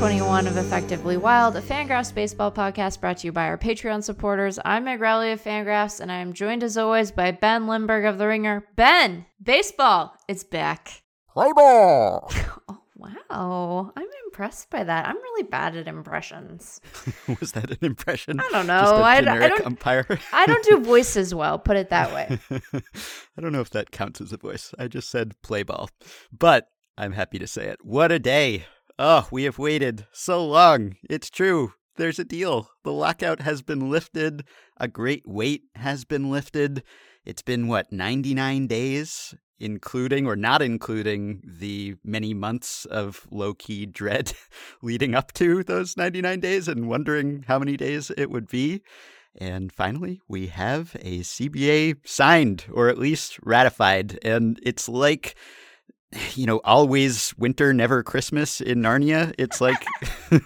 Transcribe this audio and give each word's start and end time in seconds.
welcome 0.00 0.16
to 0.16 0.24
episode 0.24 0.44
1821 0.44 0.46
of 0.46 0.56
Effectively 0.56 1.16
Wild, 1.16 1.56
a 1.56 1.62
Fangraphs 1.62 2.14
baseball 2.14 2.52
podcast 2.52 3.00
brought 3.00 3.18
to 3.18 3.26
you 3.26 3.32
by 3.32 3.46
our 3.46 3.58
Patreon 3.58 4.02
supporters. 4.04 4.58
I'm 4.64 4.84
Meg 4.84 5.00
Rowley 5.00 5.32
of 5.32 5.42
Fangraphs, 5.42 6.00
and 6.00 6.12
I 6.12 6.18
am 6.18 6.32
joined 6.32 6.62
as 6.62 6.76
always 6.76 7.10
by 7.10 7.32
Ben 7.32 7.66
Lindbergh 7.66 8.04
of 8.04 8.18
The 8.18 8.28
Ringer. 8.28 8.64
Ben, 8.76 9.26
baseball, 9.42 10.14
it's 10.28 10.44
back. 10.44 11.02
Play 11.32 11.52
ball. 11.54 12.30
Oh, 12.68 13.12
wow, 13.30 13.92
I'm 13.96 14.08
impressed 14.26 14.70
by 14.70 14.82
that. 14.82 15.06
I'm 15.06 15.14
really 15.14 15.44
bad 15.44 15.76
at 15.76 15.86
impressions. 15.86 16.80
Was 17.40 17.52
that 17.52 17.70
an 17.70 17.78
impression? 17.82 18.40
I 18.40 18.48
don't 18.50 18.66
know. 18.66 19.02
I, 19.04 19.20
don't. 19.20 19.66
umpire. 19.66 20.04
I 20.32 20.46
don't 20.46 20.64
do 20.64 20.80
voices 20.84 21.32
well. 21.32 21.60
Put 21.60 21.76
it 21.76 21.90
that 21.90 22.12
way. 22.12 22.40
I 22.50 23.40
don't 23.40 23.52
know 23.52 23.60
if 23.60 23.70
that 23.70 23.92
counts 23.92 24.20
as 24.20 24.32
a 24.32 24.36
voice. 24.36 24.74
I 24.80 24.88
just 24.88 25.10
said 25.10 25.40
play 25.42 25.62
ball. 25.62 25.90
But 26.36 26.68
I'm 26.96 27.12
happy 27.12 27.38
to 27.38 27.46
say 27.46 27.66
it. 27.66 27.84
What 27.84 28.10
a 28.10 28.18
day. 28.18 28.66
Oh, 29.00 29.28
we 29.30 29.44
have 29.44 29.60
waited 29.60 30.08
so 30.10 30.44
long. 30.44 30.96
It's 31.08 31.30
true. 31.30 31.72
There's 31.96 32.18
a 32.18 32.24
deal. 32.24 32.68
The 32.82 32.92
lockout 32.92 33.40
has 33.42 33.62
been 33.62 33.90
lifted. 33.90 34.42
A 34.76 34.88
great 34.88 35.22
weight 35.24 35.62
has 35.76 36.04
been 36.04 36.32
lifted. 36.32 36.82
It's 37.24 37.42
been, 37.42 37.68
what, 37.68 37.92
99 37.92 38.66
days? 38.66 39.36
Including 39.60 40.26
or 40.26 40.34
not 40.34 40.62
including 40.62 41.42
the 41.46 41.94
many 42.02 42.34
months 42.34 42.86
of 42.86 43.24
low 43.30 43.54
key 43.54 43.86
dread 43.86 44.32
leading 44.82 45.14
up 45.14 45.32
to 45.34 45.62
those 45.62 45.96
99 45.96 46.40
days 46.40 46.66
and 46.66 46.88
wondering 46.88 47.44
how 47.46 47.60
many 47.60 47.76
days 47.76 48.10
it 48.16 48.30
would 48.30 48.48
be. 48.48 48.82
And 49.36 49.72
finally, 49.72 50.20
we 50.26 50.48
have 50.48 50.96
a 51.00 51.20
CBA 51.20 51.98
signed 52.04 52.64
or 52.72 52.88
at 52.88 52.98
least 52.98 53.38
ratified. 53.44 54.18
And 54.22 54.58
it's 54.64 54.88
like, 54.88 55.36
you 56.34 56.46
know, 56.46 56.60
always 56.64 57.34
winter, 57.36 57.74
never 57.74 58.02
Christmas 58.02 58.60
in 58.60 58.80
Narnia. 58.80 59.34
It's 59.36 59.60
like 59.60 59.84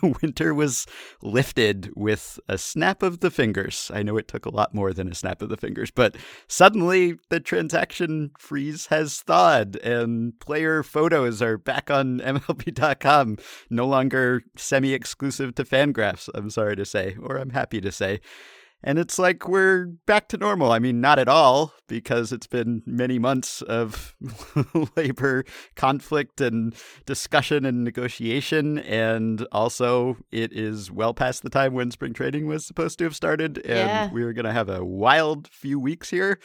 winter 0.23 0.55
was 0.55 0.87
lifted 1.23 1.93
with 1.95 2.41
a 2.49 2.59
snap 2.59 3.03
of 3.03 3.21
the 3.21 3.31
fingers. 3.31 3.91
I 3.95 4.03
know 4.03 4.17
it 4.17 4.27
took 4.27 4.45
a 4.45 4.55
lot 4.55 4.75
more 4.75 4.93
than 4.93 5.11
a 5.11 5.15
snap 5.15 5.41
of 5.41 5.51
the 5.51 5.57
fingers, 5.57 5.93
but 5.93 6.17
suddenly 6.49 7.17
the 7.31 7.39
transaction 7.39 8.33
freeze 8.39 8.87
has 8.87 9.21
thawed 9.21 9.77
and 9.77 10.39
player 10.41 10.83
photos 10.83 11.41
are 11.41 11.59
back 11.59 11.91
on 11.91 12.19
MLB.com, 12.25 13.39
no 13.71 13.87
longer 13.87 14.43
semi 14.57 14.93
exclusive 14.93 15.55
to 15.55 15.65
Fangraphs, 15.65 16.29
I'm 16.35 16.51
sorry 16.51 16.75
to 16.75 16.85
say, 16.85 17.17
or 17.23 17.37
I'm 17.37 17.51
happy 17.51 17.81
to 17.81 17.93
say. 17.93 18.21
And 18.85 18.99
it's 18.99 19.19
like 19.19 19.47
we're 19.49 19.87
back 20.07 20.29
to 20.29 20.37
normal. 20.37 20.73
I 20.73 20.79
mean, 20.81 21.01
not 21.01 21.19
at 21.19 21.29
all, 21.29 21.73
because 21.87 22.33
it's 22.33 22.47
been 22.49 22.83
many 22.85 23.19
months 23.19 23.63
of 23.63 24.15
labor 24.97 25.45
conflict 25.77 26.41
and 26.41 26.75
discussion 27.07 27.65
and 27.65 27.85
negotiation. 27.85 28.79
And 28.79 29.47
also, 29.53 30.17
it 30.33 30.53
is 30.53 30.91
well 30.91 31.15
past 31.15 31.43
the 31.43 31.51
time 31.51 31.75
when 31.75 31.91
spring 31.91 32.13
training 32.13 32.47
was 32.47 32.67
supposed 32.67 32.99
to 32.99 33.05
have 33.05 33.15
started. 33.17 33.59
And 33.59 33.67
Yeah. 33.67 34.11
we 34.13 34.23
are 34.25 34.33
going 34.33 34.47
to 34.47 34.53
have 34.53 34.69
a 34.69 34.85
wild 34.85 35.49
few 35.49 35.79
weeks 35.79 36.11
here. 36.11 36.39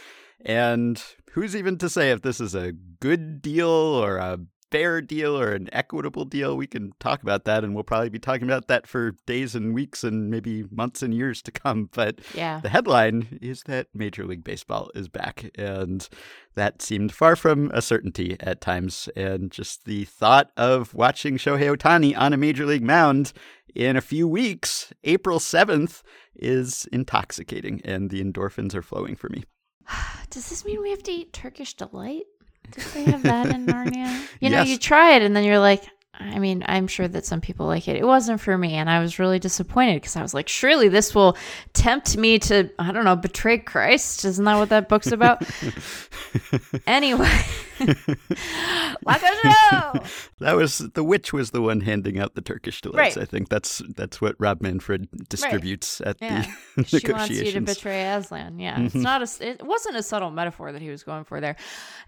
And 0.45 1.01
who's 1.31 1.55
even 1.55 1.77
to 1.79 1.89
say 1.89 2.11
if 2.11 2.21
this 2.21 2.39
is 2.39 2.53
a 2.53 2.71
good 2.99 3.41
deal 3.41 3.67
or 3.69 4.17
a 4.17 4.37
fair 4.71 5.01
deal 5.01 5.39
or 5.39 5.53
an 5.53 5.69
equitable 5.71 6.25
deal. 6.25 6.57
We 6.57 6.67
can 6.67 6.91
talk 6.99 7.21
about 7.21 7.45
that, 7.45 7.63
and 7.63 7.73
we'll 7.73 7.83
probably 7.83 8.09
be 8.09 8.19
talking 8.19 8.43
about 8.43 8.67
that 8.67 8.85
for 8.87 9.11
days 9.25 9.55
and 9.55 9.73
weeks 9.73 10.03
and 10.03 10.29
maybe 10.29 10.65
months 10.71 11.01
and 11.01 11.13
years 11.13 11.41
to 11.43 11.51
come. 11.51 11.89
But 11.93 12.19
Yeah. 12.35 12.59
the 12.61 12.69
headline 12.69 13.39
is 13.41 13.63
that 13.63 13.87
Major 13.93 14.25
League 14.25 14.43
Baseball 14.43 14.89
is 14.93 15.07
back, 15.09 15.49
and 15.55 16.07
that 16.55 16.81
seemed 16.81 17.11
far 17.13 17.35
from 17.35 17.71
a 17.73 17.81
certainty 17.81 18.35
at 18.39 18.61
times. 18.61 19.09
And 19.15 19.51
just 19.51 19.85
the 19.85 20.05
thought 20.05 20.51
of 20.57 20.93
watching 20.93 21.37
Shohei 21.37 21.75
Ohtani 21.75 22.17
on 22.17 22.33
a 22.33 22.37
Major 22.37 22.65
League 22.65 22.83
mound 22.83 23.33
in 23.75 23.95
a 23.95 24.01
few 24.01 24.27
weeks, 24.27 24.91
April 25.03 25.39
7th, 25.39 26.01
is 26.35 26.87
intoxicating, 26.91 27.81
and 27.85 28.09
the 28.09 28.23
endorphins 28.23 28.73
are 28.75 28.81
flowing 28.81 29.15
for 29.15 29.29
me. 29.29 29.43
Does 30.29 30.49
this 30.49 30.65
mean 30.65 30.81
we 30.81 30.89
have 30.89 31.03
to 31.03 31.11
eat 31.11 31.31
Turkish 31.33 31.73
delight? 31.75 32.25
Did 32.71 32.83
they 32.93 33.03
have 33.05 33.23
that 33.23 33.47
in 33.47 33.65
Narnia? 33.65 34.23
You 34.39 34.51
know, 34.51 34.61
you 34.61 34.77
try 34.77 35.15
it 35.15 35.23
and 35.23 35.35
then 35.35 35.43
you're 35.43 35.57
like, 35.57 35.83
I 36.19 36.39
mean, 36.39 36.63
I'm 36.67 36.87
sure 36.87 37.07
that 37.07 37.25
some 37.25 37.41
people 37.41 37.65
like 37.67 37.87
it. 37.87 37.95
It 37.95 38.05
wasn't 38.05 38.41
for 38.41 38.57
me, 38.57 38.73
and 38.73 38.89
I 38.89 38.99
was 38.99 39.19
really 39.19 39.39
disappointed 39.39 39.95
because 39.95 40.15
I 40.15 40.21
was 40.21 40.33
like, 40.33 40.47
surely 40.47 40.89
this 40.89 41.13
will 41.13 41.37
tempt 41.73 42.17
me 42.17 42.39
to, 42.39 42.69
I 42.79 42.91
don't 42.91 43.05
know, 43.05 43.15
betray 43.15 43.59
Christ. 43.59 44.25
Isn't 44.25 44.45
that 44.45 44.57
what 44.57 44.69
that 44.69 44.89
book's 44.89 45.11
about? 45.11 45.43
anyway, 46.87 47.25
like 47.25 47.35
a 47.35 47.45
show. 47.45 47.66
That 50.39 50.55
was 50.55 50.77
the 50.77 51.03
witch 51.03 51.33
was 51.33 51.51
the 51.51 51.61
one 51.61 51.81
handing 51.81 52.19
out 52.19 52.35
the 52.35 52.41
Turkish 52.41 52.81
delights. 52.81 53.17
Right. 53.17 53.23
I 53.23 53.25
think 53.25 53.49
that's 53.49 53.81
that's 53.95 54.21
what 54.21 54.35
Rob 54.37 54.61
Manfred 54.61 55.07
distributes 55.29 55.99
at 56.01 56.17
Yeah, 56.21 56.45
the 56.75 56.83
she 56.99 57.11
wants 57.11 57.29
you 57.29 57.51
to 57.51 57.61
betray 57.61 58.07
Aslan. 58.13 58.59
Yeah, 58.59 58.79
it's 58.79 58.93
mm-hmm. 58.93 59.01
not 59.01 59.21
a. 59.21 59.47
It 59.47 59.65
wasn't 59.65 59.95
a 59.95 60.03
subtle 60.03 60.29
metaphor 60.29 60.71
that 60.71 60.81
he 60.81 60.89
was 60.89 61.03
going 61.03 61.23
for 61.23 61.41
there. 61.41 61.55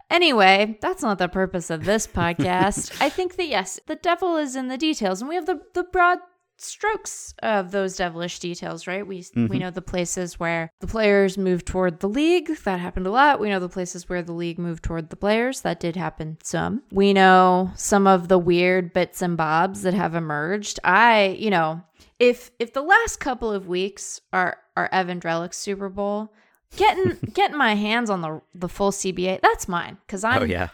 Anyway, 0.10 0.78
that's 0.82 1.02
not 1.02 1.18
the 1.18 1.28
purpose 1.28 1.70
of 1.70 1.86
this 1.86 2.06
podcast. 2.20 3.02
I 3.02 3.10
think 3.10 3.36
that 3.38 3.48
yes, 3.48 3.80
the 3.88 3.96
devil 3.96 4.38
is 4.38 4.56
in 4.56 4.68
the 4.68 4.78
details, 4.78 5.22
and 5.22 5.30
we 5.30 5.36
have 5.36 5.46
the 5.46 5.60
the 5.74 5.84
broad 5.84 6.20
strokes 6.62 7.34
of 7.42 7.72
those 7.72 7.96
devilish 7.96 8.40
details, 8.40 8.88
right? 8.88 9.06
We 9.06 9.18
we 9.18 9.24
mm-hmm. 9.24 9.58
know 9.58 9.70
the 9.70 9.82
places 9.82 10.40
where 10.40 10.72
the 10.80 10.88
players 10.88 11.38
move 11.38 11.66
toward 11.66 12.00
the 12.00 12.10
league. 12.10 12.56
That 12.64 12.80
happened 12.80 13.08
a 13.08 13.12
lot. 13.12 13.40
We 13.40 13.50
know 13.50 13.60
the 13.60 13.70
places 13.70 14.10
where 14.10 14.22
the 14.22 14.34
league 14.34 14.60
moved 14.60 14.84
toward 14.84 15.10
the 15.10 15.16
players. 15.16 15.62
That 15.62 15.80
did 15.80 15.96
happen 15.96 16.38
some. 16.44 16.84
We 16.92 17.14
know 17.14 17.72
some 17.76 18.08
of 18.08 18.28
the 18.28 18.38
weird 18.38 18.94
bits 18.94 19.22
and 19.22 19.38
bobs 19.38 19.84
that 19.84 19.94
have 19.94 20.16
emerged. 20.16 20.80
I, 20.84 21.38
you 21.40 21.50
know, 21.50 21.82
if 22.20 22.52
if 22.60 22.74
the 22.74 22.82
last 22.82 23.20
couple 23.20 23.52
of 23.52 23.68
weeks 23.68 24.22
are 24.34 24.58
are 24.76 24.90
Evan 24.92 25.20
Drellich's 25.20 25.58
Super 25.58 25.90
Bowl, 25.90 26.34
getting 26.76 27.18
getting 27.34 27.58
my 27.58 27.76
hands 27.76 28.10
on 28.10 28.22
the 28.22 28.42
the 28.54 28.70
full 28.70 28.92
CBA, 28.92 29.42
that's 29.42 29.68
mine 29.68 29.98
because 30.06 30.24
oh, 30.24 30.30
I'm 30.30 30.42
oh 30.44 30.46
yeah. 30.46 30.70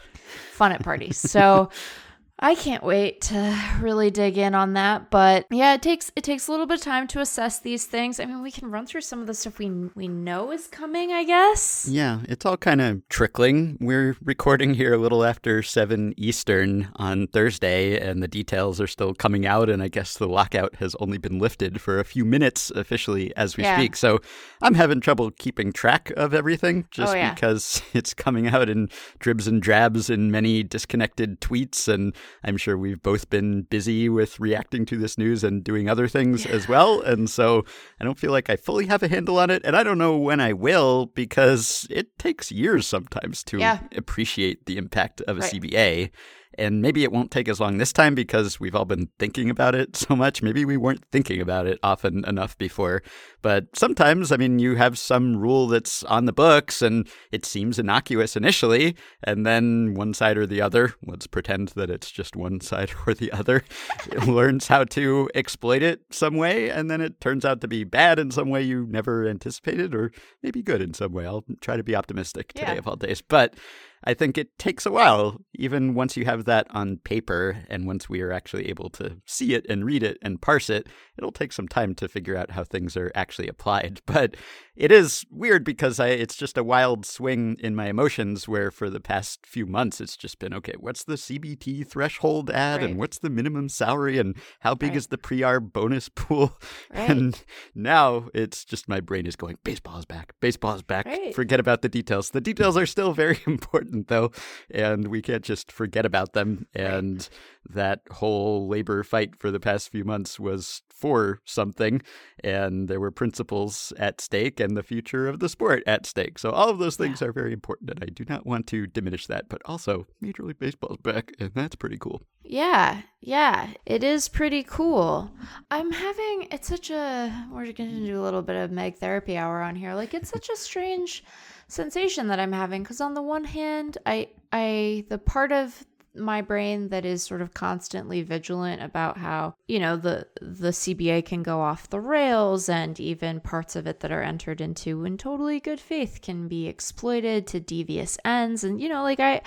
fun 0.52 0.72
at 0.72 0.82
parties. 0.82 1.18
So 1.18 1.70
I 2.38 2.54
can't 2.54 2.82
wait 2.82 3.22
to 3.22 3.58
really 3.80 4.10
dig 4.10 4.36
in 4.36 4.54
on 4.54 4.74
that. 4.74 5.10
But 5.10 5.46
yeah, 5.50 5.72
it 5.72 5.80
takes 5.82 6.12
it 6.16 6.22
takes 6.22 6.48
a 6.48 6.50
little 6.50 6.66
bit 6.66 6.78
of 6.80 6.84
time 6.84 7.06
to 7.08 7.20
assess 7.20 7.60
these 7.60 7.86
things. 7.86 8.20
I 8.20 8.26
mean, 8.26 8.42
we 8.42 8.50
can 8.50 8.70
run 8.70 8.84
through 8.86 9.00
some 9.00 9.20
of 9.22 9.26
the 9.26 9.32
stuff 9.32 9.58
we 9.58 9.70
we 9.94 10.06
know 10.06 10.50
is 10.52 10.66
coming, 10.66 11.12
I 11.12 11.24
guess. 11.24 11.88
Yeah, 11.90 12.20
it's 12.28 12.44
all 12.44 12.58
kind 12.58 12.82
of 12.82 13.08
trickling. 13.08 13.78
We're 13.80 14.16
recording 14.22 14.74
here 14.74 14.92
a 14.92 14.98
little 14.98 15.24
after 15.24 15.62
7 15.62 16.12
Eastern 16.18 16.88
on 16.96 17.26
Thursday, 17.28 17.98
and 17.98 18.22
the 18.22 18.28
details 18.28 18.82
are 18.82 18.86
still 18.86 19.14
coming 19.14 19.46
out. 19.46 19.70
And 19.70 19.82
I 19.82 19.88
guess 19.88 20.18
the 20.18 20.28
lockout 20.28 20.76
has 20.76 20.94
only 21.00 21.16
been 21.16 21.38
lifted 21.38 21.80
for 21.80 21.98
a 21.98 22.04
few 22.04 22.26
minutes 22.26 22.70
officially 22.70 23.34
as 23.34 23.56
we 23.56 23.62
Yeah. 23.62 23.78
speak. 23.78 23.96
So 23.96 24.20
I'm 24.60 24.74
having 24.74 25.00
trouble 25.00 25.30
keeping 25.30 25.72
track 25.72 26.12
of 26.18 26.34
everything 26.34 26.82
oh, 26.84 26.88
just 26.90 27.14
Oh, 27.14 27.16
yeah. 27.16 27.32
because 27.32 27.80
it's 27.94 28.12
coming 28.12 28.46
out 28.48 28.68
in 28.68 28.90
dribs 29.20 29.46
and 29.48 29.62
drabs 29.62 30.10
in 30.10 30.30
many 30.30 30.62
disconnected 30.62 31.40
tweets. 31.40 31.88
And 31.88 32.14
I'm 32.44 32.56
sure 32.56 32.76
we've 32.78 33.02
both 33.02 33.28
been 33.30 33.62
busy 33.62 34.08
with 34.08 34.38
reacting 34.40 34.86
to 34.86 34.96
this 34.96 35.16
news 35.18 35.42
and 35.44 35.62
doing 35.64 35.88
other 35.88 36.08
things 36.08 36.46
as 36.46 36.68
well. 36.68 37.00
And 37.00 37.28
so 37.30 37.64
I 38.00 38.04
don't 38.04 38.18
feel 38.18 38.32
like 38.32 38.48
I 38.50 38.56
fully 38.56 38.86
have 38.86 39.02
a 39.02 39.08
handle 39.08 39.38
on 39.38 39.50
it. 39.50 39.62
And 39.64 39.76
I 39.76 39.82
don't 39.82 39.98
know 39.98 40.16
when 40.16 40.40
I 40.40 40.52
will 40.52 41.06
because 41.06 41.86
it 41.90 42.18
takes 42.18 42.50
years 42.52 42.86
sometimes 42.86 43.42
to 43.44 43.58
Yeah. 43.58 43.80
appreciate 43.96 44.66
the 44.66 44.76
impact 44.76 45.20
of 45.22 45.36
a 45.38 45.40
Right. 45.40 45.50
CBA. 45.50 46.10
And 46.58 46.80
maybe 46.82 47.04
it 47.04 47.12
won't 47.12 47.30
take 47.30 47.48
as 47.48 47.60
long 47.60 47.78
this 47.78 47.92
time 47.92 48.14
because 48.14 48.58
we've 48.58 48.74
all 48.74 48.84
been 48.84 49.08
thinking 49.18 49.50
about 49.50 49.74
it 49.74 49.96
so 49.96 50.16
much. 50.16 50.42
Maybe 50.42 50.64
we 50.64 50.76
weren't 50.76 51.04
thinking 51.12 51.40
about 51.40 51.66
it 51.66 51.78
often 51.82 52.24
enough 52.26 52.56
before. 52.58 53.02
But 53.42 53.66
sometimes, 53.74 54.32
I 54.32 54.36
mean, 54.36 54.58
you 54.58 54.76
have 54.76 54.98
some 54.98 55.36
rule 55.36 55.66
that's 55.66 56.02
on 56.04 56.24
the 56.24 56.32
books 56.32 56.82
and 56.82 57.08
it 57.30 57.44
seems 57.44 57.78
innocuous 57.78 58.36
initially. 58.36 58.96
And 59.22 59.44
then 59.46 59.94
one 59.94 60.14
side 60.14 60.36
or 60.36 60.46
the 60.46 60.60
other, 60.60 60.94
let's 61.06 61.26
pretend 61.26 61.68
that 61.76 61.90
it's 61.90 62.10
just 62.10 62.36
one 62.36 62.60
side 62.60 62.90
or 63.06 63.14
the 63.14 63.30
other, 63.32 63.62
learns 64.26 64.68
how 64.68 64.84
to 64.84 65.28
exploit 65.34 65.82
it 65.82 66.00
some 66.10 66.36
way. 66.36 66.70
And 66.70 66.90
then 66.90 67.00
it 67.00 67.20
turns 67.20 67.44
out 67.44 67.60
to 67.60 67.68
be 67.68 67.84
bad 67.84 68.18
in 68.18 68.30
some 68.30 68.48
way 68.48 68.62
you 68.62 68.86
never 68.88 69.28
anticipated 69.28 69.94
or 69.94 70.10
maybe 70.42 70.62
good 70.62 70.80
in 70.80 70.94
some 70.94 71.12
way. 71.12 71.26
I'll 71.26 71.44
try 71.60 71.76
to 71.76 71.84
be 71.84 71.94
optimistic 71.94 72.52
today 72.54 72.72
Yeah. 72.72 72.78
of 72.78 72.88
all 72.88 72.96
days. 72.96 73.20
But 73.20 73.54
I 74.04 74.14
think 74.14 74.38
it 74.38 74.58
takes 74.58 74.86
a 74.86 74.90
while, 74.90 75.38
even 75.54 75.94
once 75.94 76.16
you 76.16 76.24
have 76.24 76.44
that 76.44 76.66
on 76.70 76.98
paper 76.98 77.64
and 77.68 77.86
once 77.86 78.08
we 78.08 78.20
are 78.20 78.32
actually 78.32 78.68
able 78.68 78.90
to 78.90 79.16
see 79.26 79.54
it 79.54 79.66
and 79.68 79.84
read 79.84 80.02
it 80.02 80.18
and 80.22 80.40
parse 80.40 80.70
it, 80.70 80.88
it'll 81.18 81.32
take 81.32 81.52
some 81.52 81.68
time 81.68 81.94
to 81.96 82.08
figure 82.08 82.36
out 82.36 82.52
how 82.52 82.64
things 82.64 82.96
are 82.96 83.10
actually 83.14 83.48
applied. 83.48 84.00
But 84.06 84.36
it 84.76 84.92
is 84.92 85.24
weird 85.30 85.64
because 85.64 85.98
I, 85.98 86.08
it's 86.08 86.36
just 86.36 86.58
a 86.58 86.62
wild 86.64 87.06
swing 87.06 87.56
in 87.60 87.74
my 87.74 87.86
emotions 87.86 88.46
where 88.46 88.70
for 88.70 88.90
the 88.90 89.00
past 89.00 89.46
few 89.46 89.64
months 89.66 90.00
it's 90.00 90.16
just 90.16 90.38
been 90.38 90.52
okay, 90.54 90.74
what's 90.78 91.04
the 91.04 91.14
CBT 91.14 91.86
threshold 91.86 92.50
at 92.50 92.76
Right. 92.80 92.84
and 92.90 92.98
what's 92.98 93.18
the 93.18 93.30
minimum 93.30 93.68
salary 93.68 94.18
and 94.18 94.36
how 94.60 94.74
big 94.74 94.90
Right. 94.90 94.96
is 94.98 95.06
the 95.08 95.18
pre-arb 95.18 95.72
bonus 95.72 96.08
pool? 96.08 96.58
Right. 96.90 97.10
And 97.10 97.42
now 97.74 98.28
it's 98.34 98.64
just 98.64 98.88
my 98.88 99.00
brain 99.00 99.26
is 99.26 99.36
going, 99.36 99.58
baseball 99.64 99.98
is 99.98 100.04
back, 100.04 100.34
baseball 100.40 100.74
is 100.74 100.82
back. 100.82 101.06
Forget 101.34 101.58
about 101.60 101.82
the 101.82 101.88
details. 101.88 102.30
The 102.30 102.40
details 102.40 102.76
are 102.76 102.86
still 102.96 103.12
very 103.12 103.38
important, 103.46 104.08
though, 104.08 104.30
and 104.70 105.08
we 105.08 105.22
can't 105.22 105.42
just 105.44 105.72
forget 105.72 106.04
about 106.06 106.32
them. 106.32 106.66
And 106.74 107.28
that 107.68 108.00
whole 108.10 108.68
labor 108.68 109.02
fight 109.02 109.36
for 109.36 109.50
the 109.50 109.60
past 109.60 109.90
few 109.90 110.04
months 110.04 110.38
was 110.38 110.82
for 110.96 111.40
something, 111.44 112.02
and 112.42 112.88
there 112.88 113.00
were 113.00 113.10
principles 113.10 113.92
at 113.98 114.20
stake 114.20 114.60
and 114.60 114.76
the 114.76 114.82
future 114.82 115.28
of 115.28 115.40
the 115.40 115.48
sport 115.48 115.82
at 115.86 116.06
stake. 116.06 116.38
So 116.38 116.50
all 116.50 116.68
of 116.68 116.78
those 116.78 116.96
things 116.96 117.20
yeah. 117.20 117.28
are 117.28 117.32
very 117.32 117.52
important, 117.52 117.90
and 117.90 118.02
I 118.02 118.06
do 118.06 118.24
not 118.28 118.46
want 118.46 118.66
to 118.68 118.86
diminish 118.86 119.26
that. 119.26 119.48
But 119.48 119.62
also, 119.64 120.06
Major 120.20 120.42
League 120.42 120.58
Baseball's 120.58 120.98
back, 120.98 121.32
and 121.38 121.52
that's 121.54 121.76
pretty 121.76 121.98
cool. 121.98 122.22
Yeah, 122.42 123.02
yeah, 123.20 123.68
it 123.84 124.04
is 124.04 124.28
pretty 124.28 124.62
cool. 124.62 125.30
I'm 125.70 125.90
having 125.90 126.48
it's 126.50 126.68
such 126.68 126.90
a 126.90 127.48
we're 127.50 127.72
going 127.72 127.90
to 127.90 128.06
do 128.06 128.20
a 128.20 128.22
little 128.22 128.42
bit 128.42 128.56
of 128.56 128.70
Meg 128.70 128.98
therapy 128.98 129.36
hour 129.36 129.60
on 129.62 129.74
here. 129.74 129.94
Like 129.94 130.14
it's 130.14 130.30
such 130.30 130.48
a 130.48 130.56
strange 130.56 131.24
sensation 131.68 132.28
that 132.28 132.38
I'm 132.38 132.52
having 132.52 132.82
because 132.82 133.00
on 133.00 133.14
the 133.14 133.22
one 133.22 133.44
hand, 133.44 133.98
I 134.06 134.28
I 134.52 135.04
the 135.08 135.18
part 135.18 135.52
of 135.52 135.84
my 136.16 136.40
brain 136.40 136.88
that 136.88 137.04
is 137.04 137.22
sort 137.22 137.42
of 137.42 137.54
constantly 137.54 138.22
vigilant 138.22 138.82
about 138.82 139.18
how 139.18 139.54
you 139.68 139.78
know 139.78 139.96
the 139.96 140.26
the 140.40 140.70
CBA 140.70 141.24
can 141.24 141.42
go 141.42 141.60
off 141.60 141.90
the 141.90 142.00
rails 142.00 142.68
and 142.68 142.98
even 143.00 143.40
parts 143.40 143.76
of 143.76 143.86
it 143.86 144.00
that 144.00 144.12
are 144.12 144.22
entered 144.22 144.60
into 144.60 145.04
in 145.04 145.16
totally 145.16 145.60
good 145.60 145.80
faith 145.80 146.20
can 146.22 146.48
be 146.48 146.66
exploited 146.66 147.46
to 147.46 147.60
devious 147.60 148.18
ends 148.24 148.64
and 148.64 148.80
you 148.80 148.88
know 148.88 149.02
like 149.02 149.20
I 149.20 149.42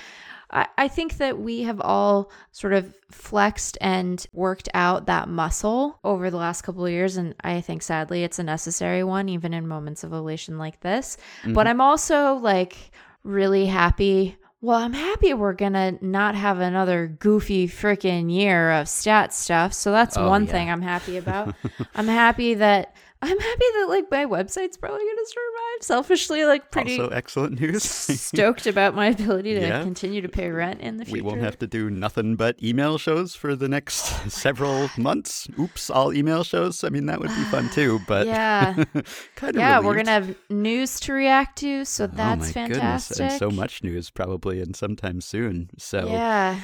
I, 0.51 0.87
think 0.87 1.17
that 1.17 1.39
we 1.39 1.61
have 1.63 1.79
all 1.79 2.31
sort 2.51 2.73
of 2.73 2.95
flexed 3.11 3.77
and 3.81 4.25
worked 4.33 4.67
out 4.73 5.05
that 5.05 5.29
muscle 5.29 5.99
over 6.03 6.31
the 6.31 6.37
last 6.37 6.63
couple 6.63 6.85
of 6.85 6.91
years. 6.91 7.17
And 7.17 7.35
I 7.43 7.61
think 7.61 7.83
sadly 7.83 8.23
it's 8.23 8.39
a 8.39 8.43
necessary 8.43 9.03
one, 9.03 9.29
even 9.29 9.53
in 9.53 9.67
moments 9.67 10.03
of 10.03 10.11
elation 10.11 10.57
like 10.57 10.79
this. 10.81 11.17
Mm-hmm. 11.41 11.53
But 11.53 11.67
I'm 11.67 11.81
also 11.81 12.33
like 12.35 12.75
really 13.23 13.67
happy 13.67 14.37
well, 14.61 14.77
I'm 14.77 14.93
happy 14.93 15.33
we're 15.33 15.53
going 15.53 15.73
to 15.73 15.97
not 16.01 16.35
have 16.35 16.59
another 16.59 17.07
goofy 17.07 17.67
freaking 17.67 18.31
year 18.31 18.71
of 18.71 18.89
stat 18.89 19.33
stuff. 19.33 19.73
So 19.73 19.91
that's 19.91 20.17
oh, 20.17 20.27
one 20.27 20.45
yeah. 20.45 20.51
thing 20.51 20.69
I'm 20.69 20.81
happy 20.81 21.17
about. 21.17 21.55
I'm 21.95 22.07
happy 22.07 22.55
that 22.55 22.93
I'm 23.21 23.37
happy 23.37 23.65
that 23.75 23.87
like 23.89 24.09
my 24.09 24.25
website's 24.25 24.77
probably 24.77 24.99
going 25.03 25.17
to 25.17 25.25
survive. 25.25 25.81
Selfishly, 25.81 26.45
like 26.45 26.71
pretty 26.71 26.99
also 26.99 27.13
excellent 27.13 27.59
news. 27.59 27.83
stoked 27.83 28.65
about 28.65 28.95
my 28.95 29.07
ability 29.07 29.55
to 29.55 29.61
yeah. 29.61 29.83
continue 29.83 30.21
to 30.21 30.29
pay 30.29 30.49
rent 30.49 30.79
in 30.79 30.97
the 30.97 31.05
future. 31.05 31.21
We 31.23 31.29
won't 31.29 31.41
have 31.41 31.59
to 31.59 31.67
do 31.67 31.89
nothing 31.89 32.37
but 32.37 32.61
email 32.63 32.97
shows 32.97 33.35
for 33.35 33.57
the 33.57 33.67
next 33.67 33.95
several 34.31 34.89
months. 34.97 35.49
Oops, 35.59 35.89
all 35.89 36.13
email 36.13 36.45
shows. 36.45 36.85
I 36.85 36.89
mean, 36.89 37.07
that 37.07 37.19
would 37.19 37.29
be 37.29 37.43
fun 37.45 37.69
too. 37.69 37.99
But 38.09 38.25
yeah, 38.25 38.73
kind 39.35 39.55
of. 39.55 39.59
Yeah, 39.59 39.75
relieved. 39.75 39.85
we're 39.85 39.95
gonna 39.95 40.11
have 40.11 40.35
news 40.49 40.99
to 41.01 41.13
react 41.13 41.59
to, 41.59 41.85
so 41.85 42.05
oh 42.05 42.07
that's 42.07 42.43
oh 42.43 42.45
my 42.45 42.51
fantastic. 42.51 43.17
Goodness. 43.17 43.33
And 43.33 43.39
so 43.39 43.51
much 43.51 43.83
news 43.83 44.09
probably, 44.09 44.61
and 44.61 44.75
sometime 44.75 45.21
soon. 45.21 45.69
So 45.77 46.07
yeah. 46.07 46.59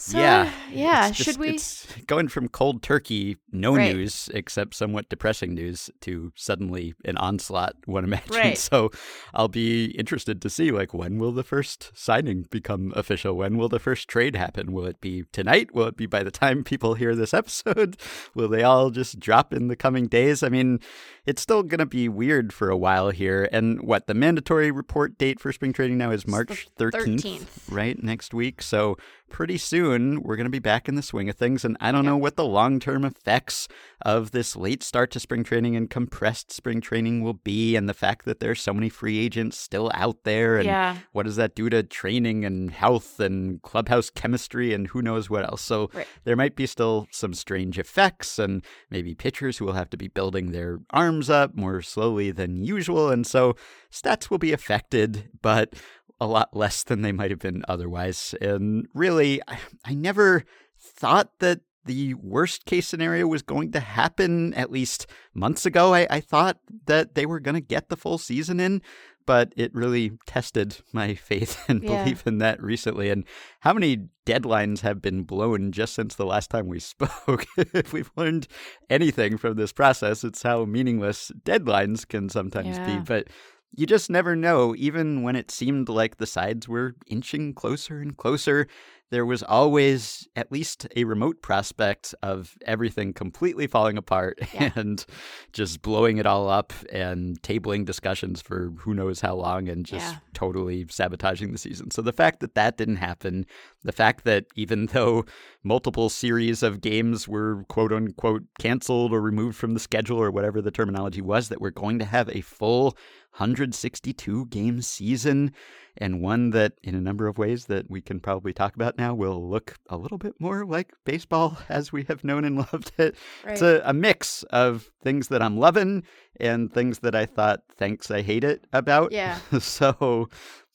So, 0.00 0.18
yeah, 0.18 0.50
yeah. 0.72 1.10
Just, 1.10 1.22
Should 1.22 1.36
we? 1.36 1.50
It's 1.50 1.86
going 2.06 2.28
from 2.28 2.48
cold 2.48 2.82
turkey, 2.82 3.36
no 3.52 3.76
right. 3.76 3.94
news 3.94 4.30
except 4.32 4.74
somewhat 4.74 5.10
depressing 5.10 5.54
news, 5.54 5.90
to 6.00 6.32
suddenly 6.34 6.94
an 7.04 7.18
onslaught. 7.18 7.74
One 7.84 8.04
imagine. 8.04 8.34
Right. 8.34 8.58
So, 8.70 8.90
I'll 9.34 9.48
be 9.48 9.86
interested 9.98 10.40
to 10.42 10.50
see 10.50 10.70
like 10.70 10.94
when 10.94 11.18
will 11.18 11.32
the 11.32 11.42
first 11.42 11.92
signing 11.94 12.46
become 12.50 12.92
official? 12.94 13.34
When 13.34 13.56
will 13.56 13.68
the 13.68 13.78
first 13.78 14.06
trade 14.08 14.36
happen? 14.36 14.72
Will 14.72 14.86
it 14.86 15.00
be 15.00 15.24
tonight? 15.32 15.74
Will 15.74 15.86
it 15.86 15.96
be 15.96 16.06
by 16.06 16.22
the 16.22 16.30
time 16.30 16.62
people 16.62 16.94
hear 16.94 17.14
this 17.14 17.34
episode? 17.34 17.96
will 18.34 18.48
they 18.48 18.62
all 18.62 18.90
just 18.90 19.18
drop 19.18 19.52
in 19.52 19.68
the 19.68 19.76
coming 19.76 20.06
days? 20.06 20.42
I 20.42 20.48
mean, 20.48 20.80
it's 21.26 21.42
still 21.42 21.62
going 21.62 21.78
to 21.78 21.86
be 21.86 22.08
weird 22.08 22.52
for 22.52 22.70
a 22.70 22.76
while 22.76 23.10
here. 23.10 23.48
And 23.52 23.82
what 23.82 24.06
the 24.06 24.14
mandatory 24.14 24.70
report 24.70 25.18
date 25.18 25.40
for 25.40 25.52
spring 25.52 25.72
training 25.72 25.98
now 25.98 26.10
is 26.10 26.26
March 26.26 26.68
13th, 26.78 27.20
13th, 27.20 27.46
right? 27.70 28.02
Next 28.02 28.32
week. 28.32 28.62
So 28.62 28.96
pretty 29.30 29.56
soon 29.56 30.22
we're 30.22 30.36
going 30.36 30.44
to 30.44 30.50
be 30.50 30.58
back 30.58 30.88
in 30.88 30.96
the 30.96 31.02
swing 31.02 31.28
of 31.28 31.36
things. 31.36 31.64
And 31.64 31.76
I 31.80 31.92
don't 31.92 32.04
know 32.04 32.16
what 32.16 32.36
the 32.36 32.44
long 32.44 32.80
term 32.80 33.04
effects 33.04 33.68
of 34.02 34.32
this 34.32 34.56
late 34.56 34.82
start 34.82 35.10
to 35.12 35.20
spring 35.20 35.44
training 35.44 35.76
and 35.76 35.88
compressed 35.88 36.52
spring 36.52 36.80
training 36.80 37.22
will 37.22 37.34
be, 37.34 37.76
and 37.76 37.88
the 37.88 37.94
fact 37.94 38.24
that 38.24 38.40
there's 38.40 38.60
so 38.60 38.74
many 38.74 38.88
free 38.88 39.18
agents 39.18 39.56
still 39.56 39.90
out 39.94 40.24
there. 40.24 40.56
And 40.56 40.66
yeah. 40.66 40.96
what 41.12 41.24
does 41.24 41.36
that 41.36 41.54
do 41.54 41.70
to 41.70 41.82
training 41.82 42.44
and 42.44 42.70
health 42.70 43.20
and 43.20 43.62
clubhouse 43.62 44.10
chemistry 44.10 44.74
and 44.74 44.88
who 44.88 45.00
knows 45.00 45.30
what 45.30 45.44
else? 45.44 45.62
So 45.62 45.90
right. 45.94 46.06
there 46.24 46.36
might 46.36 46.56
be 46.56 46.66
still 46.66 47.06
some 47.10 47.32
strange 47.32 47.78
effects, 47.78 48.38
and 48.38 48.64
maybe 48.90 49.14
pitchers 49.14 49.58
who 49.58 49.64
will 49.64 49.72
have 49.74 49.90
to 49.90 49.96
be 49.96 50.08
building 50.08 50.50
their 50.50 50.80
arms 50.90 51.30
up 51.30 51.54
more 51.54 51.80
slowly 51.82 52.30
than 52.32 52.64
usual. 52.64 53.10
And 53.10 53.26
so 53.26 53.54
stats 53.92 54.30
will 54.30 54.38
be 54.38 54.52
affected, 54.52 55.30
but 55.40 55.74
a 56.20 56.26
lot 56.26 56.56
less 56.56 56.82
than 56.84 57.02
they 57.02 57.12
might 57.12 57.30
have 57.30 57.40
been 57.40 57.64
otherwise. 57.68 58.34
And 58.40 58.86
really, 58.94 59.40
I, 59.48 59.58
I 59.84 59.94
never 59.94 60.44
thought 60.78 61.38
that 61.40 61.60
the 61.84 62.14
worst 62.14 62.66
case 62.66 62.86
scenario 62.86 63.26
was 63.26 63.42
going 63.42 63.72
to 63.72 63.80
happen 63.80 64.52
at 64.54 64.70
least 64.70 65.06
months 65.34 65.64
ago. 65.64 65.94
I, 65.94 66.06
I 66.10 66.20
thought 66.20 66.58
that 66.86 67.14
they 67.14 67.26
were 67.26 67.40
going 67.40 67.54
to 67.54 67.60
get 67.60 67.88
the 67.88 67.96
full 67.96 68.18
season 68.18 68.60
in, 68.60 68.82
but 69.26 69.52
it 69.56 69.74
really 69.74 70.12
tested 70.26 70.76
my 70.92 71.14
faith 71.30 71.64
and 71.68 71.82
yeah. 71.82 72.04
belief 72.04 72.26
in 72.26 72.38
that 72.38 72.62
recently. 72.62 73.10
And 73.10 73.24
how 73.60 73.72
many 73.72 74.08
deadlines 74.26 74.80
have 74.80 75.00
been 75.00 75.22
blown 75.22 75.72
just 75.72 75.94
since 75.94 76.14
the 76.14 76.26
last 76.26 76.50
time 76.50 76.68
we 76.68 76.80
spoke? 76.80 77.46
if 77.56 77.92
we've 77.92 78.10
learned 78.14 78.46
anything 78.90 79.38
from 79.38 79.54
this 79.54 79.72
process, 79.72 80.22
it's 80.22 80.42
how 80.42 80.64
meaningless 80.66 81.32
deadlines 81.44 82.06
can 82.06 82.28
sometimes 82.28 82.76
yeah. 82.76 82.96
be. 82.98 83.02
But 83.02 83.28
you 83.72 83.86
just 83.86 84.10
never 84.10 84.34
know. 84.34 84.74
Even 84.76 85.22
when 85.22 85.36
it 85.36 85.50
seemed 85.50 85.88
like 85.88 86.16
the 86.16 86.26
sides 86.26 86.68
were 86.68 86.96
inching 87.06 87.54
closer 87.54 88.00
and 88.00 88.16
closer, 88.16 88.66
there 89.10 89.26
was 89.26 89.42
always 89.42 90.28
at 90.36 90.50
least 90.52 90.86
a 90.96 91.04
remote 91.04 91.42
prospect 91.42 92.14
of 92.22 92.56
everything 92.64 93.12
completely 93.12 93.66
falling 93.66 93.98
apart 93.98 94.38
yeah. 94.54 94.70
and 94.76 95.04
just 95.52 95.82
blowing 95.82 96.18
it 96.18 96.26
all 96.26 96.48
up 96.48 96.72
and 96.92 97.40
tabling 97.42 97.84
discussions 97.84 98.40
for 98.40 98.72
who 98.78 98.94
knows 98.94 99.20
how 99.20 99.34
long 99.34 99.68
and 99.68 99.84
just 99.84 100.12
yeah. 100.12 100.18
totally 100.32 100.86
sabotaging 100.88 101.52
the 101.52 101.58
season. 101.58 101.90
So 101.90 102.02
the 102.02 102.12
fact 102.12 102.40
that 102.40 102.54
that 102.54 102.76
didn't 102.76 102.96
happen, 102.96 103.46
the 103.82 103.92
fact 103.92 104.24
that 104.24 104.46
even 104.54 104.86
though 104.86 105.24
multiple 105.64 106.08
series 106.08 106.62
of 106.62 106.80
games 106.80 107.26
were 107.26 107.64
quote 107.68 107.92
unquote 107.92 108.44
canceled 108.58 109.12
or 109.12 109.20
removed 109.20 109.56
from 109.56 109.74
the 109.74 109.80
schedule 109.80 110.18
or 110.18 110.30
whatever 110.30 110.62
the 110.62 110.70
terminology 110.70 111.20
was, 111.20 111.48
that 111.48 111.60
we're 111.60 111.70
going 111.70 111.98
to 111.98 112.04
have 112.04 112.28
a 112.28 112.40
full 112.42 112.96
162 113.32 114.46
game 114.46 114.82
season 114.82 115.52
and 115.96 116.20
one 116.20 116.50
that 116.50 116.72
in 116.82 116.94
a 116.94 117.00
number 117.00 117.26
of 117.26 117.38
ways 117.38 117.66
that 117.66 117.90
we 117.90 118.00
can 118.00 118.20
probably 118.20 118.52
talk 118.52 118.74
about 118.74 118.98
now 118.98 119.14
will 119.14 119.48
look 119.48 119.76
a 119.88 119.96
little 119.96 120.18
bit 120.18 120.34
more 120.38 120.64
like 120.64 120.92
baseball 121.04 121.58
as 121.68 121.92
we 121.92 122.04
have 122.04 122.24
known 122.24 122.44
and 122.44 122.56
loved 122.72 122.92
it. 122.98 123.16
Right. 123.44 123.52
It's 123.52 123.62
a, 123.62 123.82
a 123.84 123.92
mix 123.92 124.42
of 124.44 124.90
things 125.02 125.28
that 125.28 125.42
I'm 125.42 125.58
loving 125.58 126.04
and 126.38 126.72
things 126.72 127.00
that 127.00 127.14
I 127.14 127.26
thought 127.26 127.62
thanks 127.76 128.10
I 128.10 128.22
hate 128.22 128.44
it 128.44 128.66
about. 128.72 129.12
Yeah. 129.12 129.38
so 129.60 130.28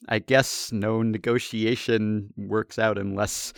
I 0.08 0.20
guess 0.20 0.72
no 0.72 1.02
negotiation 1.02 2.34
works 2.38 2.80
out 2.80 2.98
unless 2.98 3.54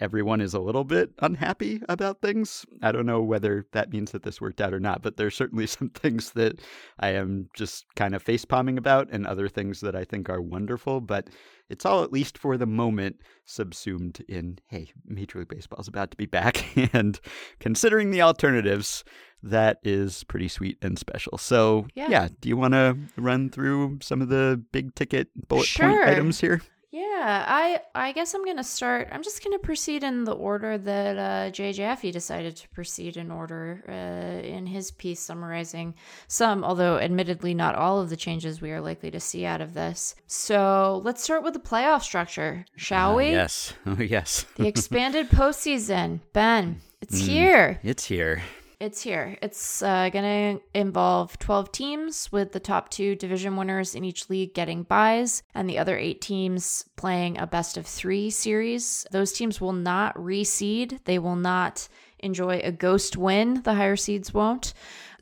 everyone 0.00 0.40
is 0.40 0.54
a 0.54 0.60
little 0.60 0.84
bit 0.84 1.10
unhappy 1.20 1.80
about 1.88 2.20
things. 2.20 2.64
I 2.82 2.92
don't 2.92 3.06
know 3.06 3.22
whether 3.22 3.66
that 3.72 3.92
means 3.92 4.12
that 4.12 4.22
this 4.22 4.40
worked 4.40 4.60
out 4.60 4.74
or 4.74 4.80
not, 4.80 5.02
but 5.02 5.16
there's 5.16 5.36
certainly 5.36 5.66
some 5.68 5.90
things 5.90 6.32
that 6.32 6.60
I 6.98 7.10
am 7.10 7.48
just 7.54 7.84
kind 7.96 8.14
of 8.14 8.22
face 8.22 8.44
palming 8.44 8.78
about 8.78 9.08
and 9.10 9.26
other 9.26 9.48
things 9.48 9.80
that 9.80 9.94
I 9.94 10.04
think 10.04 10.28
are 10.28 10.40
wonderful. 10.40 11.00
But 11.00 11.28
it's 11.68 11.86
all, 11.86 12.02
at 12.02 12.12
least 12.12 12.38
for 12.38 12.56
the 12.56 12.66
moment, 12.66 13.16
subsumed 13.44 14.24
in 14.28 14.58
hey, 14.66 14.92
Major 15.06 15.38
League 15.38 15.48
Baseball 15.48 15.80
is 15.80 15.88
about 15.88 16.10
to 16.10 16.16
be 16.16 16.26
back. 16.26 16.64
and 16.92 17.18
considering 17.60 18.10
the 18.10 18.22
alternatives, 18.22 19.04
that 19.42 19.78
is 19.82 20.24
pretty 20.24 20.48
sweet 20.48 20.78
and 20.82 20.98
special. 20.98 21.38
So, 21.38 21.86
yeah, 21.94 22.08
yeah 22.08 22.28
do 22.40 22.48
you 22.48 22.56
want 22.56 22.74
to 22.74 22.96
run 23.16 23.50
through 23.50 23.98
some 24.02 24.22
of 24.22 24.28
the 24.28 24.62
big 24.72 24.94
ticket 24.94 25.28
bullet 25.48 25.66
sure. 25.66 25.88
point 25.88 26.08
items 26.08 26.40
here? 26.40 26.62
Yeah, 26.92 27.46
I 27.48 27.80
I 27.94 28.12
guess 28.12 28.34
I'm 28.34 28.44
gonna 28.44 28.62
start. 28.62 29.08
I'm 29.10 29.22
just 29.22 29.42
gonna 29.42 29.58
proceed 29.58 30.04
in 30.04 30.24
the 30.24 30.34
order 30.34 30.76
that 30.76 31.18
uh, 31.18 31.50
Jay 31.50 31.72
Jaffe 31.72 32.12
decided 32.12 32.54
to 32.56 32.68
proceed 32.68 33.16
in 33.16 33.30
order 33.30 33.82
uh, 33.88 34.46
in 34.46 34.66
his 34.66 34.90
piece, 34.90 35.18
summarizing 35.18 35.94
some, 36.28 36.62
although 36.62 36.98
admittedly 36.98 37.54
not 37.54 37.76
all 37.76 37.98
of 37.98 38.10
the 38.10 38.16
changes 38.16 38.60
we 38.60 38.72
are 38.72 38.80
likely 38.82 39.10
to 39.10 39.20
see 39.20 39.46
out 39.46 39.62
of 39.62 39.72
this. 39.72 40.14
So 40.26 41.00
let's 41.02 41.24
start 41.24 41.42
with 41.42 41.54
the 41.54 41.60
playoff 41.60 42.02
structure, 42.02 42.66
shall 42.76 43.12
uh, 43.12 43.16
we? 43.16 43.30
Yes, 43.30 43.72
oh, 43.86 43.96
yes. 43.98 44.44
the 44.56 44.68
expanded 44.68 45.30
postseason, 45.30 46.20
Ben. 46.34 46.82
It's 47.00 47.22
mm, 47.22 47.26
here. 47.26 47.80
It's 47.82 48.04
here. 48.04 48.42
It's 48.82 49.00
here. 49.00 49.38
It's 49.40 49.80
uh, 49.80 50.08
going 50.08 50.58
to 50.58 50.60
involve 50.74 51.38
12 51.38 51.70
teams 51.70 52.32
with 52.32 52.50
the 52.50 52.58
top 52.58 52.88
two 52.88 53.14
division 53.14 53.54
winners 53.54 53.94
in 53.94 54.02
each 54.02 54.28
league 54.28 54.54
getting 54.54 54.82
buys 54.82 55.44
and 55.54 55.70
the 55.70 55.78
other 55.78 55.96
eight 55.96 56.20
teams 56.20 56.84
playing 56.96 57.38
a 57.38 57.46
best 57.46 57.76
of 57.76 57.86
three 57.86 58.28
series. 58.28 59.06
Those 59.12 59.32
teams 59.32 59.60
will 59.60 59.72
not 59.72 60.16
reseed. 60.16 60.98
They 61.04 61.20
will 61.20 61.36
not 61.36 61.86
enjoy 62.18 62.60
a 62.64 62.72
ghost 62.72 63.16
win. 63.16 63.62
The 63.62 63.74
higher 63.74 63.94
seeds 63.94 64.34
won't. 64.34 64.74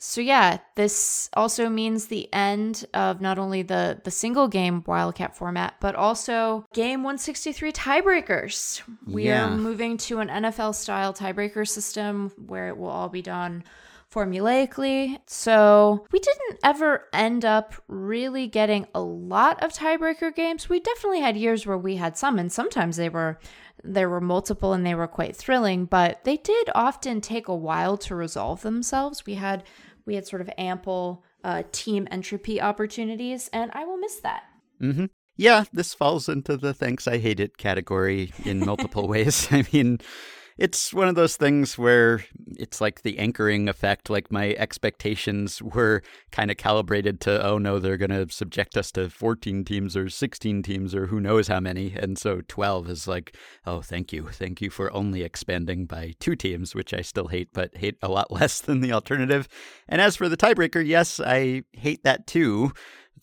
So 0.03 0.23
yeah, 0.23 0.59
this 0.77 1.29
also 1.35 1.69
means 1.69 2.07
the 2.07 2.33
end 2.33 2.87
of 2.95 3.21
not 3.21 3.39
only 3.39 3.61
the 3.61 4.01
the 4.03 4.11
single 4.11 4.49
game 4.49 4.83
wild 4.87 5.15
card 5.15 5.37
format, 5.37 5.75
but 5.79 5.95
also 5.95 6.65
game 6.73 7.03
163 7.03 7.71
tiebreakers. 7.71 8.81
We 9.07 9.25
Yeah. 9.29 9.45
are 9.53 9.57
moving 9.57 9.99
to 10.09 10.21
an 10.21 10.29
NFL 10.31 10.75
style 10.75 11.13
tiebreaker 11.13 11.69
system 11.69 12.33
where 12.47 12.69
it 12.69 12.79
will 12.79 12.89
all 12.89 13.11
be 13.11 13.21
done 13.21 13.63
formulaically. 14.11 15.19
So 15.27 16.07
we 16.11 16.19
didn't 16.19 16.59
ever 16.65 17.05
end 17.13 17.45
up 17.45 17.75
really 17.87 18.47
getting 18.47 18.87
a 18.95 19.01
lot 19.03 19.63
of 19.63 19.73
tiebreaker 19.73 20.35
games. 20.35 20.69
We 20.69 20.81
definitely 20.81 21.21
had 21.21 21.37
years 21.37 21.67
where 21.67 21.79
we 21.79 21.97
had 21.97 22.17
some, 22.17 22.39
and 22.39 22.51
sometimes 22.51 22.97
they 22.97 23.11
were 23.11 23.39
there 23.83 24.11
were 24.11 24.21
multiple 24.21 24.75
and 24.75 24.85
they 24.85 24.95
were 24.95 25.07
quite 25.09 25.35
thrilling, 25.35 25.87
but 25.87 26.23
they 26.25 26.37
did 26.37 26.69
often 26.75 27.21
take 27.23 27.49
a 27.49 27.55
while 27.55 27.97
to 27.97 28.15
resolve 28.15 28.61
themselves. 28.61 29.25
We 29.25 29.35
had 29.37 29.63
we 30.11 30.17
had 30.17 30.27
sort 30.27 30.43
of 30.43 30.51
ample 30.59 31.23
uh, 31.45 31.63
team 31.71 32.09
entropy 32.11 32.61
opportunities, 32.61 33.49
and 33.53 33.71
I 33.73 33.85
will 33.85 33.97
miss 33.97 34.17
that. 34.17 34.43
hmm 34.81 35.07
Yeah, 35.37 35.65
this 35.73 35.95
falls 35.95 36.29
into 36.29 36.57
the 36.57 36.75
thanks 36.75 37.07
I 37.07 37.19
hate 37.19 37.39
it 37.39 37.57
category 37.57 38.33
in 38.45 38.59
multiple 38.59 39.07
ways. 39.15 39.47
I 39.53 39.65
mean, 39.73 40.01
it's 40.61 40.93
one 40.93 41.09
of 41.09 41.15
those 41.15 41.37
things 41.37 41.79
where 41.79 42.23
it's 42.59 42.83
like 42.83 43.01
the 43.01 43.19
anchoring 43.19 43.67
effect. 43.67 44.11
Like 44.11 44.31
my 44.31 44.51
expectations 44.59 45.63
were 45.63 46.03
kind 46.33 46.51
of 46.51 46.59
calibrated 46.59 47.19
to, 47.23 47.45
oh 47.45 47.57
no, 47.57 47.79
they're 47.79 47.97
going 47.97 48.11
to 48.11 48.31
subject 48.31 48.77
us 48.77 48.93
to 48.93 49.09
14 49.09 49.65
teams 49.65 49.97
or 49.97 50.11
16 50.11 50.63
teams 50.63 50.95
or 50.95 51.07
who 51.07 51.19
knows 51.19 51.49
how 51.49 51.61
many. 51.61 51.95
And 51.97 52.19
so 52.19 52.43
12 52.47 52.91
is 52.91 53.09
like, 53.09 53.35
oh, 53.67 53.81
thank 53.81 54.13
you. 54.13 54.29
Thank 54.29 54.61
you 54.61 54.69
for 54.69 54.93
only 54.93 55.23
expanding 55.23 55.87
by 55.87 56.13
two 56.21 56.37
teams, 56.37 56.75
which 56.75 56.93
I 56.93 57.01
still 57.01 57.29
hate, 57.29 57.49
but 57.55 57.75
hate 57.75 57.97
a 58.03 58.09
lot 58.09 58.31
less 58.31 58.61
than 58.61 58.83
the 58.83 58.93
alternative. 58.93 59.49
And 59.89 60.03
as 60.03 60.15
for 60.15 60.29
the 60.29 60.37
tiebreaker, 60.37 60.87
yes, 60.87 61.21
I 61.21 61.63
hate 61.73 62.05
that 62.05 62.27
too 62.27 62.73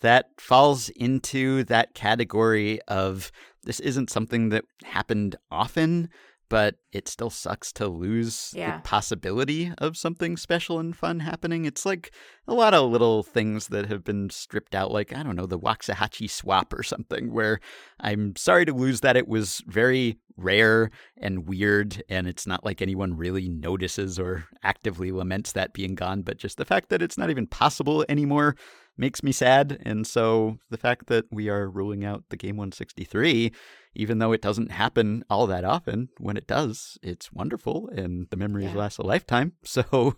that 0.01 0.29
falls 0.37 0.89
into 0.89 1.63
that 1.65 1.93
category 1.93 2.79
of 2.87 3.31
this 3.63 3.79
isn't 3.79 4.09
something 4.09 4.49
that 4.49 4.63
happened 4.83 5.35
often, 5.51 6.09
but 6.49 6.75
it 6.91 7.07
still 7.07 7.29
sucks 7.29 7.71
to 7.73 7.87
lose 7.87 8.53
Yeah. 8.55 8.77
the 8.77 8.81
possibility 8.83 9.71
of 9.77 9.97
something 9.97 10.37
special 10.37 10.79
and 10.79 10.95
fun 10.95 11.19
happening. 11.19 11.65
It's 11.65 11.85
like 11.85 12.11
a 12.47 12.53
lot 12.53 12.73
of 12.73 12.89
little 12.89 13.23
things 13.23 13.67
that 13.67 13.87
have 13.87 14.03
been 14.03 14.29
stripped 14.29 14.73
out, 14.73 14.91
like, 14.91 15.13
I 15.15 15.23
don't 15.23 15.35
know, 15.35 15.45
the 15.45 15.59
Waxahachie 15.59 16.29
swap 16.29 16.73
or 16.73 16.83
something, 16.83 17.33
where 17.33 17.59
I'm 17.99 18.35
sorry 18.35 18.65
to 18.65 18.73
lose 18.73 19.01
that. 19.01 19.17
It 19.17 19.27
was 19.27 19.61
very 19.67 20.17
rare 20.37 20.89
and 21.17 21.47
weird, 21.47 22.03
and 22.09 22.27
it's 22.27 22.45
not 22.47 22.63
like 22.63 22.81
anyone 22.81 23.17
really 23.17 23.49
notices 23.49 24.19
or 24.19 24.45
actively 24.63 25.11
laments 25.11 25.51
that 25.53 25.73
being 25.73 25.95
gone, 25.95 26.21
but 26.21 26.37
just 26.37 26.57
the 26.57 26.65
fact 26.65 26.89
that 26.89 27.01
it's 27.01 27.17
not 27.17 27.29
even 27.29 27.47
possible 27.47 28.05
anymore 28.07 28.55
makes 28.97 29.21
me 29.23 29.31
sad. 29.31 29.79
And 29.83 30.05
so 30.07 30.57
the 30.69 30.77
fact 30.77 31.07
that 31.07 31.25
we 31.31 31.49
are 31.49 31.69
ruling 31.69 32.03
out 32.03 32.23
the 32.29 32.37
game 32.37 32.57
163, 32.57 33.51
even 33.95 34.19
though 34.19 34.31
it 34.31 34.41
doesn't 34.41 34.71
happen 34.71 35.23
all 35.29 35.47
that 35.47 35.63
often, 35.63 36.09
when 36.19 36.37
it 36.37 36.47
does, 36.47 36.97
it's 37.01 37.31
wonderful 37.31 37.89
and 37.95 38.27
the 38.29 38.37
memories 38.37 38.71
Yeah. 38.73 38.77
last 38.79 38.97
a 38.99 39.03
lifetime. 39.03 39.53
So 39.63 40.15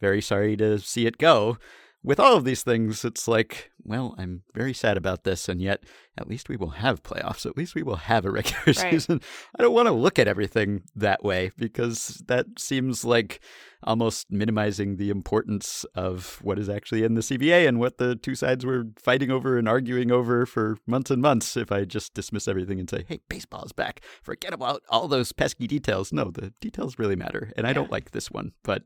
very 0.00 0.20
sorry 0.20 0.56
to 0.58 0.78
see 0.78 1.06
it 1.06 1.18
go. 1.18 1.56
With 2.02 2.20
all 2.20 2.36
of 2.36 2.44
these 2.44 2.62
things, 2.62 3.04
it's 3.04 3.26
like, 3.26 3.72
well, 3.82 4.14
I'm 4.16 4.42
very 4.54 4.72
sad 4.72 4.96
about 4.96 5.24
this, 5.24 5.48
and 5.48 5.60
yet 5.60 5.82
at 6.16 6.28
least 6.28 6.48
we 6.48 6.56
will 6.56 6.70
have 6.70 7.02
playoffs. 7.02 7.44
At 7.46 7.56
least 7.56 7.74
we 7.74 7.82
will 7.82 7.96
have 7.96 8.24
a 8.24 8.30
regular 8.30 8.60
Right. 8.66 8.76
season. 8.76 9.20
I 9.58 9.62
don't 9.62 9.74
want 9.74 9.86
to 9.88 9.92
look 9.92 10.18
at 10.20 10.28
everything 10.28 10.82
that 10.94 11.24
way 11.24 11.50
because 11.56 12.22
that 12.28 12.46
seems 12.58 13.04
like 13.04 13.40
almost 13.86 14.30
minimizing 14.30 14.96
the 14.96 15.10
importance 15.10 15.84
of 15.94 16.38
what 16.42 16.58
is 16.58 16.68
actually 16.68 17.04
in 17.04 17.14
the 17.14 17.20
CBA 17.20 17.68
and 17.68 17.78
what 17.78 17.98
the 17.98 18.16
two 18.16 18.34
sides 18.34 18.66
were 18.66 18.86
fighting 18.98 19.30
over 19.30 19.56
and 19.58 19.68
arguing 19.68 20.10
over 20.10 20.44
for 20.46 20.76
months 20.86 21.10
and 21.10 21.22
months. 21.22 21.56
If 21.56 21.70
I 21.70 21.84
just 21.84 22.14
dismiss 22.14 22.48
everything 22.48 22.80
and 22.80 22.90
say, 22.90 23.04
hey, 23.08 23.20
baseball's 23.28 23.72
back, 23.72 24.00
forget 24.22 24.52
about 24.52 24.82
all 24.88 25.08
those 25.08 25.32
pesky 25.32 25.66
details. 25.66 26.12
No, 26.12 26.30
the 26.30 26.52
details 26.60 26.98
really 26.98 27.16
matter. 27.16 27.52
And 27.56 27.66
I 27.66 27.72
don't 27.72 27.90
like 27.90 28.10
this 28.10 28.30
one, 28.30 28.52
but 28.62 28.82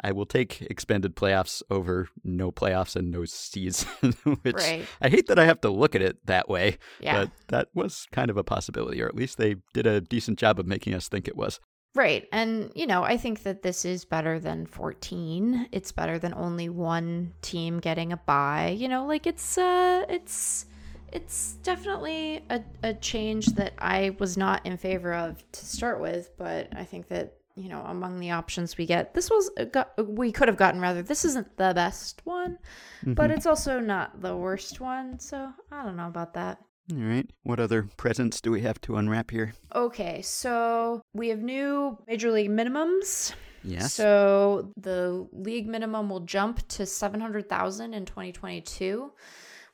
I 0.00 0.12
will 0.12 0.26
take 0.26 0.62
expanded 0.62 1.16
playoffs 1.16 1.62
over 1.70 2.08
no 2.24 2.50
playoffs 2.50 2.96
and 2.96 3.10
no 3.10 3.24
season, 3.24 3.88
which 4.42 4.54
Right. 4.54 4.86
I 5.00 5.08
hate 5.08 5.26
that 5.26 5.38
I 5.38 5.44
have 5.44 5.60
to 5.62 5.70
look 5.70 5.94
at 5.94 6.02
it 6.02 6.24
that 6.26 6.48
way. 6.48 6.78
Yeah. 7.00 7.24
But 7.24 7.30
that 7.48 7.68
was 7.74 8.06
kind 8.12 8.30
of 8.30 8.36
a 8.36 8.44
possibility, 8.44 9.02
or 9.02 9.06
at 9.06 9.16
least 9.16 9.38
they 9.38 9.56
did 9.74 9.86
a 9.86 10.00
decent 10.00 10.38
job 10.38 10.58
of 10.58 10.66
making 10.66 10.94
us 10.94 11.08
think 11.08 11.28
it 11.28 11.36
was. 11.36 11.60
Right. 11.94 12.28
And, 12.32 12.70
you 12.74 12.86
know, 12.86 13.02
I 13.02 13.16
think 13.16 13.42
that 13.42 13.62
this 13.62 13.84
is 13.84 14.04
better 14.04 14.38
than 14.38 14.66
14. 14.66 15.68
It's 15.72 15.90
better 15.90 16.18
than 16.18 16.34
only 16.34 16.68
one 16.68 17.32
team 17.42 17.80
getting 17.80 18.12
a 18.12 18.16
bye. 18.16 18.76
You 18.78 18.88
know, 18.88 19.06
like 19.06 19.26
it's 19.26 19.58
uh 19.58 20.04
it's 20.08 20.66
it's 21.12 21.54
definitely 21.62 22.44
a, 22.50 22.62
a 22.82 22.94
change 22.94 23.46
that 23.54 23.72
I 23.78 24.14
was 24.18 24.36
not 24.36 24.64
in 24.66 24.76
favor 24.76 25.14
of 25.14 25.42
to 25.52 25.66
start 25.66 26.00
with, 26.00 26.30
but 26.36 26.68
I 26.76 26.84
think 26.84 27.08
that 27.08 27.34
you 27.56 27.68
know, 27.68 27.82
among 27.86 28.20
the 28.20 28.30
options 28.30 28.78
we 28.78 28.86
get, 28.86 29.14
this 29.14 29.28
was 29.28 29.50
got, 29.72 29.90
we 30.06 30.30
could 30.30 30.46
have 30.46 30.56
gotten 30.56 30.80
rather. 30.80 31.02
This 31.02 31.24
isn't 31.24 31.56
the 31.56 31.72
best 31.74 32.20
one, 32.24 32.58
but 33.04 33.32
it's 33.32 33.46
also 33.46 33.80
not 33.80 34.22
the 34.22 34.36
worst 34.36 34.80
one. 34.80 35.18
So 35.18 35.50
I 35.72 35.82
don't 35.84 35.96
know 35.96 36.06
about 36.06 36.34
that. 36.34 36.60
All 36.90 36.96
right. 36.96 37.28
What 37.42 37.60
other 37.60 37.88
presents 37.96 38.40
do 38.40 38.50
we 38.50 38.62
have 38.62 38.80
to 38.82 38.96
unwrap 38.96 39.30
here? 39.30 39.52
Okay, 39.74 40.22
so 40.22 41.02
we 41.12 41.28
have 41.28 41.42
new 41.42 41.98
major 42.06 42.30
league 42.30 42.50
minimums. 42.50 43.34
Yes. 43.62 43.92
So 43.92 44.72
the 44.76 45.28
league 45.32 45.66
minimum 45.66 46.08
will 46.08 46.20
jump 46.20 46.66
to 46.68 46.86
700,000 46.86 47.92
in 47.92 48.06
2022, 48.06 49.12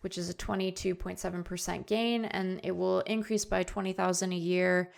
which 0.01 0.19
is 0.19 0.29
a 0.29 0.35
22.7% 0.35 1.87
gain 1.87 2.25
and 2.25 2.61
it 2.65 2.73
will 2.77 3.01
increase 3.01 3.45
by 3.45 3.63
20,000 3.63 4.33
a 4.33 4.37
year 4.37 4.93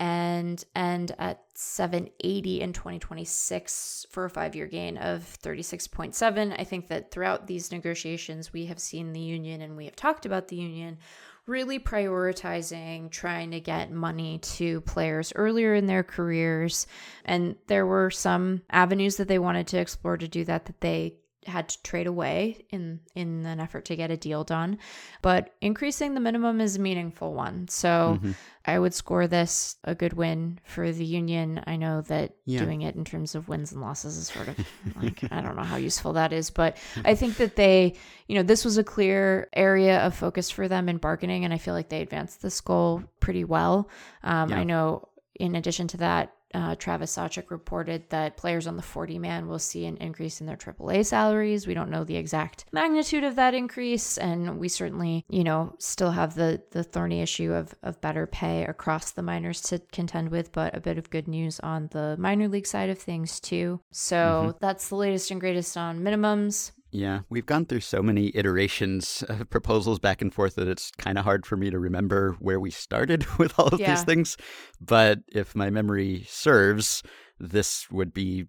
and 0.00 0.64
end 0.74 1.14
at 1.18 1.44
780 1.54 2.60
in 2.60 2.72
2026 2.72 4.06
for 4.10 4.24
a 4.24 4.30
5-year 4.30 4.66
gain 4.66 4.96
of 4.96 5.38
36.7. 5.42 6.58
I 6.58 6.64
think 6.64 6.88
that 6.88 7.12
throughout 7.12 7.46
these 7.46 7.70
negotiations 7.70 8.52
we 8.52 8.66
have 8.66 8.80
seen 8.80 9.12
the 9.12 9.20
union 9.20 9.60
and 9.60 9.76
we 9.76 9.84
have 9.84 9.94
talked 9.94 10.26
about 10.26 10.48
the 10.48 10.56
union 10.56 10.98
really 11.46 11.78
prioritizing 11.78 13.10
trying 13.10 13.50
to 13.50 13.60
get 13.60 13.90
money 13.90 14.38
to 14.38 14.80
players 14.82 15.32
earlier 15.34 15.74
in 15.74 15.86
their 15.86 16.02
careers. 16.02 16.86
And 17.24 17.56
there 17.66 17.86
were 17.86 18.10
some 18.10 18.62
avenues 18.70 19.16
that 19.16 19.28
they 19.28 19.38
wanted 19.38 19.66
to 19.68 19.78
explore 19.78 20.16
to 20.16 20.28
do 20.28 20.44
that 20.44 20.66
that 20.66 20.80
they 20.80 21.16
had 21.46 21.68
to 21.68 21.82
trade 21.82 22.06
away 22.06 22.64
in 22.70 23.00
in 23.14 23.44
an 23.46 23.58
effort 23.60 23.84
to 23.86 23.96
get 23.96 24.10
a 24.10 24.16
deal 24.16 24.44
done 24.44 24.78
but 25.22 25.50
increasing 25.60 26.14
the 26.14 26.20
minimum 26.20 26.60
is 26.60 26.76
a 26.76 26.80
meaningful 26.80 27.34
one 27.34 27.66
so 27.68 28.20
Mhm. 28.22 28.34
i 28.64 28.78
would 28.78 28.94
score 28.94 29.26
this 29.26 29.76
a 29.84 29.94
good 29.94 30.12
win 30.12 30.60
for 30.64 30.92
the 30.92 31.04
union 31.04 31.60
i 31.66 31.74
know 31.76 32.00
that 32.02 32.32
Yeah. 32.44 32.60
doing 32.64 32.82
it 32.82 32.94
in 32.94 33.04
terms 33.04 33.34
of 33.34 33.48
wins 33.48 33.72
and 33.72 33.80
losses 33.80 34.16
is 34.16 34.28
sort 34.28 34.48
of 34.48 34.56
like 35.02 35.24
i 35.32 35.40
don't 35.40 35.56
know 35.56 35.62
how 35.64 35.76
useful 35.76 36.12
that 36.12 36.32
is 36.32 36.50
but 36.50 36.76
i 37.04 37.14
think 37.14 37.36
that 37.38 37.56
they 37.56 37.94
you 38.28 38.36
know 38.36 38.42
this 38.44 38.64
was 38.64 38.78
a 38.78 38.84
clear 38.84 39.48
area 39.52 39.98
of 40.06 40.14
focus 40.14 40.48
for 40.48 40.68
them 40.68 40.88
in 40.88 40.96
bargaining 40.98 41.44
and 41.44 41.52
i 41.52 41.58
feel 41.58 41.74
like 41.74 41.88
they 41.88 42.02
advanced 42.02 42.40
this 42.42 42.60
goal 42.60 43.02
pretty 43.20 43.42
well 43.44 43.88
um, 44.22 44.50
Yeah. 44.50 44.58
i 44.58 44.64
know 44.64 45.08
in 45.34 45.54
addition 45.56 45.88
to 45.88 45.96
that 45.96 46.32
uh, 46.54 46.74
Travis 46.76 47.16
Sawchik 47.16 47.50
reported 47.50 48.08
that 48.10 48.36
players 48.36 48.66
on 48.66 48.76
the 48.76 48.82
40 48.82 49.18
man 49.18 49.48
will 49.48 49.58
see 49.58 49.86
an 49.86 49.96
increase 49.98 50.40
in 50.40 50.46
their 50.46 50.56
AAA 50.56 51.06
salaries. 51.06 51.66
We 51.66 51.74
don't 51.74 51.90
know 51.90 52.04
the 52.04 52.16
exact 52.16 52.64
magnitude 52.72 53.24
of 53.24 53.36
that 53.36 53.54
increase, 53.54 54.18
and 54.18 54.58
we 54.58 54.68
certainly, 54.68 55.24
you 55.28 55.44
know, 55.44 55.74
still 55.78 56.10
have 56.10 56.34
the 56.34 56.62
the 56.70 56.84
thorny 56.84 57.20
issue 57.20 57.52
of 57.52 57.74
of 57.82 58.00
better 58.00 58.26
pay 58.26 58.64
across 58.64 59.10
the 59.10 59.22
minors 59.22 59.60
to 59.62 59.80
contend 59.92 60.30
with. 60.30 60.52
But 60.52 60.76
a 60.76 60.80
bit 60.80 60.98
of 60.98 61.10
good 61.10 61.28
news 61.28 61.60
on 61.60 61.88
the 61.92 62.16
minor 62.18 62.48
league 62.48 62.66
side 62.66 62.90
of 62.90 62.98
things 62.98 63.40
too. 63.40 63.80
So 63.90 64.56
that's 64.60 64.88
the 64.88 64.96
latest 64.96 65.30
and 65.30 65.40
greatest 65.40 65.76
on 65.76 66.00
minimums. 66.00 66.72
Yeah, 66.94 67.20
we've 67.30 67.46
gone 67.46 67.64
through 67.64 67.80
so 67.80 68.02
many 68.02 68.30
iterations 68.36 69.24
of 69.28 69.48
proposals 69.50 69.98
back 69.98 70.20
and 70.20 70.32
forth 70.32 70.56
that 70.56 70.68
it's 70.68 70.90
kind 70.98 71.16
of 71.16 71.24
hard 71.24 71.46
for 71.46 71.56
me 71.56 71.70
to 71.70 71.78
remember 71.78 72.36
where 72.38 72.60
we 72.60 72.70
started 72.70 73.24
with 73.38 73.58
all 73.58 73.68
of 73.68 73.80
Yeah. 73.80 73.94
these 73.94 74.04
things. 74.04 74.36
But 74.80 75.20
if 75.28 75.56
my 75.56 75.70
memory 75.70 76.24
serves, 76.28 77.02
this 77.42 77.90
would 77.90 78.14
be 78.14 78.46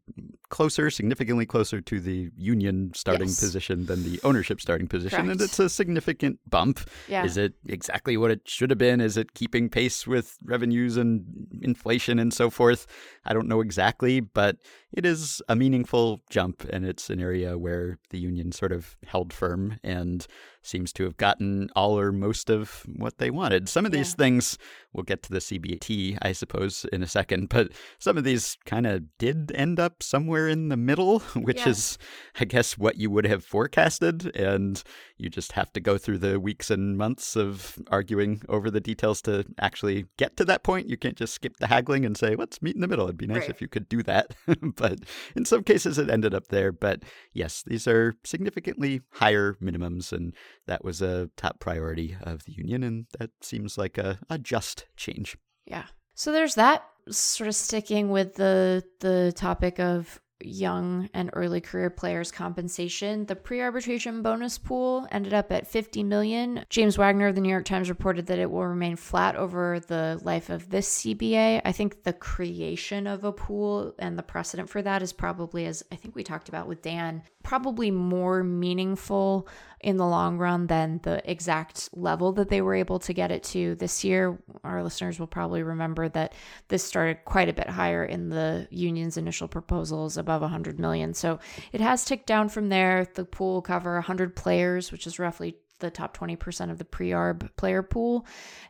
closer, 0.50 0.92
significantly 0.92 1.48
closer 1.48 1.82
to 1.82 2.00
the 2.00 2.30
union 2.38 2.92
starting 2.94 3.28
Yes. 3.28 3.40
position 3.40 3.88
than 3.88 4.04
the 4.04 4.20
ownership 4.24 4.62
starting 4.62 4.88
position. 4.88 5.32
And 5.32 5.42
it's 5.42 5.58
a 5.58 5.68
significant 5.68 6.40
bump. 6.48 6.80
Yeah. 7.08 7.26
Is 7.26 7.36
it 7.36 7.54
exactly 7.68 8.18
what 8.18 8.30
it 8.30 8.42
should 8.48 8.70
have 8.70 8.78
been? 8.78 9.02
Is 9.02 9.18
it 9.18 9.34
keeping 9.34 9.68
pace 9.68 10.06
with 10.06 10.38
revenues 10.44 10.96
and 10.96 11.26
inflation 11.62 12.20
and 12.20 12.32
so 12.32 12.52
forth? 12.52 12.86
I 13.26 13.34
don't 13.34 13.48
know 13.48 13.62
exactly, 13.62 14.20
but 14.20 14.58
it 14.92 15.06
is 15.06 15.42
a 15.50 15.56
meaningful 15.56 16.22
jump, 16.30 16.64
and 16.70 16.86
it's 16.86 17.10
an 17.10 17.20
area 17.20 17.58
where 17.58 17.98
the 18.12 18.20
union 18.20 18.52
sort 18.52 18.72
of 18.72 18.96
held 19.08 19.34
firm 19.34 19.80
and 19.84 20.28
seems 20.64 20.92
to 20.94 21.04
have 21.04 21.18
gotten 21.18 21.70
all 21.76 22.00
or 22.00 22.12
most 22.12 22.50
of 22.50 22.84
what 22.96 23.18
they 23.18 23.30
wanted. 23.30 23.70
Some 23.70 23.86
of 23.86 23.92
these 23.92 24.14
things, 24.14 24.58
we'll 24.94 25.04
get 25.04 25.22
to 25.24 25.32
the 25.32 25.40
CBT, 25.40 26.18
I 26.22 26.32
suppose, 26.32 26.86
in 26.92 27.04
a 27.04 27.08
second, 27.08 27.50
but 27.50 27.72
some 28.00 28.18
of 28.18 28.24
these 28.24 28.58
kind 28.66 28.88
of 28.88 29.04
did 29.18 29.52
end 29.54 29.80
up 29.80 30.02
somewhere 30.02 30.48
in 30.48 30.70
the 30.70 30.78
middle, 30.78 31.20
which 31.36 31.60
yeah. 31.60 31.70
is, 31.70 31.98
I 32.40 32.46
guess, 32.46 32.78
what 32.78 32.98
you 32.98 33.10
would 33.12 33.26
have 33.26 33.44
forecasted. 33.44 34.36
And 34.36 34.82
you 35.18 35.30
just 35.30 35.52
have 35.54 35.72
to 35.74 35.80
go 35.80 35.98
through 35.98 36.20
the 36.20 36.40
weeks 36.40 36.72
and 36.72 36.98
months 36.98 37.36
of 37.36 37.78
arguing 37.90 38.42
over 38.50 38.72
the 38.72 38.82
details 38.82 39.22
to 39.24 39.46
actually 39.60 40.06
get 40.18 40.38
to 40.38 40.46
that 40.46 40.64
point. 40.64 40.90
You 40.90 40.98
can't 40.98 41.18
just 41.18 41.34
skip 41.34 41.58
the 41.58 41.68
haggling 41.68 42.06
and 42.06 42.18
say, 42.18 42.36
let's 42.36 42.62
meet 42.62 42.76
in 42.76 42.82
the 42.82 42.88
middle. 42.88 43.06
It'd 43.06 43.18
be 43.18 43.28
nice 43.28 43.42
right. 43.42 43.50
if 43.50 43.62
you 43.62 43.68
could 43.68 43.90
do 43.90 44.02
that. 44.04 44.34
but 44.76 45.00
in 45.36 45.46
some 45.46 45.64
cases, 45.64 45.98
it 45.98 46.10
ended 46.10 46.34
up 46.34 46.48
there. 46.48 46.72
But 46.72 47.04
yes, 47.34 47.64
these 47.66 47.88
are 47.88 48.16
significantly 48.24 49.02
higher 49.12 49.58
minimums. 49.62 50.12
And 50.12 50.34
that 50.68 50.84
was 50.84 51.02
a 51.02 51.30
top 51.38 51.60
priority 51.60 52.16
of 52.22 52.46
the 52.46 52.54
union, 52.54 52.84
and 52.84 53.06
that 53.20 53.32
seems 53.42 53.78
like 53.78 53.98
a, 53.98 54.20
a 54.30 54.38
just 54.38 54.86
change. 54.96 55.38
Yeah. 55.66 55.86
So 56.16 56.32
there's 56.32 56.56
that 56.56 56.86
sort 57.10 57.48
of 57.48 57.56
sticking 57.56 58.10
with 58.10 58.36
the 58.36 58.84
the 59.00 59.34
topic 59.36 59.80
of 59.80 60.22
young 60.46 61.10
and 61.14 61.30
early 61.34 61.62
career 61.62 61.90
players 61.90 62.32
compensation 62.32 63.26
the 63.28 63.36
pre-arbitration 63.36 64.22
bonus 64.22 64.58
pool 64.58 65.08
ended 65.12 65.34
up 65.34 65.52
at 65.52 65.68
50 65.68 66.04
million 66.04 66.66
james 66.70 66.98
wagner 66.98 67.28
of 67.28 67.36
the 67.36 67.42
new 67.42 67.50
york 67.50 67.66
times 67.66 67.90
reported 67.90 68.26
that 68.28 68.40
it 68.40 68.52
will 68.52 68.66
remain 68.66 68.96
flat 68.96 69.36
over 69.36 69.80
the 69.80 70.20
life 70.24 70.50
of 70.50 70.70
this 70.70 71.02
cba 71.02 71.62
i 71.64 71.72
think 71.72 72.04
the 72.04 72.14
creation 72.14 73.08
of 73.08 73.24
a 73.24 73.32
pool 73.32 73.94
and 74.00 74.18
the 74.18 74.24
precedent 74.24 74.70
for 74.70 74.82
that 74.82 75.02
is 75.02 75.14
probably 75.14 75.66
as 75.66 75.84
i 75.92 75.96
think 75.96 76.16
we 76.16 76.24
talked 76.24 76.50
about 76.50 76.68
with 76.68 76.82
dan 76.82 77.22
probably 77.44 77.92
more 77.92 78.44
meaningful 78.44 79.48
in 79.82 79.98
the 79.98 80.06
long 80.06 80.38
run 80.38 80.66
than 80.68 81.02
the 81.04 81.22
exact 81.30 81.90
level 81.94 82.32
that 82.32 82.48
they 82.48 82.62
were 82.62 82.74
able 82.74 83.00
to 83.00 83.14
get 83.14 83.32
it 83.32 83.44
to 83.44 83.76
this 83.76 84.04
year. 84.04 84.42
Our 84.64 84.82
listeners 84.82 85.20
will 85.20 85.28
probably 85.28 85.62
remember 85.62 86.08
that 86.10 86.34
this 86.70 86.84
started 86.84 87.26
quite 87.26 87.50
a 87.50 87.54
bit 87.54 87.70
higher 87.70 88.06
in 88.06 88.30
the 88.30 88.68
union's 88.72 89.18
initial 89.18 89.50
proposals, 89.50 90.18
above 90.18 90.42
100 90.42 90.80
million. 90.80 91.14
So 91.14 91.40
it 91.74 91.82
has 91.82 92.06
ticked 92.06 92.28
down 92.28 92.48
from 92.48 92.70
there. 92.70 93.06
The 93.14 93.26
pool 93.26 93.56
will 93.56 93.62
cover 93.62 93.96
100 93.96 94.36
players, 94.36 94.92
which 94.92 95.06
is 95.06 95.20
roughly 95.20 95.58
the 95.80 95.92
top 95.92 96.16
20% 96.18 96.72
of 96.72 96.78
the 96.78 96.86
pre-arb 96.86 97.50
player 97.58 97.84
pool. 97.84 98.26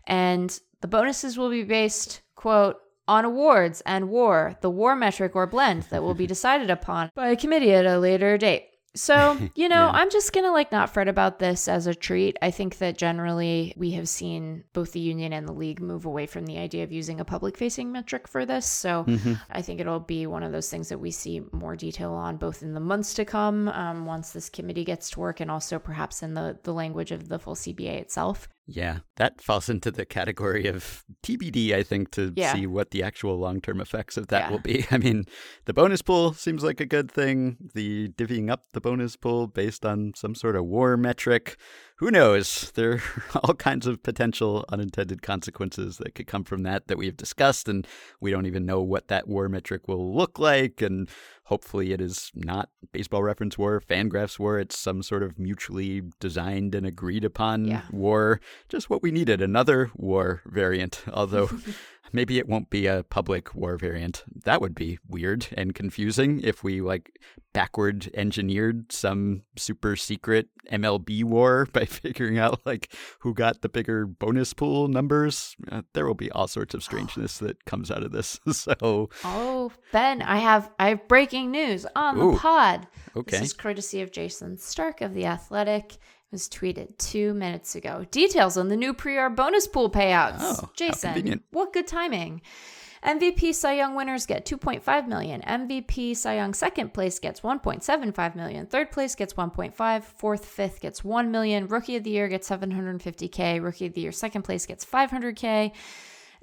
And 0.07 0.59
the 0.81 0.87
bonuses 0.87 1.37
will 1.37 1.51
be 1.51 1.63
based, 1.63 2.21
quote, 2.35 2.77
on 3.07 3.25
awards 3.25 3.81
and 3.86 4.10
war, 4.10 4.57
the 4.62 4.69
war 4.69 4.95
metric 4.95 5.36
or 5.36 5.48
blend 5.48 5.83
that 5.83 6.03
will 6.03 6.13
be 6.13 6.27
decided 6.33 6.69
upon 6.69 7.10
by 7.15 7.29
a 7.29 7.36
committee 7.36 7.74
at 7.74 7.86
a 7.86 8.00
later 8.00 8.38
date. 8.38 8.69
So, 8.95 9.38
you 9.55 9.69
know, 9.69 9.75
yeah. 9.86 9.91
I'm 9.91 10.10
just 10.10 10.33
going 10.33 10.45
to 10.45 10.51
like 10.51 10.72
not 10.72 10.89
fret 10.89 11.07
about 11.07 11.39
this 11.39 11.67
as 11.67 11.88
a 11.88 11.95
treat. 11.95 12.38
I 12.41 12.51
think 12.51 12.77
that 12.77 12.98
generally 12.98 13.74
we 13.75 13.91
have 13.91 14.07
seen 14.07 14.63
both 14.74 14.91
the 14.91 15.00
union 15.00 15.33
and 15.33 15.48
the 15.48 15.53
league 15.53 15.81
move 15.81 16.05
away 16.05 16.25
from 16.25 16.45
the 16.45 16.57
idea 16.57 16.83
of 16.83 16.91
using 16.91 17.19
a 17.19 17.25
public 17.25 17.57
facing 17.57 17.91
metric 17.91 18.27
for 18.27 18.45
this. 18.45 18.65
So 18.65 19.03
mm-hmm. 19.05 19.33
I 19.50 19.62
think 19.62 19.79
it'll 19.79 20.00
be 20.00 20.27
one 20.27 20.43
of 20.43 20.51
those 20.51 20.69
things 20.69 20.89
that 20.89 21.00
we 21.00 21.12
see 21.12 21.41
more 21.51 21.75
detail 21.75 22.13
on 22.13 22.38
both 22.38 22.62
in 22.62 22.74
the 22.74 22.79
months 22.79 23.13
to 23.15 23.25
come 23.25 23.67
um, 23.69 24.05
once 24.05 24.31
this 24.31 24.50
committee 24.50 24.86
gets 24.86 25.10
to 25.12 25.19
work 25.19 25.39
and 25.39 25.50
also 25.50 25.79
perhaps 25.79 26.24
in 26.24 26.33
the, 26.33 26.57
the 26.63 26.74
language 26.74 27.12
of 27.12 27.29
the 27.29 27.39
full 27.39 27.55
CBA 27.55 28.01
itself. 28.01 28.48
Yeah, 28.65 29.00
that 29.17 29.41
falls 29.41 29.67
into 29.67 29.91
the 29.91 30.05
category 30.05 30.67
of 30.67 31.03
TBD, 31.22 31.74
I 31.74 31.84
think, 31.84 32.12
to 32.12 32.32
yeah. 32.36 32.53
see 32.53 32.65
what 32.65 32.91
the 32.91 33.03
actual 33.03 33.38
long 33.38 33.60
term 33.60 33.82
effects 33.82 34.15
of 34.15 34.27
that 34.27 34.43
yeah. 34.43 34.50
will 34.51 34.60
be. 34.60 34.86
I 34.91 34.98
mean, 34.98 35.25
the 35.65 35.74
bonus 35.74 36.01
pool 36.01 36.34
seems 36.34 36.63
like 36.63 36.79
a 36.79 36.86
good 36.86 37.12
thing. 37.12 37.58
The 37.73 38.10
divvying 38.10 38.49
up 38.49 38.63
the 38.71 38.80
bonus 38.80 39.17
pool 39.17 39.47
based 39.47 39.86
on 39.86 40.13
some 40.15 40.34
sort 40.34 40.56
of 40.56 40.65
war 40.65 40.95
metric 40.95 41.58
who 42.04 42.12
knows? 42.12 42.71
There 42.84 42.93
are 42.93 43.41
all 43.43 43.54
kinds 43.54 43.88
of 43.88 44.04
potential 44.04 44.65
unintended 44.69 45.21
consequences 45.21 45.97
that 45.97 46.15
could 46.15 46.28
come 46.28 46.43
from 46.43 46.63
that 46.63 46.88
that 46.88 46.97
we've 46.97 47.15
discussed, 47.15 47.69
and 47.69 47.88
we 48.19 48.32
don't 48.32 48.45
even 48.47 48.65
know 48.65 48.82
what 48.82 49.08
that 49.08 49.28
war 49.28 49.47
metric 49.47 49.88
will 49.88 50.13
look 50.13 50.38
like. 50.39 50.82
And 50.82 51.08
hopefully, 51.45 51.91
it 51.91 52.01
is 52.01 52.32
not 52.34 52.69
baseball 52.91 53.23
reference 53.23 53.58
war, 53.58 53.82
Fangraphs 53.82 54.39
war. 54.39 54.60
It's 54.60 54.77
some 54.77 55.03
sort 55.03 55.23
of 55.23 55.38
mutually 55.38 56.03
designed 56.19 56.75
and 56.75 56.86
agreed 56.86 57.23
upon 57.23 57.65
yeah. 57.65 57.84
war. 57.91 58.39
Just 58.69 58.89
what 58.89 59.03
we 59.03 59.12
needed 59.12 59.41
another 59.41 59.91
war 59.95 60.41
variant. 60.45 61.03
Although 61.12 61.49
maybe 62.13 62.38
it 62.38 62.47
won't 62.47 62.69
be 62.69 62.86
a 62.86 63.04
public 63.04 63.54
war 63.54 63.78
variant. 63.78 64.23
That 64.45 64.62
would 64.62 64.76
be 64.76 64.99
weird 65.08 65.47
and 65.58 65.76
confusing 65.76 66.39
if 66.41 66.63
we 66.63 66.80
like 66.80 67.19
backward 67.54 68.10
engineered 68.13 68.91
some 68.91 69.43
super 69.58 69.95
secret 69.95 70.47
MLB 70.71 71.23
war 71.23 71.67
by 71.73 71.86
figuring 71.86 72.38
out 72.38 72.62
like 72.65 72.93
who 73.19 73.34
got 73.34 73.62
the 73.62 73.69
bigger 73.69 74.06
bonus 74.06 74.54
pool 74.54 74.88
numbers. 74.88 75.56
Uh, 75.71 75.82
there 75.93 76.06
will 76.06 76.13
be 76.13 76.32
all 76.32 76.47
sorts 76.47 76.73
of 76.73 76.84
strangeness 76.84 77.39
that 77.39 77.65
comes 77.65 77.91
out 77.91 78.04
of 78.04 78.12
this. 78.12 78.39
so 78.52 79.10
Oh, 79.23 79.71
Ben, 79.91 80.21
I 80.21 80.38
have 80.38 80.71
I 80.80 80.89
have 80.89 81.08
breaking 81.08 81.52
news 81.52 81.86
on 81.95 82.17
Ooh, 82.17 82.32
the 82.32 82.38
pod. 82.38 82.88
Okay. 83.15 83.39
This 83.39 83.47
is 83.47 83.54
courtesy 83.54 84.02
of 84.02 84.12
Jayson 84.12 84.58
Stark 84.58 85.02
of 85.02 85.13
The 85.13 85.26
Athletic 85.26 85.97
was 86.34 86.50
tweeted 86.50 86.98
two 86.98 87.34
minutes 87.34 87.76
ago. 87.76 88.06
Details 88.12 88.58
on 88.58 88.67
the 88.67 88.76
new 88.76 88.93
pre-arb 88.93 89.38
bonus 89.38 89.67
pool 89.67 89.89
payouts. 89.89 90.38
Oh, 90.39 90.69
Jayson, 90.76 91.41
what 91.52 91.72
good 91.72 91.88
timing. 91.88 92.41
MVP 93.06 93.54
Cy 93.54 93.74
Young 93.74 93.96
winners 93.96 94.26
get 94.26 94.46
2.5 94.46 95.08
million. 95.08 95.41
MVP 95.41 96.15
Cy 96.15 96.36
Young 96.36 96.54
second 96.54 96.93
place 96.93 97.19
gets 97.19 97.41
1.75 97.41 98.36
million. 98.36 98.65
Third 98.65 98.91
place 98.91 99.13
gets 99.13 99.34
1.5. 99.34 100.04
Fourth, 100.04 100.46
fifth 100.46 100.80
gets 100.82 101.04
1 101.04 101.30
million. 101.30 101.67
Rookie 101.67 101.98
of 101.98 102.04
the 102.04 102.12
year 102.12 102.28
gets 102.28 102.50
750k. 102.50 103.62
Rookie 103.62 103.88
of 103.88 103.93
the 103.93 104.02
year 104.02 104.12
second 104.12 104.43
place 104.43 104.65
gets 104.65 104.86
500k. 104.86 105.74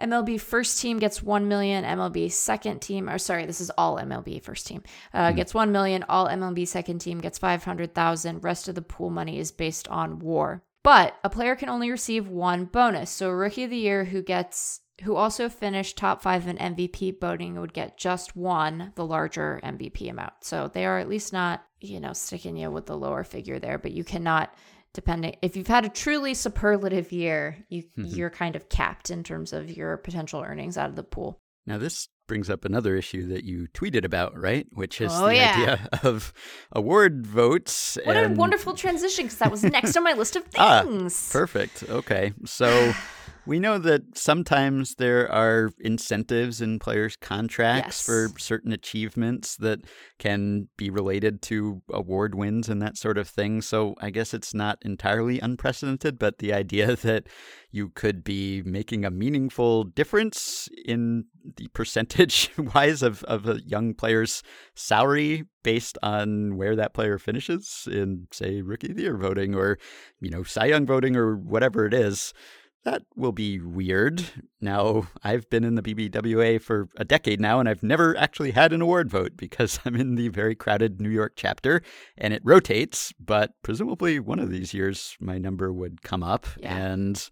MLB 0.00 0.40
first 0.40 0.80
team 0.80 0.98
gets 0.98 1.22
1 1.22 1.48
million. 1.48 1.84
MLB 1.84 2.30
second 2.30 2.80
team, 2.80 3.08
or 3.08 3.18
sorry, 3.18 3.46
this 3.46 3.60
is 3.60 3.70
all 3.76 3.96
MLB 3.96 4.42
first 4.42 4.66
team, 4.66 4.82
uh, 5.14 5.30
mm 5.30 5.36
gets 5.36 5.54
1 5.54 5.72
million. 5.72 6.04
All 6.08 6.28
MLB 6.28 6.66
second 6.66 6.98
team 7.00 7.20
gets 7.20 7.38
500,000. 7.38 8.42
Rest 8.42 8.68
of 8.68 8.74
the 8.74 8.82
pool 8.82 9.10
money 9.10 9.38
is 9.38 9.52
based 9.52 9.88
on 9.88 10.18
war. 10.18 10.62
But 10.82 11.16
a 11.22 11.30
player 11.30 11.56
can 11.56 11.68
only 11.68 11.90
receive 11.90 12.28
one 12.28 12.64
bonus. 12.64 13.10
So 13.10 13.30
rookie 13.30 13.64
of 13.64 13.70
the 13.70 13.76
year 13.76 14.04
who 14.04 14.22
gets 14.22 14.80
who 15.02 15.16
also 15.16 15.48
finished 15.48 15.96
top 15.96 16.22
five 16.22 16.46
in 16.46 16.58
MVP 16.58 17.20
voting 17.20 17.58
would 17.58 17.72
get 17.72 17.96
just 17.96 18.36
one, 18.36 18.92
the 18.96 19.06
larger 19.06 19.60
MVP 19.64 20.10
amount. 20.10 20.32
So 20.42 20.70
they 20.72 20.84
are 20.84 20.98
at 20.98 21.08
least 21.08 21.32
not, 21.32 21.64
you 21.80 22.00
know, 22.00 22.12
sticking 22.12 22.56
you 22.56 22.70
with 22.70 22.86
the 22.86 22.98
lower 22.98 23.24
figure 23.24 23.58
there, 23.58 23.78
but 23.78 23.92
you 23.92 24.04
cannot 24.04 24.54
depending 24.94 25.36
if 25.42 25.56
you've 25.56 25.66
had 25.66 25.84
a 25.84 25.88
truly 25.88 26.34
superlative 26.34 27.12
year, 27.12 27.56
you 27.68 27.82
mm-hmm. 27.82 28.04
you're 28.06 28.30
kind 28.30 28.56
of 28.56 28.68
capped 28.68 29.10
in 29.10 29.22
terms 29.22 29.52
of 29.52 29.70
your 29.70 29.96
potential 29.96 30.40
earnings 30.40 30.76
out 30.76 30.88
of 30.88 30.96
the 30.96 31.02
pool. 31.02 31.38
Now 31.66 31.78
this 31.78 32.08
brings 32.26 32.48
up 32.48 32.64
another 32.64 32.94
issue 32.94 33.26
that 33.26 33.42
you 33.42 33.66
tweeted 33.74 34.04
about, 34.04 34.40
right? 34.40 34.66
Which 34.70 35.00
is 35.00 35.10
oh, 35.12 35.26
the 35.26 35.34
yeah. 35.34 35.52
idea 35.52 35.88
of 36.04 36.32
award 36.72 37.26
votes. 37.26 37.98
What 38.04 38.16
and... 38.16 38.34
a 38.34 38.38
wonderful 38.38 38.74
transition 38.74 39.24
because 39.24 39.38
that 39.38 39.50
was 39.50 39.64
next 39.64 39.96
on 39.96 40.04
my 40.04 40.12
list 40.12 40.36
of 40.36 40.44
ah, 40.56 40.82
things. 40.82 41.28
Ah, 41.30 41.32
perfect. 41.32 41.84
Okay. 41.88 42.32
So 42.44 42.92
we 43.50 43.58
know 43.58 43.78
that 43.78 44.16
sometimes 44.16 44.94
there 44.94 45.28
are 45.28 45.72
incentives 45.80 46.60
in 46.60 46.78
players' 46.78 47.16
contracts 47.16 47.98
yes. 47.98 48.06
for 48.06 48.28
certain 48.38 48.70
achievements 48.70 49.56
that 49.56 49.80
can 50.20 50.68
be 50.76 50.88
related 50.88 51.42
to 51.42 51.82
award 51.92 52.36
wins 52.36 52.68
and 52.68 52.80
that 52.80 52.96
sort 52.96 53.18
of 53.18 53.28
thing. 53.28 53.60
So 53.60 53.96
I 54.00 54.10
guess 54.10 54.32
it's 54.32 54.54
not 54.54 54.78
entirely 54.82 55.40
unprecedented, 55.40 56.16
but 56.16 56.38
the 56.38 56.52
idea 56.52 56.94
that 57.02 57.26
you 57.72 57.88
could 57.88 58.22
be 58.22 58.62
making 58.62 59.04
a 59.04 59.10
meaningful 59.10 59.82
difference 59.82 60.68
in 60.84 61.24
the 61.56 61.66
percentage 61.74 62.52
wise 62.56 63.02
of, 63.02 63.24
of 63.24 63.48
a 63.48 63.60
young 63.66 63.94
player's 63.94 64.44
salary 64.76 65.42
based 65.64 65.98
on 66.04 66.56
where 66.56 66.76
that 66.76 66.94
player 66.94 67.18
finishes 67.18 67.88
in, 67.90 68.28
say, 68.30 68.62
rookie 68.62 68.90
of 68.90 68.96
the 68.96 69.02
year 69.02 69.16
voting 69.16 69.56
or, 69.56 69.76
you 70.20 70.30
know, 70.30 70.44
Cy 70.44 70.66
Young 70.66 70.86
voting 70.86 71.16
or 71.16 71.34
whatever 71.34 71.84
it 71.84 71.92
is 71.92 72.32
that 72.84 73.02
will 73.16 73.32
be 73.32 73.60
weird. 73.60 74.24
Now, 74.60 75.08
I've 75.24 75.48
been 75.50 75.64
in 75.64 75.74
the 75.74 75.82
BBWAA 75.82 76.60
for 76.60 76.88
a 76.96 77.04
decade 77.04 77.40
now, 77.40 77.60
and 77.60 77.68
I've 77.68 77.82
never 77.82 78.16
actually 78.16 78.52
had 78.52 78.72
an 78.72 78.82
award 78.82 79.10
vote 79.10 79.36
because 79.36 79.80
I'm 79.84 79.96
in 79.96 80.14
the 80.14 80.28
very 80.28 80.54
crowded 80.54 81.00
New 81.00 81.10
York 81.10 81.32
chapter 81.36 81.82
and 82.16 82.32
it 82.32 82.42
rotates. 82.44 83.12
But 83.18 83.52
presumably, 83.62 84.18
one 84.20 84.38
of 84.38 84.50
these 84.50 84.74
years, 84.74 85.16
my 85.20 85.38
number 85.38 85.72
would 85.72 86.02
come 86.02 86.22
up. 86.22 86.46
Yeah. 86.58 86.76
And 86.76 87.30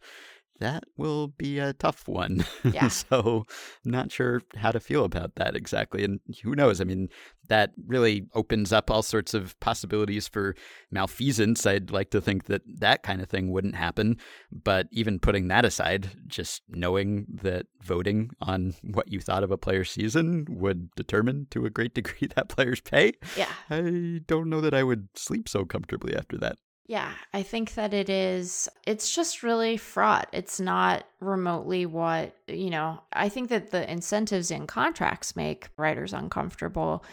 that 0.61 0.85
will 0.97 1.29
be 1.29 1.59
a 1.59 1.73
tough 1.73 2.07
one. 2.09 2.45
Yeah. 2.65 2.89
so, 2.89 3.45
not 3.85 4.13
sure 4.13 4.43
how 4.57 4.71
to 4.73 4.81
feel 4.81 5.05
about 5.05 5.37
that 5.37 5.57
exactly. 5.57 6.05
And 6.05 6.21
who 6.43 6.55
knows? 6.55 6.81
I 6.81 6.85
mean, 6.85 7.09
that 7.49 7.73
really 7.87 8.27
opens 8.35 8.73
up 8.73 8.91
all 8.91 9.03
sorts 9.03 9.33
of 9.33 9.59
possibilities 9.61 10.29
for 10.29 10.55
malfeasance. 10.91 11.65
I'd 11.67 11.91
like 11.91 12.11
to 12.11 12.21
think 12.21 12.45
that 12.45 12.63
that 12.81 13.03
kind 13.03 13.23
of 13.23 13.29
thing 13.29 13.51
wouldn't 13.51 13.75
happen. 13.77 14.17
But 14.53 14.89
even 14.93 15.19
putting 15.19 15.49
that 15.49 15.65
aside, 15.65 16.11
just 16.27 16.63
knowing 16.69 17.27
that 17.43 17.67
voting 17.83 18.31
on 18.41 18.75
what 18.83 19.11
you 19.11 19.21
thought 19.21 19.45
of 19.45 19.51
a 19.51 19.57
player's 19.59 19.91
season 19.91 20.47
would 20.49 20.95
determine 20.95 21.47
to 21.53 21.65
a 21.65 21.71
great 21.71 21.95
degree 21.99 22.29
that 22.35 22.49
player's 22.49 22.81
pay, 22.81 23.13
Yeah. 23.37 23.49
I 23.71 24.21
don't 24.27 24.51
know 24.51 24.61
that 24.61 24.75
I 24.75 24.83
would 24.83 25.09
sleep 25.15 25.49
so 25.49 25.65
comfortably 25.65 26.15
after 26.17 26.37
that. 26.39 26.59
Yeah, 26.89 27.13
I 27.35 27.43
think 27.43 27.75
that 27.75 27.93
it 27.93 28.09
is, 28.09 28.67
it's 28.87 29.15
just 29.15 29.43
really 29.43 29.77
fraught. 29.77 30.27
It's 30.33 30.59
not 30.59 31.05
remotely 31.21 31.85
what, 31.85 32.35
you 32.47 32.71
know, 32.71 33.03
I 33.13 33.29
think 33.29 33.51
that 33.51 33.71
the 33.71 33.91
incentives 33.93 34.51
in 34.51 34.67
contracts 34.67 35.37
make 35.37 35.69
writers 35.77 36.15
uncomfortable. 36.15 37.05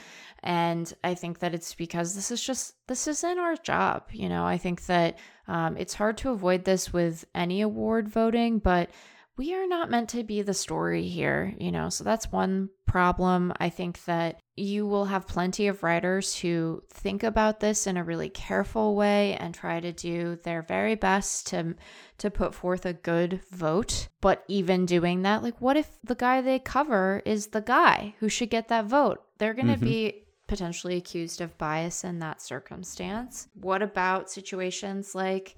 And 0.43 0.93
I 1.03 1.13
think 1.13 1.39
that 1.39 1.53
it's 1.53 1.75
because 1.75 2.15
this 2.15 2.31
is 2.31 2.41
just, 2.41 2.75
this 2.87 3.05
isn't 3.05 3.37
our 3.37 3.57
job. 3.57 4.03
You 4.13 4.29
know, 4.29 4.45
I 4.45 4.57
think 4.57 4.85
that 4.85 5.19
um, 5.49 5.75
it's 5.75 5.93
hard 5.93 6.17
to 6.19 6.29
avoid 6.29 6.63
this 6.63 6.93
with 6.93 7.25
any 7.35 7.59
award 7.59 8.07
voting, 8.07 8.59
but 8.59 8.89
we 9.37 9.53
are 9.53 9.67
not 9.67 9.89
meant 9.89 10.09
to 10.09 10.23
be 10.23 10.41
the 10.41 10.53
story 10.53 11.07
here, 11.07 11.53
you 11.59 11.71
know. 11.71 11.89
So 11.89 12.03
that's 12.03 12.31
one 12.31 12.69
problem. 12.85 13.51
I 13.59 13.69
think 13.69 14.03
that 14.05 14.39
you 14.55 14.87
will 14.87 15.05
have 15.05 15.27
plenty 15.27 15.67
of 15.67 15.83
writers 15.83 16.37
who 16.39 16.81
think 16.89 17.23
about 17.23 17.59
this 17.59 17.87
in 17.87 17.97
a 17.97 18.03
really 18.03 18.29
careful 18.29 18.95
way 18.95 19.35
and 19.35 19.53
try 19.53 19.81
to 19.81 19.91
do 19.91 20.37
their 20.43 20.61
very 20.61 20.95
best 20.95 21.47
to 21.47 21.75
to 22.19 22.31
put 22.31 22.55
forth 22.55 22.85
a 22.85 22.93
good 22.93 23.41
vote. 23.51 24.07
But 24.21 24.45
even 24.47 24.85
doing 24.85 25.23
that, 25.23 25.43
like 25.43 25.59
what 25.59 25.75
if 25.75 25.89
the 26.03 26.15
guy 26.15 26.41
they 26.41 26.59
cover 26.59 27.21
is 27.25 27.47
the 27.47 27.61
guy 27.61 28.15
who 28.19 28.29
should 28.29 28.49
get 28.49 28.69
that 28.69 28.85
vote? 28.85 29.21
They're 29.37 29.53
going 29.53 29.67
to 29.67 29.75
Mhm. 29.75 29.83
be 29.83 30.21
potentially 30.47 30.95
accused 30.95 31.41
of 31.41 31.57
bias 31.57 32.03
in 32.03 32.19
that 32.19 32.41
circumstance. 32.41 33.49
What 33.55 33.81
about 33.81 34.29
situations 34.29 35.15
like 35.15 35.55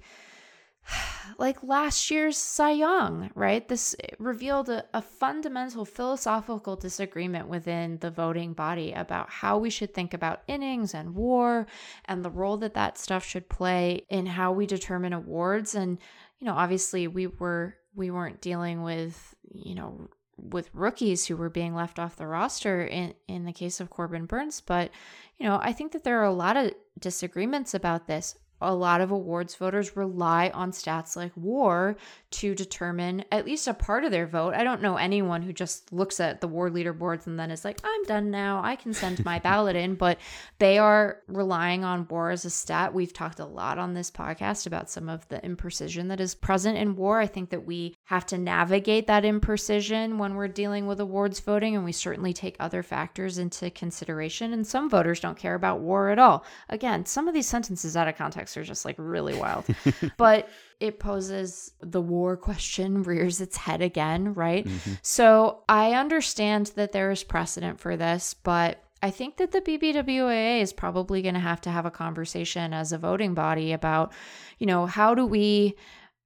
like 1.38 1.62
last 1.62 2.10
year's 2.10 2.36
Cy 2.36 2.72
Young, 2.72 3.30
right? 3.34 3.66
This 3.68 3.94
revealed 4.18 4.68
a, 4.68 4.84
a, 4.94 5.02
fundamental 5.02 5.84
philosophical 5.84 6.76
disagreement 6.76 7.48
within 7.48 7.98
the 7.98 8.10
voting 8.10 8.52
body 8.52 8.92
about 8.92 9.30
how 9.30 9.58
we 9.58 9.70
should 9.70 9.94
think 9.94 10.14
about 10.14 10.42
innings 10.46 10.94
and 10.94 11.14
war 11.14 11.66
and 12.06 12.24
the 12.24 12.30
role 12.30 12.56
that 12.58 12.74
that 12.74 12.98
stuff 12.98 13.24
should 13.24 13.48
play 13.48 14.06
in 14.08 14.26
how 14.26 14.52
we 14.52 14.66
determine 14.66 15.12
awards. 15.12 15.74
And, 15.74 15.98
you 16.38 16.46
know, 16.46 16.54
obviously 16.54 17.08
we 17.08 17.26
were, 17.26 17.76
we 17.94 18.10
weren't 18.10 18.40
dealing 18.40 18.82
with, 18.82 19.34
you 19.52 19.74
know, 19.74 20.08
with 20.36 20.70
rookies 20.72 21.26
who 21.26 21.36
were 21.36 21.50
being 21.50 21.74
left 21.74 21.98
off 21.98 22.16
the 22.16 22.26
roster 22.26 22.84
in, 22.84 23.12
in 23.26 23.44
the 23.44 23.52
case 23.52 23.80
of 23.80 23.90
Corbin 23.90 24.24
Burnes. 24.24 24.60
But, 24.60 24.92
you 25.36 25.46
know, 25.46 25.58
I 25.60 25.72
think 25.72 25.92
that 25.92 26.04
there 26.04 26.20
are 26.20 26.24
a 26.24 26.32
lot 26.32 26.56
of 26.56 26.72
disagreements 27.00 27.74
about 27.74 28.06
this 28.06 28.36
a 28.60 28.74
lot 28.74 29.00
of 29.00 29.10
awards 29.10 29.54
voters 29.54 29.96
rely 29.96 30.50
on 30.54 30.72
stats 30.72 31.16
like 31.16 31.32
war 31.36 31.96
to 32.30 32.54
determine 32.54 33.24
at 33.32 33.46
least 33.46 33.68
a 33.68 33.74
part 33.74 34.04
of 34.04 34.10
their 34.10 34.26
vote. 34.26 34.54
I 34.54 34.64
don't 34.64 34.82
know 34.82 34.96
anyone 34.96 35.42
who 35.42 35.52
just 35.52 35.92
looks 35.92 36.20
at 36.20 36.40
the 36.40 36.48
war 36.48 36.68
leaderboards 36.68 37.26
and 37.26 37.38
then 37.38 37.50
is 37.50 37.64
like, 37.64 37.80
I'm 37.82 38.04
done 38.04 38.30
now. 38.30 38.60
I 38.62 38.76
can 38.76 38.92
send 38.92 39.24
my 39.24 39.38
ballot 39.48 39.76
in. 39.76 39.94
But 39.94 40.18
they 40.58 40.78
are 40.78 41.20
relying 41.26 41.84
on 41.84 42.06
war 42.08 42.30
as 42.30 42.44
a 42.44 42.50
stat. 42.50 42.92
We've 42.92 43.12
talked 43.12 43.40
a 43.40 43.46
lot 43.46 43.78
on 43.78 43.94
this 43.94 44.10
podcast 44.10 44.66
about 44.66 44.90
some 44.90 45.08
of 45.08 45.26
the 45.28 45.38
imprecision 45.40 46.08
that 46.08 46.20
is 46.20 46.34
present 46.34 46.76
in 46.76 46.96
war. 46.96 47.20
I 47.20 47.26
think 47.26 47.50
that 47.50 47.64
we 47.64 47.96
have 48.04 48.26
to 48.26 48.38
navigate 48.38 49.06
that 49.06 49.24
imprecision 49.24 50.18
when 50.18 50.34
we're 50.34 50.48
dealing 50.48 50.86
with 50.86 51.00
awards 51.00 51.40
voting, 51.40 51.76
and 51.76 51.84
we 51.84 51.92
certainly 51.92 52.32
take 52.32 52.56
other 52.60 52.82
factors 52.82 53.38
into 53.38 53.70
consideration. 53.70 54.52
And 54.52 54.66
some 54.66 54.90
voters 54.90 55.20
don't 55.20 55.38
care 55.38 55.54
about 55.54 55.80
war 55.80 56.10
at 56.10 56.18
all. 56.18 56.44
Again, 56.68 57.06
some 57.06 57.28
of 57.28 57.34
these 57.34 57.48
sentences 57.48 57.96
out 57.96 58.08
of 58.08 58.16
context 58.16 58.47
are 58.56 58.64
just 58.64 58.84
like 58.84 58.96
really 58.98 59.34
wild. 59.34 59.64
but 60.16 60.48
it 60.80 60.98
poses 60.98 61.72
the 61.80 62.00
war 62.00 62.36
question 62.36 63.02
rears 63.04 63.40
its 63.40 63.56
head 63.56 63.82
again, 63.82 64.34
right? 64.34 64.66
Mm-hmm. 64.66 64.92
So 65.02 65.62
I 65.68 65.92
understand 65.92 66.72
that 66.76 66.92
there 66.92 67.10
is 67.10 67.24
precedent 67.24 67.80
for 67.80 67.96
this, 67.96 68.34
but 68.34 68.82
I 69.02 69.10
think 69.10 69.36
that 69.36 69.52
the 69.52 69.60
BBWAA 69.60 70.60
is 70.60 70.72
probably 70.72 71.22
going 71.22 71.34
to 71.34 71.40
have 71.40 71.60
to 71.62 71.70
have 71.70 71.86
a 71.86 71.90
conversation 71.90 72.72
as 72.72 72.92
a 72.92 72.98
voting 72.98 73.34
body 73.34 73.72
about, 73.72 74.12
you 74.58 74.66
know, 74.66 74.86
how 74.86 75.14
do 75.14 75.24
we 75.24 75.76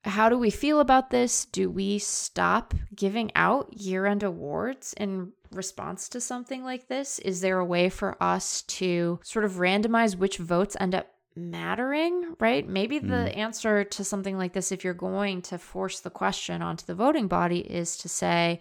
how 0.04 0.28
do 0.28 0.36
we 0.36 0.50
feel 0.50 0.80
about 0.80 1.10
this? 1.10 1.44
Do 1.44 1.70
we 1.70 1.98
stop 1.98 2.74
giving 2.94 3.30
out 3.36 3.72
year-end 3.72 4.24
awards 4.24 4.94
in 4.94 5.32
response 5.52 6.08
to 6.08 6.20
something 6.20 6.64
like 6.64 6.88
this? 6.88 7.18
Is 7.20 7.40
there 7.40 7.58
a 7.58 7.64
way 7.64 7.88
for 7.88 8.20
us 8.20 8.62
to 8.62 9.20
sort 9.22 9.44
of 9.44 9.52
randomize 9.52 10.16
which 10.16 10.38
votes 10.38 10.76
end 10.80 10.94
up 10.94 11.11
mattering, 11.34 12.34
right? 12.40 12.68
Maybe 12.68 12.98
the 12.98 13.30
Mm. 13.32 13.36
answer 13.36 13.84
to 13.84 14.04
something 14.04 14.36
like 14.36 14.52
this, 14.52 14.72
if 14.72 14.84
you're 14.84 14.94
going 14.94 15.42
to 15.42 15.58
force 15.58 16.00
the 16.00 16.10
question 16.10 16.62
onto 16.62 16.84
the 16.86 16.94
voting 16.94 17.28
body, 17.28 17.60
is 17.60 17.96
to 17.98 18.08
say, 18.08 18.60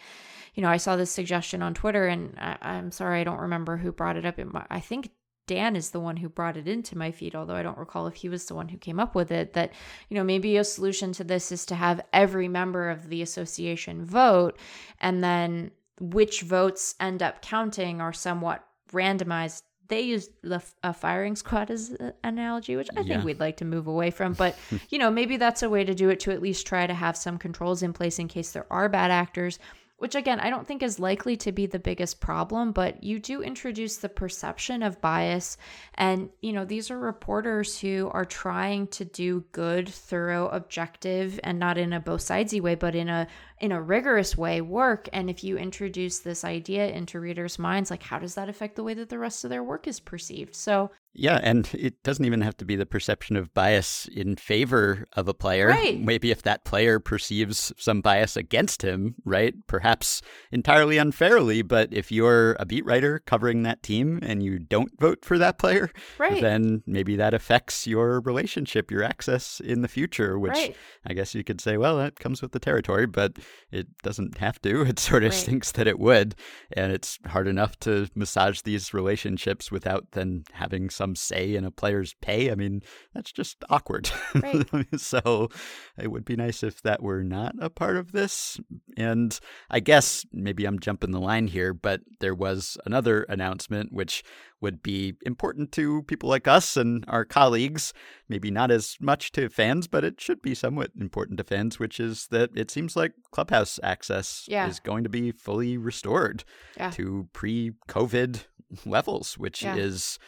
you 0.53 0.62
know, 0.62 0.69
I 0.69 0.77
saw 0.77 0.95
this 0.95 1.12
suggestion 1.12 1.62
on 1.62 1.73
Twitter, 1.73 2.07
and 2.07 2.36
I, 2.38 2.75
am 2.75 2.91
sorry, 2.91 3.21
I 3.21 3.23
don't 3.23 3.39
remember 3.39 3.77
who 3.77 3.91
brought 3.91 4.17
it 4.17 4.25
up. 4.25 4.39
It, 4.39 4.47
I 4.69 4.79
think 4.79 5.12
Dan 5.47 5.75
is 5.75 5.89
the 5.89 5.99
one 5.99 6.17
who 6.17 6.29
brought 6.29 6.55
it 6.55 6.67
into 6.67 6.97
my 6.97 7.12
feed, 7.12 7.36
although 7.36 7.55
I 7.55 7.63
don't 7.63 7.77
recall 7.77 8.07
if 8.07 8.15
he 8.15 8.29
was 8.29 8.45
the 8.45 8.55
one 8.55 8.69
who 8.69 8.77
came 8.77 8.99
up 8.99 9.15
with 9.15 9.31
it. 9.31 9.53
That, 9.53 9.73
you 10.10 10.15
know, 10.15 10.23
maybe 10.23 10.55
a 10.57 10.63
solution 10.63 11.12
to 11.13 11.23
this 11.23 11.51
is 11.51 11.65
to 11.67 11.75
have 11.75 12.05
every 12.13 12.47
member 12.47 12.89
of 12.89 13.10
the 13.10 13.21
association 13.21 14.05
vote, 14.05 14.57
and 14.99 15.23
then 15.23 15.71
which 15.99 16.41
votes 16.41 16.95
end 16.99 17.21
up 17.21 17.41
counting 17.41 18.01
are 18.01 18.13
somewhat 18.13 18.65
randomized 18.91 19.63
they 19.91 20.01
used 20.01 20.32
the 20.41 20.63
uh, 20.82 20.93
firing 20.93 21.36
squad 21.36 21.69
as 21.69 21.91
an 21.91 22.13
analogy, 22.23 22.75
which 22.77 22.89
I 22.93 23.04
think 23.04 23.10
Yeah. 23.10 23.23
we'd 23.23 23.39
like 23.41 23.58
to 23.58 23.65
move 23.65 23.86
away 23.88 24.10
from. 24.10 24.34
But 24.34 24.56
you 24.89 24.97
know, 24.97 25.12
maybe 25.12 25.38
that's 25.38 25.62
a 25.62 25.69
way 25.69 25.84
to 25.84 25.93
do 25.93 26.10
it 26.10 26.19
to 26.21 26.32
at 26.32 26.41
least 26.41 26.65
try 26.65 26.88
to 26.88 26.93
have 26.93 27.15
some 27.17 27.38
controls 27.38 27.84
in 27.84 27.91
place 27.93 28.17
in 28.17 28.27
case 28.27 28.51
there 28.54 28.65
are 28.71 28.89
bad 28.89 29.12
actors. 29.12 29.60
Which 29.97 30.15
again, 30.15 30.39
I 30.39 30.49
don't 30.49 30.65
think 30.65 30.82
is 30.82 30.97
likely 30.99 31.38
to 31.38 31.51
be 31.51 31.67
the 31.67 31.77
biggest 31.77 32.19
problem, 32.19 32.71
but 32.71 33.04
you 33.04 33.19
do 33.19 33.43
introduce 33.43 33.97
the 33.97 34.10
perception 34.10 34.82
of 34.82 34.99
bias. 34.99 35.58
And, 35.93 36.32
you 36.41 36.54
know, 36.54 36.65
these 36.65 36.89
are 36.89 36.97
reporters 36.97 37.80
who 37.80 38.10
are 38.12 38.25
trying 38.25 38.88
to 38.88 39.06
do 39.06 39.43
good, 39.51 39.88
thorough, 39.88 40.47
objective, 40.47 41.39
and 41.43 41.60
not 41.60 41.77
in 41.77 41.93
a 41.93 41.99
both 41.99 42.21
sidesy 42.21 42.60
way, 42.60 42.73
but 42.73 42.95
in 42.95 43.10
a 43.10 43.27
in 43.62 43.71
a 43.71 43.82
rigorous 43.82 44.38
way 44.38 44.60
work 44.60 45.08
and 45.13 45.30
if 45.30 45.43
you 45.43 45.58
introduce 45.58 46.19
this 46.19 46.43
idea 46.43 46.89
into 46.89 47.19
readers 47.19 47.58
minds 47.60 47.89
like 47.89 48.04
how 48.04 48.19
does 48.19 48.36
that 48.36 48.50
affect 48.50 48.76
the 48.76 48.84
way 48.84 48.93
that 48.93 49.10
the 49.10 49.19
rest 49.19 49.43
of 49.43 49.50
their 49.50 49.63
work 49.63 49.88
is 49.88 50.00
perceived 50.00 50.56
so 50.56 50.89
Yeah, 51.13 51.39
and 51.43 51.69
it 51.74 52.02
doesn't 52.04 52.24
even 52.24 52.39
have 52.41 52.56
to 52.58 52.65
be 52.65 52.78
the 52.78 52.86
perception 52.86 53.36
of 53.36 53.54
bias 53.54 54.08
in 54.15 54.38
favor 54.38 55.06
of 55.13 55.28
a 55.28 55.34
player. 55.34 55.67
Right. 55.67 56.00
Maybe 56.00 56.32
if 56.32 56.41
that 56.43 56.63
player 56.63 57.00
perceives 57.00 57.74
some 57.78 58.00
bias 58.00 58.38
against 58.38 58.82
him, 58.82 59.15
right? 59.26 59.54
Perhaps 59.67 60.21
entirely 60.52 60.97
unfairly, 60.97 61.63
but 61.63 61.89
if 61.91 62.12
you're 62.13 62.56
a 62.60 62.65
beat 62.65 62.86
writer 62.86 63.19
covering 63.19 63.63
that 63.63 63.84
team 63.84 64.19
and 64.21 64.41
you 64.41 64.58
don't 64.58 64.97
vote 65.02 65.26
for 65.26 65.38
that 65.38 65.58
player, 65.58 65.91
right 66.17 66.41
then 66.41 66.82
maybe 66.88 67.17
that 67.17 67.34
affects 67.34 67.86
your 67.86 68.21
relationship, 68.21 68.89
your 68.89 69.04
access 69.04 69.60
in 69.60 69.82
the 69.82 69.89
future, 69.89 70.39
which 70.39 70.54
right 70.54 70.76
I 71.06 71.13
guess 71.13 71.36
you 71.36 71.43
could 71.43 71.60
say, 71.60 71.76
well, 71.76 71.97
that 71.97 72.19
comes 72.19 72.41
with 72.41 72.54
the 72.54 72.60
territory, 72.60 73.06
but 73.06 73.38
it 73.72 73.88
doesn't 74.04 74.38
have 74.40 74.62
to. 74.64 74.82
It 74.92 75.00
sort 75.00 75.24
of 75.24 75.32
Right. 75.32 75.38
stinks 75.38 75.72
that 75.74 75.88
it 75.88 76.00
would. 76.00 76.36
And 76.74 76.92
it's 76.92 77.18
hard 77.28 77.48
enough 77.48 77.80
to 77.82 78.08
massage 78.16 78.62
these 78.62 78.94
relationships 78.94 79.72
without 79.72 80.08
then 80.12 80.44
having 80.54 80.90
some 80.90 81.16
say 81.16 81.56
in 81.56 81.64
a 81.66 81.72
player's 81.72 82.14
pay. 82.22 82.52
I 82.52 82.56
mean, 82.56 82.82
that's 83.14 83.32
just 83.32 83.64
awkward. 83.70 84.10
Right. 84.36 84.66
so 84.98 85.50
it 85.98 86.12
would 86.12 86.26
be 86.26 86.36
nice 86.36 86.64
if 86.64 86.82
that 86.82 87.02
were 87.02 87.24
not 87.24 87.56
a 87.60 87.70
part 87.70 87.98
of 87.98 88.12
this. 88.12 88.60
And 88.98 89.40
I 89.70 89.80
guess 89.80 90.26
maybe 90.34 90.66
I'm 90.66 90.80
jumping 90.80 91.12
the 91.12 91.20
line 91.20 91.48
here, 91.48 91.74
but 91.74 92.02
there 92.20 92.36
was 92.36 92.78
another 92.86 93.24
announcement 93.24 93.94
which 93.94 94.24
would 94.62 94.82
be 94.84 95.15
important 95.26 95.71
to 95.74 96.04
people 96.04 96.30
like 96.30 96.47
us 96.47 96.78
and 96.78 97.04
our 97.08 97.26
colleagues. 97.26 97.93
Maybe 98.30 98.52
not 98.52 98.71
as 98.71 98.95
much 99.02 99.32
to 99.34 99.50
fans, 99.50 99.88
but 99.88 100.04
it 100.04 100.21
should 100.21 100.41
be 100.41 100.56
somewhat 100.56 100.91
important 101.00 101.39
to 101.39 101.43
fans, 101.43 101.80
which 101.80 102.00
is 102.00 102.28
that 102.28 102.52
it 102.56 102.69
seems 102.71 102.95
like 102.95 103.13
Clubhouse 103.32 103.80
access 103.84 104.45
Yeah. 104.47 104.67
is 104.67 104.80
going 104.80 105.04
to 105.04 105.10
be 105.10 105.32
fully 105.32 105.78
restored 105.78 106.43
Yeah. 106.78 106.91
to 106.91 107.28
pre 107.34 107.71
COVID 107.89 108.45
levels, 108.86 109.38
which 109.38 109.63
Yeah. 109.63 109.76
is 109.76 110.19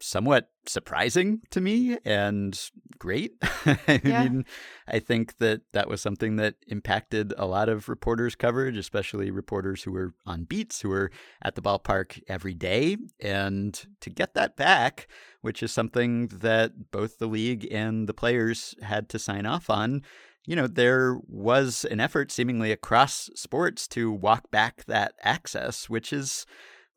somewhat 0.00 0.50
surprising 0.66 1.40
to 1.50 1.60
me 1.60 1.98
and 2.04 2.58
great. 2.98 3.32
I 3.42 4.00
Yeah. 4.04 4.22
mean, 4.22 4.44
I 4.86 4.98
think 4.98 5.38
that 5.38 5.62
that 5.72 5.88
was 5.88 6.00
something 6.00 6.36
that 6.36 6.56
impacted 6.68 7.32
a 7.36 7.46
lot 7.46 7.68
of 7.68 7.88
reporters' 7.88 8.34
coverage, 8.34 8.76
especially 8.76 9.30
reporters 9.30 9.82
who 9.82 9.92
were 9.92 10.14
on 10.26 10.44
beats, 10.44 10.80
who 10.80 10.90
were 10.90 11.10
at 11.42 11.54
the 11.54 11.62
ballpark 11.62 12.20
every 12.28 12.54
day. 12.54 12.96
And 13.20 13.78
to 14.00 14.10
get 14.10 14.34
that 14.34 14.56
back, 14.56 15.08
which 15.40 15.62
is 15.62 15.72
something 15.72 16.26
that 16.28 16.90
both 16.90 17.18
the 17.18 17.28
league 17.28 17.66
and 17.70 18.08
the 18.08 18.14
players 18.14 18.74
had 18.82 19.08
to 19.10 19.18
sign 19.18 19.46
off 19.46 19.70
on, 19.70 20.02
you 20.46 20.56
know, 20.56 20.66
there 20.66 21.18
was 21.28 21.84
an 21.90 22.00
effort 22.00 22.32
seemingly 22.32 22.72
across 22.72 23.28
sports 23.34 23.86
to 23.88 24.10
walk 24.10 24.50
back 24.50 24.84
that 24.86 25.14
access, 25.22 25.88
which 25.88 26.12
is 26.12 26.46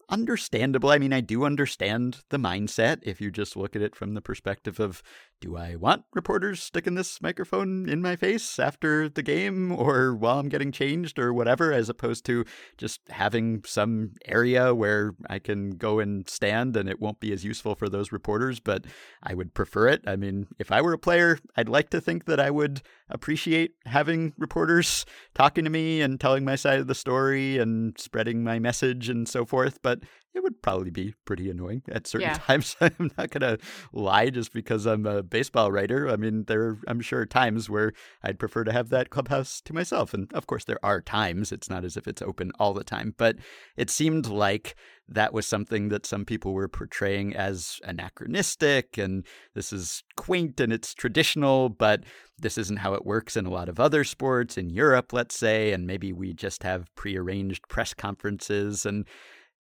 understandable. 0.10 0.90
I 0.90 0.98
mean, 0.98 1.14
I 1.14 1.22
do 1.22 1.44
understand 1.44 2.22
the 2.30 2.38
mindset 2.38 3.00
if 3.04 3.22
you 3.22 3.32
just 3.32 3.56
look 3.56 3.76
at 3.76 3.82
it 3.82 3.96
from 3.96 4.14
the 4.14 4.22
perspective 4.22 4.80
of 4.80 5.02
do 5.44 5.58
I 5.58 5.76
want 5.76 6.06
reporters 6.14 6.64
sticking 6.64 6.96
this 6.96 7.22
microphone 7.22 7.90
in 7.90 8.02
my 8.02 8.16
face 8.16 8.58
after 8.60 9.10
the 9.10 9.22
game 9.22 9.74
or 9.74 10.16
while 10.16 10.40
I'm 10.40 10.48
getting 10.48 10.72
changed 10.72 11.20
or 11.20 11.34
whatever, 11.34 11.74
as 11.74 11.90
opposed 11.90 12.26
to 12.28 12.46
just 12.78 13.02
having 13.10 13.62
some 13.66 14.12
area 14.24 14.74
where 14.74 15.16
I 15.30 15.40
can 15.40 15.72
go 15.72 16.00
and 16.00 16.30
stand 16.30 16.78
and 16.78 16.88
it 16.88 17.02
won't 17.02 17.20
be 17.20 17.34
as 17.34 17.44
useful 17.44 17.76
for 17.76 17.90
those 17.90 18.14
reporters, 18.14 18.62
but 18.62 18.86
I 19.22 19.34
would 19.34 19.54
prefer 19.54 19.90
it. 19.90 20.02
I 20.08 20.16
mean, 20.16 20.48
if 20.60 20.72
I 20.72 20.82
were 20.82 20.94
a 20.94 20.98
player, 20.98 21.38
I'd 21.58 21.68
like 21.68 21.90
to 21.90 22.00
think 22.00 22.24
that 22.24 22.40
I 22.40 22.50
would 22.50 22.82
appreciate 23.10 23.74
having 23.86 24.32
reporters 24.38 25.06
talking 25.36 25.66
to 25.66 25.70
me 25.70 26.00
and 26.00 26.22
telling 26.22 26.46
my 26.46 26.56
side 26.56 26.80
of 26.80 26.88
the 26.88 26.96
story 26.96 27.58
and 27.58 28.00
spreading 28.00 28.46
my 28.46 28.60
message 28.60 29.10
and 29.10 29.28
so 29.28 29.46
forth, 29.46 29.82
but 29.82 30.00
it 30.34 30.42
would 30.44 30.62
probably 30.62 30.90
be 30.90 31.14
pretty 31.26 31.50
annoying 31.50 31.84
at 31.90 32.08
certain 32.08 32.30
Yeah. 32.30 32.38
times. 32.38 32.76
I'm 32.82 33.12
not 33.18 33.30
gonna 33.30 33.58
lie 33.92 34.30
just 34.30 34.54
because 34.54 34.86
I'm 34.86 35.06
a 35.06 35.22
baseball 35.24 35.72
writer. 35.72 36.10
I 36.10 36.16
mean, 36.16 36.46
there 36.46 36.62
are, 36.64 36.78
I'm 36.88 37.02
sure 37.02 37.26
times 37.26 37.70
where 37.70 37.94
I'd 38.24 38.40
prefer 38.40 38.64
to 38.64 38.72
have 38.74 38.90
that 38.90 39.10
clubhouse 39.10 39.62
to 39.62 39.74
myself, 39.74 40.14
and 40.14 40.32
of 40.34 40.48
course 40.48 40.66
there 40.66 40.84
are 40.84 41.02
times. 41.02 41.52
It's 41.52 41.70
not 41.70 41.86
as 41.86 41.98
if 41.98 42.08
it's 42.08 42.22
open 42.22 42.52
all 42.60 42.74
the 42.74 42.84
time, 42.84 43.14
but 43.18 43.38
it 43.78 43.90
seemed 43.90 44.26
like 44.28 44.76
that 45.08 45.34
was 45.34 45.46
something 45.46 45.90
that 45.90 46.06
some 46.06 46.24
people 46.26 46.54
were 46.54 46.68
portraying 46.70 47.36
as 47.36 47.80
anachronistic 47.84 48.98
and 48.98 49.26
this 49.54 49.74
is 49.74 50.02
quaint 50.16 50.60
and 50.60 50.72
it's 50.72 50.94
traditional, 50.94 51.68
but 51.70 52.04
this 52.40 52.58
isn't 52.58 52.80
how 52.80 52.94
it 52.94 53.06
works 53.06 53.36
in 53.36 53.46
a 53.46 53.50
lot 53.50 53.70
of 53.70 53.80
other 53.80 54.04
sports 54.04 54.58
in 54.58 54.70
Europe, 54.70 55.12
let's 55.14 55.36
say, 55.38 55.74
and 55.74 55.86
maybe 55.86 56.14
we 56.14 56.34
just 56.34 56.64
have 56.64 56.94
prearranged 56.96 57.68
press 57.68 57.94
conferences 57.94 58.86
and 58.86 59.06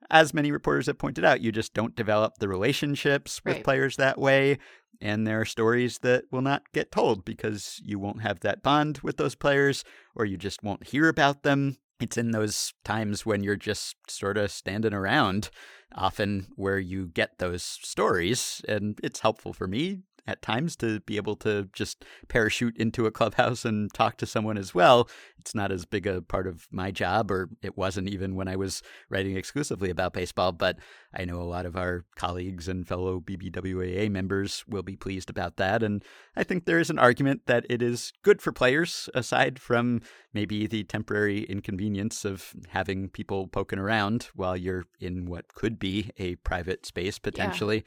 as 0.10 0.34
many 0.34 0.52
reporters 0.52 0.88
have 0.88 0.98
pointed 0.98 1.26
out, 1.26 1.42
you 1.42 1.52
just 1.52 1.74
don't 1.74 1.96
develop 1.96 2.34
the 2.39 2.48
relationships 2.48 3.42
with 3.46 3.56
Right. 3.58 3.63
players 3.63 3.96
that 3.98 4.18
way. 4.18 4.58
And 5.02 5.28
there 5.28 5.42
are 5.42 5.46
stories 5.46 6.00
that 6.00 6.26
will 6.32 6.42
not 6.42 6.72
get 6.74 6.92
told 6.92 7.26
because 7.26 7.82
you 7.84 8.00
won't 8.00 8.22
have 8.22 8.39
that 8.42 8.63
bond 8.63 9.00
with 9.04 9.18
those 9.18 9.36
players 9.36 9.84
or 10.16 10.26
you 10.26 10.38
just 10.38 10.63
won't 10.63 10.88
hear 10.88 11.10
about 11.10 11.44
them. 11.44 11.78
It's 12.00 12.18
in 12.18 12.32
those 12.32 12.74
times 12.84 13.26
when 13.26 13.44
you're 13.44 13.56
just 13.56 13.96
sort 14.10 14.38
of 14.38 14.52
standing 14.52 14.94
around, 14.94 15.50
often 15.96 16.48
where 16.56 16.80
you 16.80 17.08
get 17.08 17.38
those 17.39 17.63
stories. 17.63 18.62
And 18.68 19.00
it's 19.04 19.20
helpful 19.22 19.54
for 19.54 19.68
me 19.68 20.04
at 20.26 20.42
times 20.42 20.76
to 20.78 21.00
be 21.02 21.18
able 21.18 21.36
to 21.36 21.70
just 21.74 22.06
parachute 22.28 22.78
into 22.78 23.06
a 23.06 23.12
clubhouse 23.12 23.66
and 23.66 23.94
talk 23.94 24.18
to 24.18 24.26
someone 24.26 24.58
as 24.58 24.74
well. 24.74 25.10
It's 25.40 25.54
not 25.54 25.72
as 25.72 25.86
big 25.86 26.08
a 26.08 26.22
part 26.22 26.48
of 26.48 26.68
my 26.72 26.92
job, 26.92 27.30
or 27.30 27.50
it 27.62 27.78
wasn't 27.78 28.10
even 28.10 28.36
when 28.36 28.48
I 28.48 28.56
was 28.56 28.82
writing 29.10 29.36
exclusively 29.36 29.90
about 29.90 30.14
baseball, 30.14 30.54
but 30.54 30.78
I 31.14 31.26
know 31.26 31.42
a 31.42 31.44
lot 31.44 31.66
of 31.66 31.76
our 31.76 32.06
colleagues 32.16 32.68
and 32.68 32.88
fellow 32.88 33.20
BBWAA 33.20 34.10
members 34.10 34.64
will 34.68 34.84
be 34.84 34.96
pleased 34.96 35.30
about 35.30 35.58
that. 35.58 35.84
And 35.84 36.04
I 36.36 36.44
think 36.44 36.66
there 36.66 36.80
is 36.80 36.90
an 36.90 37.00
argument 37.00 37.42
that 37.48 37.66
it 37.70 37.82
is 37.82 38.14
good 38.24 38.42
for 38.42 38.52
players, 38.52 39.10
aside 39.14 39.60
from 39.60 40.02
maybe 40.34 40.66
the 40.66 40.84
temporary 40.84 41.44
inconvenience 41.44 42.24
of 42.24 42.54
having 42.70 43.10
people 43.10 43.48
poking 43.48 43.80
around 43.80 44.30
while 44.36 44.56
you're 44.56 44.86
in 45.00 45.26
what 45.26 45.54
could 45.54 45.78
be 45.78 46.12
a 46.18 46.36
private 46.36 46.86
space 46.86 47.20
potentially. 47.20 47.84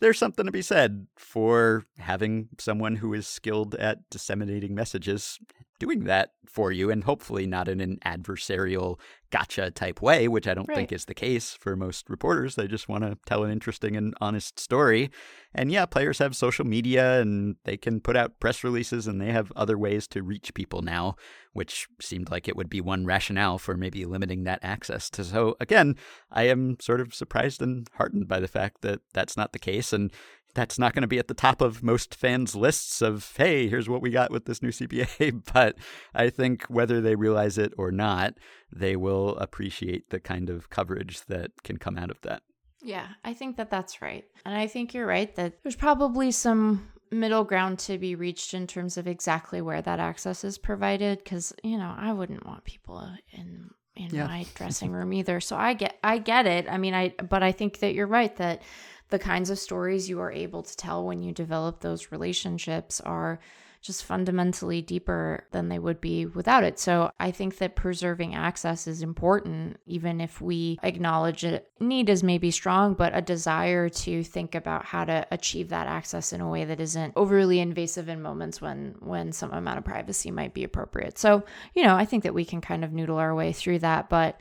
There's 0.00 0.18
something 0.18 0.46
to 0.46 0.52
be 0.52 0.62
said 0.62 1.06
for 1.16 1.84
having 1.98 2.48
someone 2.58 2.96
who 2.96 3.14
is 3.14 3.26
skilled 3.26 3.74
at 3.74 4.08
disseminating 4.10 4.74
messages 4.74 5.38
doing 5.78 6.04
that 6.04 6.32
for 6.46 6.72
you, 6.72 6.90
and 6.90 7.04
hopefully 7.04 7.46
not 7.46 7.68
in 7.68 7.80
an 7.80 7.98
adversarial 8.04 8.98
gotcha 9.30 9.70
type 9.70 10.00
way, 10.00 10.26
which 10.26 10.48
I 10.48 10.54
don't 10.54 10.66
think 10.66 10.90
is 10.92 11.04
the 11.04 11.14
case 11.14 11.54
for 11.54 11.76
most 11.76 12.08
reporters. 12.08 12.54
They 12.54 12.66
just 12.66 12.88
want 12.88 13.04
to 13.04 13.18
tell 13.26 13.44
an 13.44 13.50
interesting 13.50 13.96
and 13.96 14.14
honest 14.20 14.58
story. 14.58 15.10
And 15.54 15.70
yeah, 15.70 15.86
players 15.86 16.18
have 16.18 16.34
social 16.34 16.64
media 16.64 17.20
and 17.20 17.56
they 17.64 17.76
can 17.76 18.00
put 18.00 18.16
out 18.16 18.40
press 18.40 18.64
releases 18.64 19.06
and 19.06 19.20
they 19.20 19.32
have 19.32 19.52
other 19.54 19.76
ways 19.76 20.06
to 20.08 20.22
reach 20.22 20.54
people 20.54 20.80
now, 20.82 21.16
which 21.52 21.88
seemed 22.00 22.30
like 22.30 22.48
it 22.48 22.56
would 22.56 22.70
be 22.70 22.80
one 22.80 23.04
rationale 23.04 23.58
for 23.58 23.76
maybe 23.76 24.04
limiting 24.06 24.44
that 24.44 24.60
access 24.62 25.10
to. 25.10 25.24
So 25.24 25.56
again, 25.60 25.96
I 26.30 26.44
am 26.44 26.78
sort 26.80 27.00
of 27.00 27.14
surprised 27.14 27.60
and 27.60 27.86
heartened 27.94 28.28
by 28.28 28.40
the 28.40 28.48
fact 28.48 28.80
that 28.82 29.00
that's 29.12 29.36
not 29.36 29.52
the 29.52 29.58
case. 29.58 29.92
And 29.92 30.10
that's 30.58 30.78
not 30.78 30.92
going 30.92 31.02
to 31.02 31.06
be 31.08 31.20
at 31.20 31.28
the 31.28 31.34
top 31.34 31.60
of 31.60 31.82
most 31.84 32.14
fans' 32.16 32.56
lists 32.56 33.00
of, 33.00 33.32
hey, 33.36 33.68
here's 33.68 33.88
what 33.88 34.02
we 34.02 34.10
got 34.10 34.32
with 34.32 34.44
this 34.46 34.60
new 34.62 34.70
CBA. 34.70 35.42
But 35.54 35.76
I 36.14 36.30
think 36.30 36.64
whether 36.64 37.00
they 37.00 37.14
realize 37.14 37.58
it 37.58 37.72
or 37.78 37.90
not, 37.92 38.34
they 38.72 38.96
will 38.96 39.36
appreciate 39.36 40.10
the 40.10 40.18
kind 40.20 40.50
of 40.50 40.68
coverage 40.68 41.24
that 41.26 41.52
can 41.62 41.76
come 41.76 41.96
out 41.96 42.10
of 42.10 42.20
that. 42.22 42.42
Yeah, 42.82 43.06
I 43.24 43.34
think 43.34 43.56
that 43.56 43.70
that's 43.70 44.02
right. 44.02 44.24
And 44.44 44.56
I 44.56 44.66
think 44.66 44.94
you're 44.94 45.06
right 45.06 45.34
that 45.36 45.62
there's 45.62 45.76
probably 45.76 46.30
some 46.32 46.88
middle 47.10 47.44
ground 47.44 47.78
to 47.80 47.96
be 47.98 48.14
reached 48.16 48.52
in 48.52 48.66
terms 48.66 48.96
of 48.98 49.06
exactly 49.06 49.62
where 49.62 49.80
that 49.82 49.98
access 50.00 50.44
is 50.44 50.58
provided 50.58 51.24
cuz 51.24 51.52
you 51.64 51.78
know, 51.78 51.94
I 51.96 52.12
wouldn't 52.12 52.44
want 52.46 52.64
people 52.64 53.00
in 53.32 53.70
in 53.96 54.14
Yeah. 54.14 54.26
my 54.26 54.44
dressing 54.54 54.92
room 54.92 55.12
either. 55.12 55.40
So 55.40 55.56
I 55.56 55.74
get 55.74 55.98
I 56.04 56.18
get 56.18 56.46
it. 56.46 56.66
I 56.68 56.78
mean, 56.78 56.94
I 56.94 57.14
but 57.34 57.42
I 57.42 57.52
think 57.52 57.78
that 57.80 57.94
you're 57.94 58.06
right 58.06 58.34
that 58.36 58.62
the 59.10 59.18
kinds 59.18 59.50
of 59.50 59.58
stories 59.58 60.08
you 60.08 60.20
are 60.20 60.32
able 60.32 60.62
to 60.62 60.76
tell 60.76 61.04
when 61.04 61.22
you 61.22 61.32
develop 61.32 61.80
those 61.80 62.12
relationships 62.12 63.00
are 63.00 63.38
just 63.80 64.04
fundamentally 64.04 64.82
deeper 64.82 65.44
than 65.52 65.68
they 65.68 65.78
would 65.78 66.00
be 66.00 66.26
without 66.26 66.64
it. 66.64 66.78
So 66.78 67.12
I 67.20 67.30
think 67.30 67.58
that 67.58 67.76
preserving 67.76 68.34
access 68.34 68.86
is 68.86 69.02
important, 69.02 69.78
even 69.86 70.20
if 70.20 70.40
we 70.40 70.78
acknowledge 70.82 71.44
it. 71.44 71.70
Need 71.78 72.08
is 72.08 72.22
maybe 72.22 72.50
strong, 72.50 72.94
but 72.94 73.16
a 73.16 73.22
desire 73.22 73.88
to 73.88 74.24
think 74.24 74.54
about 74.54 74.84
how 74.84 75.04
to 75.04 75.26
achieve 75.30 75.68
that 75.68 75.86
access 75.86 76.32
in 76.32 76.40
a 76.40 76.48
way 76.48 76.64
that 76.64 76.80
isn't 76.80 77.12
overly 77.14 77.60
invasive 77.60 78.08
in 78.08 78.20
moments 78.20 78.60
when 78.60 78.96
when 78.98 79.32
some 79.32 79.52
amount 79.52 79.78
of 79.78 79.84
privacy 79.84 80.30
might 80.30 80.54
be 80.54 80.64
appropriate. 80.64 81.18
So, 81.18 81.44
you 81.74 81.84
know, 81.84 81.94
I 81.94 82.04
think 82.04 82.24
that 82.24 82.34
we 82.34 82.44
can 82.44 82.60
kind 82.60 82.84
of 82.84 82.92
noodle 82.92 83.18
our 83.18 83.34
way 83.34 83.52
through 83.52 83.78
that, 83.80 84.08
but 84.08 84.40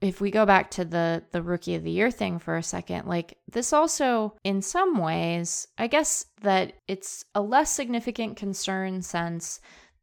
if 0.00 0.20
we 0.20 0.30
go 0.30 0.46
back 0.46 0.70
to 0.70 0.84
the 0.84 1.22
the 1.32 1.42
rookie 1.42 1.74
of 1.74 1.82
the 1.82 1.90
year 1.90 2.10
thing 2.10 2.38
for 2.38 2.56
a 2.56 2.62
second 2.62 3.06
like 3.06 3.38
this 3.50 3.72
also 3.72 4.34
in 4.44 4.62
some 4.62 4.98
ways 4.98 5.68
i 5.78 5.86
guess 5.86 6.26
that 6.42 6.72
it's 6.86 7.24
a 7.34 7.40
less 7.40 7.70
significant 7.70 8.36
concern 8.36 9.02
since 9.02 9.60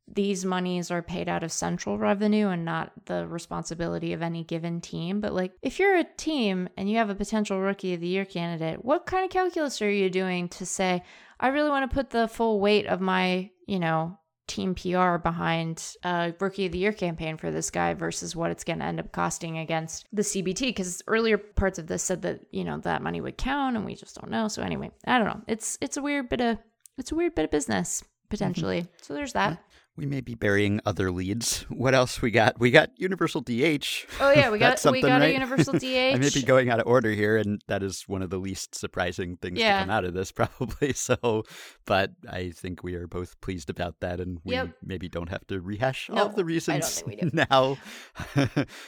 these 0.07 0.45
monies 0.45 0.91
are 0.91 1.01
paid 1.01 1.27
out 1.27 1.43
of 1.43 1.51
central 1.51 1.97
revenue 1.97 2.49
and 2.49 2.63
not 2.63 2.91
the 3.05 3.25
responsibility 3.27 4.13
of 4.13 4.21
any 4.21 4.43
given 4.43 4.79
team. 4.79 5.19
But 5.19 5.33
like 5.33 5.53
if 5.61 5.79
you're 5.79 5.97
a 5.97 6.03
team 6.03 6.69
and 6.77 6.89
you 6.89 6.97
have 6.97 7.09
a 7.09 7.15
potential 7.15 7.59
rookie 7.59 7.95
of 7.95 8.01
the 8.01 8.07
year 8.07 8.25
candidate 8.25 8.85
what 8.85 9.05
kind 9.05 9.25
of 9.25 9.31
calculus 9.31 9.81
are 9.81 9.89
you 9.89 10.09
doing 10.09 10.47
to 10.49 10.65
say 10.65 11.01
i 11.39 11.47
really 11.47 11.69
want 11.69 11.89
to 11.89 11.93
put 11.93 12.11
the 12.11 12.27
full 12.27 12.59
weight 12.59 12.85
of 12.85 13.01
my 13.01 13.49
you 13.67 13.79
know 13.79 14.17
team 14.47 14.75
PR 14.75 15.17
behind 15.17 15.95
a 16.03 16.33
rookie 16.39 16.67
of 16.67 16.71
the 16.71 16.77
year 16.77 16.93
campaign 16.93 17.37
for 17.37 17.51
this 17.51 17.69
guy 17.69 17.93
versus 17.93 18.35
what 18.35 18.51
it's 18.51 18.63
going 18.63 18.79
to 18.79 18.85
end 18.85 18.99
up 18.99 19.11
costing 19.11 19.57
against 19.57 20.05
the 20.13 20.21
CBT 20.21 20.59
because 20.67 21.01
earlier 21.07 21.37
parts 21.37 21.79
of 21.79 21.87
this 21.87 22.03
said 22.03 22.21
that 22.21 22.41
you 22.51 22.63
know 22.63 22.77
that 22.79 23.01
money 23.01 23.21
would 23.21 23.37
count 23.37 23.75
and 23.75 23.85
we 23.85 23.95
just 23.95 24.19
don't 24.19 24.31
know. 24.31 24.47
So 24.47 24.61
anyway, 24.61 24.91
I 25.05 25.17
don't 25.17 25.27
know. 25.27 25.41
It's 25.47 25.77
it's 25.81 25.97
a 25.97 26.01
weird 26.01 26.29
bit 26.29 26.41
of 26.41 26.57
it's 26.97 27.11
a 27.11 27.15
weird 27.15 27.35
bit 27.35 27.45
of 27.45 27.51
business 27.51 28.01
mm-hmm. 28.01 28.29
potentially. 28.29 28.87
So 29.01 29.13
there's 29.13 29.33
that. 29.33 29.63
We 29.97 30.05
may 30.05 30.19
be 30.19 30.35
burying 30.35 30.81
other 30.85 31.09
leads. 31.09 31.65
What 31.75 31.93
else 31.95 32.21
we 32.21 32.31
got? 32.31 32.59
We 32.59 32.71
got 32.71 32.89
Universal 32.97 33.41
DH. 33.41 34.05
Oh 34.19 34.31
yeah, 34.31 34.49
we 34.49 34.57
got 34.59 34.73
we 34.73 34.77
something, 34.77 35.01
got 35.01 35.21
right? 35.21 35.29
a 35.29 35.33
universal 35.33 35.73
DH. 35.73 35.83
I 35.85 36.17
may 36.17 36.29
be 36.33 36.41
going 36.43 36.69
out 36.69 36.79
of 36.79 36.87
order 36.87 37.11
here, 37.11 37.37
and 37.37 37.61
that 37.67 37.83
is 37.83 38.03
one 38.07 38.21
of 38.21 38.29
the 38.29 38.37
least 38.37 38.75
surprising 38.75 39.37
things 39.37 39.59
Yeah. 39.59 39.77
to 39.79 39.83
come 39.83 39.89
out 39.91 40.03
of 40.05 40.13
this, 40.13 40.31
probably. 40.31 40.93
So, 40.93 41.43
but 41.85 42.11
I 42.29 42.49
think 42.51 42.83
we 42.83 42.95
are 42.95 43.07
both 43.07 43.39
pleased 43.41 43.69
about 43.69 43.99
that, 44.01 44.19
and 44.19 44.39
we 44.43 44.55
Yep. 44.55 44.69
maybe 44.83 45.07
don't 45.09 45.29
have 45.29 45.45
to 45.47 45.61
rehash 45.61 46.09
all 46.09 46.15
No, 46.17 46.25
of 46.27 46.35
the 46.35 46.45
reasons 46.45 47.01
think 47.01 47.07
we 47.07 47.15
do. 47.29 47.31
now. 47.49 47.77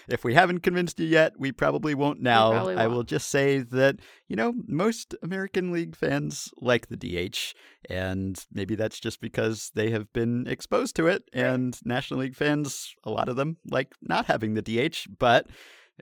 if 0.08 0.24
we 0.24 0.34
haven't 0.34 0.60
convinced 0.62 1.00
you 1.00 1.06
yet, 1.08 1.34
we 1.39 1.52
probably 1.52 1.93
won't 1.93 2.22
now. 2.22 2.52
probably 2.52 2.76
I 2.76 2.88
won't. 2.88 2.96
will 2.98 3.04
just 3.04 3.30
say 3.30 3.60
that 3.60 3.98
you 4.28 4.36
know 4.36 4.54
most 4.68 5.16
American 5.22 5.72
League 5.72 5.96
fans 5.96 6.50
like 6.58 6.88
the 6.88 6.98
DH, 6.98 7.54
and 7.90 8.46
maybe 8.52 8.76
that's 8.76 9.00
just 9.00 9.22
because 9.22 9.72
they 9.76 9.90
have 9.92 10.12
been 10.13 10.48
exposed 10.48 10.96
to 10.98 11.08
it, 11.08 11.24
and 11.34 11.80
National 11.86 12.22
League 12.22 12.36
fans, 12.36 12.94
a 13.04 13.10
lot 13.10 13.30
of 13.30 13.36
them, 13.36 13.58
like 13.70 13.94
not 14.02 14.26
having 14.26 14.54
the 14.54 14.62
DH, 14.62 15.08
but 15.18 15.48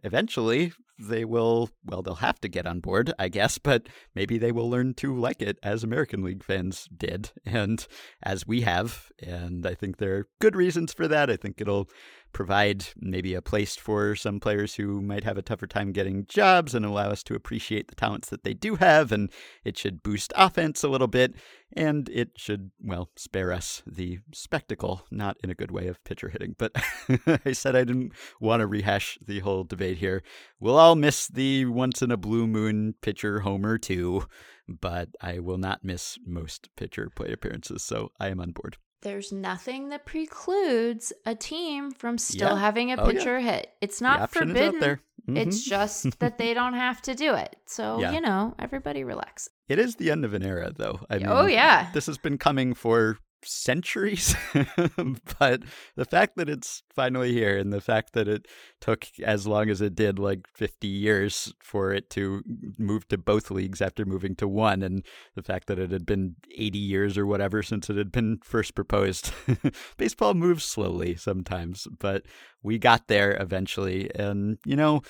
eventually 0.04 0.74
they 1.00 1.26
will 1.26 1.70
well 1.84 2.02
they'll 2.02 2.16
have 2.16 2.40
to 2.40 2.48
get 2.48 2.66
on 2.66 2.80
board 2.80 3.12
i 3.20 3.28
guess 3.28 3.58
but 3.58 3.88
maybe 4.14 4.38
they 4.38 4.52
will 4.52 4.70
learn 4.70 4.94
to 4.94 5.18
like 5.18 5.42
it 5.42 5.58
as 5.62 5.84
american 5.84 6.24
league 6.24 6.44
fans 6.44 6.88
did 6.96 7.32
and 7.46 7.88
as 8.24 8.48
we 8.48 8.62
have 8.62 9.12
and 9.20 9.66
i 9.66 9.74
think 9.74 9.98
there 9.98 10.16
are 10.16 10.28
good 10.40 10.56
reasons 10.56 10.94
for 10.94 11.08
that. 11.08 11.30
I 11.30 11.38
think 11.38 11.60
it'll 11.60 11.90
provide 12.36 12.88
maybe 12.98 13.34
a 13.34 13.42
place 13.42 13.78
for 13.78 14.14
some 14.14 14.42
players 14.42 14.76
who 14.76 15.02
might 15.02 15.24
have 15.24 15.38
a 15.38 15.42
tougher 15.42 15.66
time 15.66 15.94
getting 15.94 16.26
jobs 16.28 16.76
and 16.76 16.86
allow 16.86 17.10
us 17.10 17.24
to 17.24 17.34
appreciate 17.34 17.88
the 17.88 17.96
talents 17.96 18.30
that 18.30 18.44
they 18.44 18.54
do 18.54 18.76
have. 18.76 19.14
And 19.14 19.32
it 19.64 19.78
should 19.78 20.04
boost 20.04 20.34
offense 20.36 20.84
a 20.84 20.90
little 20.90 21.08
bit. 21.08 21.34
And 21.72 22.10
it 22.10 22.32
should, 22.36 22.72
well, 22.84 23.10
spare 23.16 23.54
us 23.54 23.84
the 23.88 24.20
spectacle, 24.34 25.06
not 25.10 25.38
in 25.46 25.50
a 25.50 25.56
good 25.56 25.72
way 25.72 25.88
of 25.88 26.04
pitcher 26.04 26.28
hitting. 26.28 26.56
But 26.58 26.74
I 27.46 27.54
said 27.54 27.74
I 27.74 27.86
didn't 27.86 28.12
want 28.42 28.60
to 28.60 28.68
rehash 28.68 29.18
the 29.26 29.40
whole 29.40 29.64
debate 29.64 30.00
here. 30.00 30.22
We'll 30.60 30.78
all 30.78 30.96
miss 30.96 31.30
the 31.30 31.64
once 31.64 32.02
in 32.02 32.12
a 32.12 32.18
blue 32.18 32.48
moon 32.48 32.96
pitcher 33.02 33.40
homer 33.40 33.78
too, 33.78 34.26
but 34.68 35.08
I 35.22 35.40
will 35.40 35.58
not 35.58 35.86
miss 35.86 36.20
most 36.26 36.68
pitcher 36.76 37.10
plate 37.16 37.32
appearances. 37.32 37.82
So 37.82 38.12
I 38.20 38.28
am 38.28 38.42
on 38.42 38.52
board 38.52 38.76
there's 39.06 39.32
nothing 39.32 39.90
that 39.90 40.06
precludes 40.06 41.14
a 41.26 41.36
team 41.36 41.92
from 41.92 42.18
still 42.18 42.50
Yeah. 42.56 42.60
having 42.60 42.92
a 42.92 42.96
Oh, 42.96 43.06
yeah. 43.06 43.12
pitcher 43.12 43.40
hit. 43.40 43.72
It's 43.80 44.02
not 44.02 44.32
forbidden. 44.32 44.80
there. 44.80 45.00
It's 45.28 45.62
mm-hmm. 45.62 45.70
just 45.70 46.20
that 46.20 46.38
they 46.38 46.54
don't 46.54 46.74
have 46.74 47.02
to 47.04 47.14
do 47.16 47.36
it. 47.36 47.56
So, 47.66 48.00
Yeah. 48.00 48.12
you 48.12 48.22
know, 48.22 48.56
everybody 48.60 49.04
relax. 49.04 49.48
It 49.70 49.80
is 49.80 49.96
the 49.96 50.12
end 50.12 50.26
of 50.26 50.34
an 50.34 50.44
era, 50.44 50.72
though. 50.76 51.00
I 51.10 51.16
oh, 51.16 51.20
mean, 51.20 51.28
oh, 51.30 51.46
yeah. 51.46 51.92
this 51.94 52.08
has 52.08 52.18
been 52.18 52.38
coming 52.38 52.74
for 52.74 53.18
centuries, 53.46 54.36
but 55.40 55.64
the 55.96 56.06
fact 56.06 56.36
that 56.38 56.50
it's 56.50 56.84
finally 56.94 57.34
here 57.34 57.58
and 57.58 57.72
the 57.72 57.82
fact 57.82 58.14
that 58.14 58.28
it 58.28 58.48
took 58.82 59.08
as 59.24 59.48
long 59.48 59.70
as 59.70 59.82
it 59.82 59.96
did, 59.96 60.20
like 60.20 60.48
50 60.54 60.88
years, 60.88 61.54
for 61.62 61.92
it 61.92 62.10
to 62.12 62.44
move 62.78 63.08
to 63.10 63.18
both 63.18 63.52
leagues 63.52 63.82
after 63.82 64.06
moving 64.06 64.36
to 64.36 64.48
one, 64.48 64.82
and 64.82 65.06
the 65.36 65.44
fact 65.44 65.68
that 65.68 65.80
it 65.80 65.92
had 65.92 66.06
been 66.06 66.36
80 66.56 66.78
years 66.80 67.18
or 67.18 67.26
whatever 67.26 67.64
since 67.64 67.90
it 67.90 67.98
had 67.98 68.12
been 68.12 68.40
first 68.44 68.76
proposed. 68.76 69.32
Baseball 69.98 70.34
moves 70.34 70.66
slowly 70.66 71.16
sometimes, 71.16 71.88
but 72.00 72.24
we 72.64 72.78
got 72.78 73.08
there 73.08 73.38
eventually. 73.40 74.10
And, 74.16 74.58
you 74.66 74.76
know, 74.76 75.02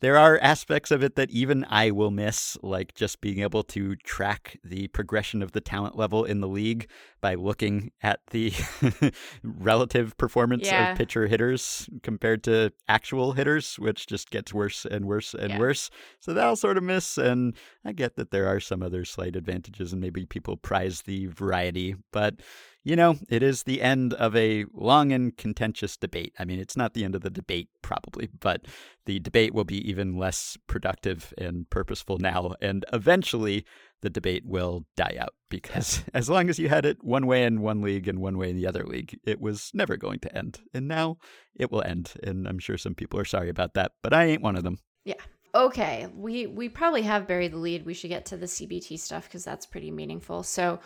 there 0.00 0.16
are 0.16 0.38
aspects 0.40 0.90
of 0.90 1.02
it 1.02 1.14
that 1.16 1.30
even 1.30 1.64
I 1.68 1.90
will 1.90 2.10
miss, 2.10 2.56
like 2.62 2.94
just 2.94 3.20
being 3.20 3.40
able 3.40 3.62
to 3.64 3.96
track 3.96 4.58
the 4.64 4.88
progression 4.88 5.42
of 5.42 5.52
the 5.52 5.60
talent 5.60 5.96
level 5.96 6.24
in 6.24 6.40
the 6.40 6.48
league 6.48 6.88
by 7.20 7.34
looking 7.34 7.92
at 8.02 8.20
the 8.30 8.52
relative 9.42 10.16
performance 10.16 10.70
Yeah. 10.70 10.92
of 10.92 10.96
pitcher 10.98 11.26
hitters 11.26 11.88
compared 12.02 12.42
to 12.44 12.72
actual 12.88 13.32
hitters, 13.32 13.78
which 13.78 14.06
just 14.06 14.30
gets 14.30 14.52
worse 14.54 14.86
and 14.86 15.04
worse 15.04 15.34
and 15.34 15.50
Yeah. 15.50 15.58
worse. 15.58 15.90
So 16.20 16.32
that'll 16.32 16.56
sort 16.56 16.78
of 16.78 16.82
miss. 16.82 17.18
And 17.18 17.54
I 17.84 17.92
get 17.92 18.16
that 18.16 18.30
there 18.30 18.46
are 18.46 18.60
some 18.60 18.82
other 18.82 19.04
slight 19.04 19.36
advantages, 19.36 19.92
and 19.92 20.00
maybe 20.00 20.24
people 20.26 20.56
prize 20.56 21.02
the 21.02 21.26
variety, 21.26 21.94
but 22.12 22.40
you 22.82 22.96
know, 22.96 23.16
it 23.28 23.42
is 23.42 23.64
the 23.64 23.82
end 23.82 24.14
of 24.14 24.34
a 24.34 24.64
long 24.72 25.12
and 25.12 25.36
contentious 25.36 25.96
debate. 25.96 26.34
I 26.38 26.44
mean, 26.44 26.58
it's 26.58 26.76
not 26.76 26.94
the 26.94 27.04
end 27.04 27.14
of 27.14 27.20
the 27.20 27.30
debate, 27.30 27.68
probably, 27.82 28.28
but 28.40 28.66
the 29.04 29.20
debate 29.20 29.52
will 29.52 29.64
be 29.64 29.88
even 29.88 30.16
less 30.16 30.56
productive 30.66 31.34
and 31.36 31.68
purposeful 31.68 32.18
now. 32.18 32.54
And 32.62 32.84
eventually, 32.92 33.66
the 34.00 34.10
debate 34.10 34.44
will 34.46 34.86
die 34.96 35.16
out 35.18 35.34
because 35.50 36.02
as 36.14 36.30
long 36.30 36.48
as 36.48 36.58
you 36.58 36.68
had 36.68 36.86
it 36.86 37.04
one 37.04 37.26
way 37.26 37.44
in 37.44 37.60
one 37.60 37.82
league 37.82 38.08
and 38.08 38.20
one 38.20 38.38
way 38.38 38.50
in 38.50 38.56
the 38.56 38.66
other 38.66 38.84
league, 38.84 39.18
it 39.24 39.40
was 39.40 39.70
never 39.74 39.96
going 39.96 40.20
to 40.20 40.36
end. 40.36 40.60
And 40.72 40.88
now 40.88 41.18
it 41.54 41.70
will 41.70 41.82
end. 41.82 42.14
And 42.22 42.48
I'm 42.48 42.58
sure 42.58 42.78
some 42.78 42.94
people 42.94 43.20
are 43.20 43.24
sorry 43.24 43.50
about 43.50 43.74
that, 43.74 43.92
but 44.02 44.14
I 44.14 44.24
ain't 44.24 44.42
one 44.42 44.56
of 44.56 44.64
them. 44.64 44.78
Yeah. 45.04 45.14
Okay, 45.52 46.06
we 46.14 46.46
we 46.46 46.68
probably 46.68 47.02
have 47.02 47.26
buried 47.26 47.52
the 47.52 47.58
lead. 47.58 47.84
We 47.84 47.94
should 47.94 48.10
get 48.10 48.24
to 48.26 48.36
the 48.36 48.46
CBT 48.46 49.00
stuff 49.00 49.24
because 49.24 49.44
that's 49.44 49.66
pretty 49.66 49.90
meaningful. 49.90 50.44
So, 50.44 50.78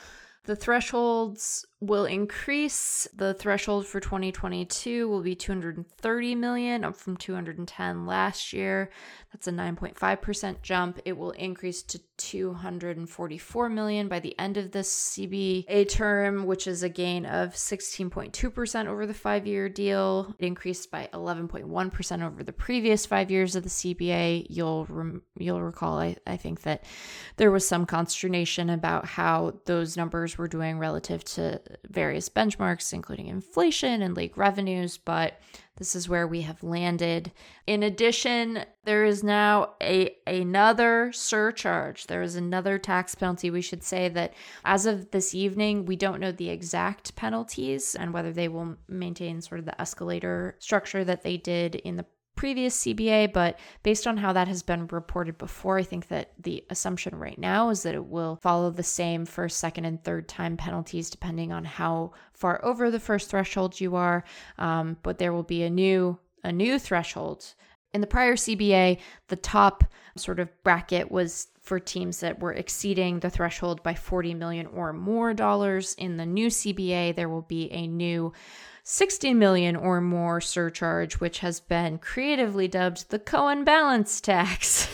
the 0.45 0.57
thresholds 0.57 1.67
will 1.87 2.07
increase. 2.07 3.07
The 3.15 3.35
threshold 3.35 3.87
for 3.87 4.01
2022 4.01 5.09
will 5.09 5.23
be 5.23 5.35
230 5.35 6.35
million, 6.35 6.85
up 6.85 6.97
from 6.97 7.17
210 7.17 8.07
last 8.07 8.53
year. 8.53 8.91
That's 9.33 9.49
a 9.49 9.53
9.5% 9.53 10.63
jump. 10.63 11.01
It 11.05 11.17
will 11.17 11.33
increase 11.33 11.83
to 11.83 12.01
244 12.19 13.69
million 13.69 14.07
by 14.09 14.21
the 14.21 14.39
end 14.39 14.57
of 14.57 14.71
this 14.71 14.89
CBA 15.11 15.89
term, 15.89 16.47
which 16.47 16.69
is 16.69 16.85
a 16.85 16.89
gain 16.89 17.27
of 17.27 17.55
16.2% 17.55 18.87
over 18.87 19.07
the 19.07 19.15
five 19.15 19.47
year 19.47 19.69
deal. 19.69 20.35
It 20.39 20.47
increased 20.47 20.91
by 20.91 21.09
11.1% 21.13 22.27
over 22.27 22.45
the 22.45 22.53
previous 22.53 23.07
five 23.07 23.31
years 23.31 23.57
of 23.57 23.65
the 23.65 23.69
CBA. 23.69 24.47
You'll 24.49 24.87
you'll 25.37 25.63
recall, 25.63 25.99
I, 25.99 26.17
I 26.27 26.37
think 26.37 26.63
that 26.63 26.85
there 27.37 27.51
was 27.51 27.67
some 27.67 27.87
consternation 27.87 28.71
about 28.71 29.05
how 29.05 29.55
those 29.67 29.97
numbers 29.97 30.39
were 30.39 30.49
doing 30.49 30.79
relative 30.79 31.25
to 31.25 31.61
various 31.89 32.29
benchmarks, 32.29 32.93
including 32.93 33.29
inflation 33.29 34.03
and 34.03 34.17
league 34.17 34.37
revenues, 34.37 34.99
but 34.99 35.41
this 35.77 35.97
is 35.97 36.09
where 36.09 36.27
we 36.27 36.43
have 36.43 36.63
landed. 36.63 37.33
In 37.67 37.83
addition, 37.83 38.65
there 38.85 39.05
is 39.05 39.25
now 39.25 39.75
a 39.83 40.17
another 40.27 41.11
surcharge. 41.13 42.07
There 42.07 42.23
is 42.23 42.37
another 42.37 42.79
tax 42.79 43.17
penalty. 43.17 43.51
We 43.51 43.61
should 43.61 43.83
say 43.83 44.09
that 44.11 44.35
as 44.65 44.87
of 44.87 45.11
this 45.11 45.35
evening, 45.35 45.85
we 45.85 45.97
don't 45.97 46.21
know 46.21 46.31
the 46.31 46.51
exact 46.51 47.17
penalties 47.17 47.97
and 47.97 48.15
whether 48.15 48.33
they 48.33 48.47
will 48.47 48.77
maintain 48.89 49.41
sort 49.41 49.59
of 49.59 49.65
the 49.65 49.81
escalator 49.81 50.55
structure 50.61 51.03
that 51.05 51.23
they 51.23 51.37
did 51.37 51.75
in 51.75 51.97
the 51.97 52.07
previous 52.37 52.85
CBA, 52.85 53.33
but 53.33 53.59
based 53.83 54.07
on 54.07 54.17
how 54.17 54.33
that 54.33 54.49
has 54.49 54.63
been 54.63 54.87
reported 54.89 55.39
before, 55.39 55.79
I 55.79 55.83
think 55.83 56.09
that 56.09 56.33
the 56.41 56.65
assumption 56.71 57.17
right 57.17 57.39
now 57.39 57.71
is 57.71 57.83
that 57.83 57.95
it 57.95 58.07
will 58.07 58.37
follow 58.43 58.71
the 58.71 58.83
same 58.83 59.25
first, 59.25 59.59
second, 59.59 59.85
and 59.85 60.03
third 60.03 60.29
time 60.29 60.57
penalties 60.57 61.11
depending 61.11 61.53
on 61.53 61.65
how 61.65 62.13
far 62.33 62.65
over 62.65 62.91
the 62.91 63.01
first 63.01 63.31
threshold 63.31 63.81
you 63.81 63.97
are. 63.97 64.25
Um, 64.59 64.97
but 65.03 65.19
there 65.19 65.33
will 65.33 65.43
be 65.43 65.63
a 65.63 65.71
new 65.71 66.19
a 66.43 66.53
new 66.53 66.79
threshold. 66.79 67.55
In 67.95 68.01
the 68.01 68.07
prior 68.07 68.35
CBA, 68.35 68.99
the 69.29 69.37
top 69.37 69.85
sort 70.17 70.41
of 70.41 70.51
bracket 70.63 71.11
was 71.11 71.49
for 71.61 71.81
teams 71.81 72.21
that 72.21 72.41
were 72.41 72.53
exceeding 72.53 73.21
the 73.21 73.31
threshold 73.31 73.83
by 73.83 73.95
40 73.95 74.35
million 74.35 74.67
or 74.67 74.93
more 74.93 75.33
dollars. 75.33 75.95
In 75.95 76.17
the 76.17 76.27
new 76.27 76.49
CBA, 76.49 77.15
there 77.15 77.29
will 77.29 77.43
be 77.43 77.71
a 77.73 77.87
new 77.87 78.33
60 78.87 79.33
million 79.33 79.77
or 79.77 80.03
more 80.03 80.43
surcharge, 80.43 81.15
which 81.15 81.39
has 81.39 81.59
been 81.59 81.97
creatively 81.97 82.69
dubbed 82.69 83.09
the 83.09 83.19
Cohen 83.19 83.65
balance 83.65 84.21
tax, 84.21 84.87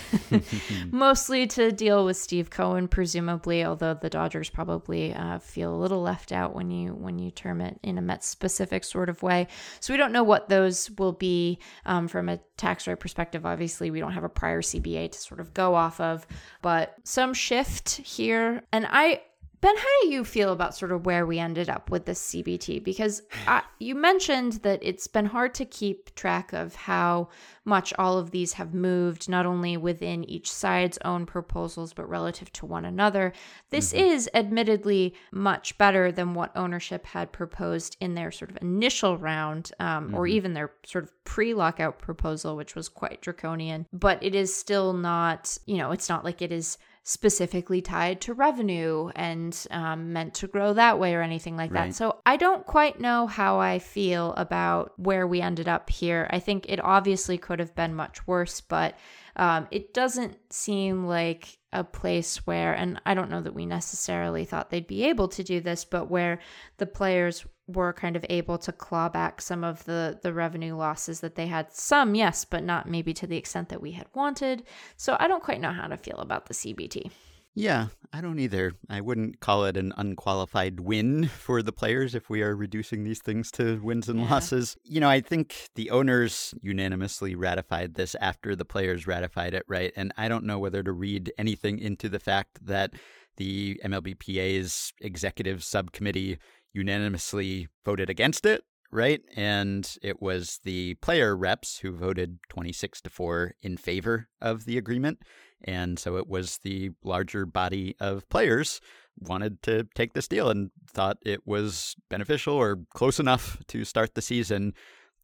mostly 0.93 1.45
to 1.49 1.73
deal 1.73 2.05
with 2.05 2.17
Steve 2.17 2.51
Cohen, 2.51 2.87
presumably. 2.87 3.65
Although 3.65 3.95
the 3.95 4.09
Dodgers 4.09 4.49
probably 4.49 5.13
uh, 5.13 5.41
feel 5.41 5.75
a 5.75 5.77
little 5.77 6.03
left 6.03 6.31
out 6.31 6.55
when 6.55 6.71
you 6.71 6.95
when 6.95 7.19
you 7.19 7.33
term 7.33 7.61
it 7.61 7.81
in 7.83 7.99
a 7.99 8.03
Mets 8.03 8.29
specific 8.29 8.85
sort 8.85 9.09
of 9.09 9.25
way. 9.25 9.49
So 9.81 9.93
we 9.93 9.99
don't 9.99 10.13
know 10.13 10.23
what 10.23 10.49
those 10.49 10.89
will 10.93 11.13
be 11.13 11.59
um, 11.85 12.07
from 12.07 12.29
a 12.29 12.39
tax 12.57 12.87
rate 12.87 13.01
perspective. 13.01 13.45
Obviously, 13.45 13.91
we 13.91 13.99
don't 13.99 14.13
have 14.13 14.25
a 14.25 14.29
prior 14.29 14.63
CBA 14.63 15.11
to 15.11 15.19
sort 15.19 15.41
of 15.41 15.53
go 15.53 15.75
off 15.75 16.01
of, 16.01 16.29
but 16.63 16.95
some 17.03 17.35
shift 17.35 17.97
here, 17.97 18.63
and 18.73 18.87
I 18.89 19.23
Ben, 19.63 19.77
how 19.77 20.01
do 20.03 20.09
you 20.09 20.25
feel 20.25 20.53
about 20.53 20.75
sort 20.75 20.91
of 20.91 21.05
where 21.05 21.27
we 21.27 21.39
ended 21.39 21.69
up 21.69 21.91
with 21.91 22.07
this 22.07 22.31
CBT? 22.31 22.83
Because 22.83 23.21
I, 23.47 23.63
you 23.79 23.95
mentioned 23.95 24.55
that 24.63 24.79
it's 24.83 25.07
been 25.07 25.27
hard 25.27 25.53
to 25.57 25.67
keep 25.67 26.15
track 26.15 26.55
of 26.55 26.75
how 26.75 27.29
much 27.67 27.93
all 27.99 28.17
of 28.17 28.31
these 28.31 28.55
have 28.55 28.73
moved, 28.73 29.29
not 29.29 29.45
only 29.45 29.77
within 29.77 30.25
each 30.25 30.51
side's 30.51 30.99
own 31.05 31.27
proposals, 31.27 31.93
but 31.93 32.09
relative 32.09 32.51
to 32.55 32.65
one 32.65 32.87
another. 32.87 33.35
This 33.69 33.93
is 33.93 34.31
admittedly 34.33 35.15
much 35.31 35.77
better 35.77 36.11
than 36.11 36.33
what 36.33 36.57
ownership 36.57 37.05
had 37.05 37.31
proposed 37.31 37.99
in 38.01 38.15
their 38.15 38.31
sort 38.31 38.51
of 38.51 38.59
initial 38.63 39.19
round, 39.19 39.73
um, 39.79 40.15
or 40.15 40.27
even 40.27 40.55
their 40.55 40.73
sort 40.87 41.05
of 41.05 41.25
pre 41.25 41.53
lockout 41.53 41.99
proposal, 41.99 42.57
which 42.57 42.75
was 42.75 42.89
quite 42.89 43.21
draconian. 43.21 43.87
But 43.93 44.23
it 44.23 44.35
is 44.35 44.55
still 44.55 44.95
not, 44.95 45.59
you 45.67 45.77
know, 45.77 45.91
it's 45.91 46.09
not 46.09 46.25
like 46.25 46.41
it 46.41 46.51
is 46.51 46.79
specifically 47.03 47.81
tied 47.81 48.21
to 48.21 48.35
revenue 48.35 49.09
and 49.17 49.67
um, 49.71 50.13
meant 50.13 50.35
to 50.35 50.47
grow 50.47 50.75
that 50.75 50.99
way 50.99 51.15
or 51.15 51.23
anything 51.23 51.57
like 51.57 51.73
that. 51.73 51.95
So 51.95 52.21
I 52.27 52.37
don't 52.37 52.67
quite 52.67 53.01
know 53.01 53.27
how 53.27 53.59
I 53.59 53.79
feel 53.79 54.35
about 54.35 54.93
where 54.99 55.27
we 55.27 55.41
ended 55.41 55.67
up 55.67 55.89
here. 55.89 56.29
I 56.31 56.39
think 56.41 56.67
it 56.69 56.83
obviously 56.83 57.39
could 57.39 57.59
have 57.59 57.75
been 57.75 57.95
much 57.95 58.27
worse, 58.27 58.61
but 58.61 58.97
um, 59.37 59.67
it 59.71 59.95
doesn't 59.95 60.37
seem 60.53 61.07
like 61.07 61.59
a 61.73 61.85
place 61.85 62.47
where, 62.47 62.75
and 62.75 63.01
I 63.07 63.15
don't 63.15 63.31
know 63.31 63.41
that 63.41 63.55
we 63.55 63.65
necessarily 63.65 64.45
thought 64.45 64.71
they'd 64.71 64.87
be 64.87 65.05
able 65.05 65.29
to 65.29 65.43
do 65.43 65.61
this, 65.61 65.85
but 65.85 66.11
where 66.11 66.41
the 66.77 66.87
players 66.87 67.47
were 67.75 67.93
kind 67.93 68.17
of 68.17 68.25
able 68.29 68.59
to 68.59 68.73
claw 68.73 69.09
back 69.09 69.41
some 69.41 69.65
of 69.65 69.85
the 69.85 70.19
the 70.23 70.33
revenue 70.33 70.75
losses 70.77 71.21
that 71.21 71.35
they 71.35 71.47
had 71.47 71.73
some 71.73 72.15
yes 72.15 72.45
but 72.45 72.63
not 72.65 72.89
maybe 72.89 73.13
to 73.15 73.27
the 73.27 73.37
extent 73.37 73.69
that 73.69 73.81
we 73.83 73.93
had 73.93 74.07
wanted 74.15 74.63
so 74.97 75.17
i 75.21 75.27
don't 75.29 75.43
quite 75.43 75.61
know 75.61 75.73
how 75.73 75.87
to 75.87 75.97
feel 75.97 76.19
about 76.19 76.47
the 76.47 76.55
cbt 76.55 77.11
Yeah, 77.55 77.89
I 78.13 78.21
don't 78.21 78.39
either. 78.39 78.75
I 78.89 79.01
wouldn't 79.01 79.41
call 79.41 79.65
it 79.65 79.77
an 79.77 79.93
unqualified 79.97 80.79
win 80.79 81.27
for 81.47 81.63
the 81.63 81.73
players 81.73 82.15
if 82.15 82.31
we 82.31 82.43
are 82.43 82.55
reducing 82.55 83.03
these 83.03 83.21
things 83.21 83.51
to 83.53 83.81
wins 83.83 84.09
and 84.09 84.21
Yeah. 84.21 84.31
losses. 84.31 84.77
You 84.85 85.01
know, 85.01 85.11
I 85.11 85.21
think 85.21 85.69
the 85.75 85.91
owners 85.91 86.55
unanimously 86.63 87.35
ratified 87.35 87.95
this 87.95 88.15
after 88.21 88.55
the 88.55 88.65
players 88.65 89.09
ratified 89.09 89.53
it, 89.55 89.65
right? 89.67 89.93
And 89.97 90.13
I 90.17 90.29
don't 90.29 90.45
know 90.45 90.61
whether 90.61 90.83
to 90.85 90.93
read 90.93 91.33
anything 91.39 91.81
into 91.81 92.09
the 92.09 92.21
fact 92.21 92.65
that 92.67 92.95
the 93.37 93.81
MLBPA's 93.85 94.93
executive 95.01 95.65
subcommittee 95.65 96.39
unanimously 96.73 97.69
voted 97.85 98.11
against 98.11 98.47
it 98.47 98.65
right? 98.93 99.23
And 99.37 99.97
it 100.03 100.21
was 100.21 100.61
the 100.65 100.95
player 100.95 101.37
reps 101.37 101.79
who 101.79 101.93
voted 101.93 102.39
26 102.49 103.01
to 103.03 103.11
4 103.11 103.55
in 103.63 103.77
favor 103.77 104.29
of 104.41 104.65
the 104.65 104.79
agreement. 104.79 105.23
And 105.65 105.99
so 105.99 106.17
it 106.17 106.27
was 106.27 106.59
the 106.59 106.91
larger 107.05 107.47
body 107.47 107.95
of 108.01 108.29
players 108.29 108.81
wanted 109.19 109.63
to 109.63 109.87
take 109.95 110.15
this 110.15 110.29
deal 110.29 110.51
and 110.51 110.71
thought 110.89 111.19
it 111.25 111.47
was 111.47 111.95
beneficial 112.09 112.55
or 112.55 112.81
close 112.95 113.21
enough 113.21 113.59
to 113.69 113.85
start 113.85 114.15
the 114.15 114.23
season. 114.23 114.73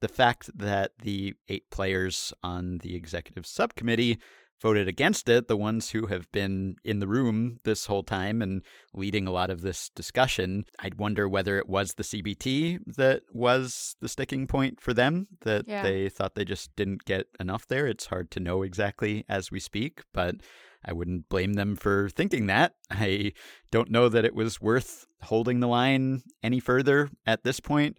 The 0.01 0.09
fact 0.09 0.51
that 0.55 0.93
the 1.03 1.35
eight 1.49 1.71
players 1.71 2.33
on 2.43 2.79
the 2.79 2.95
executive 2.95 3.47
subcommittee 3.47 4.19
voted 4.61 4.89
against 4.89 5.29
it, 5.29 5.49
the 5.49 5.57
ones 5.57 5.91
who 5.91 6.07
have 6.07 6.31
been 6.33 6.77
in 6.85 6.99
the 6.99 7.07
room 7.07 7.59
this 7.65 7.87
whole 7.87 8.03
time 8.03 8.41
and 8.41 8.63
leading 8.95 9.27
a 9.27 9.31
lot 9.31 9.51
of 9.51 9.61
this 9.61 9.91
discussion, 9.95 10.65
I'd 10.79 10.97
wonder 10.97 11.29
whether 11.29 11.59
it 11.59 11.69
was 11.69 11.95
the 11.95 12.03
CBT 12.03 12.79
that 12.97 13.23
was 13.33 13.97
the 14.01 14.09
sticking 14.09 14.47
point 14.47 14.81
for 14.81 14.95
them, 14.95 15.29
that 15.43 15.67
Yeah. 15.69 15.83
they 15.83 16.09
thought 16.09 16.35
they 16.35 16.45
just 16.45 16.75
didn't 16.77 17.05
get 17.05 17.27
enough 17.39 17.67
there. 17.69 17.87
It's 17.87 18.07
hard 18.07 18.31
to 18.33 18.41
know 18.41 18.63
exactly 18.63 19.25
as 19.29 19.51
we 19.51 19.61
speak, 19.61 20.03
but 20.13 20.37
I 20.85 20.93
wouldn't 20.93 21.29
blame 21.29 21.55
them 21.55 21.77
for 21.77 22.09
thinking 22.09 22.47
that. 22.47 22.75
I 22.91 23.33
don't 23.71 23.91
know 23.91 24.09
that 24.09 24.25
it 24.25 24.35
was 24.35 24.61
worth 24.61 25.07
holding 25.23 25.61
the 25.61 25.67
line 25.69 26.23
any 26.43 26.61
further 26.61 27.11
at 27.27 27.43
this 27.43 27.61
point, 27.61 27.99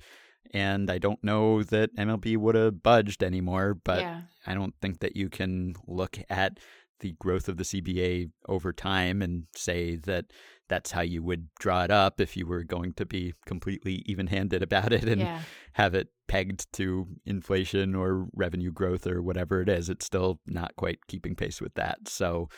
And 0.53 0.89
I 0.89 0.97
don't 0.97 1.23
know 1.23 1.63
that 1.63 1.95
MLB 1.95 2.37
would 2.37 2.55
have 2.55 2.83
budged 2.83 3.23
anymore, 3.23 3.73
but 3.73 4.01
yeah. 4.01 4.21
I 4.45 4.53
don't 4.53 4.75
think 4.81 4.99
that 4.99 5.15
you 5.15 5.29
can 5.29 5.75
look 5.85 6.19
at 6.29 6.59
the 6.99 7.13
growth 7.19 7.47
of 7.47 7.57
the 7.57 7.63
CBA 7.63 8.31
over 8.47 8.73
time 8.73 9.21
and 9.21 9.45
say 9.55 9.95
that 9.95 10.25
that's 10.67 10.91
how 10.91 11.01
you 11.01 11.23
would 11.23 11.47
draw 11.59 11.83
it 11.83 11.91
up 11.91 12.19
if 12.19 12.35
you 12.35 12.45
were 12.45 12.63
going 12.63 12.93
to 12.93 13.05
be 13.05 13.33
completely 13.45 14.03
even 14.05 14.27
handed 14.27 14.61
about 14.63 14.91
it 14.91 15.03
and 15.03 15.21
yeah. 15.21 15.41
have 15.73 15.93
it 15.93 16.09
pegged 16.27 16.71
to 16.73 17.07
inflation 17.25 17.95
or 17.95 18.27
revenue 18.33 18.71
growth 18.71 19.07
or 19.07 19.21
whatever 19.21 19.61
it 19.61 19.69
is. 19.69 19.89
It's 19.89 20.05
still 20.05 20.39
not 20.45 20.75
quite 20.75 21.07
keeping 21.07 21.35
pace 21.35 21.61
with 21.61 21.75
that. 21.75 22.07
So 22.07 22.49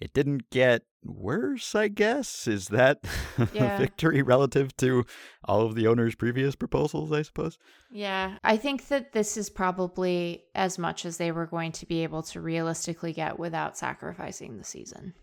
it 0.00 0.12
didn't 0.12 0.50
get 0.50 0.82
worse, 1.02 1.74
I 1.74 1.88
guess. 1.88 2.46
Is 2.46 2.68
that 2.68 3.00
Yeah. 3.52 3.76
a 3.76 3.78
victory 3.78 4.22
relative 4.22 4.76
to 4.78 5.04
all 5.44 5.62
of 5.62 5.74
the 5.74 5.86
owner's 5.86 6.14
previous 6.14 6.54
proposals, 6.56 7.12
I 7.12 7.22
suppose? 7.22 7.58
Yeah, 7.90 8.38
I 8.44 8.56
think 8.56 8.88
that 8.88 9.12
this 9.12 9.36
is 9.36 9.48
probably 9.48 10.44
as 10.54 10.78
much 10.78 11.04
as 11.04 11.16
they 11.16 11.32
were 11.32 11.46
going 11.46 11.72
to 11.72 11.86
be 11.86 12.02
able 12.02 12.22
to 12.24 12.40
realistically 12.40 13.12
get 13.12 13.38
without 13.38 13.78
sacrificing 13.78 14.58
the 14.58 14.64
season. 14.64 15.14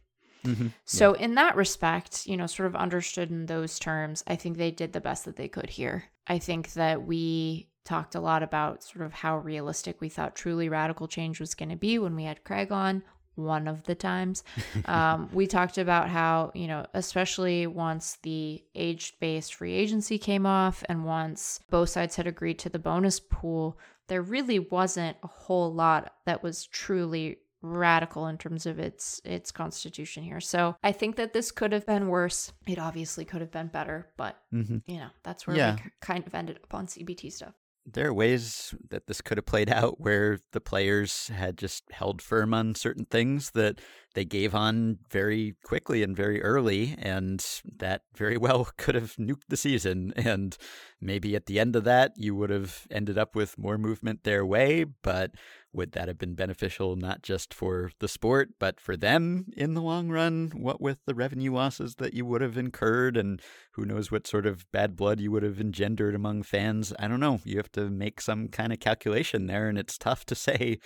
Mm-hmm. 0.46 0.68
So, 0.84 1.14
in 1.14 1.36
that 1.36 1.56
respect, 1.56 2.28
you 2.28 2.36
know, 2.36 2.48
sort 2.48 2.68
of 2.68 2.76
understood 2.76 3.32
in 3.32 3.46
those 3.46 3.80
terms, 3.80 4.24
I 4.28 4.36
think 4.36 4.58
they 4.58 4.72
did 4.72 4.92
the 4.92 5.00
best 5.00 5.24
that 5.26 5.38
they 5.38 5.48
could 5.48 5.70
here. 5.70 6.06
I 6.28 6.38
think 6.38 6.74
that 6.74 7.06
we 7.06 7.70
talked 7.86 8.16
a 8.16 8.20
lot 8.20 8.44
about 8.44 8.84
sort 8.84 9.06
of 9.06 9.14
how 9.14 9.38
realistic 9.38 10.02
we 10.02 10.10
thought 10.10 10.36
truly 10.36 10.70
radical 10.70 11.08
change 11.08 11.40
was 11.40 11.54
going 11.56 11.70
to 11.70 11.76
be 11.76 11.98
when 12.00 12.16
we 12.16 12.24
had 12.24 12.44
Craig 12.44 12.72
on 12.72 13.04
one 13.36 13.68
of 13.68 13.84
the 13.84 13.96
times. 13.96 14.44
Um, 14.86 15.30
we 15.34 15.48
talked 15.48 15.78
about 15.78 16.10
how, 16.10 16.52
you 16.54 16.68
know, 16.68 16.86
especially 16.94 17.68
once 17.68 18.18
the 18.24 18.64
age 18.76 19.14
based 19.20 19.56
free 19.56 19.74
agency 19.74 20.18
came 20.18 20.46
off 20.46 20.84
and 20.90 21.06
once 21.06 21.60
both 21.70 21.90
sides 21.90 22.16
had 22.16 22.28
agreed 22.28 22.60
to 22.60 22.70
the 22.70 22.80
bonus 22.80 23.20
pool, 23.20 23.78
there 24.08 24.22
really 24.22 24.60
wasn't 24.60 25.16
a 25.24 25.28
whole 25.28 25.74
lot 25.74 26.14
that 26.26 26.44
was 26.44 26.66
truly 26.66 27.38
radical 27.62 28.28
in 28.28 28.38
terms 28.38 28.66
of 28.66 28.78
its 28.78 29.22
its 29.24 29.50
constitution 29.52 30.22
here. 30.24 30.42
So 30.42 30.76
I 30.84 30.92
think 30.92 31.16
that 31.16 31.32
this 31.32 31.50
could 31.52 31.72
have 31.72 31.86
been 31.86 32.10
worse. 32.10 32.52
It 32.68 32.78
obviously 32.78 33.24
could 33.24 33.40
have 33.40 33.52
been 33.52 33.68
better, 33.68 34.10
but 34.18 34.38
Mm-hmm. 34.54 34.80
you 34.86 34.98
know, 34.98 35.08
that's 35.24 35.48
where 35.48 35.56
Yeah. 35.56 35.76
we 35.76 35.82
kind 36.02 36.28
of 36.28 36.36
ended 36.36 36.60
up 36.62 36.74
on 36.74 36.88
CBT 36.88 37.32
stuff. 37.32 37.54
There 37.86 38.08
are 38.08 38.14
ways 38.14 38.74
that 38.90 39.08
this 39.08 39.22
could 39.22 39.38
have 39.38 39.46
played 39.46 39.70
out 39.70 40.00
where 40.00 40.40
the 40.54 40.62
players 40.62 41.28
had 41.28 41.58
just 41.58 41.84
held 41.92 42.22
firm 42.22 42.54
on 42.54 42.76
certain 42.76 43.06
things 43.06 43.52
that 43.52 43.80
they 44.14 44.26
gave 44.26 44.56
on 44.56 45.00
very 45.10 45.56
quickly 45.66 46.02
and 46.02 46.16
very 46.16 46.42
early, 46.42 46.96
and 46.98 47.46
that 47.78 48.04
very 48.16 48.38
well 48.46 48.70
could 48.78 48.96
have 48.96 49.16
nuked 49.18 49.48
the 49.50 49.58
season. 49.58 50.14
And 50.16 50.58
maybe 51.02 51.36
at 51.36 51.48
the 51.48 51.60
end 51.60 51.76
of 51.76 51.84
that, 51.84 52.14
you 52.16 52.36
would 52.36 52.50
have 52.50 52.88
ended 52.90 53.18
up 53.18 53.36
with 53.36 53.58
more 53.58 53.78
movement 53.78 54.24
their 54.24 54.46
way, 54.46 54.86
but 54.86 55.32
would 55.74 55.94
that 55.94 56.08
have 56.08 56.18
been 56.18 56.36
beneficial 56.36 56.96
not 56.96 57.24
just 57.24 57.54
for 57.54 57.92
the 58.00 58.08
sport, 58.08 58.52
but 58.60 58.80
for 58.80 58.96
them 58.96 59.48
in 59.58 59.74
the 59.74 59.82
long 59.82 60.10
run? 60.10 60.52
What 60.56 60.80
with 60.80 61.00
the 61.06 61.16
revenue 61.16 61.54
losses 61.54 61.96
that 61.96 62.14
you 62.14 62.26
would 62.26 62.42
have 62.42 62.58
incurred, 62.58 63.18
and 63.18 63.42
who 63.72 63.86
knows 63.86 64.12
what 64.12 64.28
sort 64.28 64.46
of 64.46 64.70
bad 64.72 64.96
blood 64.96 65.20
you 65.20 65.32
would 65.32 65.44
have 65.44 65.60
engendered 65.60 66.16
among 66.16 66.44
fans? 66.44 66.94
I 67.00 67.08
don't 67.08 67.20
know. 67.20 67.40
You 67.44 67.58
have 67.58 67.72
to 67.74 67.90
make 67.90 68.22
some 68.22 68.48
kind 68.48 68.72
of 68.72 68.80
calculation 68.80 69.48
there, 69.48 69.68
and 69.68 69.78
it's 69.78 69.98
tough 69.98 70.26
to 70.28 70.36
say 70.44 70.78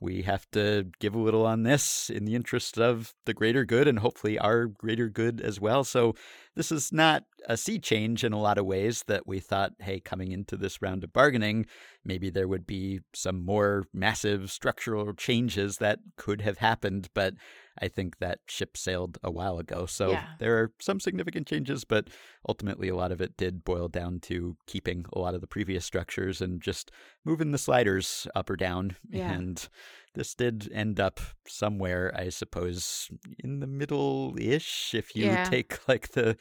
we 0.00 0.22
have 0.22 0.46
to 0.52 0.86
give 1.00 1.14
a 1.14 1.18
little 1.18 1.44
on 1.44 1.64
this 1.64 2.08
in 2.08 2.24
the 2.24 2.34
interest 2.34 2.78
of 2.78 3.14
the 3.24 3.34
greater 3.34 3.64
good 3.64 3.88
and 3.88 3.98
hopefully 3.98 4.38
our 4.38 4.66
greater 4.66 5.08
good 5.08 5.40
as 5.40 5.60
well. 5.60 5.84
So, 5.84 6.14
this 6.56 6.72
is 6.72 6.92
not 6.92 7.24
a 7.48 7.56
sea 7.56 7.78
change 7.78 8.24
in 8.24 8.32
a 8.32 8.40
lot 8.40 8.58
of 8.58 8.66
ways 8.66 9.04
that 9.06 9.26
we 9.26 9.38
thought, 9.38 9.72
hey, 9.78 10.00
coming 10.00 10.32
into 10.32 10.56
this 10.56 10.82
round 10.82 11.04
of 11.04 11.12
bargaining, 11.12 11.66
maybe 12.04 12.30
there 12.30 12.48
would 12.48 12.66
be 12.66 13.00
some 13.14 13.44
more 13.44 13.84
massive 13.92 14.50
structural 14.50 15.12
changes 15.12 15.76
that 15.78 16.00
could 16.16 16.40
have 16.40 16.58
happened. 16.58 17.08
But 17.14 17.34
I 17.80 17.88
think 17.88 18.18
that 18.18 18.40
ship 18.46 18.76
sailed 18.76 19.18
a 19.22 19.30
while 19.30 19.58
ago. 19.58 19.86
So 19.86 20.12
Yeah. 20.12 20.26
there 20.38 20.58
are 20.58 20.72
some 20.80 21.00
significant 21.00 21.46
changes, 21.46 21.84
but 21.84 22.08
ultimately 22.48 22.88
a 22.88 22.96
lot 22.96 23.12
of 23.12 23.20
it 23.20 23.36
did 23.36 23.64
boil 23.64 23.88
down 23.88 24.20
to 24.20 24.56
keeping 24.66 25.04
a 25.12 25.18
lot 25.18 25.34
of 25.34 25.40
the 25.40 25.46
previous 25.46 25.84
structures 25.84 26.40
and 26.40 26.60
just 26.60 26.90
moving 27.24 27.52
the 27.52 27.58
sliders 27.58 28.26
up 28.34 28.48
or 28.50 28.56
down. 28.56 28.96
Yeah. 29.10 29.30
And 29.32 29.68
this 30.14 30.34
did 30.34 30.70
end 30.72 30.98
up 30.98 31.20
somewhere, 31.46 32.12
I 32.16 32.30
suppose, 32.30 33.10
in 33.38 33.60
the 33.60 33.66
middle 33.66 34.34
ish, 34.38 34.94
if 34.94 35.14
you 35.14 35.26
Yeah. 35.26 35.44
take 35.44 35.86
like 35.88 36.08
the 36.12 36.36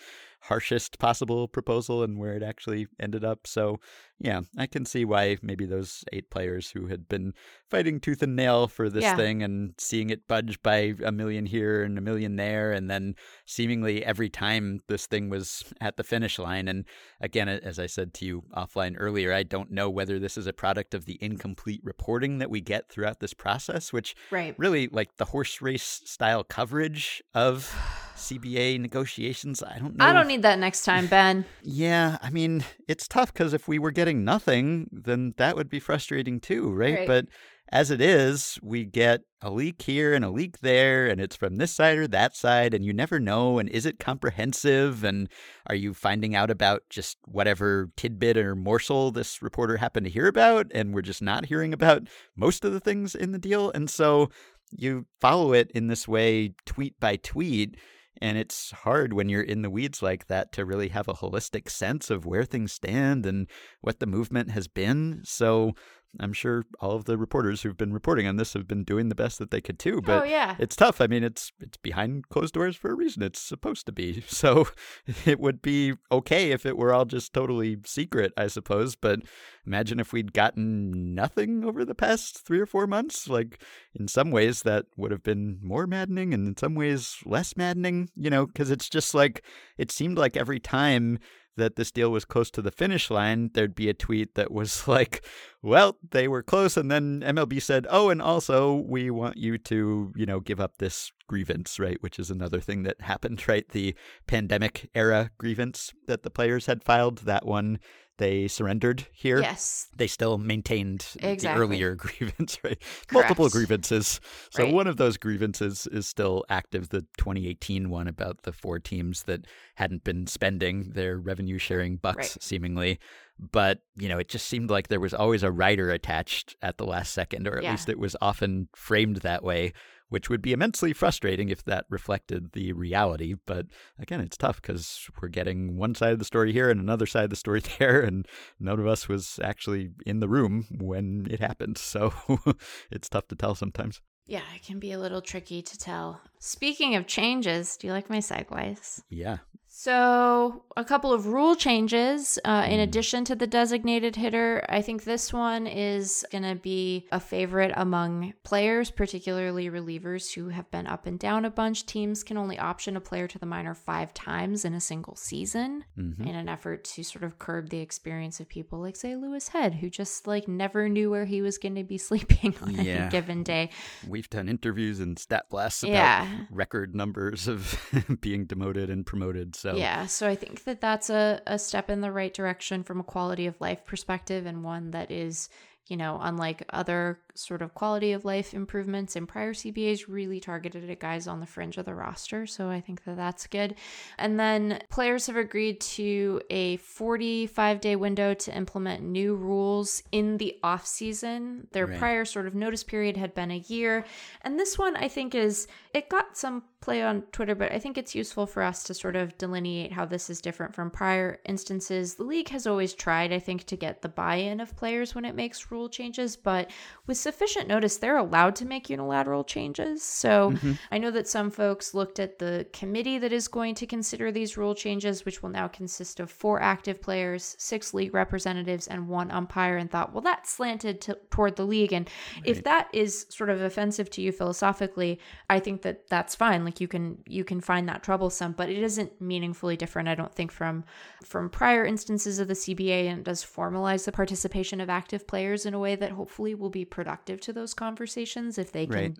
harshest 0.47 0.99
possible 0.99 1.47
proposal 1.47 2.03
and 2.03 2.17
where 2.19 2.33
it 2.33 2.43
actually 2.43 2.87
ended 2.99 3.23
up. 3.23 3.47
So, 3.47 3.79
yeah, 4.19 4.41
I 4.57 4.67
can 4.67 4.85
see 4.85 5.03
why 5.03 5.37
maybe 5.41 5.65
those 5.65 6.03
eight 6.13 6.29
players 6.29 6.69
who 6.71 6.87
had 6.87 7.09
been 7.09 7.33
fighting 7.69 7.99
tooth 7.99 8.21
and 8.21 8.35
nail 8.35 8.67
for 8.67 8.89
this 8.89 9.03
Yeah. 9.03 9.15
thing 9.15 9.41
and 9.43 9.73
seeing 9.79 10.09
it 10.09 10.27
budge 10.27 10.61
by 10.61 10.93
a 11.03 11.11
million 11.11 11.45
here 11.47 11.83
and 11.83 11.97
a 11.97 12.01
million 12.01 12.35
there, 12.35 12.71
and 12.71 12.89
then 12.89 13.15
seemingly 13.45 14.05
every 14.05 14.29
time 14.29 14.79
this 14.87 15.07
thing 15.07 15.29
was 15.29 15.63
at 15.81 15.97
the 15.97 16.03
finish 16.03 16.37
line. 16.37 16.67
And 16.67 16.85
again, 17.19 17.49
as 17.49 17.79
I 17.79 17.87
said 17.87 18.13
to 18.15 18.25
you 18.25 18.43
offline 18.55 18.95
earlier, 18.99 19.33
I 19.33 19.43
don't 19.43 19.71
know 19.71 19.89
whether 19.89 20.19
this 20.19 20.37
is 20.37 20.47
a 20.47 20.53
product 20.53 20.93
of 20.93 21.05
the 21.05 21.17
incomplete 21.21 21.81
reporting 21.83 22.37
that 22.37 22.49
we 22.51 22.61
get 22.61 22.89
throughout 22.89 23.19
this 23.19 23.33
process, 23.33 23.91
which 23.91 24.15
Right. 24.31 24.53
really 24.57 24.87
like 24.87 25.17
the 25.17 25.25
horse 25.25 25.61
race 25.61 26.01
style 26.05 26.43
coverage 26.43 27.23
of 27.33 27.75
CBA 28.15 28.79
negotiations. 28.79 29.61
I 29.61 29.77
don't 29.77 29.97
know. 29.97 30.05
I 30.05 30.13
don't 30.13 30.27
need 30.27 30.41
that 30.43 30.59
next 30.59 30.83
time, 30.83 31.07
Ben. 31.07 31.45
Yeah, 31.63 32.17
I 32.21 32.29
mean, 32.29 32.63
it's 32.87 33.07
tough 33.07 33.33
because 33.33 33.53
if 33.53 33.67
we 33.67 33.79
were 33.79 33.91
getting 33.91 34.23
nothing, 34.23 34.89
then 34.91 35.33
that 35.37 35.55
would 35.55 35.69
be 35.69 35.79
frustrating 35.79 36.39
too, 36.39 36.71
right? 36.71 36.99
Right. 36.99 37.07
But 37.07 37.25
as 37.71 37.89
it 37.89 37.99
is, 37.99 38.59
we 38.61 38.85
get 38.85 39.21
a 39.41 39.49
leak 39.49 39.81
here 39.81 40.13
and 40.13 40.23
a 40.23 40.29
leak 40.29 40.59
there, 40.59 41.07
and 41.07 41.19
it's 41.19 41.35
from 41.35 41.55
this 41.55 41.71
side 41.71 41.97
or 41.97 42.07
that 42.07 42.35
side, 42.35 42.73
and 42.73 42.85
you 42.85 42.93
never 42.93 43.19
know. 43.19 43.57
And 43.57 43.67
is 43.69 43.85
it 43.85 43.99
comprehensive? 43.99 45.03
And 45.03 45.27
are 45.67 45.75
you 45.75 45.93
finding 45.93 46.35
out 46.35 46.51
about 46.51 46.83
just 46.89 47.17
whatever 47.25 47.89
tidbit 47.97 48.37
or 48.37 48.55
morsel 48.55 49.11
this 49.11 49.41
reporter 49.41 49.77
happened 49.77 50.05
to 50.05 50.11
hear 50.11 50.27
about? 50.27 50.67
And 50.73 50.93
we're 50.93 51.01
just 51.01 51.23
not 51.23 51.47
hearing 51.47 51.73
about 51.73 52.07
most 52.35 52.63
of 52.63 52.71
the 52.71 52.79
things 52.79 53.15
in 53.15 53.31
the 53.31 53.39
deal. 53.39 53.71
And 53.71 53.89
so 53.89 54.29
you 54.71 55.07
follow 55.19 55.53
it 55.53 55.71
in 55.71 55.87
this 55.87 56.07
way, 56.07 56.53
tweet 56.65 56.99
by 56.99 57.15
tweet. 57.17 57.77
And 58.21 58.37
it's 58.37 58.71
hard 58.71 59.13
when 59.13 59.29
you're 59.29 59.41
in 59.41 59.61
the 59.61 59.69
weeds 59.69 60.01
like 60.01 60.27
that 60.27 60.51
to 60.53 60.65
really 60.65 60.89
have 60.89 61.07
a 61.07 61.13
holistic 61.13 61.69
sense 61.69 62.09
of 62.09 62.25
where 62.25 62.45
things 62.45 62.71
stand 62.71 63.25
and 63.25 63.47
what 63.81 63.99
the 63.99 64.05
movement 64.05 64.51
has 64.51 64.67
been. 64.67 65.21
So 65.23 65.73
I'm 66.19 66.33
sure 66.33 66.65
all 66.79 66.91
of 66.91 67.05
the 67.05 67.17
reporters 67.17 67.61
who've 67.61 67.77
been 67.77 67.93
reporting 67.93 68.27
on 68.27 68.37
this 68.37 68.53
have 68.53 68.67
been 68.67 68.83
doing 68.83 69.09
the 69.09 69.15
best 69.15 69.39
that 69.39 69.51
they 69.51 69.61
could 69.61 69.79
too. 69.79 70.01
But 70.01 70.21
oh 70.21 70.25
yeah. 70.25 70.55
it's 70.59 70.75
tough. 70.75 71.01
I 71.01 71.07
mean, 71.07 71.23
it's 71.23 71.51
it's 71.59 71.77
behind 71.77 72.29
closed 72.29 72.53
doors 72.53 72.75
for 72.75 72.91
a 72.91 72.95
reason. 72.95 73.23
It's 73.23 73.39
supposed 73.39 73.85
to 73.87 73.91
be. 73.91 74.23
So 74.35 74.67
it 75.25 75.39
would 75.39 75.61
be 75.61 75.93
okay 76.11 76.51
if 76.51 76.65
it 76.65 76.77
were 76.77 76.93
all 76.93 77.05
just 77.05 77.33
totally 77.33 77.77
secret, 77.85 78.33
I 78.37 78.47
suppose. 78.47 78.95
But 78.95 79.21
imagine 79.65 79.99
if 79.99 80.11
we'd 80.11 80.33
gotten 80.33 81.15
nothing 81.15 81.63
over 81.63 81.85
the 81.85 81.95
past 81.95 82.45
three 82.45 82.59
or 82.59 82.65
four 82.65 82.85
months. 82.85 83.29
Like 83.29 83.61
in 83.97 84.07
some 84.07 84.29
ways, 84.29 84.63
that 84.63 84.85
would 84.97 85.11
have 85.11 85.23
been 85.23 85.59
more 85.63 85.87
maddening, 85.87 86.33
and 86.33 86.47
in 86.47 86.57
some 86.57 86.75
ways, 86.75 87.17
less 87.25 87.55
maddening. 87.55 88.09
You 88.15 88.29
know, 88.29 88.45
because 88.45 88.71
it's 88.71 88.89
just 88.89 89.15
like 89.15 89.43
it 89.77 89.89
seemed 89.89 90.17
like 90.17 90.35
every 90.35 90.59
time 90.59 91.19
that 91.57 91.75
this 91.75 91.91
deal 91.91 92.11
was 92.11 92.25
close 92.25 92.51
to 92.51 92.61
the 92.61 92.71
finish 92.71 93.09
line, 93.09 93.51
there'd 93.53 93.75
be 93.75 93.89
a 93.89 93.93
tweet 93.93 94.35
that 94.35 94.51
was 94.51 94.87
like, 94.87 95.25
well, 95.61 95.97
they 96.11 96.27
were 96.27 96.43
close. 96.43 96.77
And 96.77 96.91
then 96.91 97.21
MLB 97.21 97.61
said, 97.61 97.87
oh, 97.89 98.09
and 98.09 98.21
also 98.21 98.75
we 98.75 99.09
want 99.09 99.37
you 99.37 99.57
to, 99.59 100.13
you 100.15 100.25
know, 100.25 100.39
give 100.39 100.59
up 100.59 100.77
this 100.77 101.11
grievance, 101.27 101.79
right? 101.79 102.01
Which 102.01 102.19
is 102.19 102.29
another 102.29 102.59
thing 102.59 102.83
that 102.83 103.01
happened, 103.01 103.47
right? 103.47 103.67
The 103.69 103.95
pandemic 104.27 104.89
era 104.93 105.31
grievance 105.37 105.93
that 106.07 106.23
the 106.23 106.29
players 106.29 106.65
had 106.65 106.83
filed, 106.83 107.19
that 107.19 107.45
one 107.45 107.79
they 108.17 108.47
surrendered 108.47 109.07
here. 109.11 109.41
Yes. 109.41 109.87
They 109.95 110.07
still 110.07 110.37
maintained 110.37 111.05
Exactly. 111.21 111.47
the 111.47 111.53
earlier 111.53 111.95
grievance, 111.95 112.57
right? 112.63 112.79
Correct. 112.79 113.11
Multiple 113.11 113.49
grievances. 113.49 114.19
So 114.51 114.63
Right. 114.63 114.73
one 114.73 114.87
of 114.87 114.97
those 114.97 115.17
grievances 115.17 115.87
is 115.87 116.07
still 116.07 116.45
active, 116.49 116.89
the 116.89 117.01
2018 117.17 117.89
one 117.89 118.07
about 118.07 118.43
the 118.43 118.51
four 118.53 118.79
teams 118.79 119.23
that 119.23 119.45
hadn't 119.75 120.03
been 120.03 120.27
spending 120.27 120.91
their 120.91 121.17
revenue 121.17 121.57
sharing 121.57 121.97
bucks, 121.97 122.17
Right. 122.17 122.43
seemingly. 122.43 122.99
But, 123.37 123.81
you 123.97 124.07
know, 124.07 124.17
it 124.17 124.29
just 124.29 124.47
seemed 124.47 124.69
like 124.69 124.87
there 124.87 124.99
was 125.01 125.13
always 125.13 125.43
a 125.43 125.51
rider 125.51 125.89
attached 125.91 126.55
at 126.61 126.77
the 126.77 126.85
last 126.85 127.13
second, 127.13 127.47
or 127.47 127.57
at 127.57 127.63
Yeah. 127.63 127.71
least 127.71 127.89
it 127.89 127.99
was 127.99 128.15
often 128.21 128.69
framed 128.75 129.17
that 129.17 129.43
way, 129.43 129.73
which 130.15 130.29
would 130.29 130.41
be 130.41 130.53
immensely 130.53 130.93
frustrating 130.93 131.49
if 131.49 131.61
that 131.65 131.83
reflected 131.89 132.53
the 132.53 132.71
reality. 132.71 133.35
But 133.45 133.65
again, 133.99 134.21
it's 134.21 134.37
tough 134.37 134.61
because 134.61 135.09
we're 135.21 135.27
getting 135.27 135.75
one 135.75 135.93
side 135.93 136.13
of 136.13 136.19
the 136.19 136.23
story 136.23 136.53
here 136.53 136.69
and 136.69 136.79
another 136.79 137.05
side 137.05 137.25
of 137.25 137.29
the 137.31 137.35
story 137.35 137.61
there, 137.79 137.99
and 137.99 138.25
none 138.57 138.79
of 138.79 138.87
us 138.87 139.09
was 139.09 139.41
actually 139.43 139.89
in 140.05 140.21
the 140.21 140.29
room 140.29 140.67
when 140.71 141.27
it 141.29 141.41
happened. 141.41 141.77
So 141.77 142.13
it's 142.89 143.09
tough 143.09 143.27
to 143.27 143.35
tell 143.35 143.55
sometimes. 143.55 143.99
Yeah, 144.25 144.39
it 144.55 144.63
can 144.63 144.79
be 144.79 144.93
a 144.93 144.99
little 144.99 145.19
tricky 145.19 145.61
to 145.61 145.77
tell. 145.77 146.21
Speaking 146.39 146.95
of 146.95 147.07
changes, 147.07 147.75
do 147.75 147.87
you 147.87 147.91
like 147.91 148.09
my 148.09 148.19
segues? 148.19 149.01
Yeah. 149.09 149.39
So, 149.77 150.63
a 150.77 150.85
couple 150.85 151.11
of 151.11 151.27
rule 151.27 151.53
changes 151.53 152.39
uh, 152.45 152.65
in 152.65 152.79
Mm. 152.79 152.83
addition 152.83 153.25
to 153.25 153.35
the 153.35 153.45
designated 153.45 154.15
hitter. 154.15 154.65
I 154.69 154.81
think 154.81 155.03
this 155.03 155.33
one 155.33 155.67
is 155.67 156.25
going 156.31 156.45
to 156.45 156.55
be 156.55 157.07
a 157.11 157.19
favorite 157.19 157.73
among 157.75 158.33
players, 158.43 158.89
particularly 158.89 159.69
relievers 159.69 160.33
who 160.33 160.47
have 160.47 160.71
been 160.71 160.87
up 160.87 161.05
and 161.07 161.19
down 161.19 161.43
a 161.43 161.49
bunch. 161.49 161.85
Teams 161.85 162.23
can 162.23 162.37
only 162.37 162.57
option 162.57 162.95
a 162.95 163.01
player 163.01 163.27
to 163.27 163.37
the 163.37 163.45
minor 163.45 163.73
five 163.73 164.13
times 164.13 164.63
in 164.63 164.73
a 164.73 164.79
single 164.79 165.17
season 165.17 165.83
hmm 165.95 166.13
in 166.25 166.35
an 166.35 166.47
effort 166.47 166.85
to 166.85 167.03
sort 167.03 167.23
of 167.25 167.37
curb 167.37 167.69
the 167.69 167.79
experience 167.79 168.39
of 168.39 168.47
people 168.47 168.79
like, 168.79 168.95
say, 168.95 169.17
Louis 169.17 169.45
Head, 169.49 169.73
who 169.75 169.89
just 169.89 170.25
like 170.25 170.47
never 170.47 170.87
knew 170.87 171.11
where 171.11 171.25
he 171.25 171.41
was 171.41 171.57
going 171.57 171.75
to 171.75 171.83
be 171.83 171.97
sleeping 172.09 172.55
on 172.61 172.75
Yeah. 172.75 172.81
any 173.01 173.09
given 173.09 173.43
day. 173.43 173.71
We've 174.07 174.29
done 174.29 174.47
interviews 174.47 175.01
and 175.01 175.19
stat 175.19 175.47
blasts 175.49 175.83
about 175.83 175.91
Yeah. 175.93 176.27
record 176.49 176.95
numbers 176.95 177.49
of 177.49 177.77
being 178.21 178.45
demoted 178.45 178.89
and 178.89 179.05
promoted. 179.05 179.53
So 179.55 179.64
Yeah, 179.73 180.05
so 180.05 180.27
I 180.27 180.35
think 180.35 180.63
that 180.65 180.81
that's 180.81 181.09
a, 181.09 181.41
a 181.47 181.57
step 181.57 181.89
in 181.89 182.01
the 182.01 182.11
right 182.11 182.33
direction 182.33 182.83
from 182.83 182.99
a 182.99 183.03
quality 183.03 183.47
of 183.47 183.59
life 183.59 183.85
perspective 183.85 184.45
and 184.45 184.63
one 184.63 184.91
that 184.91 185.11
is, 185.11 185.49
you 185.87 185.97
know, 185.97 186.19
unlike 186.21 186.63
other 186.71 187.19
sort 187.35 187.61
of 187.61 187.73
quality 187.73 188.11
of 188.11 188.25
life 188.25 188.53
improvements 188.53 189.15
in 189.15 189.27
prior 189.27 189.53
CBAs, 189.53 190.07
really 190.07 190.39
targeted 190.39 190.89
at 190.89 190.99
guys 190.99 191.27
on 191.27 191.39
the 191.39 191.45
fringe 191.45 191.77
of 191.77 191.85
the 191.85 191.93
roster. 191.93 192.45
So 192.45 192.69
I 192.69 192.81
think 192.81 193.03
that 193.05 193.17
that's 193.17 193.47
good. 193.47 193.75
And 194.17 194.39
then 194.39 194.81
players 194.89 195.27
have 195.27 195.37
agreed 195.37 195.79
to 195.81 196.41
a 196.49 196.77
45 196.77 197.81
day 197.81 197.95
window 197.95 198.33
to 198.33 198.55
implement 198.55 199.03
new 199.03 199.35
rules 199.35 200.01
in 200.11 200.37
the 200.37 200.57
off 200.63 200.85
season. 200.85 201.67
Their 201.71 201.85
Right. 201.85 201.99
prior 201.99 202.25
sort 202.25 202.47
of 202.47 202.55
notice 202.55 202.83
period 202.83 203.17
had 203.17 203.35
been 203.35 203.51
a 203.51 203.57
year. 203.67 204.05
And 204.41 204.59
this 204.59 204.77
one 204.77 204.95
I 204.95 205.07
think 205.07 205.35
is, 205.35 205.67
it 205.93 206.09
got 206.09 206.37
some 206.37 206.63
play 206.81 207.01
on 207.01 207.23
Twitter, 207.31 207.55
but 207.55 207.71
I 207.71 207.79
think 207.79 207.97
it's 207.97 208.13
useful 208.13 208.45
for 208.45 208.61
us 208.61 208.83
to 208.83 208.93
sort 208.93 209.15
of 209.15 209.35
delineate 209.39 209.91
how 209.91 210.05
this 210.05 210.29
is 210.29 210.39
different 210.39 210.75
from 210.75 210.91
prior 210.91 211.39
instances. 211.45 212.13
The 212.15 212.23
league 212.23 212.49
has 212.49 212.67
always 212.67 212.93
tried, 212.93 213.33
I 213.33 213.39
think, 213.39 213.63
to 213.65 213.75
get 213.75 214.03
the 214.03 214.09
buy 214.09 214.35
in 214.35 214.59
of 214.59 214.75
players 214.75 215.15
when 215.15 215.25
it 215.25 215.33
makes 215.33 215.71
rule 215.71 215.89
changes, 215.89 216.35
but 216.35 216.69
with 217.07 217.17
sufficient 217.25 217.67
notice, 217.67 217.97
they're 217.97 218.17
allowed 218.17 218.55
to 218.55 218.67
make 218.67 218.87
unilateral 218.87 219.43
changes. 219.43 220.03
So 220.03 220.51
mm-hmm. 220.51 220.73
I 220.91 220.99
know 220.99 221.09
that 221.09 221.27
some 221.27 221.49
folks 221.49 221.95
looked 221.95 222.19
at 222.19 222.37
the 222.37 222.67
committee 222.71 223.17
that 223.17 223.33
is 223.33 223.47
going 223.47 223.73
to 223.75 223.87
consider 223.87 224.31
these 224.31 224.57
rule 224.57 224.75
changes, 224.75 225.25
which 225.25 225.41
will 225.41 225.49
now 225.49 225.67
consist 225.67 226.19
of 226.19 226.29
four 226.29 226.61
active 226.61 227.01
players, 227.01 227.55
six 227.57 227.95
league 227.95 228.13
representatives, 228.13 228.85
and 228.85 229.07
one 229.07 229.31
umpire, 229.31 229.77
and 229.77 229.89
thought, 229.89 230.13
well, 230.13 230.21
that's 230.21 230.51
slanted 230.51 231.01
to, 231.01 231.17
toward 231.31 231.55
the 231.55 231.65
league. 231.65 231.93
And 231.93 232.07
if 232.43 232.63
that 232.65 232.89
is 232.93 233.25
sort 233.29 233.49
of 233.49 233.59
offensive 233.59 234.11
to 234.11 234.21
you 234.21 234.31
philosophically, 234.31 235.19
I 235.49 235.59
think 235.59 235.81
that 235.81 236.07
that's 236.07 236.35
fine. 236.35 236.63
Like 236.63 236.79
you 236.79 236.87
can 236.87 237.17
you 237.25 237.43
can 237.43 237.59
find 237.59 237.89
that 237.89 238.03
troublesome, 238.03 238.51
but 238.51 238.69
it 238.69 238.83
isn't 238.83 239.19
meaningfully 239.19 239.77
different. 239.77 240.09
I 240.09 240.15
don't 240.15 240.35
think 240.35 240.51
from 240.51 240.83
from 241.23 241.49
prior 241.49 241.83
instances 241.83 242.37
of 242.37 242.47
the 242.47 242.53
CBA, 242.53 243.07
and 243.09 243.17
it 243.21 243.25
does 243.25 243.43
formalize 243.43 244.05
the 244.05 244.11
participation 244.11 244.79
of 244.79 244.91
active 244.91 245.25
players 245.25 245.65
in 245.65 245.73
a 245.73 245.79
way 245.79 245.95
that 245.95 246.11
hopefully 246.11 246.53
will 246.53 246.69
be 246.69 246.85
productive 246.85 247.14
to 247.25 247.53
those 247.53 247.73
conversations 247.73 248.57
if 248.57 248.71
they 248.71 248.85
can, 248.85 248.93
Right. 248.95 249.17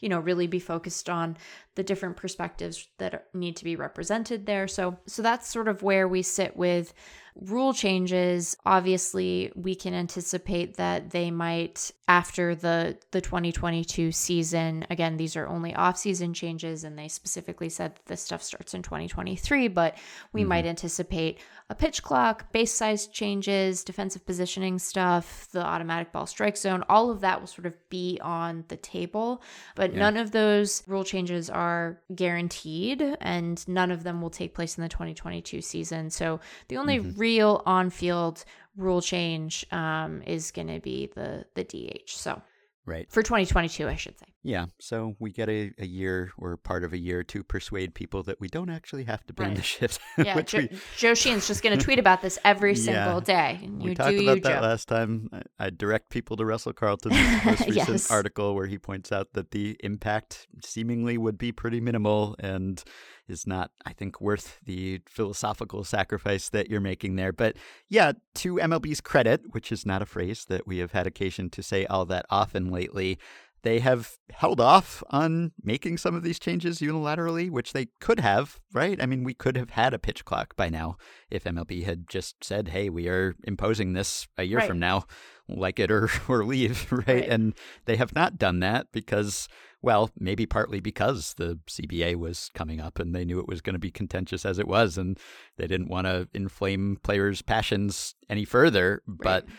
you 0.00 0.08
know, 0.08 0.18
really 0.18 0.46
be 0.46 0.58
focused 0.58 1.08
on 1.08 1.36
the 1.74 1.82
different 1.82 2.16
perspectives 2.16 2.88
that 2.98 3.28
need 3.34 3.56
to 3.56 3.64
be 3.64 3.76
represented 3.76 4.46
there. 4.46 4.66
So 4.68 4.98
so 5.06 5.22
that's 5.22 5.48
sort 5.48 5.68
of 5.68 5.82
where 5.82 6.08
we 6.08 6.22
sit 6.22 6.56
with 6.56 6.92
rule 7.40 7.74
changes 7.74 8.56
obviously 8.64 9.52
we 9.54 9.74
can 9.74 9.94
anticipate 9.94 10.76
that 10.76 11.10
they 11.10 11.30
might 11.30 11.90
after 12.08 12.54
the 12.54 12.96
the 13.10 13.20
2022 13.20 14.12
season 14.12 14.86
again 14.90 15.16
these 15.16 15.36
are 15.36 15.46
only 15.48 15.74
off-season 15.74 16.32
changes 16.32 16.84
and 16.84 16.98
they 16.98 17.08
specifically 17.08 17.68
said 17.68 17.94
that 17.94 18.06
this 18.06 18.22
stuff 18.22 18.42
starts 18.42 18.74
in 18.74 18.82
2023 18.82 19.68
but 19.68 19.96
we 20.32 20.40
mm-hmm. 20.40 20.48
might 20.50 20.66
anticipate 20.66 21.38
a 21.68 21.74
pitch 21.74 22.02
clock 22.02 22.52
base 22.52 22.72
size 22.72 23.06
changes 23.06 23.84
defensive 23.84 24.24
positioning 24.24 24.78
stuff 24.78 25.48
the 25.52 25.64
automatic 25.64 26.12
ball 26.12 26.26
strike 26.26 26.56
zone 26.56 26.82
all 26.88 27.10
of 27.10 27.20
that 27.20 27.40
will 27.40 27.46
sort 27.46 27.66
of 27.66 27.74
be 27.90 28.18
on 28.22 28.64
the 28.68 28.76
table 28.76 29.42
but 29.74 29.92
Yeah. 29.92 29.98
none 29.98 30.16
of 30.16 30.30
those 30.30 30.82
rule 30.86 31.04
changes 31.04 31.50
are 31.50 32.00
guaranteed 32.14 33.16
and 33.20 33.66
none 33.68 33.90
of 33.90 34.04
them 34.04 34.22
will 34.22 34.30
take 34.30 34.54
place 34.54 34.76
in 34.76 34.82
the 34.82 34.88
2022 34.88 35.60
season. 35.60 36.10
So 36.10 36.40
the 36.68 36.76
only 36.76 36.98
mm-hmm. 36.98 37.18
Real 37.26 37.62
on-field 37.66 38.44
rule 38.76 39.02
change 39.02 39.66
um, 39.72 40.22
is 40.26 40.50
going 40.50 40.68
to 40.68 40.80
be 40.80 41.10
the 41.14 41.44
the 41.56 41.64
DH. 41.64 42.10
So 42.10 42.40
right. 42.84 43.10
for 43.10 43.22
2022, 43.22 43.88
I 43.88 43.96
should 43.96 44.18
say. 44.18 44.26
Yeah. 44.46 44.66
So 44.78 45.16
we 45.18 45.32
get 45.32 45.48
a, 45.48 45.72
a 45.78 45.84
year 45.86 46.30
or 46.38 46.56
part 46.56 46.84
of 46.84 46.92
a 46.92 46.98
year 46.98 47.24
to 47.24 47.42
persuade 47.42 47.94
people 47.94 48.22
that 48.22 48.40
we 48.40 48.46
don't 48.48 48.70
actually 48.70 49.02
have 49.04 49.26
to 49.26 49.32
ban 49.32 49.48
Right. 49.48 49.56
the 49.56 49.62
shift. 49.62 50.00
Yeah, 50.18 50.36
which 50.36 50.52
jo- 50.52 50.58
we, 50.70 50.78
Joe 50.96 51.14
Sheehan's 51.14 51.48
just 51.48 51.62
going 51.64 51.76
to 51.76 51.84
tweet 51.84 51.98
about 51.98 52.22
this 52.22 52.38
every 52.44 52.74
Yeah. 52.74 53.04
single 53.04 53.20
day. 53.20 53.58
And 53.62 53.82
we 53.82 53.94
talked 53.94 54.14
about 54.18 54.42
that 54.42 54.62
last 54.62 54.86
time. 54.88 55.28
I, 55.32 55.42
I 55.66 55.70
direct 55.70 56.10
people 56.10 56.36
to 56.36 56.44
Russell 56.44 56.72
Carleton's 56.72 57.16
most 57.44 57.60
recent 57.66 57.88
Yes. 57.88 58.10
article 58.10 58.54
where 58.54 58.66
he 58.66 58.78
points 58.78 59.10
out 59.10 59.32
that 59.32 59.50
the 59.50 59.76
impact 59.80 60.46
seemingly 60.64 61.18
would 61.18 61.38
be 61.38 61.50
pretty 61.50 61.80
minimal 61.80 62.36
and 62.38 62.82
is 63.28 63.44
not, 63.48 63.72
I 63.84 63.92
think, 63.92 64.20
worth 64.20 64.60
the 64.64 65.00
philosophical 65.08 65.82
sacrifice 65.82 66.48
that 66.50 66.70
you're 66.70 66.80
making 66.80 67.16
there. 67.16 67.32
But 67.32 67.56
yeah, 67.88 68.12
to 68.36 68.54
MLB's 68.54 69.00
credit, 69.00 69.42
which 69.50 69.72
is 69.72 69.84
not 69.84 70.00
a 70.00 70.06
phrase 70.06 70.44
that 70.48 70.64
we 70.68 70.78
have 70.78 70.92
had 70.92 71.08
occasion 71.08 71.50
to 71.50 71.62
say 71.62 71.84
all 71.86 72.04
that 72.06 72.24
often 72.30 72.70
lately, 72.70 73.18
they 73.66 73.80
have 73.80 74.12
held 74.30 74.60
off 74.60 75.02
on 75.10 75.50
making 75.62 75.98
some 75.98 76.14
of 76.14 76.22
these 76.22 76.38
changes 76.38 76.78
unilaterally, 76.78 77.50
which 77.50 77.72
they 77.72 77.86
could 78.00 78.20
have, 78.20 78.60
right? 78.72 79.02
I 79.02 79.06
mean, 79.06 79.24
we 79.24 79.34
could 79.34 79.56
have 79.56 79.70
had 79.70 79.92
a 79.92 79.98
pitch 79.98 80.24
clock 80.24 80.54
by 80.54 80.68
now 80.68 80.96
if 81.30 81.44
MLB 81.44 81.82
had 81.84 82.08
just 82.08 82.44
said, 82.44 82.68
hey, 82.68 82.88
we 82.88 83.08
are 83.08 83.34
imposing 83.44 83.92
this 83.92 84.28
a 84.38 84.44
year 84.44 84.58
Right. 84.58 84.68
from 84.68 84.78
now, 84.78 85.06
like 85.48 85.80
it 85.80 85.90
or, 85.90 86.08
or 86.28 86.44
leave, 86.44 86.90
right? 86.92 87.06
Right. 87.08 87.28
And 87.28 87.54
they 87.86 87.96
have 87.96 88.14
not 88.14 88.38
done 88.38 88.60
that 88.60 88.86
because, 88.92 89.48
well, 89.82 90.10
maybe 90.18 90.46
partly 90.46 90.78
because 90.80 91.34
the 91.34 91.58
CBA 91.68 92.14
was 92.16 92.50
coming 92.54 92.80
up 92.80 93.00
and 93.00 93.14
they 93.14 93.24
knew 93.24 93.40
it 93.40 93.48
was 93.48 93.60
going 93.60 93.74
to 93.74 93.80
be 93.80 93.90
contentious 93.90 94.46
as 94.46 94.58
it 94.60 94.68
was, 94.68 94.96
and 94.96 95.18
they 95.56 95.66
didn't 95.66 95.88
want 95.88 96.06
to 96.06 96.28
inflame 96.32 96.98
players' 97.02 97.42
passions 97.42 98.14
any 98.30 98.44
further. 98.44 99.02
But 99.08 99.44
Right. 99.44 99.54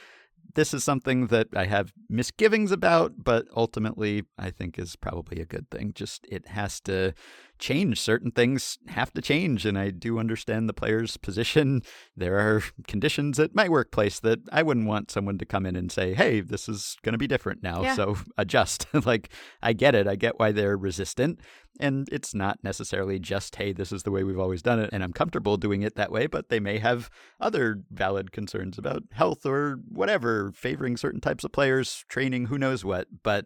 This 0.56 0.74
is 0.74 0.84
something 0.84 1.28
that 1.28 1.48
I 1.56 1.66
have 1.66 1.94
misgivings 2.10 2.72
about, 2.72 3.24
but 3.24 3.48
ultimately 3.56 4.24
I 4.38 4.50
think 4.50 4.80
is 4.80 4.96
probably 4.96 5.42
a 5.42 5.46
good 5.46 5.70
thing. 5.70 5.94
Just 5.94 6.26
it 6.30 6.48
has 6.50 6.80
to 6.82 7.14
change. 7.60 8.00
Certain 8.00 8.32
things 8.32 8.78
have 8.88 9.14
to 9.14 9.22
change. 9.22 9.66
And 9.66 9.78
I 9.78 9.90
do 9.90 10.20
understand 10.20 10.68
the 10.68 10.74
player's 10.74 11.18
position. 11.28 11.82
There 12.16 12.38
are 12.38 12.64
conditions 12.88 13.40
at 13.40 13.56
my 13.56 13.70
workplace 13.70 14.20
that 14.22 14.40
I 14.52 14.64
wouldn't 14.64 14.88
want 14.88 15.12
someone 15.12 15.38
to 15.38 15.46
come 15.46 15.66
in 15.66 15.76
and 15.76 15.92
say, 15.92 16.14
hey, 16.14 16.42
this 16.42 16.68
is 16.70 16.98
going 17.04 17.14
to 17.14 17.18
be 17.18 17.28
different 17.28 17.64
now. 17.64 17.82
Yeah. 17.82 17.96
So 17.96 18.18
adjust. 18.38 18.88
like, 19.06 19.30
I 19.62 19.74
get 19.74 19.96
it. 19.96 20.08
I 20.08 20.16
get 20.16 20.40
why 20.40 20.52
they're 20.52 20.78
resistant. 20.78 21.40
And 21.80 22.10
it's 22.12 22.34
not 22.34 22.64
necessarily 22.64 23.20
just, 23.20 23.56
hey, 23.56 23.72
this 23.72 23.92
is 23.92 24.04
the 24.04 24.12
way 24.12 24.24
we've 24.24 24.40
always 24.40 24.64
done 24.64 24.80
it. 24.80 24.90
And 24.92 25.04
I'm 25.04 25.14
comfortable 25.14 25.58
doing 25.58 25.84
it 25.84 25.96
that 25.96 26.12
way. 26.12 26.26
But 26.26 26.50
they 26.50 26.60
may 26.60 26.80
have 26.80 27.10
other 27.40 27.82
valid 27.92 28.32
concerns 28.32 28.78
about 28.78 29.04
health 29.12 29.46
or 29.46 29.80
whatever, 29.88 30.52
favoring 30.54 30.98
certain 30.98 31.22
types 31.22 31.44
of 31.44 31.52
players, 31.52 32.04
training, 32.10 32.48
who 32.48 32.58
knows 32.58 32.84
what. 32.84 33.08
But 33.22 33.46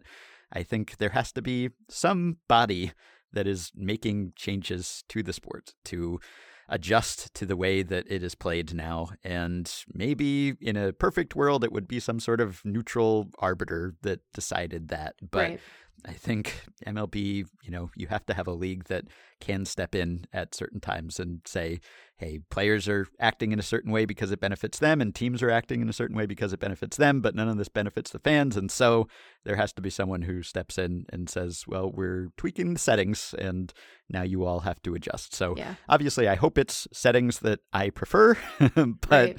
I 0.52 0.62
think 0.62 0.98
there 0.98 1.10
has 1.10 1.32
to 1.32 1.42
be 1.42 1.70
some 1.88 2.38
body 2.48 2.92
that 3.32 3.46
is 3.46 3.72
making 3.74 4.32
changes 4.36 5.04
to 5.08 5.22
the 5.22 5.32
sport 5.32 5.74
to 5.84 6.20
adjust 6.68 7.34
to 7.34 7.44
the 7.44 7.56
way 7.56 7.82
that 7.82 8.10
it 8.10 8.22
is 8.22 8.34
played 8.34 8.74
now. 8.74 9.10
And 9.22 9.70
maybe 9.92 10.54
in 10.60 10.76
a 10.76 10.92
perfect 10.92 11.36
world, 11.36 11.64
it 11.64 11.72
would 11.72 11.86
be 11.86 12.00
some 12.00 12.18
sort 12.18 12.40
of 12.40 12.64
neutral 12.64 13.28
arbiter 13.38 13.94
that 14.02 14.20
decided 14.32 14.88
that. 14.88 15.14
But 15.30 15.50
right. 15.50 15.60
I 16.06 16.12
think 16.12 16.64
MLB, 16.86 17.46
you 17.62 17.70
know, 17.70 17.90
you 17.94 18.06
have 18.08 18.26
to 18.26 18.34
have 18.34 18.46
a 18.46 18.52
league 18.52 18.84
that 18.84 19.04
can 19.40 19.64
step 19.64 19.94
in 19.94 20.24
at 20.32 20.54
certain 20.54 20.80
times 20.80 21.20
and 21.20 21.40
say, 21.46 21.80
hey, 22.22 22.38
players 22.50 22.88
are 22.88 23.08
acting 23.18 23.50
in 23.50 23.58
a 23.58 23.62
certain 23.64 23.90
way 23.90 24.04
because 24.04 24.30
it 24.30 24.38
benefits 24.40 24.78
them, 24.78 25.00
and 25.00 25.12
teams 25.12 25.42
are 25.42 25.50
acting 25.50 25.82
in 25.82 25.88
a 25.88 25.92
certain 25.92 26.16
way 26.16 26.24
because 26.24 26.52
it 26.52 26.60
benefits 26.60 26.96
them, 26.96 27.20
but 27.20 27.34
none 27.34 27.48
of 27.48 27.56
this 27.56 27.68
benefits 27.68 28.10
the 28.12 28.20
fans. 28.20 28.56
And 28.56 28.70
so 28.70 29.08
there 29.44 29.56
has 29.56 29.72
to 29.72 29.82
be 29.82 29.90
someone 29.90 30.22
who 30.22 30.42
steps 30.42 30.78
in 30.78 31.04
and 31.10 31.28
says, 31.28 31.64
well, 31.66 31.90
we're 31.90 32.28
tweaking 32.36 32.74
the 32.74 32.78
settings, 32.78 33.34
and 33.38 33.72
now 34.08 34.22
you 34.22 34.44
all 34.44 34.60
have 34.60 34.80
to 34.82 34.94
adjust. 34.94 35.34
So 35.34 35.56
Yeah. 35.56 35.74
obviously, 35.88 36.28
I 36.28 36.36
hope 36.36 36.58
it's 36.58 36.86
settings 36.92 37.40
that 37.40 37.58
I 37.72 37.90
prefer, 37.90 38.36
but. 38.76 39.10
Right. 39.10 39.38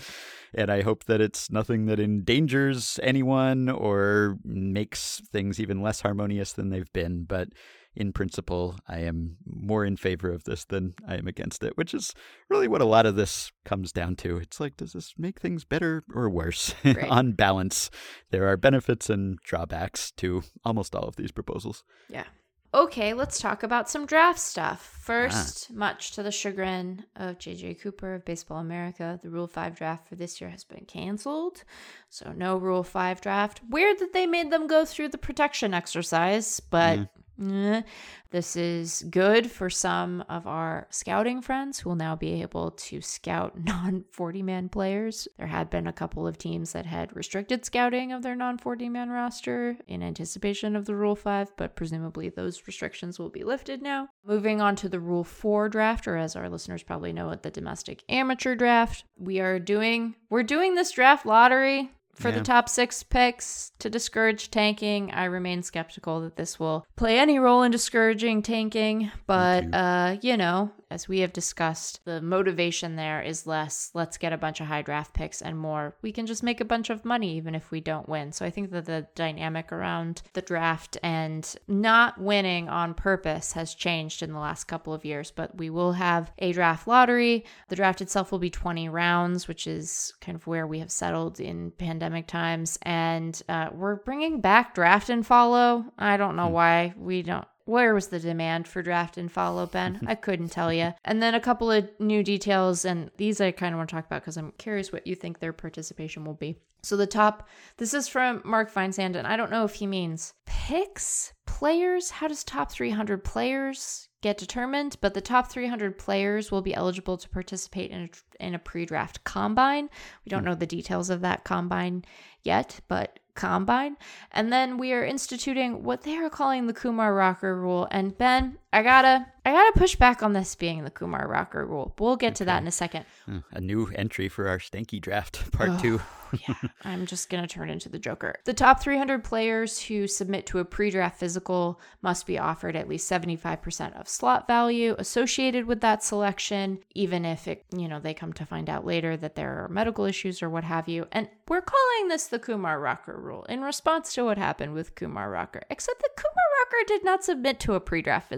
And 0.55 0.69
I 0.69 0.83
hope 0.83 1.05
that 1.05 1.19
it's 1.19 1.49
nothing 1.49 1.87
that 1.87 1.99
endangers 1.99 2.99
anyone 3.01 3.69
or 3.69 4.37
makes 4.43 5.19
things 5.31 5.59
even 5.59 5.81
less 5.81 6.01
harmonious 6.01 6.53
than 6.53 6.69
they've 6.69 6.93
been. 6.93 7.23
But 7.23 7.47
in 7.95 8.11
principle, 8.11 8.75
I 8.87 8.99
am 8.99 9.37
more 9.45 9.85
in 9.85 9.97
favor 9.97 10.31
of 10.31 10.43
this 10.45 10.65
than 10.65 10.93
I 11.07 11.15
am 11.15 11.27
against 11.27 11.63
it, 11.63 11.77
which 11.77 11.93
is 11.93 12.13
really 12.49 12.67
what 12.67 12.81
a 12.81 12.85
lot 12.85 13.05
of 13.05 13.15
this 13.15 13.51
comes 13.65 13.91
down 13.91 14.15
to. 14.17 14.37
It's 14.37 14.59
like, 14.59 14.77
does 14.77 14.93
this 14.93 15.13
make 15.17 15.39
things 15.39 15.63
better 15.63 16.03
or 16.13 16.29
worse? 16.29 16.73
Right. 16.93 17.09
On 17.09 17.31
balance, 17.31 17.89
there 18.29 18.47
are 18.47 18.57
benefits 18.57 19.09
and 19.09 19.39
drawbacks 19.39 20.11
to 20.17 20.43
almost 20.63 20.95
all 20.95 21.07
of 21.07 21.15
these 21.15 21.31
proposals. 21.31 21.83
Yeah. 22.07 22.25
Okay, 22.73 23.13
let's 23.13 23.39
talk 23.39 23.61
about 23.61 23.87
some 23.87 24.07
draft 24.07 24.39
stuff. 24.39 24.97
First, 24.99 25.71
much 25.71 26.13
to 26.13 26.23
the 26.23 26.31
chagrin 26.31 27.05
of 27.15 27.37
JJ 27.37 27.81
Cooper 27.81 28.15
of 28.15 28.25
Baseball 28.25 28.57
America, 28.57 29.19
the 29.21 29.29
Rule 29.29 29.47
5 29.47 29.75
draft 29.75 30.07
for 30.07 30.15
this 30.15 30.41
year 30.41 30.49
has 30.49 30.63
been 30.63 30.85
canceled. 30.85 31.63
So, 32.09 32.33
no 32.35 32.57
Rule 32.57 32.83
5 32.83 33.21
draft. 33.21 33.61
Weird 33.69 33.99
that 33.99 34.13
they 34.13 34.25
made 34.25 34.51
them 34.51 34.65
go 34.65 34.85
through 34.85 35.09
the 35.09 35.19
protection 35.19 35.75
exercise, 35.75 36.59
but 36.59 36.99
eh, 36.99 37.05
Eh, 37.41 37.81
this 38.29 38.55
is 38.55 39.03
good 39.09 39.49
for 39.49 39.69
some 39.69 40.23
of 40.29 40.45
our 40.45 40.87
scouting 40.89 41.41
friends 41.41 41.79
who 41.79 41.89
will 41.89 41.95
now 41.95 42.15
be 42.15 42.41
able 42.41 42.71
to 42.71 43.01
scout 43.01 43.53
non 43.63 44.05
40 44.11 44.43
man 44.43 44.69
players. 44.69 45.27
There 45.37 45.47
had 45.47 45.69
been 45.69 45.87
a 45.87 45.93
couple 45.93 46.27
of 46.27 46.37
teams 46.37 46.73
that 46.73 46.85
had 46.85 47.15
restricted 47.15 47.65
scouting 47.65 48.11
of 48.11 48.21
their 48.21 48.35
non 48.35 48.57
40 48.57 48.89
man 48.89 49.09
roster 49.09 49.77
in 49.87 50.03
anticipation 50.03 50.75
of 50.75 50.85
the 50.85 50.95
Rule 50.95 51.15
5, 51.15 51.57
but 51.57 51.75
presumably 51.75 52.29
those 52.29 52.67
restrictions 52.67 53.17
will 53.17 53.29
be 53.29 53.43
lifted 53.43 53.81
now. 53.81 54.09
Moving 54.25 54.61
on 54.61 54.75
to 54.77 54.89
the 54.89 54.99
Rule 54.99 55.23
4 55.23 55.69
draft, 55.69 56.07
or 56.07 56.17
as 56.17 56.35
our 56.35 56.49
listeners 56.49 56.83
probably 56.83 57.13
know 57.13 57.31
it, 57.31 57.43
the 57.43 57.51
domestic 57.51 58.03
amateur 58.09 58.55
draft. 58.55 59.05
We 59.17 59.39
are 59.39 59.59
doing 59.59 60.15
we're 60.29 60.43
doing 60.43 60.75
this 60.75 60.91
draft 60.91 61.25
lottery 61.25 61.91
for 62.15 62.31
the 62.31 62.41
top 62.41 62.69
six 62.69 63.03
picks 63.03 63.71
to 63.79 63.89
discourage 63.89 64.51
tanking. 64.51 65.11
I 65.11 65.25
remain 65.25 65.63
skeptical 65.63 66.21
that 66.21 66.35
this 66.35 66.59
will 66.59 66.85
play 66.95 67.19
any 67.19 67.39
role 67.39 67.63
in 67.63 67.71
discouraging 67.71 68.41
tanking, 68.43 69.11
but 69.27 69.61
too. 69.61 69.71
uh, 69.71 70.17
you 70.21 70.37
know, 70.37 70.71
as 70.93 71.07
we 71.07 71.21
have 71.21 71.33
discussed, 71.33 72.05
the 72.05 72.21
motivation 72.21 72.95
there 72.95 73.19
is 73.19 73.47
less 73.47 73.89
let's 73.95 74.19
get 74.19 74.31
a 74.31 74.37
bunch 74.37 74.61
of 74.61 74.67
high 74.67 74.83
draft 74.83 75.11
picks 75.11 75.41
and 75.41 75.57
more 75.57 75.95
we 76.03 76.11
can 76.11 76.27
just 76.27 76.43
make 76.43 76.61
a 76.61 76.65
bunch 76.65 76.91
of 76.91 77.03
money 77.03 77.35
even 77.35 77.55
if 77.55 77.71
we 77.71 77.81
don't 77.81 78.07
win. 78.07 78.31
So 78.31 78.45
I 78.45 78.51
think 78.51 78.69
that 78.69 78.85
the 78.85 79.07
dynamic 79.15 79.71
around 79.71 80.21
the 80.33 80.41
draft 80.43 80.97
and 81.01 81.43
not 81.67 82.21
winning 82.21 82.69
on 82.69 82.93
purpose 82.93 83.53
has 83.53 83.73
changed 83.73 84.21
in 84.21 84.33
the 84.33 84.39
last 84.39 84.65
couple 84.65 84.93
of 84.93 85.03
years, 85.03 85.31
but 85.31 85.57
we 85.57 85.71
will 85.71 85.93
have 85.93 86.31
a 86.37 86.53
draft 86.53 86.87
lottery. 86.87 87.43
The 87.69 87.75
draft 87.75 88.01
itself 88.01 88.31
will 88.31 88.37
be 88.37 88.51
20 88.51 88.87
rounds, 88.89 89.47
which 89.47 89.65
is 89.65 90.13
kind 90.21 90.35
of 90.35 90.45
where 90.45 90.67
we 90.67 90.77
have 90.77 90.91
settled 90.91 91.39
in 91.39 91.71
pandemic 91.71 92.27
times. 92.27 92.77
And 92.83 93.41
uh, 93.49 93.69
we're 93.73 93.95
bringing 93.95 94.41
back 94.41 94.75
draft 94.75 95.09
and 95.09 95.25
follow. 95.25 95.85
I 95.97 96.17
don't 96.17 96.35
know 96.35 96.49
why 96.49 96.93
we 96.95 97.23
don't. 97.23 97.47
Where 97.65 97.93
was 97.93 98.07
the 98.07 98.19
demand 98.19 98.67
for 98.67 98.81
draft 98.81 99.17
and 99.17 99.31
follow, 99.31 99.65
Ben? 99.65 100.01
I 100.07 100.15
couldn't 100.15 100.49
tell 100.49 100.73
you. 100.73 100.93
And 101.05 101.21
then 101.21 101.33
a 101.33 101.39
couple 101.39 101.71
of 101.71 101.89
new 101.99 102.23
details, 102.23 102.85
and 102.85 103.09
these 103.17 103.39
I 103.39 103.51
kind 103.51 103.73
of 103.73 103.77
want 103.77 103.89
to 103.89 103.95
talk 103.95 104.05
about 104.05 104.21
because 104.21 104.37
I'm 104.37 104.53
curious 104.57 104.91
what 104.91 105.07
you 105.07 105.15
think 105.15 105.39
their 105.39 105.53
participation 105.53 106.25
will 106.25 106.33
be. 106.33 106.57
So 106.83 106.97
the 106.97 107.07
top, 107.07 107.47
this 107.77 107.93
is 107.93 108.09
from 108.09 108.41
Mark 108.43 108.71
Feinsand, 108.71 109.15
and 109.15 109.25
I 109.25 109.37
don't 109.37 109.51
know 109.51 109.63
if 109.63 109.75
he 109.75 109.87
means 109.87 110.33
picks, 110.45 111.31
players. 111.45 112.09
How 112.09 112.27
does 112.27 112.43
top 112.43 112.71
300 112.71 113.23
players 113.23 114.09
get 114.21 114.37
determined? 114.37 114.97
But 114.99 115.13
the 115.13 115.21
top 115.21 115.49
300 115.49 115.97
players 115.97 116.51
will 116.51 116.61
be 116.61 116.75
eligible 116.75 117.15
to 117.17 117.29
participate 117.29 117.91
in 117.91 118.01
a, 118.01 118.45
in 118.45 118.53
a 118.53 118.59
pre-draft 118.59 119.23
combine. 119.23 119.89
We 120.25 120.29
don't 120.29 120.41
hmm. 120.41 120.47
know 120.47 120.55
the 120.55 120.65
details 120.65 121.09
of 121.09 121.21
that 121.21 121.45
combine 121.45 122.03
yet, 122.43 122.81
but 122.89 123.19
combine. 123.35 123.97
And 124.31 124.51
then 124.51 124.77
we 124.77 124.93
are 124.93 125.03
instituting 125.03 125.83
what 125.83 126.03
they 126.03 126.15
are 126.17 126.29
calling 126.29 126.67
the 126.67 126.73
Kumar 126.73 127.13
Rocker 127.13 127.59
rule. 127.59 127.87
And 127.91 128.17
Ben, 128.17 128.57
I 128.73 128.81
gotta, 128.81 129.25
I 129.45 129.51
gotta 129.51 129.77
push 129.77 129.95
back 129.95 130.23
on 130.23 130.33
this 130.33 130.55
being 130.55 130.83
the 130.83 130.89
Kumar 130.89 131.27
Rocker 131.27 131.65
rule. 131.65 131.93
We'll 131.99 132.15
get 132.15 132.33
to 132.35 132.45
that 132.45 132.61
in 132.61 132.67
a 132.67 132.71
second. 132.71 133.05
Uh, 133.31 133.39
A 133.51 133.61
new 133.61 133.87
entry 133.93 134.27
for 134.29 134.47
our 134.47 134.57
stanky 134.57 134.99
draft, 134.99 135.51
part 135.53 135.79
two. 135.79 136.01
yeah, 136.47 136.55
I'm 136.83 137.05
just 137.05 137.29
to 137.29 137.45
turn 137.47 137.69
into 137.69 137.87
the 137.87 137.99
Joker. 137.99 138.35
The 138.45 138.53
top 138.53 138.81
300 138.81 139.23
players 139.23 139.79
who 139.79 140.07
submit 140.07 140.47
to 140.47 140.59
a 140.59 140.65
pre 140.65 140.89
draft 140.89 141.19
physical 141.19 141.79
must 142.01 142.25
be 142.25 142.39
offered 142.39 142.75
at 142.75 142.87
least 142.87 143.09
75% 143.11 143.99
of 143.99 144.07
slot 144.07 144.47
value 144.47 144.95
associated 144.97 145.65
with 145.65 145.81
that 145.81 146.03
selection, 146.03 146.79
even 146.95 147.25
if 147.25 147.47
it, 147.47 147.65
you 147.75 147.87
know, 147.87 147.99
they 147.99 148.13
come 148.15 148.33
to 148.33 148.45
find 148.45 148.69
out 148.69 148.85
later 148.85 149.15
that 149.17 149.35
there 149.35 149.63
are 149.63 149.69
medical 149.69 150.05
issues 150.05 150.41
or 150.41 150.49
what 150.49 150.63
have 150.63 150.87
you. 150.87 151.07
And 151.11 151.29
we're 151.47 151.61
calling 151.61 152.07
this 152.07 152.27
the 152.27 152.39
Kumar 152.39 152.79
Rocker 152.79 153.19
rule 153.19 153.43
in 153.43 153.61
response 153.61 154.13
to 154.15 154.25
what 154.25 154.37
happened 154.37 154.73
with 154.73 154.95
Kumar 154.95 155.29
Rocker, 155.29 155.61
except 155.69 156.01
that 156.01 156.15
Kumar 156.15 156.33
Rocker 156.59 156.87
did 156.87 157.03
not 157.05 157.23
submit 157.23 157.59
to 157.61 157.73
a 157.75 157.79
pre 157.79 158.01
draft 158.01 158.29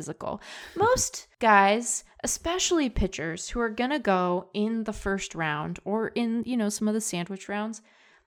Most 0.75 1.27
guys, 1.39 2.03
especially 2.23 2.89
pitchers 2.89 3.49
who 3.49 3.59
are 3.59 3.69
going 3.69 3.91
to 3.91 3.99
go 3.99 4.49
in 4.53 4.83
the 4.83 4.93
first 4.93 5.35
round 5.35 5.79
or 5.83 6.09
in, 6.09 6.43
you 6.45 6.57
know, 6.57 6.69
some 6.69 6.87
of 6.87 6.93
the 6.93 7.01
sandwich 7.01 7.47
rounds, 7.49 7.81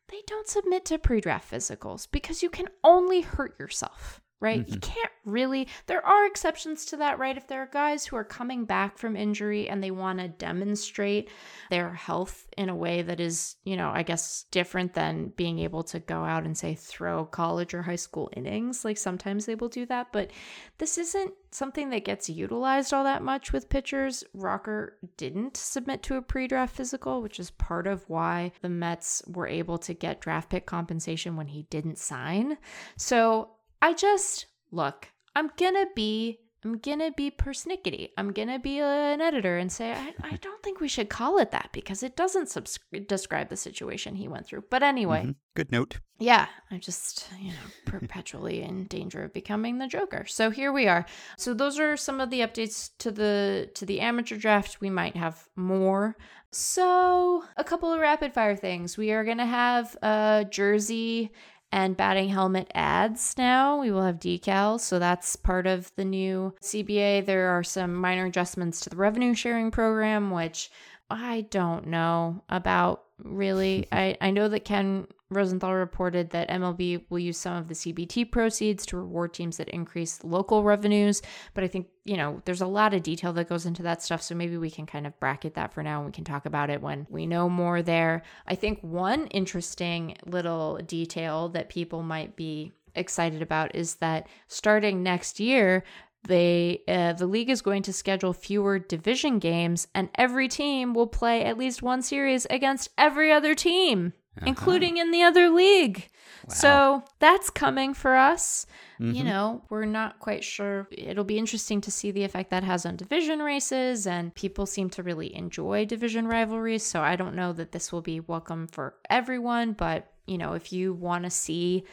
they 0.08 0.22
don't 0.26 0.48
submit 0.48 0.84
to 0.86 0.98
pre-draft 0.98 1.50
physicals 1.50 2.08
because 2.10 2.42
you 2.42 2.50
can 2.50 2.68
only 2.82 3.20
hurt 3.20 3.58
yourself 3.58 4.20
right 4.40 4.68
you 4.68 4.76
mm-hmm. 4.76 4.92
can't 4.92 5.12
really 5.24 5.68
there 5.86 6.04
are 6.04 6.26
exceptions 6.26 6.84
to 6.84 6.96
that 6.96 7.18
right 7.18 7.36
if 7.36 7.46
there 7.46 7.62
are 7.62 7.70
guys 7.72 8.06
who 8.06 8.16
are 8.16 8.24
coming 8.24 8.64
back 8.64 8.96
from 8.96 9.16
injury 9.16 9.68
and 9.68 9.82
they 9.82 9.90
want 9.90 10.18
to 10.18 10.28
demonstrate 10.28 11.28
their 11.70 11.92
health 11.92 12.46
in 12.56 12.68
a 12.68 12.74
way 12.74 13.02
that 13.02 13.20
is 13.20 13.56
you 13.64 13.76
know 13.76 13.90
i 13.90 14.02
guess 14.02 14.44
different 14.50 14.94
than 14.94 15.32
being 15.36 15.58
able 15.58 15.82
to 15.82 15.98
go 16.00 16.24
out 16.24 16.44
and 16.44 16.56
say 16.56 16.74
throw 16.74 17.24
college 17.24 17.74
or 17.74 17.82
high 17.82 17.96
school 17.96 18.30
innings 18.36 18.84
like 18.84 18.96
sometimes 18.96 19.46
they 19.46 19.54
will 19.54 19.68
do 19.68 19.84
that 19.84 20.12
but 20.12 20.30
this 20.78 20.98
isn't 20.98 21.32
something 21.50 21.90
that 21.90 22.04
gets 22.04 22.28
utilized 22.28 22.92
all 22.92 23.04
that 23.04 23.22
much 23.22 23.52
with 23.52 23.68
pitchers. 23.68 24.24
Rocker 24.34 24.98
didn't 25.16 25.56
submit 25.56 26.02
to 26.04 26.16
a 26.16 26.22
pre 26.22 26.46
draft 26.46 26.74
physical, 26.74 27.22
which 27.22 27.40
is 27.40 27.50
part 27.50 27.86
of 27.86 28.08
why 28.08 28.52
the 28.62 28.68
Mets 28.68 29.22
were 29.26 29.46
able 29.46 29.78
to 29.78 29.94
get 29.94 30.20
draft 30.20 30.50
pick 30.50 30.66
compensation 30.66 31.36
when 31.36 31.48
he 31.48 31.62
didn't 31.64 31.98
sign. 31.98 32.58
So 32.96 33.50
I 33.82 33.92
just 33.94 34.46
look, 34.70 35.08
I'm 35.34 35.50
gonna 35.56 35.86
be. 35.94 36.38
I'm 36.64 36.78
gonna 36.78 37.12
be 37.12 37.30
persnickety. 37.30 38.08
I'm 38.18 38.32
gonna 38.32 38.58
be 38.58 38.80
an 38.80 39.20
editor 39.20 39.58
and 39.58 39.70
say 39.70 39.92
I, 39.92 40.12
I 40.24 40.36
don't 40.42 40.60
think 40.60 40.80
we 40.80 40.88
should 40.88 41.08
call 41.08 41.38
it 41.38 41.52
that 41.52 41.70
because 41.72 42.02
it 42.02 42.16
doesn't 42.16 42.48
subs- 42.48 42.80
describe 43.06 43.48
the 43.48 43.56
situation 43.56 44.16
he 44.16 44.26
went 44.26 44.44
through. 44.46 44.64
But 44.68 44.82
anyway, 44.82 45.22
Mhm. 45.26 45.34
Good 45.54 45.70
note. 45.70 46.00
yeah, 46.18 46.46
I'm 46.72 46.80
just, 46.80 47.28
you 47.40 47.50
know, 47.50 47.66
perpetually 47.86 48.62
in 48.62 48.86
danger 48.86 49.22
of 49.22 49.32
becoming 49.32 49.78
the 49.78 49.86
Joker. 49.86 50.26
So 50.26 50.50
here 50.50 50.72
we 50.72 50.88
are. 50.88 51.06
So 51.36 51.54
those 51.54 51.78
are 51.78 51.96
some 51.96 52.20
of 52.20 52.30
the 52.30 52.40
updates 52.40 52.90
to 52.98 53.12
the 53.12 53.70
to 53.74 53.86
the 53.86 54.00
amateur 54.00 54.36
draft. 54.36 54.80
We 54.80 54.90
might 54.90 55.14
have 55.16 55.48
more. 55.54 56.16
So, 56.50 57.44
a 57.56 57.62
couple 57.62 57.92
of 57.92 58.00
rapid 58.00 58.34
fire 58.34 58.56
things. 58.56 58.96
We 58.98 59.12
are 59.12 59.22
to 59.38 59.46
have 59.46 59.96
a 60.02 60.44
jersey 60.50 61.30
and 61.70 61.96
batting 61.96 62.28
helmet 62.28 62.70
ads 62.74 63.34
now. 63.36 63.80
We 63.80 63.90
will 63.90 64.04
have 64.04 64.18
decals. 64.18 64.80
So 64.80 64.98
that's 64.98 65.36
part 65.36 65.66
of 65.66 65.92
the 65.96 66.04
new 66.04 66.54
CBA. 66.62 67.26
There 67.26 67.48
are 67.48 67.62
some 67.62 67.94
minor 67.94 68.26
adjustments 68.26 68.80
to 68.80 68.90
the 68.90 68.96
revenue 68.96 69.34
sharing 69.34 69.70
program, 69.70 70.30
which 70.30 70.70
I 71.10 71.42
don't 71.50 71.88
know 71.88 72.42
about 72.48 73.04
really. 73.22 73.86
I, 73.92 74.16
I 74.20 74.30
know 74.30 74.48
that 74.48 74.64
Ken 74.64 75.06
Rosenthal 75.30 75.74
reported 75.74 76.30
that 76.30 76.48
MLB 76.48 77.04
will 77.10 77.18
use 77.18 77.36
some 77.36 77.56
of 77.56 77.68
the 77.68 77.74
CBT 77.74 78.30
proceeds 78.30 78.86
to 78.86 78.96
reward 78.96 79.34
teams 79.34 79.58
that 79.58 79.68
increase 79.68 80.24
local 80.24 80.64
revenues. 80.64 81.20
But 81.52 81.64
I 81.64 81.68
think, 81.68 81.88
you 82.04 82.16
know, 82.16 82.40
there's 82.46 82.62
a 82.62 82.66
lot 82.66 82.94
of 82.94 83.02
detail 83.02 83.34
that 83.34 83.48
goes 83.48 83.66
into 83.66 83.82
that 83.82 84.02
stuff. 84.02 84.22
So 84.22 84.34
maybe 84.34 84.56
we 84.56 84.70
can 84.70 84.86
kind 84.86 85.06
of 85.06 85.18
bracket 85.20 85.54
that 85.54 85.74
for 85.74 85.82
now 85.82 85.98
and 85.98 86.06
we 86.06 86.12
can 86.12 86.24
talk 86.24 86.46
about 86.46 86.70
it 86.70 86.80
when 86.80 87.06
we 87.10 87.26
know 87.26 87.50
more 87.50 87.82
there. 87.82 88.22
I 88.46 88.54
think 88.54 88.80
one 88.80 89.26
interesting 89.26 90.16
little 90.24 90.78
detail 90.86 91.50
that 91.50 91.68
people 91.68 92.02
might 92.02 92.34
be 92.34 92.72
excited 92.94 93.42
about 93.42 93.74
is 93.74 93.96
that 93.96 94.28
starting 94.46 95.02
next 95.02 95.40
year, 95.40 95.84
they 96.26 96.82
uh, 96.88 97.12
the 97.12 97.26
league 97.26 97.48
is 97.48 97.62
going 97.62 97.82
to 97.82 97.92
schedule 97.92 98.32
fewer 98.32 98.78
division 98.78 99.38
games 99.38 99.86
and 99.94 100.08
every 100.16 100.48
team 100.48 100.92
will 100.92 101.06
play 101.06 101.44
at 101.44 101.56
least 101.56 101.80
one 101.80 102.02
series 102.02 102.44
against 102.50 102.90
every 102.98 103.30
other 103.30 103.54
team 103.54 104.12
Uh-huh. 104.38 104.46
including 104.48 104.96
in 104.98 105.10
the 105.10 105.22
other 105.22 105.50
league. 105.50 106.08
So 106.48 107.02
that's 107.18 107.50
coming 107.50 107.92
for 107.92 108.14
us. 108.14 108.64
You 108.98 109.06
mm-hmm. 109.06 109.26
know, 109.26 109.62
we're 109.68 109.84
not 109.84 110.18
quite 110.18 110.42
sure. 110.42 110.88
It'll 110.90 111.24
be 111.24 111.36
interesting 111.36 111.80
to 111.82 111.90
see 111.90 112.10
the 112.10 112.24
effect 112.24 112.50
that 112.50 112.64
has 112.64 112.86
on 112.86 112.96
division 112.96 113.40
races, 113.40 114.06
and 114.06 114.34
people 114.34 114.64
seem 114.64 114.88
to 114.90 115.02
really 115.02 115.34
enjoy 115.34 115.84
division 115.84 116.26
rivalries. 116.26 116.84
So 116.84 117.02
I 117.02 117.16
don't 117.16 117.34
know 117.34 117.52
that 117.52 117.72
this 117.72 117.92
will 117.92 118.00
be 118.00 118.20
welcome 118.20 118.66
for 118.66 118.94
everyone, 119.10 119.72
but 119.72 120.10
you 120.26 120.38
know, 120.38 120.54
if 120.54 120.72
you 120.72 120.94
want 120.94 121.24
to 121.24 121.30
see 121.30 121.84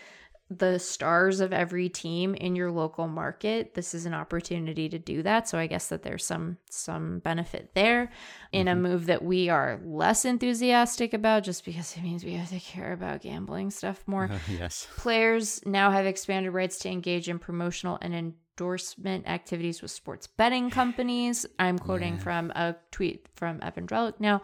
the 0.49 0.77
stars 0.77 1.39
of 1.39 1.51
every 1.51 1.89
team 1.89 2.35
in 2.35 2.55
your 2.55 2.71
local 2.71 3.07
market 3.07 3.73
this 3.73 3.95
is 3.95 4.05
an 4.05 4.13
opportunity 4.13 4.87
to 4.87 4.99
do 4.99 5.23
that. 5.23 5.47
So 5.47 5.57
i 5.57 5.67
guess 5.67 5.87
that 5.89 6.03
there's 6.03 6.25
some 6.25 6.57
some 6.69 7.19
benefit 7.19 7.71
there 7.73 8.11
in 8.51 8.67
a 8.67 8.75
move 8.75 9.07
that 9.07 9.23
we 9.23 9.49
are 9.49 9.79
less 9.83 10.23
enthusiastic 10.23 11.13
about 11.13 11.43
just 11.43 11.65
because 11.65 11.95
it 11.97 12.03
means 12.03 12.23
we 12.23 12.33
have 12.33 12.49
to 12.49 12.59
care 12.59 12.93
about 12.93 13.21
gambling 13.21 13.71
stuff 13.71 14.03
more. 14.05 14.25
Uh, 14.31 14.39
yes. 14.49 14.87
players 14.97 15.61
now 15.65 15.89
have 15.91 16.05
expanded 16.05 16.53
rights 16.53 16.77
to 16.79 16.89
engage 16.89 17.27
in 17.27 17.39
promotional 17.39 17.97
and 18.01 18.13
endorsement 18.13 19.27
activities 19.27 19.81
with 19.81 19.91
sports 19.91 20.27
betting 20.27 20.69
companies. 20.69 21.45
I'm 21.57 21.79
quoting 21.79 22.17
from 22.17 22.51
a 22.51 22.75
tweet 22.91 23.27
from 23.35 23.59
evan 23.61 23.87
drellich 23.87 24.19
now 24.19 24.41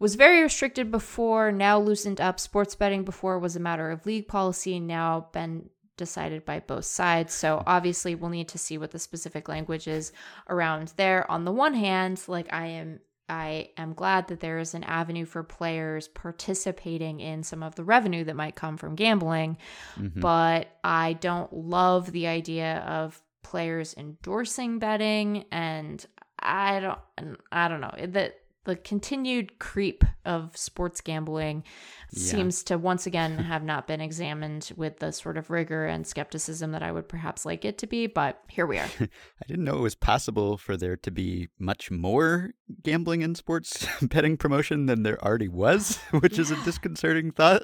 was 0.00 0.16
very 0.16 0.42
restricted 0.42 0.90
before, 0.90 1.52
now 1.52 1.78
loosened 1.78 2.20
up. 2.20 2.40
Sports 2.40 2.74
betting 2.74 3.04
before 3.04 3.38
was 3.38 3.54
a 3.54 3.60
matter 3.60 3.90
of 3.90 4.06
league 4.06 4.26
policy, 4.26 4.80
now 4.80 5.28
been 5.32 5.68
decided 5.96 6.46
by 6.46 6.58
both 6.58 6.86
sides. 6.86 7.34
So 7.34 7.62
obviously 7.66 8.14
we'll 8.14 8.30
need 8.30 8.48
to 8.48 8.58
see 8.58 8.78
what 8.78 8.90
the 8.90 8.98
specific 8.98 9.48
language 9.48 9.86
is 9.86 10.12
around 10.48 10.94
there. 10.96 11.30
On 11.30 11.44
the 11.44 11.52
one 11.52 11.74
hand, 11.74 12.20
like 12.26 12.52
I 12.52 12.66
am 12.66 13.00
I 13.28 13.70
am 13.76 13.92
glad 13.92 14.26
that 14.28 14.40
there 14.40 14.58
is 14.58 14.74
an 14.74 14.82
avenue 14.82 15.24
for 15.24 15.44
players 15.44 16.08
participating 16.08 17.20
in 17.20 17.44
some 17.44 17.62
of 17.62 17.76
the 17.76 17.84
revenue 17.84 18.24
that 18.24 18.34
might 18.34 18.56
come 18.56 18.76
from 18.76 18.96
gambling, 18.96 19.56
mm-hmm. 19.96 20.18
but 20.18 20.76
I 20.82 21.12
don't 21.12 21.52
love 21.52 22.10
the 22.10 22.26
idea 22.26 22.78
of 22.78 23.22
players 23.44 23.94
endorsing 23.96 24.80
betting 24.80 25.44
and 25.52 26.04
I 26.40 26.80
don't 26.80 27.38
I 27.52 27.68
don't 27.68 27.80
know. 27.80 27.94
That 28.08 28.39
the 28.64 28.76
continued 28.76 29.58
creep 29.58 30.04
of 30.24 30.56
sports 30.56 31.00
gambling 31.00 31.64
seems 32.12 32.62
to 32.64 32.76
once 32.76 33.06
again 33.06 33.38
have 33.38 33.64
not 33.64 33.86
been 33.86 34.00
examined 34.00 34.70
with 34.76 34.98
the 34.98 35.12
sort 35.12 35.38
of 35.38 35.50
rigor 35.50 35.86
and 35.86 36.06
skepticism 36.06 36.72
that 36.72 36.82
I 36.82 36.92
would 36.92 37.08
perhaps 37.08 37.46
like 37.46 37.64
it 37.64 37.78
to 37.78 37.86
be, 37.86 38.06
but 38.06 38.42
here 38.48 38.66
we 38.66 38.78
are. 38.78 38.88
I 39.00 39.46
didn't 39.46 39.64
know 39.64 39.78
it 39.78 39.82
was 39.82 39.94
possible 39.94 40.58
for 40.58 40.76
there 40.76 40.96
to 40.96 41.10
be 41.10 41.48
much 41.58 41.90
more 41.90 42.50
gambling 42.82 43.22
and 43.22 43.36
sports 43.36 43.86
betting 44.02 44.36
promotion 44.36 44.86
than 44.86 45.02
there 45.02 45.22
already 45.24 45.48
was, 45.48 45.96
which 46.20 46.38
is 46.38 46.50
a 46.50 46.64
disconcerting 46.64 47.30
thought. 47.30 47.62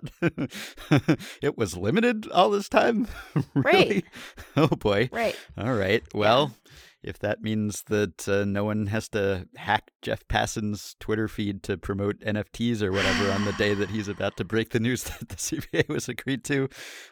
it 1.42 1.58
was 1.58 1.76
limited 1.76 2.26
all 2.30 2.50
this 2.50 2.68
time? 2.68 3.06
really? 3.54 3.94
Right. 3.94 4.04
Oh 4.56 4.68
boy. 4.68 5.10
right. 5.12 5.36
All 5.58 5.74
right. 5.74 6.02
Well, 6.14 6.54
if 7.06 7.18
that 7.20 7.40
means 7.40 7.84
that 7.84 8.28
uh, 8.28 8.44
no 8.44 8.64
one 8.64 8.86
has 8.88 9.08
to 9.10 9.48
hack 9.56 9.92
Jeff 10.02 10.26
Passan's 10.28 10.96
Twitter 10.98 11.28
feed 11.28 11.62
to 11.62 11.78
promote 11.78 12.20
NFTs 12.20 12.82
or 12.82 12.90
whatever 12.90 13.30
on 13.30 13.44
the 13.44 13.52
day 13.52 13.74
that 13.74 13.90
he's 13.90 14.08
about 14.08 14.36
to 14.38 14.44
break 14.44 14.70
the 14.70 14.80
news 14.80 15.04
that 15.04 15.28
the 15.28 15.36
CBA 15.36 15.88
was 15.88 16.08
agreed 16.08 16.44
to, 16.44 16.68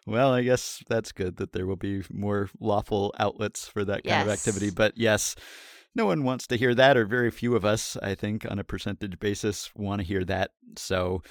well, 0.07 0.33
I 0.33 0.43
guess 0.43 0.83
that's 0.89 1.13
good 1.13 1.37
that 1.37 1.53
there 1.53 1.67
will 1.67 1.77
be 1.77 2.03
more 2.11 2.51
lawful 2.59 3.15
outlets 3.19 3.69
for 3.69 3.85
that 3.85 4.05
kind 4.05 4.29
of 4.29 4.33
activity. 4.33 4.71
But 4.71 4.95
yes, 4.97 5.37
no 5.95 6.07
one 6.07 6.25
wants 6.25 6.49
to 6.49 6.57
hear 6.57 6.75
that, 6.75 6.97
or 6.97 7.05
very 7.05 7.31
few 7.31 7.55
of 7.55 7.65
us, 7.65 7.97
I 8.03 8.17
think, 8.17 8.51
on 8.51 8.59
a 8.59 8.65
percentage 8.65 9.19
basis, 9.21 9.71
want 9.77 10.01
to 10.01 10.07
hear 10.07 10.25
that. 10.25 10.51
So 10.77 11.23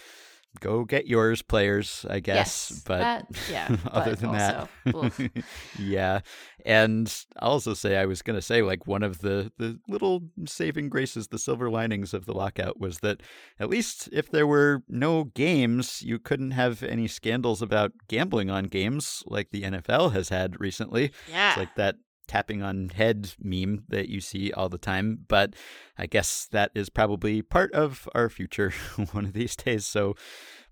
go 0.60 0.84
get 0.86 1.08
yours, 1.08 1.42
players, 1.42 2.06
I 2.10 2.20
guess. 2.20 2.70
yes. 2.72 2.84
but 2.86 3.00
that, 3.00 3.28
yeah. 3.52 3.76
other 3.92 4.12
but 4.12 4.20
than 4.20 4.30
also, 4.30 4.68
that, 4.86 5.44
yeah. 5.80 6.20
And 6.66 7.14
I'll 7.40 7.52
also 7.52 7.74
say 7.74 7.98
I 7.98 8.06
was 8.06 8.22
going 8.22 8.38
to 8.38 8.42
say 8.42 8.62
like 8.62 8.88
one 8.88 9.04
of 9.04 9.20
the 9.20 9.52
the 9.58 9.80
little 9.88 10.24
saving 10.46 10.90
graces, 10.90 11.28
the 11.28 11.40
silver 11.40 11.70
linings 11.70 12.14
of 12.14 12.26
the 12.26 12.34
lockout 12.34 12.80
was 12.80 13.00
that 13.00 13.22
at 13.60 13.70
least 13.70 14.10
if 14.12 14.30
there 14.30 14.48
were 14.48 14.84
no 14.88 15.26
games, 15.26 16.02
you 16.02 16.20
couldn't 16.20 16.52
have 16.52 16.84
any 16.84 17.08
scandals 17.08 17.62
about 17.62 17.92
gambling 18.08 18.50
on 18.50 18.66
games 18.66 19.24
like 19.26 19.52
the 19.52 19.64
NFL 19.64 20.14
has 20.14 20.30
had 20.30 20.60
recently. 20.60 21.12
yeah. 21.30 21.50
It's 21.50 21.58
like 21.58 21.76
that 21.76 21.96
tapping 22.28 22.62
on 22.62 22.90
head 22.90 23.34
meme 23.40 23.84
that 23.90 24.10
you 24.10 24.22
see 24.22 24.52
all 24.52 24.70
the 24.70 24.78
time. 24.78 25.20
But 25.28 25.56
I 25.98 26.06
guess 26.06 26.48
that 26.52 26.72
is 26.76 26.90
probably 26.90 27.42
part 27.42 27.72
of 27.74 28.08
our 28.16 28.30
future 28.30 28.72
one 29.12 29.26
of 29.26 29.34
these 29.34 29.56
days. 29.56 29.86
So 29.86 30.16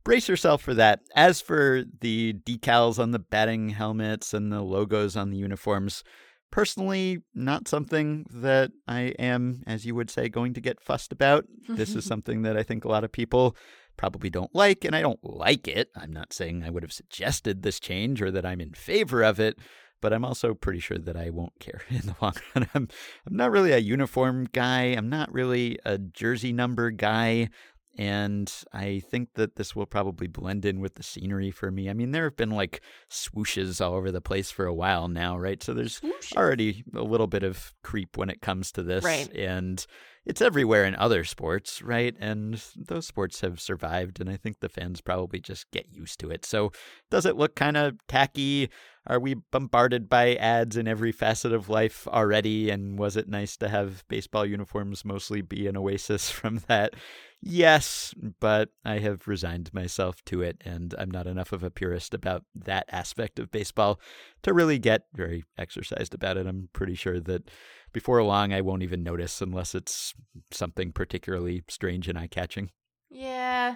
brace 0.03 0.27
yourself 0.27 0.61
for 0.61 0.73
that. 0.73 1.01
As 1.15 1.41
for 1.41 1.83
the 2.01 2.33
decals 2.33 2.99
on 2.99 3.11
the 3.11 3.19
batting 3.19 3.69
helmets 3.69 4.33
and 4.33 4.51
the 4.51 4.61
logos 4.61 5.15
on 5.15 5.29
the 5.29 5.37
uniforms, 5.37 6.03
personally, 6.51 7.19
not 7.33 7.67
something 7.67 8.25
that 8.29 8.71
I 8.87 9.13
am, 9.17 9.63
as 9.65 9.85
you 9.85 9.95
would 9.95 10.09
say, 10.09 10.29
going 10.29 10.53
to 10.53 10.61
get 10.61 10.81
fussed 10.81 11.11
about. 11.11 11.45
this 11.67 11.95
is 11.95 12.05
something 12.11 12.43
that 12.43 12.57
I 12.57 12.63
think 12.63 12.85
a 12.85 12.89
lot 12.89 13.03
of 13.03 13.11
people 13.11 13.55
probably 13.97 14.29
don't 14.29 14.53
like, 14.53 14.83
and 14.83 14.95
I 14.95 15.01
don't 15.01 15.23
like 15.23 15.67
it. 15.67 15.89
I'm 15.95 16.11
not 16.11 16.33
saying 16.33 16.63
I 16.63 16.69
would 16.69 16.83
have 16.83 16.93
suggested 16.93 17.61
this 17.61 17.79
change 17.79 18.21
or 18.21 18.31
that 18.31 18.45
I'm 18.45 18.61
in 18.61 18.73
favor 18.73 19.21
of 19.23 19.39
it, 19.39 19.57
but 20.01 20.11
I'm 20.11 20.25
also 20.25 20.53
pretty 20.53 20.79
sure 20.79 20.97
that 20.97 21.15
I 21.15 21.29
won't 21.29 21.57
care 21.59 21.81
in 21.89 22.01
the 22.01 22.15
long 22.21 22.33
run. 22.55 22.67
I'm, 22.73 22.87
I'm 23.25 23.35
not 23.35 23.51
really 23.51 23.71
a 23.71 23.77
uniform 23.77 24.47
guy. 24.51 24.83
I'm 24.83 25.09
not 25.09 25.31
really 25.31 25.79
a 25.85 25.97
jersey 25.97 26.51
number 26.51 26.91
guy. 26.91 27.49
And 27.97 28.51
I 28.71 29.01
think 29.09 29.33
that 29.33 29.57
this 29.57 29.75
will 29.75 29.85
probably 29.85 30.27
blend 30.27 30.65
in 30.65 30.79
with 30.79 30.95
the 30.95 31.03
scenery 31.03 31.51
for 31.51 31.71
me. 31.71 31.89
I 31.89 31.93
mean, 31.93 32.11
there 32.11 32.23
have 32.23 32.37
been 32.37 32.51
like 32.51 32.81
swooshes 33.09 33.85
all 33.85 33.93
over 33.93 34.11
the 34.11 34.21
place 34.21 34.49
for 34.49 34.65
a 34.65 34.73
while 34.73 35.07
now, 35.07 35.37
right? 35.37 35.61
So 35.61 35.73
there's 35.73 35.99
Swooshes. 35.99 36.35
already 36.37 36.83
a 36.95 37.03
little 37.03 37.27
bit 37.27 37.43
of 37.43 37.73
creep 37.83 38.17
when 38.17 38.29
it 38.29 38.41
comes 38.41 38.71
to 38.73 38.83
this. 38.83 39.03
Right. 39.03 39.29
And 39.35 39.85
it's 40.25 40.41
everywhere 40.41 40.85
in 40.85 40.95
other 40.95 41.23
sports, 41.23 41.81
right? 41.81 42.15
And 42.19 42.63
those 42.75 43.07
sports 43.07 43.41
have 43.41 43.59
survived, 43.59 44.21
and 44.21 44.29
I 44.29 44.37
think 44.37 44.59
the 44.59 44.69
fans 44.69 45.01
probably 45.01 45.39
just 45.39 45.71
get 45.71 45.91
used 45.91 46.19
to 46.19 46.29
it. 46.29 46.45
So, 46.45 46.71
does 47.09 47.25
it 47.25 47.35
look 47.35 47.55
kind 47.55 47.75
of 47.75 47.95
tacky? 48.07 48.69
Are 49.07 49.19
we 49.19 49.33
bombarded 49.33 50.07
by 50.09 50.35
ads 50.35 50.77
in 50.77 50.87
every 50.87 51.11
facet 51.11 51.53
of 51.53 51.69
life 51.69 52.07
already? 52.07 52.69
And 52.69 52.99
was 52.99 53.17
it 53.17 53.29
nice 53.29 53.57
to 53.57 53.67
have 53.67 54.07
baseball 54.09 54.45
uniforms 54.45 55.03
mostly 55.03 55.41
be 55.41 55.65
an 55.65 55.75
oasis 55.75 56.29
from 56.29 56.61
that? 56.67 56.93
Yes, 57.43 58.13
but 58.39 58.69
I 58.85 58.99
have 58.99 59.27
resigned 59.27 59.73
myself 59.73 60.23
to 60.25 60.43
it, 60.43 60.61
and 60.63 60.93
I'm 60.97 61.09
not 61.09 61.25
enough 61.25 61.51
of 61.51 61.63
a 61.63 61.71
purist 61.71 62.13
about 62.13 62.43
that 62.53 62.85
aspect 62.89 63.39
of 63.39 63.49
baseball 63.49 63.99
to 64.43 64.53
really 64.53 64.77
get 64.77 65.05
very 65.15 65.43
exercised 65.57 66.13
about 66.13 66.37
it. 66.37 66.45
I'm 66.45 66.69
pretty 66.71 66.93
sure 66.93 67.19
that 67.19 67.49
before 67.93 68.21
long 68.23 68.53
I 68.53 68.61
won't 68.61 68.83
even 68.83 69.01
notice 69.01 69.41
unless 69.41 69.73
it's 69.73 70.13
something 70.51 70.91
particularly 70.91 71.63
strange 71.67 72.07
and 72.07 72.17
eye 72.17 72.27
catching. 72.27 72.69
Yeah. 73.09 73.75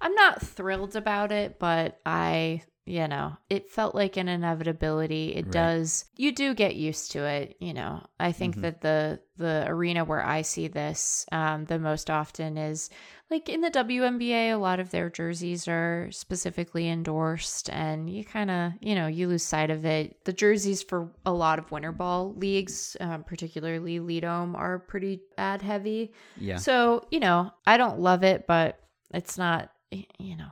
I'm 0.00 0.14
not 0.14 0.42
thrilled 0.42 0.96
about 0.96 1.30
it, 1.30 1.60
but 1.60 2.00
I, 2.04 2.62
you 2.86 3.08
know, 3.08 3.36
it 3.48 3.70
felt 3.70 3.94
like 3.94 4.16
an 4.18 4.28
inevitability. 4.28 5.34
It 5.34 5.46
Right. 5.46 5.52
does. 5.52 6.04
You 6.16 6.32
do 6.32 6.52
get 6.54 6.76
used 6.76 7.12
to 7.12 7.24
it, 7.24 7.56
you 7.58 7.72
know. 7.72 8.04
I 8.20 8.32
think 8.32 8.56
Mhm. 8.56 8.60
that 8.62 8.80
the 8.82 9.20
the 9.36 9.64
arena 9.66 10.04
where 10.04 10.24
I 10.24 10.42
see 10.42 10.68
this 10.68 11.26
um 11.32 11.64
the 11.64 11.78
most 11.78 12.08
often 12.08 12.56
is 12.56 12.88
like 13.30 13.48
in 13.48 13.62
the 13.62 13.70
WNBA, 13.70 14.50
a 14.50 14.58
lot 14.58 14.78
of 14.80 14.90
their 14.90 15.08
jerseys 15.10 15.66
are 15.66 16.08
specifically 16.12 16.88
endorsed 16.88 17.70
and 17.70 18.08
you 18.10 18.22
kind 18.24 18.50
of, 18.50 18.72
you 18.80 18.94
know, 18.94 19.06
you 19.06 19.26
lose 19.28 19.42
sight 19.42 19.70
of 19.70 19.84
it. 19.86 20.22
The 20.24 20.32
jerseys 20.34 20.82
for 20.82 21.10
a 21.24 21.32
lot 21.32 21.58
of 21.58 21.72
winter 21.72 21.90
ball 21.90 22.34
leagues, 22.36 22.96
um, 23.00 23.24
particularly 23.24 23.98
LIDOM, 23.98 24.54
are 24.54 24.78
pretty 24.78 25.20
ad 25.38 25.62
heavy. 25.62 26.12
Yeah. 26.36 26.58
So, 26.58 27.06
you 27.10 27.18
know, 27.18 27.50
I 27.66 27.76
don't 27.78 27.98
love 27.98 28.22
it, 28.24 28.46
but 28.46 28.78
it's 29.12 29.38
not, 29.38 29.70
you 29.90 30.36
know, 30.36 30.50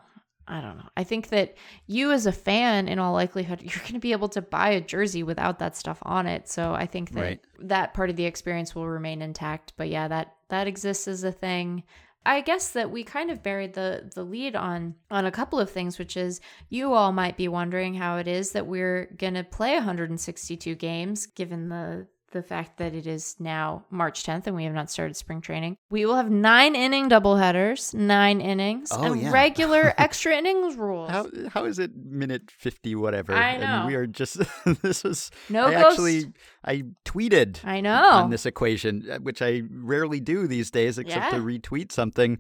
I 0.49 0.61
don't 0.61 0.77
know. 0.77 0.89
I 0.97 1.05
think 1.05 1.29
that 1.29 1.55
you 1.87 2.11
as 2.11 2.27
a 2.27 2.33
fan, 2.33 2.89
in 2.89 2.99
all 2.99 3.13
likelihood, 3.13 3.63
you're 3.65 3.81
going 3.83 3.95
to 3.95 3.99
be 4.01 4.13
able 4.13 4.29
to 4.31 4.43
buy 4.43 4.71
a 4.71 4.81
jersey 4.81 5.23
without 5.23 5.59
that 5.61 5.77
stuff 5.77 5.99
on 6.03 6.27
it. 6.27 6.49
So 6.49 6.75
I 6.75 6.87
think 6.87 7.11
that 7.13 7.21
Right. 7.21 7.41
that 7.61 7.95
part 7.95 8.11
of 8.11 8.17
the 8.17 8.25
experience 8.25 8.75
will 8.75 8.89
remain 8.89 9.23
intact. 9.23 9.73
But 9.77 9.89
yeah, 9.89 10.09
that 10.09 10.35
that 10.49 10.67
exists 10.67 11.07
as 11.09 11.25
a 11.25 11.33
thing. 11.33 11.85
I 12.25 12.41
guess 12.41 12.71
that 12.71 12.91
we 12.91 13.03
kind 13.03 13.31
of 13.33 13.43
buried 13.43 13.75
the 13.75 14.11
the 14.15 14.23
lead 14.25 14.55
on 14.55 14.95
on 15.11 15.27
a 15.27 15.31
couple 15.33 15.59
of 15.59 15.71
things, 15.71 15.99
which 15.99 16.17
is 16.17 16.41
you 16.69 16.93
all 16.93 17.11
might 17.13 17.37
be 17.37 17.49
wondering 17.49 17.95
how 17.95 18.17
it 18.19 18.29
is 18.29 18.53
that 18.53 18.67
we're 18.67 19.13
gonna 19.19 19.43
play 19.45 19.75
162 19.75 20.75
games, 20.77 21.27
given 21.27 21.69
the 21.69 22.07
the 22.33 22.43
fact 22.43 22.79
that 22.79 22.95
it 22.95 23.07
is 23.07 23.37
now 23.39 23.85
March 23.91 24.25
10th 24.25 24.47
and 24.47 24.57
we 24.57 24.65
have 24.65 24.75
not 24.75 24.91
started 24.91 25.15
spring 25.17 25.41
training. 25.41 25.77
We 25.91 26.05
will 26.07 26.17
have 26.17 26.31
nine 26.31 26.75
inning 26.75 27.09
doubleheaders, 27.09 27.95
nine 27.95 28.41
innings, 28.41 28.91
Oh, 28.93 29.13
and 29.13 29.21
yeah. 29.23 29.31
regular 29.31 29.95
extra 29.99 30.37
innings 30.37 30.77
rules. 30.77 31.11
How 31.11 31.27
how 31.51 31.65
is 31.65 31.79
it 31.79 31.93
minute 31.95 32.51
fifty 32.51 32.95
whatever? 32.95 33.33
I 33.35 33.51
And 33.53 33.63
know. 33.63 33.87
we 33.87 33.95
are 33.95 34.07
just 34.07 34.41
this 34.83 35.05
was 35.05 35.31
no 35.49 35.67
I 35.67 35.73
ghost. 35.73 35.87
actually 35.93 36.33
I 36.65 36.83
tweeted 37.05 37.65
I 37.65 37.81
know. 37.81 38.11
on 38.13 38.31
this 38.31 38.47
equation, 38.47 39.09
uh, 39.11 39.19
which 39.19 39.43
I 39.43 39.63
rarely 39.71 40.21
do 40.21 40.47
these 40.47 40.71
days 40.71 40.99
except 40.99 41.31
to 41.33 41.37
retweet 41.39 41.93
something. 41.93 42.39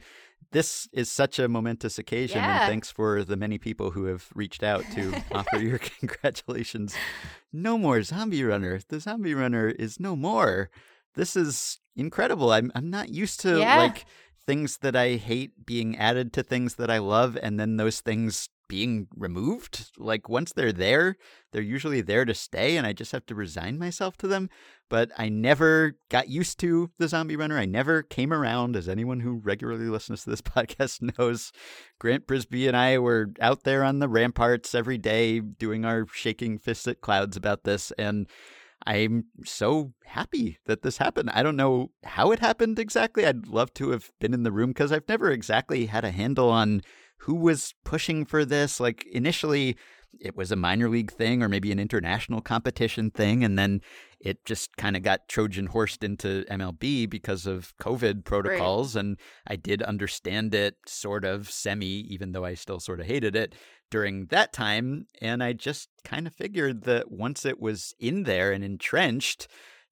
This 0.50 0.88
is 0.92 1.10
such 1.10 1.38
a 1.38 1.48
momentous 1.48 1.98
occasion, 1.98 2.38
Yeah. 2.38 2.62
and 2.62 2.68
thanks 2.70 2.90
for 2.90 3.24
the 3.24 3.36
many 3.36 3.58
people 3.58 3.90
who 3.92 4.04
have 4.06 4.28
reached 4.34 4.62
out 4.62 4.84
to 4.94 5.22
offer 5.32 5.58
your 5.58 5.78
congratulations. 6.00 6.94
No 7.52 7.78
more 7.78 8.02
Zombie 8.02 8.44
Runner. 8.44 8.80
The 8.88 9.00
Zombie 9.00 9.34
Runner 9.34 9.68
is 9.68 10.00
no 10.00 10.16
more. 10.16 10.70
This 11.14 11.36
is 11.36 11.78
incredible. 11.96 12.52
I'm 12.52 12.72
I'm 12.74 12.90
not 12.90 13.08
used 13.10 13.40
to 13.40 13.58
Yeah. 13.58 13.76
like 13.76 14.04
things 14.46 14.78
that 14.78 14.96
I 14.96 15.14
hate 15.16 15.64
being 15.64 15.96
added 15.96 16.32
to 16.32 16.42
things 16.42 16.74
that 16.76 16.90
I 16.90 16.98
love, 16.98 17.38
and 17.42 17.60
then 17.60 17.76
those 17.76 18.00
things 18.00 18.48
being 18.68 19.08
removed. 19.16 19.90
Like 19.98 20.28
once 20.28 20.52
they're 20.52 20.72
there, 20.72 21.16
they're 21.52 21.62
usually 21.62 22.00
there 22.00 22.24
to 22.24 22.34
stay, 22.34 22.76
and 22.76 22.86
I 22.86 22.92
just 22.92 23.12
have 23.12 23.26
to 23.26 23.34
resign 23.34 23.78
myself 23.78 24.16
to 24.18 24.26
them 24.26 24.48
but 24.92 25.10
I 25.16 25.30
never 25.30 25.96
got 26.10 26.28
used 26.28 26.60
to 26.60 26.90
the 26.98 27.08
zombie 27.08 27.34
runner. 27.34 27.58
I 27.58 27.64
never 27.64 28.02
came 28.02 28.30
around, 28.30 28.76
as 28.76 28.90
anyone 28.90 29.20
who 29.20 29.40
regularly 29.42 29.86
listens 29.86 30.24
to 30.24 30.30
this 30.30 30.42
podcast 30.42 31.00
knows. 31.18 31.50
Grant 31.98 32.26
Brisbee 32.26 32.68
and 32.68 32.76
I 32.76 32.98
were 32.98 33.30
out 33.40 33.62
there 33.62 33.84
on 33.84 34.00
the 34.00 34.08
ramparts 34.08 34.74
every 34.74 34.98
day 34.98 35.40
doing 35.40 35.86
our 35.86 36.06
shaking 36.12 36.58
fists 36.58 36.86
at 36.86 37.00
clouds 37.00 37.38
about 37.38 37.64
this, 37.64 37.90
and 37.92 38.28
I'm 38.84 39.24
so 39.46 39.94
happy 40.04 40.58
that 40.66 40.82
this 40.82 40.98
happened. 40.98 41.30
I 41.32 41.42
don't 41.42 41.56
know 41.56 41.90
how 42.04 42.30
it 42.30 42.40
happened 42.40 42.78
exactly. 42.78 43.24
I'd 43.24 43.46
love 43.46 43.72
to 43.74 43.92
have 43.92 44.10
been 44.20 44.34
in 44.34 44.42
the 44.42 44.52
room 44.52 44.70
because 44.70 44.92
I've 44.92 45.08
never 45.08 45.30
exactly 45.30 45.86
had 45.86 46.04
a 46.04 46.10
handle 46.10 46.50
on 46.50 46.82
who 47.22 47.34
was 47.34 47.74
pushing 47.84 48.24
for 48.24 48.44
this. 48.44 48.80
Like 48.80 49.06
initially, 49.12 49.76
it 50.20 50.36
was 50.36 50.50
a 50.50 50.56
minor 50.56 50.88
league 50.88 51.12
thing 51.12 51.42
or 51.42 51.48
maybe 51.48 51.70
an 51.70 51.78
international 51.78 52.40
competition 52.40 53.10
thing, 53.10 53.44
and 53.44 53.56
then 53.58 53.80
it 54.20 54.44
just 54.44 54.76
kind 54.76 54.96
of 54.96 55.02
got 55.02 55.28
Trojan 55.28 55.66
horsed 55.66 56.02
into 56.02 56.44
MLB 56.50 57.08
because 57.08 57.46
of 57.46 57.76
COVID 57.78 58.24
protocols. 58.24 58.96
And 58.96 59.18
I 59.46 59.56
did 59.56 59.82
understand 59.82 60.54
it 60.54 60.76
sort 60.86 61.24
of 61.24 61.50
semi, 61.50 61.86
even 61.86 62.32
though 62.32 62.44
I 62.44 62.54
still 62.54 62.80
sort 62.80 63.00
of 63.00 63.06
hated 63.06 63.36
it 63.36 63.54
during 63.90 64.26
that 64.26 64.52
time. 64.52 65.06
And 65.20 65.42
I 65.42 65.52
just 65.52 65.88
kind 66.04 66.26
of 66.26 66.34
figured 66.34 66.82
that 66.82 67.10
once 67.10 67.44
it 67.44 67.60
was 67.60 67.94
in 68.00 68.24
there 68.24 68.52
and 68.52 68.64
entrenched, 68.64 69.46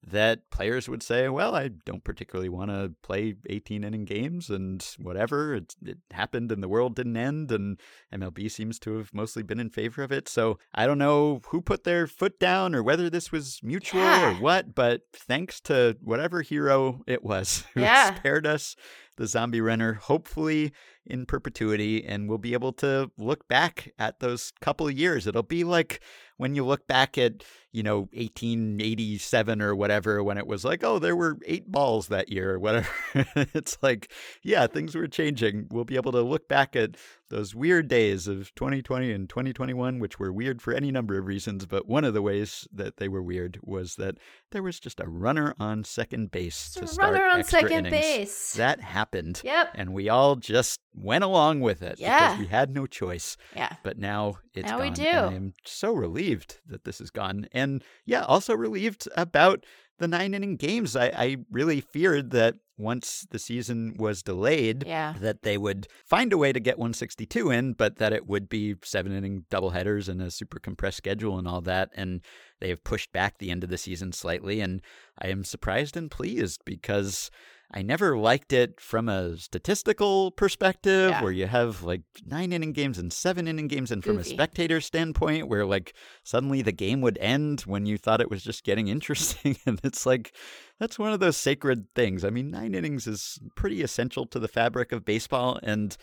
that 0.05 0.49
players 0.49 0.89
would 0.89 1.03
say, 1.03 1.29
well, 1.29 1.53
I 1.55 1.67
don't 1.67 2.03
particularly 2.03 2.49
want 2.49 2.71
to 2.71 2.93
play 3.03 3.35
18 3.47 3.83
inning 3.83 4.05
games 4.05 4.49
and 4.49 4.83
whatever. 4.99 5.53
It, 5.53 5.75
it 5.85 5.99
happened 6.11 6.51
and 6.51 6.63
the 6.63 6.67
world 6.67 6.95
didn't 6.95 7.17
end, 7.17 7.51
and 7.51 7.79
MLB 8.11 8.49
seems 8.49 8.79
to 8.79 8.97
have 8.97 9.13
mostly 9.13 9.43
been 9.43 9.59
in 9.59 9.69
favor 9.69 10.01
of 10.01 10.11
it. 10.11 10.27
So 10.27 10.57
I 10.73 10.87
don't 10.87 10.97
know 10.97 11.41
who 11.49 11.61
put 11.61 11.83
their 11.83 12.07
foot 12.07 12.39
down 12.39 12.73
or 12.73 12.81
whether 12.81 13.09
this 13.09 13.31
was 13.31 13.59
mutual 13.61 14.01
Yeah. 14.01 14.31
or 14.31 14.41
what, 14.41 14.73
but 14.73 15.01
thanks 15.13 15.59
to 15.61 15.97
whatever 16.01 16.41
hero 16.41 17.03
it 17.05 17.23
was 17.23 17.63
who 17.75 17.81
Yeah. 17.81 18.15
spared 18.15 18.47
us 18.47 18.75
the 19.17 19.27
zombie 19.27 19.61
runner, 19.61 19.93
hopefully 19.93 20.71
in 21.05 21.25
perpetuity, 21.25 22.03
and 22.05 22.29
we'll 22.29 22.37
be 22.37 22.53
able 22.53 22.73
to 22.73 23.11
look 23.17 23.47
back 23.47 23.91
at 23.99 24.19
those 24.19 24.51
couple 24.61 24.87
of 24.87 24.97
years. 24.97 25.27
It'll 25.27 25.43
be 25.43 25.63
like 25.63 26.01
when 26.37 26.55
you 26.55 26.65
look 26.65 26.87
back 26.87 27.17
at, 27.17 27.43
you 27.71 27.83
know, 27.83 28.09
1887 28.13 29.61
or 29.61 29.75
whatever, 29.75 30.23
when 30.23 30.37
it 30.37 30.47
was 30.47 30.63
like, 30.63 30.83
oh, 30.83 30.99
there 30.99 31.15
were 31.15 31.37
eight 31.45 31.71
balls 31.71 32.07
that 32.07 32.29
year 32.29 32.53
or 32.53 32.59
whatever. 32.59 32.89
it's 33.35 33.77
like, 33.81 34.11
yeah, 34.43 34.67
things 34.67 34.95
were 34.95 35.07
changing. 35.07 35.67
We'll 35.69 35.85
be 35.85 35.97
able 35.97 36.11
to 36.13 36.21
look 36.21 36.47
back 36.47 36.75
at 36.75 36.95
those 37.31 37.55
weird 37.55 37.87
days 37.87 38.27
of 38.27 38.53
2020 38.53 39.11
and 39.11 39.27
2021, 39.27 39.97
which 39.97 40.19
were 40.19 40.31
weird 40.31 40.61
for 40.61 40.73
any 40.73 40.91
number 40.91 41.17
of 41.17 41.25
reasons. 41.25 41.65
But 41.65 41.87
one 41.87 42.03
of 42.03 42.13
the 42.13 42.21
ways 42.21 42.67
that 42.71 42.97
they 42.97 43.07
were 43.07 43.23
weird 43.23 43.57
was 43.63 43.95
that 43.95 44.17
there 44.51 44.61
was 44.61 44.79
just 44.79 44.99
a 44.99 45.07
runner 45.09 45.55
on 45.59 45.83
second 45.83 46.29
base 46.29 46.73
to 46.73 46.83
a 46.83 46.87
start 46.87 47.13
runner 47.13 47.25
on 47.25 47.39
extra 47.39 47.61
second 47.61 47.87
innings. 47.87 47.91
base. 48.05 48.53
That 48.53 48.81
happened. 48.81 49.41
Yep. 49.43 49.71
And 49.73 49.93
we 49.93 50.09
all 50.09 50.35
just 50.35 50.79
went 50.93 51.23
along 51.23 51.61
with 51.61 51.81
it 51.81 51.99
Yeah. 51.99 52.33
because 52.33 52.39
we 52.39 52.47
had 52.47 52.69
no 52.73 52.85
choice. 52.85 53.37
Yeah. 53.55 53.75
But 53.81 53.97
now 53.97 54.35
it's 54.53 54.69
Now 54.69 54.77
gone. 54.77 54.89
we 54.89 54.93
do. 54.93 55.07
I 55.07 55.33
am 55.33 55.53
so 55.65 55.93
relieved 55.93 56.59
that 56.67 56.83
this 56.83 57.01
is 57.01 57.09
gone. 57.09 57.47
And 57.53 57.83
yeah, 58.05 58.23
also 58.25 58.53
relieved 58.55 59.07
about 59.17 59.65
the 59.99 60.07
nine 60.07 60.33
inning 60.33 60.57
games. 60.57 60.95
I, 60.95 61.05
I 61.15 61.37
really 61.51 61.79
feared 61.79 62.31
that 62.31 62.55
once 62.81 63.25
the 63.31 63.39
season 63.39 63.95
was 63.97 64.21
delayed, 64.23 64.83
Yeah. 64.85 65.13
that 65.21 65.43
they 65.43 65.57
would 65.57 65.87
find 66.05 66.33
a 66.33 66.37
way 66.37 66.51
to 66.51 66.59
get 66.59 66.77
162 66.77 67.51
in, 67.51 67.73
but 67.73 67.97
that 67.97 68.11
it 68.11 68.27
would 68.27 68.49
be 68.49 68.75
seven 68.83 69.11
inning 69.15 69.45
doubleheaders 69.51 70.09
and 70.09 70.21
a 70.21 70.31
super 70.31 70.59
compressed 70.59 70.97
schedule 70.97 71.37
and 71.37 71.47
all 71.47 71.61
that. 71.61 71.89
And 71.95 72.21
they 72.59 72.69
have 72.69 72.83
pushed 72.83 73.11
back 73.11 73.37
the 73.37 73.51
end 73.51 73.63
of 73.63 73.69
the 73.69 73.77
season 73.77 74.11
slightly. 74.11 74.59
And 74.61 74.81
I 75.21 75.27
am 75.27 75.43
surprised 75.43 75.95
and 75.95 76.09
pleased 76.11 76.61
because 76.65 77.29
I 77.73 77.81
never 77.81 78.17
liked 78.17 78.51
it 78.51 78.81
from 78.81 79.07
a 79.07 79.37
statistical 79.37 80.31
perspective 80.31 81.11
Yeah. 81.11 81.23
where 81.23 81.31
you 81.31 81.47
have 81.47 81.83
like 81.83 82.01
nine 82.25 82.51
inning 82.51 82.73
games 82.73 82.97
and 82.97 83.11
seven 83.13 83.47
inning 83.47 83.67
games, 83.67 83.91
and 83.91 84.03
from 84.03 84.17
a 84.17 84.23
spectator 84.25 84.81
standpoint, 84.81 85.47
where 85.47 85.65
like 85.65 85.93
suddenly 86.23 86.61
the 86.61 86.73
game 86.73 86.99
would 87.01 87.17
end 87.19 87.61
when 87.61 87.85
you 87.85 87.97
thought 87.97 88.19
it 88.21 88.29
was 88.29 88.43
just 88.43 88.63
getting 88.65 88.87
interesting. 88.89 89.57
and 89.65 89.79
it's 89.83 90.05
like, 90.05 90.35
that's 90.79 90.99
one 90.99 91.13
of 91.13 91.19
those 91.21 91.37
sacred 91.37 91.85
things. 91.95 92.25
I 92.25 92.29
mean, 92.29 92.51
nine 92.51 92.75
innings 92.75 93.07
is 93.07 93.39
pretty 93.55 93.81
essential 93.81 94.25
to 94.27 94.39
the 94.39 94.47
fabric 94.49 94.91
of 94.91 95.05
baseball. 95.05 95.59
And 95.63 95.95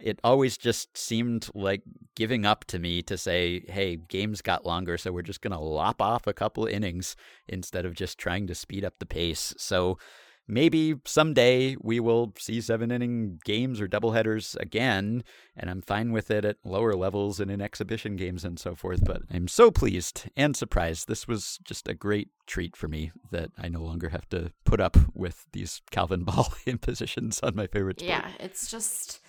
it 0.00 0.18
always 0.24 0.58
just 0.58 0.96
seemed 0.98 1.48
like 1.54 1.82
giving 2.16 2.44
up 2.44 2.64
to 2.66 2.78
me 2.78 3.00
to 3.02 3.16
say, 3.16 3.64
hey, 3.68 3.96
games 3.96 4.42
got 4.42 4.66
longer, 4.66 4.98
so 4.98 5.12
we're 5.12 5.22
just 5.22 5.40
going 5.40 5.52
to 5.52 5.58
lop 5.58 6.02
off 6.02 6.26
a 6.26 6.32
couple 6.34 6.66
innings 6.66 7.16
instead 7.48 7.86
of 7.86 7.94
just 7.94 8.18
trying 8.18 8.46
to 8.48 8.54
speed 8.54 8.84
up 8.84 8.94
the 8.98 9.06
pace. 9.06 9.54
So 9.56 9.96
maybe 10.46 10.94
someday 11.04 11.76
we 11.80 12.00
will 12.00 12.32
see 12.38 12.60
seven 12.60 12.90
inning 12.90 13.40
games 13.44 13.80
or 13.80 13.88
doubleheaders 13.88 14.56
again, 14.60 15.24
and 15.56 15.70
I'm 15.70 15.82
fine 15.82 16.12
with 16.12 16.30
it 16.30 16.44
at 16.44 16.56
lower 16.64 16.94
levels 16.94 17.40
and 17.40 17.50
in 17.50 17.60
exhibition 17.60 18.16
games 18.16 18.44
and 18.44 18.58
so 18.58 18.74
forth. 18.74 19.04
But 19.04 19.22
I'm 19.30 19.48
so 19.48 19.70
pleased 19.70 20.28
and 20.36 20.56
surprised. 20.56 21.08
This 21.08 21.26
was 21.26 21.58
just 21.64 21.88
a 21.88 21.94
great 21.94 22.28
treat 22.46 22.76
for 22.76 22.88
me 22.88 23.12
that 23.30 23.50
I 23.58 23.68
no 23.68 23.82
longer 23.82 24.10
have 24.10 24.28
to 24.30 24.52
put 24.64 24.80
up 24.80 24.96
with 25.14 25.46
these 25.52 25.82
Calvinball 25.90 26.54
impositions 26.66 27.40
on 27.42 27.56
my 27.56 27.66
favorite 27.66 28.00
sport. 28.00 28.08
Yeah, 28.08 28.30
it's 28.38 28.70
just 28.70 29.20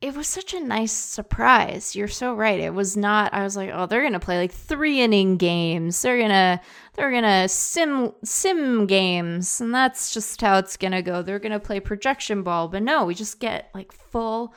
it 0.00 0.14
was 0.14 0.28
such 0.28 0.54
a 0.54 0.60
nice 0.60 0.92
surprise. 0.92 1.96
You're 1.96 2.06
so 2.06 2.32
right. 2.32 2.60
It 2.60 2.72
was 2.72 2.96
not 2.96 3.34
I 3.34 3.42
was 3.42 3.56
like, 3.56 3.70
"Oh, 3.72 3.86
they're 3.86 4.02
going 4.02 4.12
to 4.12 4.20
play 4.20 4.38
like 4.38 4.52
3 4.52 5.00
inning 5.00 5.36
games. 5.38 6.00
They're 6.00 6.18
going 6.18 6.28
to 6.30 6.60
they're 6.94 7.20
to 7.20 7.48
sim 7.48 8.12
sim 8.24 8.86
games." 8.86 9.60
And 9.60 9.74
that's 9.74 10.14
just 10.14 10.40
how 10.40 10.58
it's 10.58 10.76
going 10.76 10.92
to 10.92 11.02
go. 11.02 11.22
They're 11.22 11.40
going 11.40 11.52
to 11.52 11.60
play 11.60 11.80
projection 11.80 12.42
ball. 12.42 12.68
But 12.68 12.82
no, 12.84 13.04
we 13.06 13.14
just 13.14 13.40
get 13.40 13.70
like 13.74 13.90
full 13.92 14.54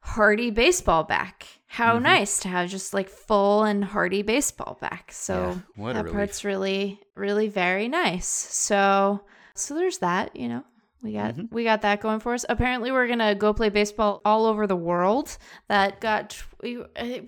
hearty 0.00 0.50
baseball 0.50 1.04
back. 1.04 1.46
How 1.68 1.94
Mm-hmm. 1.94 2.04
nice 2.04 2.38
to 2.40 2.48
have 2.48 2.68
just 2.70 2.94
like 2.94 3.08
full 3.08 3.64
and 3.64 3.84
hearty 3.84 4.22
baseball 4.22 4.78
back. 4.80 5.10
So 5.12 5.60
Yeah, 5.76 5.92
that 5.94 6.12
part's 6.12 6.44
really 6.44 7.00
really 7.14 7.48
very 7.48 7.88
nice. 7.88 8.28
So 8.28 9.22
so 9.54 9.74
there's 9.74 9.98
that, 9.98 10.36
you 10.36 10.48
know. 10.48 10.64
We 11.06 11.12
got 11.12 11.34
Mm-hmm. 11.36 11.54
we 11.54 11.64
got 11.64 11.82
that 11.82 12.00
going 12.00 12.20
for 12.20 12.34
us. 12.34 12.44
Apparently, 12.48 12.90
we're 12.92 13.06
gonna 13.08 13.34
go 13.34 13.52
play 13.54 13.68
baseball 13.68 14.20
all 14.24 14.44
over 14.46 14.66
the 14.66 14.76
world. 14.76 15.36
That 15.68 16.00
got 16.00 16.36
we 16.62 16.78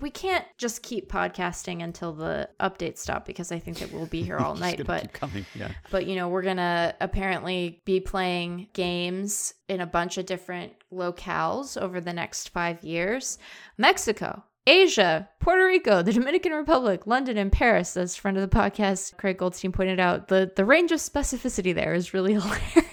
we 0.01 0.09
can't 0.09 0.45
just 0.57 0.83
keep 0.83 1.09
podcasting 1.11 1.81
until 1.83 2.13
the 2.13 2.49
updates 2.59 2.97
stop 2.99 3.25
because 3.25 3.51
I 3.51 3.59
think 3.59 3.79
that 3.79 3.91
we'll 3.93 4.05
be 4.05 4.21
here 4.23 4.37
all 4.45 4.55
night. 4.55 4.85
But. 4.85 5.17
Yeah. 5.55 5.71
but 5.91 6.05
you 6.05 6.15
know 6.15 6.27
we're 6.29 6.41
gonna 6.43 6.93
apparently 6.99 7.81
be 7.85 7.99
playing 7.99 8.67
games 8.73 9.53
in 9.67 9.79
a 9.81 9.85
bunch 9.85 10.17
of 10.17 10.25
different 10.25 10.73
locales 10.93 11.79
over 11.81 12.01
the 12.01 12.11
next 12.13 12.49
five 12.49 12.83
years 12.83 13.37
mexico 13.77 14.43
asia 14.65 15.29
puerto 15.39 15.63
rico 15.65 16.01
the 16.01 16.11
dominican 16.13 16.51
republic 16.51 17.05
london 17.05 17.37
and 17.37 17.51
paris 17.51 17.95
as 17.95 18.15
friend 18.15 18.37
of 18.37 18.41
the 18.49 18.55
podcast 18.55 19.15
craig 19.17 19.37
goldstein 19.37 19.71
pointed 19.71 19.99
out 19.99 20.27
the 20.27 20.51
the 20.55 20.65
range 20.65 20.91
of 20.91 20.99
specificity 20.99 21.73
there 21.75 21.93
is 21.93 22.13
really 22.13 22.33
hilarious 22.39 22.88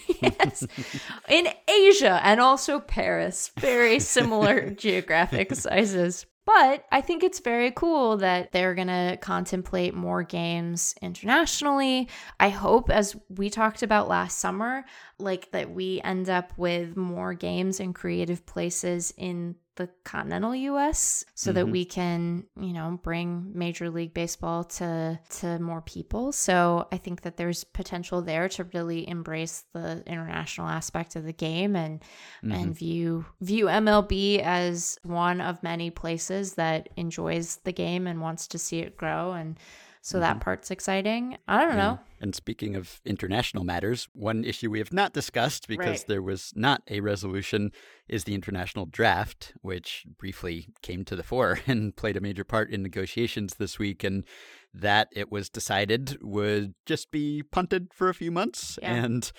in 1.29 1.49
asia 1.69 2.21
and 2.23 2.41
also 2.41 2.81
paris 2.81 3.51
very 3.59 3.99
similar 3.99 4.71
geographic 4.77 5.55
sizes 5.55 6.27
but 6.47 6.85
I 6.93 7.01
think 7.01 7.25
it's 7.25 7.41
very 7.41 7.73
cool 7.73 8.19
that 8.19 8.53
they're 8.53 8.77
going 8.77 8.87
to 8.87 9.19
contemplate 9.21 9.95
more 9.95 10.23
games 10.23 10.95
internationally. 11.03 12.09
I 12.39 12.51
hope, 12.51 12.89
as 12.89 13.17
we 13.29 13.51
talked 13.51 13.83
about 13.83 14.09
last 14.09 14.39
summer, 14.39 14.85
like 15.19 15.51
that 15.51 15.73
we 15.73 16.01
end 16.05 16.31
up 16.31 16.53
with 16.57 16.97
more 16.97 17.35
games 17.35 17.81
in 17.81 17.93
creative 17.93 18.47
places 18.47 19.13
in 19.17 19.57
the 19.77 19.89
continental 20.05 20.55
US 20.55 21.25
so 21.35 21.53
that 21.53 21.67
Mhm. 21.67 21.71
we 21.71 21.85
can, 21.85 22.45
you 22.59 22.73
know, 22.73 22.99
bring 23.03 23.53
Major 23.55 23.89
League 23.91 24.13
Baseball 24.15 24.65
to 24.65 25.19
to 25.41 25.59
more 25.59 25.83
people. 25.83 26.33
So 26.33 26.89
I 26.91 26.97
think 26.99 27.23
that 27.23 27.37
there's 27.37 27.63
potential 27.65 28.23
there 28.23 28.49
to 28.51 28.65
really 28.65 29.09
embrace 29.09 29.65
the 29.73 30.03
international 30.07 30.69
aspect 30.69 31.15
of 31.17 31.25
the 31.25 31.33
game 31.33 31.77
and 31.77 32.03
and 32.43 32.75
view 32.75 33.27
view 33.41 33.67
MLB 33.69 34.41
as 34.41 34.99
one 35.05 35.41
of 35.41 35.63
many 35.63 35.91
places 35.91 36.55
that 36.55 36.89
enjoys 36.97 37.57
the 37.65 37.73
game 37.73 38.07
and 38.07 38.21
wants 38.21 38.47
to 38.49 38.59
see 38.59 38.79
it 38.81 38.97
grow 38.97 39.33
and 39.33 39.59
so 40.03 40.21
that 40.21 40.41
part's 40.41 40.71
exciting. 40.71 41.37
I 41.49 41.65
don't 41.65 41.77
know. 41.77 41.99
And 42.21 42.35
speaking 42.35 42.75
of 42.77 43.01
international 43.05 43.65
matters, 43.65 44.09
one 44.13 44.45
issue 44.45 44.71
we 44.71 44.79
have 44.79 44.93
not 44.93 45.13
discussed 45.13 45.69
because 45.69 45.87
Right. 46.01 46.05
there 46.09 46.23
was 46.23 46.53
not 46.55 46.83
a 46.89 47.01
resolution 47.01 47.73
is 48.09 48.25
the 48.25 48.35
international 48.35 48.87
draft, 48.87 49.53
which 49.63 50.05
briefly 50.19 50.69
came 50.83 51.05
to 51.05 51.17
the 51.17 51.23
fore 51.23 51.61
and 51.67 51.95
played 51.97 52.17
a 52.17 52.21
major 52.21 52.45
part 52.45 52.71
in 52.71 52.83
negotiations 52.83 53.55
this 53.55 53.79
week. 53.79 54.03
And 54.05 54.25
that 54.73 55.09
it 55.13 55.33
was 55.33 55.49
decided 55.49 56.19
would 56.23 56.75
just 56.85 57.11
be 57.11 57.43
punted 57.43 57.89
for 57.95 58.09
a 58.11 58.15
few 58.15 58.31
months. 58.31 58.79
Yeah. 58.83 58.95
And 59.05 59.33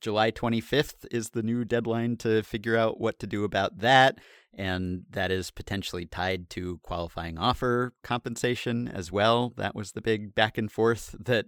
July 0.00 0.32
25th 0.32 1.06
is 1.10 1.30
the 1.30 1.42
new 1.44 1.64
deadline 1.64 2.16
to 2.18 2.42
figure 2.42 2.76
out 2.76 3.00
what 3.00 3.18
to 3.20 3.26
do 3.26 3.44
about 3.44 3.78
that. 3.78 4.18
And 4.52 5.04
that 5.10 5.30
is 5.30 5.50
potentially 5.52 6.06
tied 6.06 6.50
to 6.50 6.78
qualifying 6.82 7.38
offer 7.38 7.92
compensation 8.02 8.88
as 8.88 9.12
well. 9.12 9.52
That 9.56 9.74
was 9.76 9.92
the 9.92 10.02
big 10.02 10.34
back 10.34 10.58
and 10.58 10.70
forth 10.70 11.14
that 11.20 11.46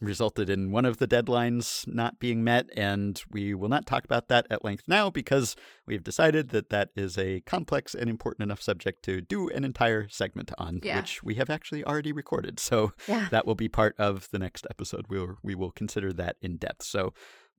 resulted 0.00 0.48
in 0.48 0.70
one 0.70 0.84
of 0.84 0.98
the 0.98 1.08
deadlines 1.08 1.86
not 1.86 2.18
being 2.20 2.44
met. 2.44 2.68
And 2.76 3.20
we 3.30 3.54
will 3.54 3.68
not 3.68 3.86
talk 3.86 4.04
about 4.04 4.28
that 4.28 4.46
at 4.50 4.64
length 4.64 4.84
now 4.86 5.10
because 5.10 5.56
we've 5.86 6.04
decided 6.04 6.50
that 6.50 6.70
that 6.70 6.90
is 6.94 7.18
a 7.18 7.40
complex 7.40 7.94
and 7.94 8.08
important 8.08 8.44
enough 8.44 8.62
subject 8.62 9.02
to 9.04 9.20
do 9.20 9.48
an 9.50 9.64
entire 9.64 10.08
segment 10.08 10.52
on, 10.56 10.80
Yeah. 10.82 10.96
which 10.98 11.22
we 11.24 11.34
have 11.34 11.50
actually 11.50 11.84
already 11.84 12.12
recorded. 12.12 12.60
So 12.60 12.92
Yeah. 13.08 13.28
that 13.30 13.46
will 13.46 13.54
be 13.56 13.68
part 13.68 13.94
of 13.98 14.28
the 14.30 14.38
next 14.38 14.66
episode. 14.70 15.06
We'll, 15.08 15.38
we 15.42 15.54
will 15.54 15.70
consider 15.72 16.12
that 16.14 16.36
in 16.40 16.56
depth. 16.58 16.84
So 16.84 17.14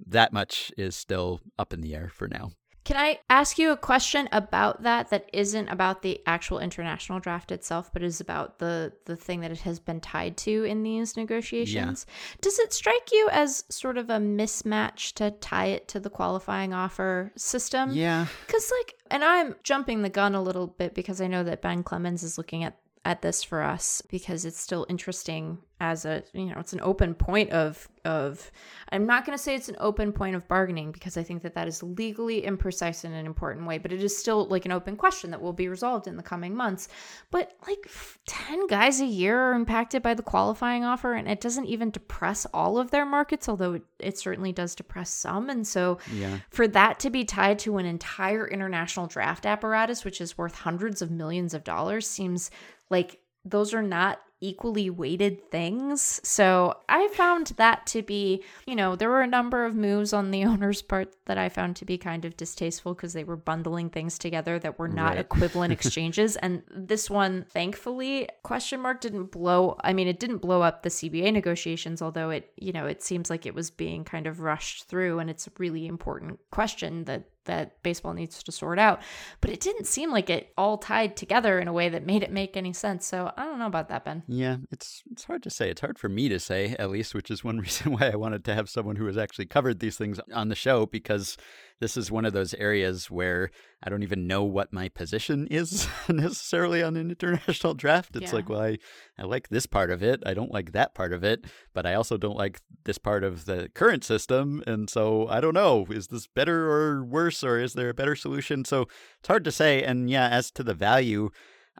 that 0.05 0.31
much 0.33 0.71
is 0.77 0.95
still 0.95 1.41
up 1.59 1.73
in 1.73 1.81
the 1.81 1.95
air 1.95 2.09
for 2.13 2.27
now. 2.27 2.51
Can 2.85 2.97
I 2.97 3.19
ask 3.31 3.57
you 3.57 3.71
a 3.71 3.77
question 3.77 4.29
about 4.31 4.83
that 4.83 5.09
that 5.09 5.27
isn't 5.33 5.69
about 5.69 6.03
the 6.03 6.21
actual 6.27 6.59
international 6.59 7.19
draft 7.19 7.51
itself, 7.51 7.91
but 7.91 8.03
is 8.03 8.21
about 8.21 8.59
the 8.59 8.93
the 9.05 9.15
thing 9.15 9.41
that 9.41 9.49
it 9.49 9.61
has 9.61 9.79
been 9.79 9.99
tied 9.99 10.37
to 10.37 10.63
in 10.65 10.83
these 10.83 11.17
negotiations? 11.17 12.05
Does 12.41 12.59
it 12.59 12.73
strike 12.73 13.09
you 13.11 13.27
as 13.31 13.63
sort 13.69 13.97
of 13.97 14.11
a 14.11 14.17
mismatch 14.17 15.13
to 15.13 15.31
tie 15.31 15.65
it 15.65 15.87
to 15.89 15.99
the 15.99 16.11
qualifying 16.11 16.73
offer 16.73 17.31
system? 17.35 17.91
Yeah. 17.91 18.27
Because, 18.45 18.71
like, 18.79 18.93
and 19.09 19.23
I'm 19.23 19.55
jumping 19.63 20.03
the 20.03 20.09
gun 20.09 20.35
a 20.35 20.43
little 20.43 20.67
bit 20.67 20.93
because 20.93 21.19
I 21.19 21.25
know 21.25 21.43
that 21.43 21.63
Ben 21.63 21.81
Clemens 21.81 22.21
is 22.21 22.37
looking 22.37 22.63
at 22.63 22.77
at 23.05 23.21
this 23.21 23.43
for 23.43 23.61
us 23.61 24.01
because 24.09 24.43
it's 24.45 24.59
still 24.59 24.85
interesting 24.89 25.59
as 25.81 26.05
a 26.05 26.23
you 26.33 26.45
know 26.45 26.55
it's 26.57 26.71
an 26.71 26.79
open 26.81 27.13
point 27.13 27.49
of 27.51 27.89
of 28.05 28.49
i'm 28.93 29.05
not 29.05 29.25
going 29.25 29.37
to 29.37 29.43
say 29.43 29.53
it's 29.53 29.67
an 29.67 29.75
open 29.79 30.13
point 30.13 30.33
of 30.33 30.47
bargaining 30.47 30.89
because 30.89 31.17
i 31.17 31.21
think 31.23 31.41
that 31.41 31.53
that 31.53 31.67
is 31.67 31.83
legally 31.83 32.41
imprecise 32.43 33.03
in 33.03 33.11
an 33.11 33.25
important 33.25 33.67
way 33.67 33.77
but 33.77 33.91
it 33.91 34.01
is 34.01 34.17
still 34.17 34.45
like 34.47 34.63
an 34.65 34.71
open 34.71 34.95
question 34.95 35.31
that 35.31 35.41
will 35.41 35.51
be 35.51 35.67
resolved 35.67 36.07
in 36.07 36.15
the 36.15 36.23
coming 36.23 36.55
months 36.55 36.87
but 37.29 37.51
like 37.67 37.77
f- 37.85 38.17
10 38.25 38.67
guys 38.67 39.01
a 39.01 39.05
year 39.05 39.37
are 39.37 39.53
impacted 39.53 40.01
by 40.01 40.13
the 40.13 40.23
qualifying 40.23 40.85
offer 40.85 41.13
and 41.13 41.27
it 41.27 41.41
doesn't 41.41 41.65
even 41.65 41.89
depress 41.91 42.45
all 42.53 42.77
of 42.77 42.89
their 42.91 43.05
markets 43.05 43.49
although 43.49 43.73
it, 43.73 43.83
it 43.99 44.17
certainly 44.17 44.53
does 44.53 44.75
depress 44.75 45.09
some 45.09 45.49
and 45.49 45.67
so 45.67 45.99
Yeah. 46.13 46.39
for 46.49 46.69
that 46.69 46.99
to 47.01 47.09
be 47.09 47.25
tied 47.25 47.59
to 47.59 47.77
an 47.77 47.85
entire 47.85 48.47
international 48.47 49.07
draft 49.07 49.45
apparatus, 49.45 50.05
which 50.05 50.21
is 50.21 50.37
worth 50.37 50.55
hundreds 50.55 51.01
of 51.01 51.11
millions 51.11 51.53
of 51.53 51.63
dollars, 51.65 52.07
seems 52.07 52.49
like 52.89 53.19
those 53.43 53.73
are 53.73 53.83
not 53.83 54.19
equally 54.41 54.89
weighted 54.89 55.49
things. 55.49 56.19
So 56.23 56.77
I 56.89 57.07
found 57.13 57.47
that 57.57 57.87
to 57.87 58.01
be, 58.01 58.43
you 58.67 58.75
know, 58.75 58.95
there 58.95 59.09
were 59.09 59.21
a 59.21 59.27
number 59.27 59.65
of 59.65 59.75
moves 59.75 60.13
on 60.13 60.29
the 60.31 60.43
owner's 60.45 60.81
part 60.81 61.15
that 61.25 61.37
I 61.37 61.49
found 61.49 61.77
to 61.77 61.85
be 61.85 61.97
kind 61.97 62.25
of 62.25 62.37
distasteful 62.37 62.93
because 62.93 63.13
they 63.13 63.23
were 63.23 63.37
bundling 63.37 63.89
things 63.89 64.19
together 64.19 64.59
that 64.59 64.77
were 64.77 64.87
not 64.87 65.15
Right. 65.15 65.19
equivalent 65.25 65.71
exchanges. 65.71 66.35
And 66.35 66.63
this 66.69 67.09
one, 67.09 67.45
thankfully, 67.49 68.27
question 68.43 68.81
mark 68.81 69.01
didn't 69.01 69.31
blow. 69.31 69.77
I 69.83 69.93
mean, 69.93 70.07
it 70.07 70.19
didn't 70.19 70.39
blow 70.39 70.61
up 70.61 70.83
the 70.83 70.89
CBA 70.89 71.31
negotiations, 71.31 72.01
although 72.01 72.29
it, 72.29 72.51
you 72.57 72.73
know, 72.73 72.85
it 72.85 73.01
seems 73.01 73.29
like 73.29 73.45
it 73.45 73.55
was 73.55 73.71
being 73.71 74.03
kind 74.03 74.27
of 74.27 74.41
rushed 74.41 74.87
through, 74.87 75.19
and 75.19 75.29
it's 75.29 75.47
a 75.47 75.51
really 75.57 75.87
important 75.87 76.39
question 76.51 77.05
that 77.05 77.23
that 77.45 77.81
baseball 77.83 78.13
needs 78.13 78.43
to 78.43 78.51
sort 78.51 78.79
out. 78.79 79.01
But 79.41 79.49
it 79.49 79.59
didn't 79.59 79.85
seem 79.85 80.11
like 80.11 80.29
it 80.29 80.53
all 80.57 80.77
tied 80.77 81.15
together 81.15 81.59
in 81.59 81.67
a 81.67 81.73
way 81.73 81.89
that 81.89 82.05
made 82.05 82.23
it 82.23 82.31
make 82.31 82.57
any 82.57 82.73
sense. 82.73 83.05
So 83.05 83.31
I 83.37 83.45
don't 83.45 83.59
know 83.59 83.67
about 83.67 83.89
that, 83.89 84.05
Ben. 84.05 84.23
Yeah, 84.27 84.57
it's 84.71 85.03
it's 85.11 85.23
hard 85.25 85.43
to 85.43 85.49
say. 85.49 85.69
It's 85.69 85.81
hard 85.81 85.97
for 85.97 86.09
me 86.09 86.29
to 86.29 86.39
say, 86.39 86.75
at 86.77 86.89
least, 86.89 87.13
which 87.13 87.31
is 87.31 87.43
one 87.43 87.57
reason 87.65 87.93
why 87.93 88.09
I 88.11 88.15
wanted 88.15 88.43
to 88.45 88.55
have 88.55 88.69
someone 88.69 88.95
who 88.97 89.05
has 89.05 89.17
actually 89.17 89.45
covered 89.45 89.79
these 89.79 89.97
things 89.97 90.19
on 90.33 90.49
the 90.49 90.55
show 90.55 90.85
because 90.85 91.37
this 91.81 91.97
is 91.97 92.09
one 92.11 92.25
of 92.25 92.33
those 92.33 92.53
areas 92.53 93.11
where 93.11 93.51
I 93.83 93.89
don't 93.89 94.03
even 94.03 94.27
know 94.27 94.43
what 94.43 94.71
my 94.71 94.87
position 94.89 95.47
is 95.51 95.87
necessarily 96.09 96.81
on 96.81 96.95
an 96.95 97.09
international 97.11 97.73
draft. 97.73 98.15
It's 98.15 98.31
Yeah. 98.31 98.35
like, 98.35 98.49
well, 98.49 98.61
I, 98.61 98.77
I 99.17 99.23
like 99.23 99.49
this 99.49 99.65
part 99.65 99.91
of 99.91 100.01
it. 100.01 100.23
I 100.25 100.33
don't 100.33 100.51
like 100.53 100.71
that 100.71 100.95
part 100.95 101.11
of 101.13 101.23
it, 101.23 101.45
but 101.73 101.85
I 101.85 101.93
also 101.93 102.15
don't 102.17 102.37
like 102.37 102.61
this 102.85 102.97
part 102.97 103.23
of 103.23 103.45
the 103.45 103.69
current 103.73 104.03
system. 104.03 104.63
And 104.65 104.89
so 104.89 105.27
I 105.27 105.41
don't 105.41 105.53
know, 105.53 105.85
is 105.89 106.07
this 106.07 106.27
better 106.27 106.71
or 106.71 107.03
worse, 107.03 107.43
or 107.43 107.59
is 107.59 107.73
there 107.73 107.89
a 107.89 107.93
better 107.93 108.15
solution? 108.15 108.63
So 108.63 108.83
it's 109.19 109.27
hard 109.27 109.43
to 109.43 109.51
say. 109.51 109.83
And 109.83 110.09
yeah, 110.09 110.29
as 110.29 110.51
to 110.51 110.63
the 110.63 110.73
value, 110.73 111.29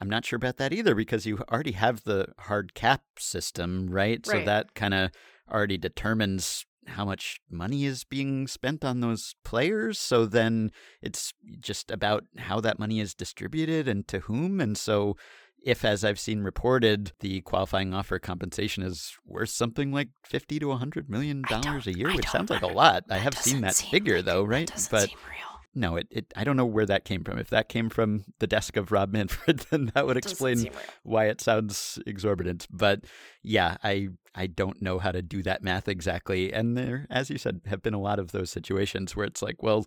I'm 0.02 0.10
not 0.10 0.26
sure 0.26 0.36
about 0.38 0.58
that 0.58 0.74
either 0.74 0.94
because 0.94 1.26
you 1.26 1.40
already 1.50 1.72
have 1.72 2.04
the 2.04 2.28
hard 2.40 2.74
cap 2.74 3.02
system, 3.18 3.88
right? 3.90 4.26
So 4.26 4.34
that 4.46 4.74
kind 4.76 4.94
of 4.94 5.12
already 5.50 5.78
determines 5.78 6.66
how 6.88 7.06
much 7.06 7.40
money 7.50 7.86
is 7.86 8.04
being 8.04 8.48
spent 8.48 8.84
on 8.86 9.00
those 9.00 9.36
players. 9.44 9.98
So 10.00 10.26
then 10.26 10.72
it's 11.02 11.34
just 11.60 11.90
about 11.92 12.24
how 12.38 12.60
that 12.62 12.80
money 12.80 13.00
is 13.00 13.14
distributed 13.14 13.88
and 13.88 14.08
to 14.08 14.20
whom. 14.20 14.60
And 14.62 14.78
so 14.78 15.16
if, 15.64 15.84
as 15.84 16.04
I've 16.06 16.20
seen 16.20 16.42
reported, 16.42 17.12
the 17.22 17.42
qualifying 17.42 17.94
offer 17.94 18.20
compensation 18.20 18.84
is 18.84 19.18
worth 19.26 19.50
something 19.50 19.92
like 19.92 20.10
fifty 20.24 20.60
to 20.60 20.72
hundred 20.74 21.10
million 21.10 21.42
dollars 21.50 21.88
a 21.88 21.98
year, 21.98 22.14
which 22.14 22.28
sounds 22.28 22.52
like 22.52 22.62
a 22.62 22.68
lot. 22.68 23.04
I 23.10 23.18
have 23.18 23.36
seen 23.36 23.62
that 23.62 23.76
figure 23.76 24.18
like- 24.18 24.26
though, 24.26 24.44
right? 24.44 24.68
doesn't 24.68 24.92
But 24.92 25.10
seem 25.10 25.18
real. 25.28 25.60
no, 25.74 25.96
it, 25.96 26.08
it 26.12 26.32
I 26.36 26.44
don't 26.44 26.56
know 26.56 26.68
where 26.68 26.86
that 26.86 27.04
came 27.04 27.24
from. 27.24 27.40
If 27.40 27.50
that 27.50 27.68
came 27.68 27.90
from 27.90 28.26
the 28.38 28.46
desk 28.46 28.78
of 28.78 28.92
Rob 28.92 29.12
Manfred, 29.12 29.66
then 29.72 29.92
that 29.96 30.06
would 30.06 30.18
explain 30.18 30.70
why 31.02 31.26
it 31.30 31.42
sounds 31.42 31.98
exorbitant. 32.06 32.68
But 32.70 33.06
yeah, 33.42 33.78
I 33.84 34.10
I 34.36 34.48
don't 34.48 34.82
know 34.82 35.00
how 35.00 35.12
to 35.12 35.22
do 35.22 35.42
that 35.44 35.64
math 35.64 35.88
exactly. 35.88 36.52
And 36.54 36.78
there, 36.78 37.08
as 37.10 37.30
you 37.30 37.38
said, 37.38 37.62
have 37.68 37.82
been 37.82 37.94
a 37.94 38.02
lot 38.02 38.20
of 38.20 38.32
those 38.32 38.50
situations 38.50 39.16
where 39.16 39.26
it's 39.26 39.42
like, 39.42 39.64
well, 39.64 39.86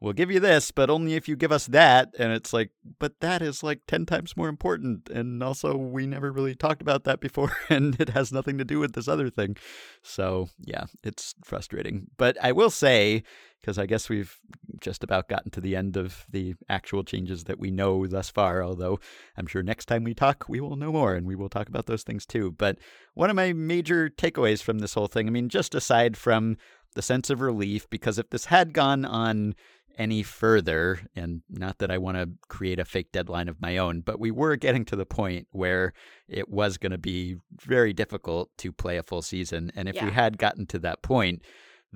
we'll 0.00 0.12
give 0.12 0.30
you 0.30 0.40
this, 0.40 0.70
but 0.70 0.90
only 0.90 1.14
if 1.14 1.28
you 1.28 1.36
give 1.36 1.52
us 1.52 1.66
that. 1.68 2.14
And 2.18 2.32
it's 2.32 2.52
like, 2.52 2.70
but 2.98 3.20
that 3.20 3.42
is 3.42 3.62
like 3.62 3.80
10 3.86 4.06
times 4.06 4.36
more 4.36 4.48
important. 4.48 5.08
And 5.08 5.42
also, 5.42 5.76
we 5.76 6.06
never 6.06 6.30
really 6.30 6.54
talked 6.54 6.82
about 6.82 7.04
that 7.04 7.20
before, 7.20 7.56
and 7.68 7.98
it 8.00 8.10
has 8.10 8.32
nothing 8.32 8.58
to 8.58 8.64
do 8.64 8.78
with 8.78 8.92
this 8.94 9.08
other 9.08 9.30
thing. 9.30 9.56
So 10.02 10.48
yeah, 10.60 10.84
it's 11.02 11.34
frustrating. 11.44 12.08
But 12.16 12.36
I 12.42 12.52
will 12.52 12.70
say, 12.70 13.22
because 13.60 13.78
I 13.78 13.86
guess 13.86 14.08
we've 14.08 14.38
just 14.80 15.02
about 15.02 15.28
gotten 15.28 15.50
to 15.50 15.60
the 15.60 15.74
end 15.74 15.96
of 15.96 16.24
the 16.30 16.54
actual 16.68 17.02
changes 17.02 17.44
that 17.44 17.58
we 17.58 17.70
know 17.70 18.06
thus 18.06 18.30
far, 18.30 18.62
although 18.62 19.00
I'm 19.36 19.46
sure 19.46 19.62
next 19.62 19.86
time 19.86 20.04
we 20.04 20.14
talk, 20.14 20.44
we 20.48 20.60
will 20.60 20.76
know 20.76 20.92
more 20.92 21.14
and 21.14 21.26
we 21.26 21.34
will 21.34 21.48
talk 21.48 21.68
about 21.68 21.86
those 21.86 22.04
things 22.04 22.26
too. 22.26 22.52
But 22.52 22.78
one 23.14 23.30
of 23.30 23.34
my 23.34 23.52
major 23.52 24.08
takeaways 24.08 24.62
from 24.62 24.78
this 24.78 24.94
whole 24.94 25.08
thing, 25.08 25.26
I 25.26 25.30
mean, 25.30 25.48
just 25.48 25.74
aside 25.74 26.16
from 26.16 26.58
the 26.94 27.02
sense 27.02 27.28
of 27.28 27.40
relief, 27.40 27.90
because 27.90 28.18
if 28.18 28.30
this 28.30 28.46
had 28.46 28.72
gone 28.72 29.04
on 29.04 29.54
any 29.98 30.22
further, 30.22 31.00
and 31.14 31.42
not 31.48 31.78
that 31.78 31.90
I 31.90 31.98
want 31.98 32.16
to 32.16 32.30
create 32.48 32.78
a 32.78 32.84
fake 32.84 33.12
deadline 33.12 33.48
of 33.48 33.60
my 33.60 33.78
own, 33.78 34.00
but 34.00 34.20
we 34.20 34.30
were 34.30 34.56
getting 34.56 34.84
to 34.86 34.96
the 34.96 35.06
point 35.06 35.48
where 35.50 35.92
it 36.28 36.48
was 36.48 36.78
going 36.78 36.92
to 36.92 36.98
be 36.98 37.36
very 37.52 37.92
difficult 37.92 38.50
to 38.58 38.72
play 38.72 38.96
a 38.96 39.02
full 39.02 39.22
season. 39.22 39.72
And 39.74 39.88
if 39.88 40.00
we 40.02 40.10
had 40.10 40.38
gotten 40.38 40.66
to 40.66 40.78
that 40.80 41.02
point, 41.02 41.42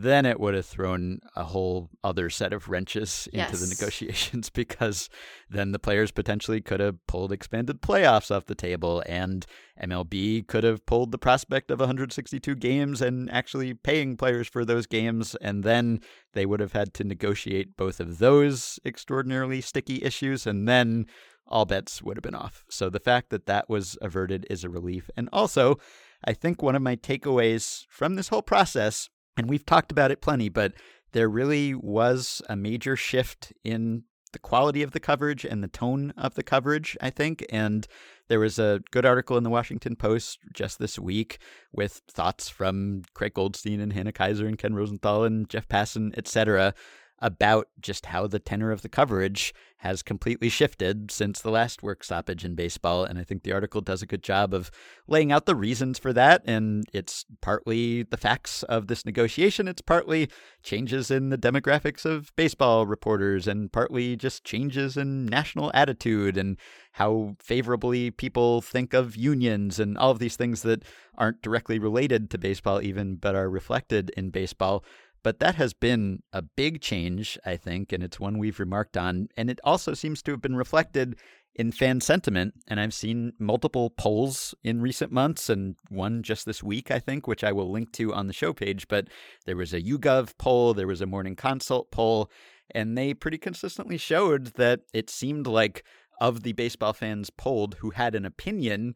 then 0.02 0.26
it 0.26 0.38
would 0.38 0.54
have 0.54 0.66
thrown 0.66 1.20
a 1.34 1.44
whole 1.44 1.90
other 2.04 2.30
set 2.30 2.52
of 2.52 2.68
wrenches 2.68 3.28
into 3.32 3.56
the 3.56 3.66
negotiations 3.66 4.50
because 4.54 5.08
then 5.48 5.72
the 5.72 5.78
players 5.78 6.10
potentially 6.10 6.60
could 6.60 6.80
have 6.80 7.04
pulled 7.06 7.32
expanded 7.32 7.80
playoffs 7.80 8.34
off 8.34 8.46
the 8.46 8.54
table 8.54 9.02
and 9.06 9.46
MLB 9.82 10.46
could 10.46 10.64
have 10.64 10.84
pulled 10.86 11.10
the 11.10 11.18
prospect 11.18 11.70
of 11.70 11.80
162 11.80 12.54
games 12.54 13.00
and 13.00 13.30
actually 13.32 13.74
paying 13.74 14.16
players 14.16 14.48
for 14.48 14.64
those 14.64 14.86
games 14.86 15.34
and 15.40 15.64
then 15.64 16.00
they 16.32 16.46
would 16.46 16.60
have 16.60 16.72
had 16.72 16.92
to 16.94 17.04
negotiate 17.04 17.76
both 17.76 18.00
of 18.00 18.18
those 18.18 18.78
extraordinarily 18.84 19.60
sticky 19.60 20.02
issues 20.02 20.46
and 20.46 20.68
then 20.68 21.06
all 21.50 21.66
bets 21.66 22.00
would 22.02 22.16
have 22.16 22.22
been 22.22 22.34
off. 22.34 22.64
So 22.70 22.88
the 22.88 23.00
fact 23.00 23.30
that 23.30 23.46
that 23.46 23.68
was 23.68 23.98
averted 24.00 24.46
is 24.48 24.62
a 24.62 24.68
relief. 24.68 25.10
And 25.16 25.28
also, 25.32 25.78
I 26.24 26.32
think 26.32 26.62
one 26.62 26.76
of 26.76 26.82
my 26.82 26.96
takeaways 26.96 27.84
from 27.88 28.14
this 28.14 28.28
whole 28.28 28.42
process, 28.42 29.08
and 29.36 29.48
we've 29.48 29.66
talked 29.66 29.92
about 29.92 30.10
it 30.10 30.20
plenty, 30.20 30.48
but 30.48 30.74
there 31.12 31.28
really 31.28 31.74
was 31.74 32.42
a 32.48 32.56
major 32.56 32.96
shift 32.96 33.52
in 33.64 34.04
the 34.32 34.38
quality 34.38 34.82
of 34.82 34.92
the 34.92 35.00
coverage 35.00 35.44
and 35.44 35.62
the 35.62 35.68
tone 35.68 36.12
of 36.16 36.34
the 36.34 36.42
coverage, 36.42 36.96
I 37.00 37.10
think. 37.10 37.44
And 37.50 37.86
there 38.28 38.38
was 38.40 38.58
a 38.58 38.80
good 38.90 39.04
article 39.04 39.36
in 39.36 39.42
the 39.42 39.50
Washington 39.50 39.96
Post 39.96 40.38
just 40.54 40.78
this 40.78 40.98
week 40.98 41.38
with 41.72 42.00
thoughts 42.08 42.48
from 42.48 43.02
Craig 43.14 43.34
Goldstein 43.34 43.80
and 43.80 43.92
Hannah 43.92 44.12
Keyser 44.12 44.46
and 44.46 44.58
Ken 44.58 44.74
Rosenthal 44.74 45.24
and 45.24 45.48
Jeff 45.48 45.66
Passan, 45.68 46.12
et 46.16 46.28
cetera, 46.28 46.74
about 47.20 47.68
just 47.80 48.06
how 48.06 48.26
the 48.26 48.38
tenor 48.38 48.70
of 48.70 48.82
the 48.82 48.88
coverage 48.88 49.52
has 49.78 50.02
completely 50.02 50.50
shifted 50.50 51.10
since 51.10 51.40
the 51.40 51.50
last 51.50 51.82
work 51.82 52.04
stoppage 52.04 52.44
in 52.44 52.54
baseball. 52.54 53.02
And 53.02 53.18
I 53.18 53.24
think 53.24 53.42
the 53.42 53.52
article 53.52 53.80
does 53.80 54.02
a 54.02 54.06
good 54.06 54.22
job 54.22 54.52
of 54.52 54.70
laying 55.08 55.32
out 55.32 55.46
the 55.46 55.54
reasons 55.54 55.98
for 55.98 56.12
that. 56.12 56.42
And 56.44 56.84
it's 56.92 57.24
partly 57.40 58.02
the 58.02 58.18
facts 58.18 58.62
of 58.64 58.88
this 58.88 59.06
negotiation, 59.06 59.68
it's 59.68 59.80
partly 59.80 60.28
changes 60.62 61.10
in 61.10 61.30
the 61.30 61.38
demographics 61.38 62.04
of 62.04 62.34
baseball 62.36 62.86
reporters, 62.86 63.48
and 63.48 63.72
partly 63.72 64.16
just 64.16 64.44
changes 64.44 64.98
in 64.98 65.24
national 65.24 65.70
attitude 65.72 66.36
and 66.36 66.58
how 66.92 67.36
favorably 67.40 68.10
people 68.10 68.60
think 68.60 68.92
of 68.92 69.16
unions 69.16 69.80
and 69.80 69.96
all 69.96 70.10
of 70.10 70.18
these 70.18 70.36
things 70.36 70.60
that 70.62 70.84
aren't 71.16 71.40
directly 71.40 71.78
related 71.78 72.30
to 72.30 72.38
baseball, 72.38 72.82
even, 72.82 73.16
but 73.16 73.34
are 73.34 73.48
reflected 73.48 74.10
in 74.10 74.30
baseball. 74.30 74.84
But 75.22 75.40
that 75.40 75.56
has 75.56 75.72
been 75.74 76.22
a 76.32 76.42
big 76.42 76.80
change, 76.80 77.38
I 77.44 77.56
think, 77.56 77.92
and 77.92 78.02
it's 78.02 78.20
one 78.20 78.38
we've 78.38 78.60
remarked 78.60 78.96
on. 78.96 79.28
And 79.36 79.50
it 79.50 79.60
also 79.64 79.94
seems 79.94 80.22
to 80.22 80.30
have 80.30 80.40
been 80.40 80.56
reflected 80.56 81.16
in 81.54 81.72
fan 81.72 82.00
sentiment. 82.00 82.54
And 82.68 82.80
I've 82.80 82.94
seen 82.94 83.32
multiple 83.38 83.90
polls 83.90 84.54
in 84.64 84.80
recent 84.80 85.12
months, 85.12 85.50
and 85.50 85.76
one 85.88 86.22
just 86.22 86.46
this 86.46 86.62
week, 86.62 86.90
I 86.90 86.98
think, 86.98 87.26
which 87.26 87.44
I 87.44 87.52
will 87.52 87.70
link 87.70 87.92
to 87.92 88.14
on 88.14 88.26
the 88.26 88.32
show 88.32 88.52
page. 88.52 88.88
But 88.88 89.08
there 89.46 89.56
was 89.56 89.74
a 89.74 89.82
YouGov 89.82 90.38
poll, 90.38 90.74
there 90.74 90.86
was 90.86 91.00
a 91.00 91.06
Morning 91.06 91.36
Consult 91.36 91.90
poll, 91.90 92.30
and 92.74 92.96
they 92.96 93.14
pretty 93.14 93.38
consistently 93.38 93.98
showed 93.98 94.54
that 94.54 94.80
it 94.94 95.10
seemed 95.10 95.46
like 95.46 95.84
of 96.20 96.42
the 96.42 96.52
baseball 96.52 96.92
fans 96.92 97.30
polled 97.30 97.76
who 97.80 97.90
had 97.90 98.14
an 98.14 98.24
opinion, 98.24 98.94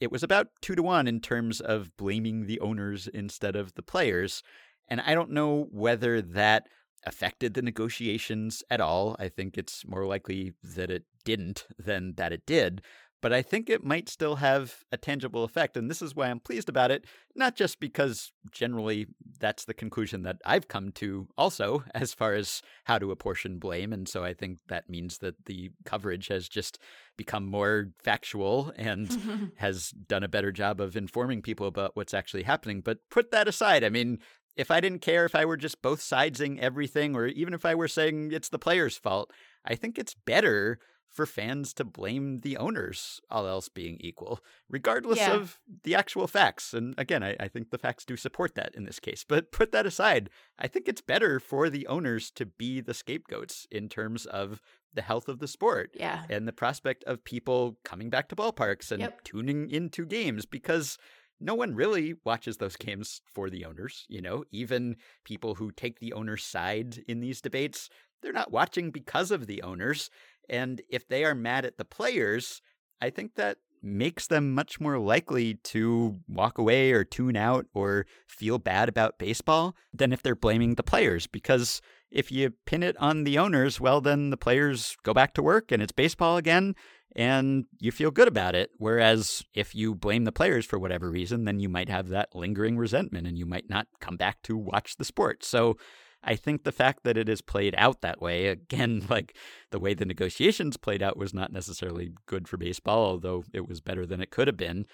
it 0.00 0.10
was 0.10 0.22
about 0.22 0.48
two 0.62 0.74
to 0.74 0.82
one 0.82 1.06
in 1.06 1.20
terms 1.20 1.60
of 1.60 1.94
blaming 1.96 2.46
the 2.46 2.60
owners 2.60 3.06
instead 3.06 3.56
of 3.56 3.74
the 3.74 3.82
players. 3.82 4.42
And 4.90 5.00
I 5.00 5.14
don't 5.14 5.30
know 5.30 5.68
whether 5.70 6.20
that 6.20 6.66
affected 7.04 7.54
the 7.54 7.62
negotiations 7.62 8.62
at 8.70 8.80
all. 8.80 9.16
I 9.18 9.28
think 9.28 9.56
it's 9.56 9.86
more 9.86 10.04
likely 10.04 10.52
that 10.62 10.90
it 10.90 11.04
didn't 11.24 11.66
than 11.78 12.14
that 12.16 12.32
it 12.32 12.44
did. 12.44 12.82
But 13.22 13.34
I 13.34 13.42
think 13.42 13.68
it 13.68 13.84
might 13.84 14.08
still 14.08 14.36
have 14.36 14.84
a 14.90 14.96
tangible 14.96 15.44
effect. 15.44 15.76
And 15.76 15.90
this 15.90 16.00
is 16.00 16.16
why 16.16 16.28
I'm 16.28 16.40
pleased 16.40 16.70
about 16.70 16.90
it, 16.90 17.04
not 17.34 17.54
just 17.54 17.78
because 17.78 18.32
generally 18.50 19.08
that's 19.38 19.66
the 19.66 19.74
conclusion 19.74 20.22
that 20.22 20.38
I've 20.44 20.68
come 20.68 20.90
to 20.92 21.28
also 21.36 21.84
as 21.94 22.14
far 22.14 22.34
as 22.34 22.62
how 22.84 22.98
to 22.98 23.10
apportion 23.10 23.58
blame. 23.58 23.92
And 23.92 24.08
so 24.08 24.24
I 24.24 24.32
think 24.32 24.58
that 24.68 24.88
means 24.88 25.18
that 25.18 25.44
the 25.44 25.70
coverage 25.84 26.28
has 26.28 26.48
just 26.48 26.78
become 27.18 27.44
more 27.44 27.90
factual 28.02 28.72
and 28.76 29.52
has 29.56 29.90
done 29.90 30.22
a 30.22 30.28
better 30.28 30.50
job 30.50 30.80
of 30.80 30.96
informing 30.96 31.42
people 31.42 31.66
about 31.66 31.96
what's 31.96 32.14
actually 32.14 32.44
happening. 32.44 32.80
But 32.80 32.98
put 33.10 33.32
that 33.32 33.48
aside, 33.48 33.84
I 33.84 33.90
mean, 33.90 34.18
if 34.56 34.70
I 34.70 34.80
didn't 34.80 35.00
care 35.02 35.24
if 35.24 35.34
I 35.34 35.44
were 35.44 35.56
just 35.56 35.82
both 35.82 36.00
sidesing 36.00 36.58
everything, 36.58 37.14
or 37.16 37.26
even 37.26 37.54
if 37.54 37.64
I 37.64 37.74
were 37.74 37.88
saying 37.88 38.32
it's 38.32 38.48
the 38.48 38.58
player's 38.58 38.96
fault, 38.96 39.32
I 39.64 39.74
think 39.74 39.98
it's 39.98 40.14
better 40.14 40.78
for 41.08 41.26
fans 41.26 41.72
to 41.74 41.84
blame 41.84 42.40
the 42.42 42.56
owners, 42.56 43.20
all 43.28 43.44
else 43.48 43.68
being 43.68 43.96
equal, 44.00 44.38
regardless 44.68 45.18
Yeah. 45.18 45.32
of 45.34 45.58
the 45.82 45.94
actual 45.96 46.28
facts. 46.28 46.72
And 46.72 46.94
again, 46.96 47.24
I, 47.24 47.34
I 47.40 47.48
think 47.48 47.70
the 47.70 47.78
facts 47.78 48.04
do 48.04 48.16
support 48.16 48.54
that 48.54 48.76
in 48.76 48.84
this 48.84 49.00
case. 49.00 49.24
But 49.26 49.50
put 49.50 49.72
that 49.72 49.86
aside, 49.86 50.30
I 50.56 50.68
think 50.68 50.86
it's 50.86 51.00
better 51.00 51.40
for 51.40 51.68
the 51.68 51.88
owners 51.88 52.30
to 52.32 52.46
be 52.46 52.80
the 52.80 52.94
scapegoats 52.94 53.66
in 53.72 53.88
terms 53.88 54.24
of 54.24 54.62
the 54.94 55.02
health 55.02 55.28
of 55.28 55.40
the 55.40 55.48
sport 55.48 55.90
Yeah. 55.94 56.26
and 56.28 56.46
the 56.46 56.52
prospect 56.52 57.02
of 57.04 57.24
people 57.24 57.76
coming 57.84 58.08
back 58.08 58.28
to 58.28 58.36
ballparks 58.36 58.92
and 58.92 59.00
Yep. 59.00 59.24
tuning 59.24 59.68
into 59.68 60.06
games 60.06 60.46
because 60.46 60.96
no 61.40 61.54
one 61.54 61.74
really 61.74 62.14
watches 62.24 62.58
those 62.58 62.76
games 62.76 63.22
for 63.24 63.48
the 63.50 63.64
owners. 63.64 64.04
You 64.08 64.20
know, 64.20 64.44
even 64.50 64.96
people 65.24 65.54
who 65.54 65.70
take 65.70 65.98
the 65.98 66.12
owner's 66.12 66.44
side 66.44 67.02
in 67.08 67.20
these 67.20 67.40
debates, 67.40 67.88
they're 68.22 68.32
not 68.32 68.52
watching 68.52 68.90
because 68.90 69.30
of 69.30 69.46
the 69.46 69.62
owners. 69.62 70.10
And 70.48 70.82
if 70.90 71.08
they 71.08 71.24
are 71.24 71.34
mad 71.34 71.64
at 71.64 71.78
the 71.78 71.84
players, 71.84 72.60
I 73.00 73.10
think 73.10 73.34
that 73.36 73.58
makes 73.82 74.26
them 74.26 74.54
much 74.54 74.80
more 74.80 74.98
likely 74.98 75.54
to 75.54 76.18
walk 76.28 76.58
away 76.58 76.92
or 76.92 77.04
tune 77.04 77.36
out 77.36 77.66
or 77.74 78.06
feel 78.26 78.58
bad 78.58 78.88
about 78.88 79.18
baseball 79.18 79.74
than 79.92 80.12
if 80.12 80.22
they're 80.22 80.34
blaming 80.34 80.74
the 80.74 80.82
players 80.82 81.26
because 81.26 81.80
if 82.10 82.32
you 82.32 82.52
pin 82.66 82.82
it 82.82 82.96
on 82.98 83.24
the 83.24 83.38
owners, 83.38 83.80
well, 83.80 84.00
then 84.00 84.30
the 84.30 84.36
players 84.36 84.96
go 85.02 85.14
back 85.14 85.34
to 85.34 85.42
work 85.42 85.70
and 85.70 85.82
it's 85.82 85.92
baseball 85.92 86.36
again 86.36 86.74
and 87.16 87.66
you 87.78 87.92
feel 87.92 88.10
good 88.10 88.28
about 88.28 88.54
it. 88.54 88.70
Whereas 88.78 89.44
if 89.54 89.74
you 89.74 89.94
blame 89.94 90.24
the 90.24 90.32
players 90.32 90.66
for 90.66 90.78
whatever 90.78 91.10
reason, 91.10 91.44
then 91.44 91.60
you 91.60 91.68
might 91.68 91.88
have 91.88 92.08
that 92.08 92.34
lingering 92.34 92.76
resentment 92.76 93.26
and 93.26 93.38
you 93.38 93.46
might 93.46 93.68
not 93.68 93.86
come 94.00 94.16
back 94.16 94.42
to 94.42 94.56
watch 94.56 94.96
the 94.96 95.04
sport. 95.04 95.44
So 95.44 95.76
I 96.22 96.36
think 96.36 96.64
the 96.64 96.72
fact 96.72 97.04
that 97.04 97.16
it 97.16 97.28
is 97.28 97.40
played 97.40 97.74
out 97.78 98.00
that 98.00 98.20
way, 98.20 98.46
again, 98.46 99.06
like 99.10 99.36
the 99.70 99.78
way 99.78 99.94
the 99.94 100.04
negotiations 100.04 100.76
played 100.76 101.02
out 101.02 101.16
was 101.16 101.34
not 101.34 101.52
necessarily 101.52 102.12
good 102.26 102.48
for 102.48 102.56
baseball, 102.56 103.04
although 103.04 103.44
it 103.52 103.68
was 103.68 103.80
better 103.80 104.06
than 104.06 104.20
it 104.20 104.30
could 104.30 104.46
have 104.46 104.56
been. 104.56 104.86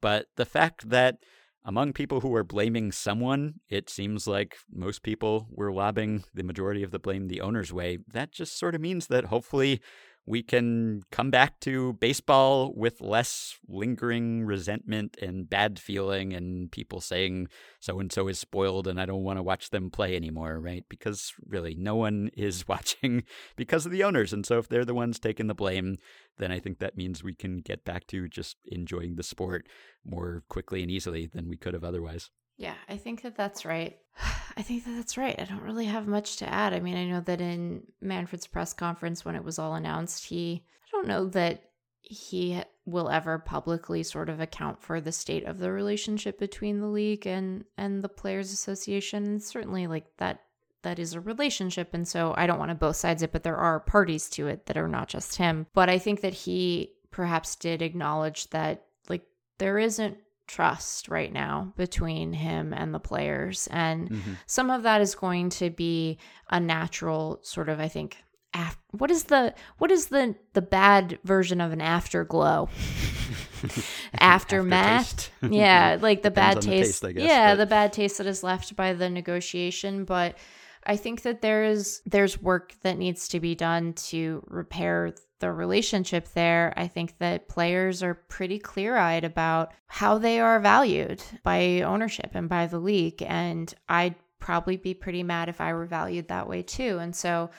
But 0.00 0.26
the 0.36 0.44
fact 0.44 0.90
that 0.90 1.18
among 1.64 1.92
people 1.92 2.20
who 2.20 2.28
were 2.28 2.42
blaming 2.42 2.90
someone, 2.90 3.54
it 3.68 3.88
seems 3.88 4.26
like 4.26 4.56
most 4.70 5.02
people 5.02 5.46
were 5.50 5.72
lobbing 5.72 6.24
the 6.34 6.42
majority 6.42 6.82
of 6.82 6.90
the 6.90 6.98
blame 6.98 7.28
the 7.28 7.40
owner's 7.40 7.72
way. 7.72 7.98
That 8.12 8.32
just 8.32 8.58
sort 8.58 8.74
of 8.74 8.80
means 8.80 9.06
that 9.06 9.26
hopefully 9.26 9.80
we 10.24 10.42
can 10.42 11.02
come 11.10 11.30
back 11.30 11.58
to 11.60 11.94
baseball 11.94 12.72
with 12.76 13.00
less 13.00 13.58
lingering 13.68 14.44
resentment 14.44 15.16
and 15.20 15.50
bad 15.50 15.78
feeling 15.80 16.32
and 16.32 16.70
people 16.70 17.00
saying 17.00 17.48
so 17.80 17.98
and 17.98 18.12
so 18.12 18.28
is 18.28 18.38
spoiled 18.38 18.86
and 18.86 19.00
I 19.00 19.06
don't 19.06 19.24
want 19.24 19.38
to 19.38 19.42
watch 19.42 19.70
them 19.70 19.90
play 19.90 20.14
anymore, 20.14 20.60
right? 20.60 20.84
Because 20.88 21.32
really, 21.44 21.74
no 21.74 21.96
one 21.96 22.30
is 22.36 22.68
watching 22.68 23.24
because 23.56 23.84
of 23.84 23.92
the 23.92 24.04
owners. 24.04 24.32
And 24.32 24.46
so 24.46 24.58
if 24.58 24.68
they're 24.68 24.84
the 24.84 24.94
ones 24.94 25.18
taking 25.18 25.48
the 25.48 25.54
blame, 25.54 25.98
then 26.38 26.52
I 26.52 26.60
think 26.60 26.78
that 26.78 26.96
means 26.96 27.24
we 27.24 27.34
can 27.34 27.58
get 27.58 27.84
back 27.84 28.06
to 28.08 28.28
just 28.28 28.56
enjoying 28.66 29.16
the 29.16 29.22
sport 29.24 29.66
more 30.04 30.44
quickly 30.48 30.82
and 30.82 30.90
easily 30.90 31.26
than 31.26 31.48
we 31.48 31.56
could 31.56 31.74
have 31.74 31.84
otherwise. 31.84 32.30
Yeah, 32.62 32.74
I 32.88 32.96
think 32.96 33.22
that 33.22 33.36
that's 33.36 33.64
right. 33.64 33.98
I 34.56 34.62
think 34.62 34.84
that 34.84 34.92
that's 34.92 35.18
right. 35.18 35.34
I 35.36 35.44
don't 35.44 35.62
really 35.62 35.86
have 35.86 36.06
much 36.06 36.36
to 36.36 36.48
add. 36.48 36.72
I 36.72 36.78
mean, 36.78 36.96
I 36.96 37.06
know 37.06 37.20
that 37.22 37.40
in 37.40 37.82
Manfred's 38.00 38.46
press 38.46 38.72
conference 38.72 39.24
when 39.24 39.34
it 39.34 39.42
was 39.42 39.58
all 39.58 39.74
announced, 39.74 40.26
he, 40.26 40.62
I 40.86 40.88
don't 40.92 41.08
know 41.08 41.26
that 41.30 41.64
he 42.02 42.62
will 42.84 43.10
ever 43.10 43.40
publicly 43.40 44.04
sort 44.04 44.28
of 44.28 44.40
account 44.40 44.80
for 44.80 45.00
the 45.00 45.10
state 45.10 45.44
of 45.44 45.58
the 45.58 45.72
relationship 45.72 46.38
between 46.38 46.80
the 46.80 46.86
league 46.86 47.26
and 47.26 47.64
and 47.76 48.02
the 48.04 48.08
players 48.08 48.52
association. 48.52 49.40
Certainly 49.40 49.88
like 49.88 50.06
that 50.18 50.42
that 50.82 51.00
is 51.00 51.14
a 51.14 51.20
relationship 51.20 51.94
and 51.94 52.06
so 52.06 52.34
I 52.36 52.46
don't 52.46 52.58
want 52.58 52.70
to 52.70 52.76
both 52.76 52.96
sides 52.96 53.22
it, 53.22 53.32
but 53.32 53.42
there 53.42 53.56
are 53.56 53.80
parties 53.80 54.28
to 54.30 54.46
it 54.46 54.66
that 54.66 54.76
are 54.76 54.88
not 54.88 55.08
just 55.08 55.36
him. 55.36 55.66
But 55.74 55.88
I 55.88 55.98
think 55.98 56.20
that 56.20 56.34
he 56.34 56.92
perhaps 57.10 57.56
did 57.56 57.82
acknowledge 57.82 58.50
that 58.50 58.84
like 59.08 59.22
there 59.58 59.78
isn't 59.78 60.16
trust 60.52 61.08
right 61.08 61.32
now 61.32 61.72
between 61.76 62.32
him 62.32 62.72
and 62.74 62.92
the 62.94 63.00
players. 63.00 63.68
And 63.70 64.10
Mhm. 64.10 64.36
some 64.46 64.70
of 64.70 64.82
that 64.82 65.00
is 65.00 65.14
going 65.14 65.48
to 65.50 65.70
be 65.70 66.18
a 66.50 66.60
natural 66.60 67.38
sort 67.42 67.68
of 67.70 67.80
i 67.80 67.88
think 67.88 68.18
af- 68.54 68.76
what 68.90 69.10
is 69.10 69.24
the 69.24 69.54
what 69.78 69.90
is 69.90 70.06
the 70.08 70.34
the 70.52 70.60
bad 70.62 71.18
version 71.24 71.60
of 71.60 71.72
an 71.72 71.80
afterglow? 71.80 72.68
Aftermath? 74.14 75.30
Yeah 75.42 75.98
like 76.08 76.22
the 76.22 76.30
bad 76.30 76.56
on 76.58 76.60
the 76.62 76.66
taste, 76.66 77.02
taste, 77.02 77.14
guess, 77.14 77.24
yeah 77.24 77.52
but- 77.52 77.58
the 77.58 77.66
bad 77.66 77.92
taste 77.92 78.18
that 78.18 78.26
is 78.26 78.42
left 78.42 78.76
by 78.76 78.92
the 78.92 79.08
negotiation 79.08 80.04
but 80.04 80.36
i 80.84 80.96
think 80.96 81.22
that 81.22 81.40
there's 81.42 82.02
there's 82.06 82.40
work 82.42 82.74
that 82.82 82.98
needs 82.98 83.28
to 83.28 83.40
be 83.40 83.54
done 83.54 83.92
to 83.94 84.42
repair 84.48 85.12
the 85.42 85.52
relationship 85.52 86.28
there 86.34 86.72
i 86.76 86.86
think 86.86 87.18
that 87.18 87.48
players 87.48 88.00
are 88.00 88.14
pretty 88.14 88.60
clear-eyed 88.60 89.24
about 89.24 89.72
how 89.88 90.16
they 90.16 90.38
are 90.38 90.60
valued 90.60 91.20
by 91.42 91.80
ownership 91.80 92.30
and 92.34 92.48
by 92.48 92.64
the 92.66 92.78
league 92.78 93.20
and 93.26 93.74
i'd 93.88 94.14
probably 94.38 94.76
be 94.76 94.94
pretty 94.94 95.24
mad 95.24 95.48
if 95.48 95.60
i 95.60 95.74
were 95.74 95.84
valued 95.84 96.28
that 96.28 96.48
way 96.48 96.62
too 96.62 96.98
and 96.98 97.14
so 97.14 97.50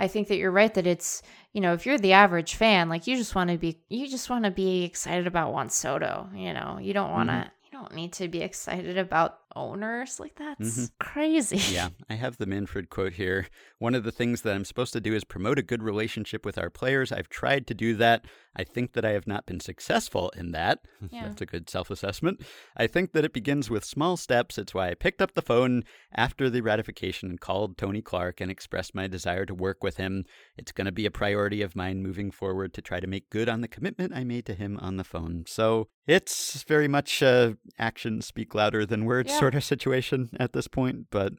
I 0.00 0.06
think 0.06 0.28
that 0.28 0.36
you're 0.36 0.52
right 0.52 0.72
that 0.74 0.86
it's, 0.86 1.22
you 1.52 1.60
know, 1.60 1.72
if 1.72 1.84
you're 1.84 1.98
the 1.98 2.12
average 2.12 2.54
fan, 2.54 2.88
like 2.88 3.08
you 3.08 3.16
just 3.16 3.34
want 3.34 3.50
to 3.50 3.58
be, 3.58 3.80
you 3.88 4.06
just 4.08 4.30
want 4.30 4.44
to 4.44 4.50
be 4.52 4.84
excited 4.84 5.26
about 5.26 5.52
Juan 5.52 5.70
Soto. 5.70 6.28
You 6.32 6.54
know, 6.54 6.78
you 6.80 6.92
don't 6.92 7.10
want 7.10 7.30
to, 7.30 7.34
Mm-hmm. 7.34 7.48
Don't 7.78 7.94
need 7.94 8.12
to 8.14 8.28
be 8.28 8.40
excited 8.40 8.98
about 8.98 9.38
owners. 9.54 10.18
Like 10.20 10.34
that's 10.36 10.78
Mhm. 10.78 10.90
crazy. 10.98 11.74
yeah, 11.74 11.88
I 12.10 12.14
have 12.14 12.36
the 12.36 12.46
Manfred 12.46 12.90
quote 12.90 13.14
here. 13.14 13.48
One 13.78 13.94
of 13.94 14.04
the 14.04 14.12
things 14.12 14.42
that 14.42 14.54
I'm 14.54 14.64
supposed 14.64 14.92
to 14.94 15.00
do 15.00 15.14
is 15.14 15.24
promote 15.24 15.58
a 15.58 15.62
good 15.62 15.82
relationship 15.82 16.44
with 16.44 16.58
our 16.58 16.70
players. 16.70 17.12
I've 17.12 17.28
tried 17.28 17.66
to 17.68 17.74
do 17.74 17.94
that. 17.96 18.24
I 18.58 18.64
think 18.64 18.92
that 18.94 19.04
I 19.04 19.10
have 19.12 19.26
not 19.26 19.46
been 19.46 19.60
successful 19.60 20.30
in 20.36 20.50
that. 20.52 20.80
Yeah. 21.10 21.28
That's 21.28 21.40
a 21.40 21.46
good 21.46 21.70
self 21.70 21.90
assessment. 21.90 22.42
I 22.76 22.86
think 22.86 23.12
that 23.12 23.24
it 23.24 23.32
begins 23.32 23.70
with 23.70 23.84
small 23.84 24.16
steps. 24.16 24.58
It's 24.58 24.74
why 24.74 24.90
I 24.90 24.94
picked 24.94 25.22
up 25.22 25.34
the 25.34 25.42
phone 25.42 25.84
after 26.14 26.50
the 26.50 26.60
ratification 26.60 27.30
and 27.30 27.40
called 27.40 27.78
Tony 27.78 28.02
Clark 28.02 28.40
and 28.40 28.50
expressed 28.50 28.94
my 28.94 29.06
desire 29.06 29.46
to 29.46 29.54
work 29.54 29.82
with 29.82 29.96
him. 29.96 30.24
It's 30.56 30.72
going 30.72 30.84
to 30.86 30.92
be 30.92 31.06
a 31.06 31.10
priority 31.10 31.62
of 31.62 31.74
mine 31.76 32.02
moving 32.02 32.30
forward 32.30 32.74
to 32.74 32.82
try 32.82 33.00
to 33.00 33.06
make 33.06 33.30
good 33.30 33.48
on 33.48 33.60
the 33.62 33.68
commitment 33.68 34.12
I 34.14 34.24
made 34.24 34.44
to 34.46 34.54
him 34.54 34.76
on 34.82 34.96
the 34.96 35.04
phone. 35.04 35.44
So 35.46 35.88
it's 36.06 36.62
very 36.64 36.88
much 36.88 37.22
uh, 37.22 37.52
actions 37.78 38.26
speak 38.26 38.54
louder 38.54 38.84
than 38.84 39.04
words 39.04 39.30
Yeah. 39.30 39.38
sort 39.38 39.54
of 39.54 39.64
situation 39.64 40.30
at 40.38 40.52
this 40.52 40.68
point. 40.68 41.06
But 41.10 41.34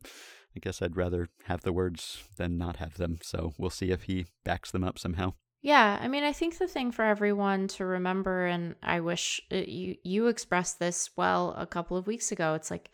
I 0.56 0.60
guess 0.60 0.82
I'd 0.82 0.98
rather 0.98 1.28
have 1.44 1.62
the 1.62 1.74
words 1.74 2.24
than 2.38 2.58
not 2.58 2.78
have 2.78 2.96
them. 2.96 3.20
So 3.22 3.54
we'll 3.58 3.70
see 3.70 3.92
if 3.92 4.04
he 4.04 4.26
backs 4.46 4.72
them 4.72 4.84
up 4.84 4.98
somehow. 4.98 5.34
Yeah, 5.62 6.00
I 6.02 6.08
mean, 6.08 6.24
I 6.24 6.32
think 6.32 6.58
the 6.58 6.68
thing 6.68 6.92
for 6.92 7.04
everyone 7.04 7.68
to 7.70 7.86
remember, 7.86 8.46
and 8.46 8.76
I 8.82 9.02
wish 9.02 9.42
it, 9.50 9.68
you 9.68 9.98
you 10.04 10.28
expressed 10.28 10.80
this 10.80 11.10
well 11.18 11.54
a 11.58 11.66
couple 11.66 11.98
of 11.98 12.08
weeks 12.08 12.32
ago. 12.32 12.54
It's 12.54 12.72
like, 12.72 12.90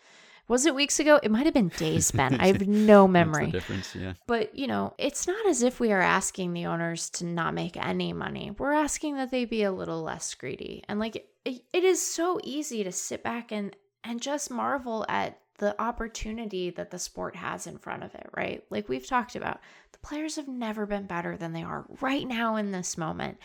was 0.47 0.65
it 0.65 0.73
weeks 0.73 0.99
ago? 0.99 1.19
It 1.21 1.29
might 1.31 1.45
have 1.45 1.53
been 1.53 1.69
days, 1.69 2.09
Ben. 2.11 2.39
I 2.39 2.47
have 2.47 2.67
no 2.67 3.07
memory. 3.19 3.51
difference, 3.51 3.95
yeah. 3.95 4.13
But 4.25 4.57
you 4.57 4.65
know, 4.65 4.93
it's 4.97 5.27
not 5.27 5.45
as 5.47 5.61
if 5.61 5.79
we 5.79 5.91
are 5.91 6.01
asking 6.01 6.53
the 6.53 6.65
owners 6.65 7.09
to 7.11 7.25
not 7.25 7.53
make 7.53 7.77
any 7.77 8.13
money. 8.13 8.51
We're 8.57 8.73
asking 8.73 9.17
that 9.17 9.29
they 9.29 9.45
be 9.45 9.61
a 9.61 9.71
little 9.71 10.01
less 10.01 10.33
greedy, 10.33 10.83
and 10.87 10.99
like 10.99 11.15
it, 11.15 11.61
it 11.71 11.83
is 11.83 12.01
so 12.01 12.39
easy 12.43 12.83
to 12.83 12.91
sit 12.91 13.23
back 13.23 13.51
and 13.51 13.75
and 14.03 14.21
just 14.21 14.49
marvel 14.49 15.05
at 15.07 15.39
the 15.57 15.80
opportunity 15.82 16.69
that 16.69 16.91
the 16.91 16.99
sport 16.99 17.36
has 17.36 17.68
in 17.68 17.77
front 17.77 18.03
of 18.03 18.14
it, 18.14 18.30
right? 18.36 18.64
Like 18.69 18.90
we've 18.90 19.07
talked 19.07 19.36
about, 19.36 19.60
the 19.91 19.99
players 19.99 20.36
have 20.36 20.48
never 20.48 20.86
been 20.86 21.07
better 21.07 21.38
than 21.38 21.53
they 21.53 21.64
are 21.64 21.86
right 22.02 22.27
now 22.27 22.57
in 22.57 22.72
this 22.72 22.98
moment. 22.98 23.38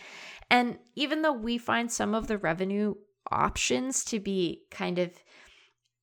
And 0.49 0.77
even 0.95 1.21
though 1.21 1.33
we 1.33 1.57
find 1.57 1.91
some 1.91 2.13
of 2.13 2.27
the 2.27 2.37
revenue 2.37 2.95
options 3.31 4.03
to 4.05 4.19
be 4.19 4.63
kind 4.71 4.99
of 4.99 5.11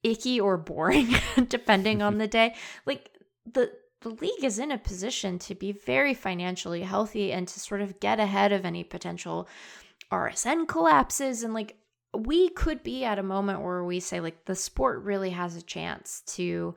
icky 0.03 0.41
or 0.41 0.57
boring 0.57 1.15
depending 1.49 2.01
on 2.01 2.19
the 2.19 2.29
day, 2.29 2.55
like 2.87 3.11
the 3.53 3.73
the 4.01 4.11
league 4.11 4.45
is 4.45 4.61
in 4.61 4.71
a 4.71 4.79
position 4.79 5.41
to 5.41 5.57
be 5.57 5.73
very 5.73 6.15
financially 6.15 6.83
healthy 6.83 7.33
and 7.33 7.49
to 7.49 7.59
sort 7.59 7.81
of 7.81 7.99
get 7.99 8.21
ahead 8.21 8.53
of 8.53 8.65
any 8.65 8.85
potential 8.85 9.49
RSN 10.13 10.69
collapses 10.69 11.43
and 11.43 11.53
like 11.53 11.77
we 12.15 12.49
could 12.51 12.83
be 12.83 13.05
at 13.05 13.19
a 13.19 13.23
moment 13.23 13.63
where 13.63 13.85
we 13.85 14.01
say 14.01 14.21
like 14.21 14.45
the 14.47 14.55
sport 14.55 15.03
really 15.03 15.31
has 15.31 15.57
a 15.57 15.63
chance 15.63 16.23
to 16.27 16.75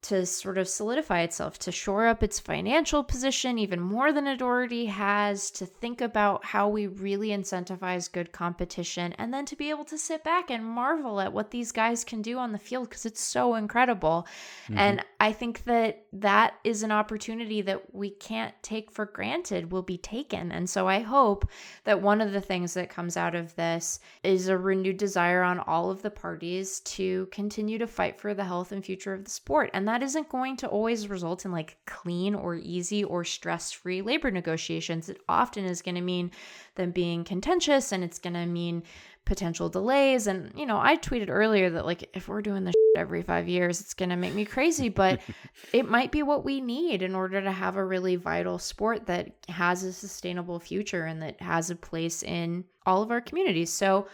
to 0.00 0.24
sort 0.24 0.58
of 0.58 0.68
solidify 0.68 1.22
itself, 1.22 1.58
to 1.58 1.72
shore 1.72 2.06
up 2.06 2.22
its 2.22 2.38
financial 2.38 3.02
position 3.02 3.58
even 3.58 3.80
more 3.80 4.12
than 4.12 4.26
it 4.26 4.40
already 4.40 4.86
has, 4.86 5.50
to 5.50 5.66
think 5.66 6.00
about 6.00 6.44
how 6.44 6.68
we 6.68 6.86
really 6.86 7.28
incentivize 7.30 8.10
good 8.10 8.30
competition, 8.30 9.12
and 9.14 9.34
then 9.34 9.44
to 9.44 9.56
be 9.56 9.70
able 9.70 9.84
to 9.84 9.98
sit 9.98 10.22
back 10.22 10.50
and 10.50 10.64
marvel 10.64 11.20
at 11.20 11.32
what 11.32 11.50
these 11.50 11.72
guys 11.72 12.04
can 12.04 12.22
do 12.22 12.38
on 12.38 12.52
the 12.52 12.58
field 12.58 12.88
because 12.88 13.06
it's 13.06 13.20
so 13.20 13.56
incredible. 13.56 14.26
Mm-hmm. 14.64 14.78
And 14.78 15.04
I 15.18 15.32
think 15.32 15.64
that 15.64 16.04
that 16.12 16.54
is 16.62 16.84
an 16.84 16.92
opportunity 16.92 17.60
that 17.62 17.92
we 17.92 18.10
can't 18.10 18.54
take 18.62 18.92
for 18.92 19.06
granted 19.06 19.72
will 19.72 19.82
be 19.82 19.98
taken. 19.98 20.52
And 20.52 20.70
so 20.70 20.86
I 20.86 21.00
hope 21.00 21.48
that 21.84 22.00
one 22.00 22.20
of 22.20 22.32
the 22.32 22.40
things 22.40 22.74
that 22.74 22.88
comes 22.88 23.16
out 23.16 23.34
of 23.34 23.54
this 23.56 23.98
is 24.22 24.46
a 24.46 24.56
renewed 24.56 24.96
desire 24.96 25.42
on 25.42 25.58
all 25.58 25.90
of 25.90 26.02
the 26.02 26.10
parties 26.10 26.80
to 26.80 27.26
continue 27.32 27.78
to 27.78 27.86
fight 27.86 28.20
for 28.20 28.32
the 28.32 28.44
health 28.44 28.70
and 28.70 28.84
future 28.84 29.12
of 29.12 29.24
the 29.24 29.30
sport. 29.30 29.70
And 29.72 29.88
that 29.88 29.97
isn't 30.02 30.28
going 30.28 30.56
to 30.58 30.68
always 30.68 31.08
result 31.08 31.44
in 31.44 31.52
like 31.52 31.76
clean 31.86 32.34
or 32.34 32.56
easy 32.56 33.04
or 33.04 33.24
stress 33.24 33.72
free 33.72 34.02
labor 34.02 34.30
negotiations. 34.30 35.08
It 35.08 35.20
often 35.28 35.64
is 35.64 35.82
going 35.82 35.94
to 35.94 36.00
mean 36.00 36.30
them 36.74 36.90
being 36.90 37.24
contentious 37.24 37.92
and 37.92 38.04
it's 38.04 38.18
going 38.18 38.34
to 38.34 38.46
mean 38.46 38.82
potential 39.24 39.68
delays. 39.68 40.26
And, 40.26 40.52
you 40.56 40.66
know, 40.66 40.78
I 40.78 40.96
tweeted 40.96 41.28
earlier 41.28 41.70
that 41.70 41.86
like 41.86 42.08
if 42.14 42.28
we're 42.28 42.42
doing 42.42 42.64
this 42.64 42.74
every 42.96 43.22
five 43.22 43.46
years, 43.46 43.80
it's 43.80 43.94
going 43.94 44.08
to 44.08 44.16
make 44.16 44.34
me 44.34 44.44
crazy, 44.44 44.88
but 44.88 45.20
it 45.72 45.88
might 45.88 46.10
be 46.10 46.22
what 46.22 46.44
we 46.44 46.60
need 46.60 47.02
in 47.02 47.14
order 47.14 47.40
to 47.40 47.52
have 47.52 47.76
a 47.76 47.84
really 47.84 48.16
vital 48.16 48.58
sport 48.58 49.06
that 49.06 49.30
has 49.48 49.84
a 49.84 49.92
sustainable 49.92 50.58
future 50.58 51.04
and 51.04 51.22
that 51.22 51.40
has 51.40 51.70
a 51.70 51.76
place 51.76 52.22
in 52.22 52.64
all 52.86 53.02
of 53.02 53.10
our 53.10 53.20
communities. 53.20 53.70
So, 53.70 54.08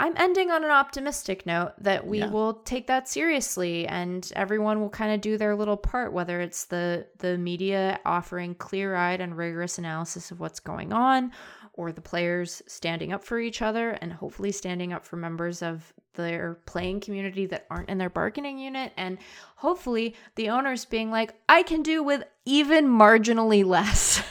I'm 0.00 0.14
ending 0.16 0.50
on 0.50 0.64
an 0.64 0.70
optimistic 0.70 1.44
note 1.44 1.72
that 1.78 2.06
we 2.06 2.20
yeah. 2.20 2.30
will 2.30 2.54
take 2.54 2.86
that 2.86 3.06
seriously 3.06 3.86
and 3.86 4.30
everyone 4.34 4.80
will 4.80 4.88
kind 4.88 5.12
of 5.12 5.20
do 5.20 5.36
their 5.36 5.54
little 5.54 5.76
part 5.76 6.12
whether 6.14 6.40
it's 6.40 6.64
the 6.64 7.06
the 7.18 7.36
media 7.36 8.00
offering 8.06 8.54
clear-eyed 8.54 9.20
and 9.20 9.36
rigorous 9.36 9.76
analysis 9.76 10.30
of 10.30 10.40
what's 10.40 10.58
going 10.58 10.94
on 10.94 11.30
or 11.74 11.92
the 11.92 12.00
players 12.00 12.62
standing 12.66 13.12
up 13.12 13.22
for 13.22 13.38
each 13.38 13.60
other 13.60 13.90
and 13.90 14.10
hopefully 14.12 14.52
standing 14.52 14.94
up 14.94 15.04
for 15.04 15.16
members 15.16 15.62
of 15.62 15.92
their 16.14 16.58
playing 16.64 17.00
community 17.00 17.44
that 17.46 17.66
aren't 17.70 17.88
in 17.90 17.98
their 17.98 18.10
bargaining 18.10 18.58
unit 18.58 18.92
and 18.96 19.18
hopefully 19.56 20.14
the 20.34 20.48
owners 20.48 20.86
being 20.86 21.10
like 21.10 21.34
I 21.46 21.62
can 21.62 21.82
do 21.82 22.02
with 22.02 22.24
even 22.46 22.88
marginally 22.88 23.64
less. 23.64 24.22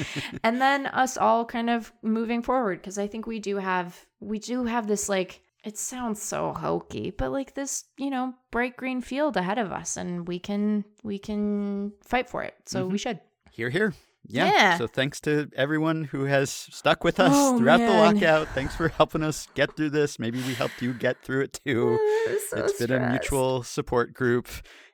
and 0.44 0.60
then 0.60 0.86
us 0.86 1.16
all 1.16 1.44
kind 1.44 1.70
of 1.70 1.92
moving 2.02 2.42
forward 2.42 2.80
because 2.80 2.98
I 2.98 3.06
think 3.06 3.26
we 3.26 3.40
do 3.40 3.56
have 3.56 4.06
we 4.20 4.38
do 4.38 4.64
have 4.64 4.86
this 4.86 5.08
like 5.08 5.42
it 5.64 5.76
sounds 5.76 6.22
so 6.22 6.52
hokey, 6.52 7.10
but 7.10 7.30
like 7.32 7.54
this, 7.54 7.84
you 7.96 8.10
know, 8.10 8.34
bright 8.50 8.76
green 8.76 9.00
field 9.00 9.36
ahead 9.36 9.58
of 9.58 9.72
us 9.72 9.96
and 9.96 10.26
we 10.26 10.38
can 10.38 10.84
we 11.02 11.18
can 11.18 11.92
fight 12.04 12.28
for 12.30 12.42
it. 12.42 12.54
So 12.66 12.82
mm-hmm. 12.82 12.92
we 12.92 12.98
should. 12.98 13.20
Here 13.50 13.70
here. 13.70 13.94
Yeah. 14.30 14.46
yeah. 14.46 14.76
So 14.76 14.86
thanks 14.86 15.20
to 15.22 15.50
everyone 15.56 16.04
who 16.04 16.24
has 16.24 16.50
stuck 16.50 17.02
with 17.02 17.18
us 17.18 17.32
oh, 17.34 17.58
throughout 17.58 17.80
man. 17.80 17.88
the 17.88 18.20
lockout. 18.20 18.48
Thanks 18.48 18.76
for 18.76 18.88
helping 18.88 19.22
us 19.22 19.48
get 19.54 19.74
through 19.74 19.90
this. 19.90 20.18
Maybe 20.18 20.38
we 20.42 20.54
helped 20.54 20.82
you 20.82 20.92
get 20.92 21.22
through 21.22 21.42
it 21.42 21.60
too. 21.64 21.98
So 22.28 22.32
it's 22.32 22.76
stressed. 22.76 22.78
been 22.78 23.02
a 23.02 23.10
mutual 23.10 23.62
support 23.62 24.12
group. 24.12 24.48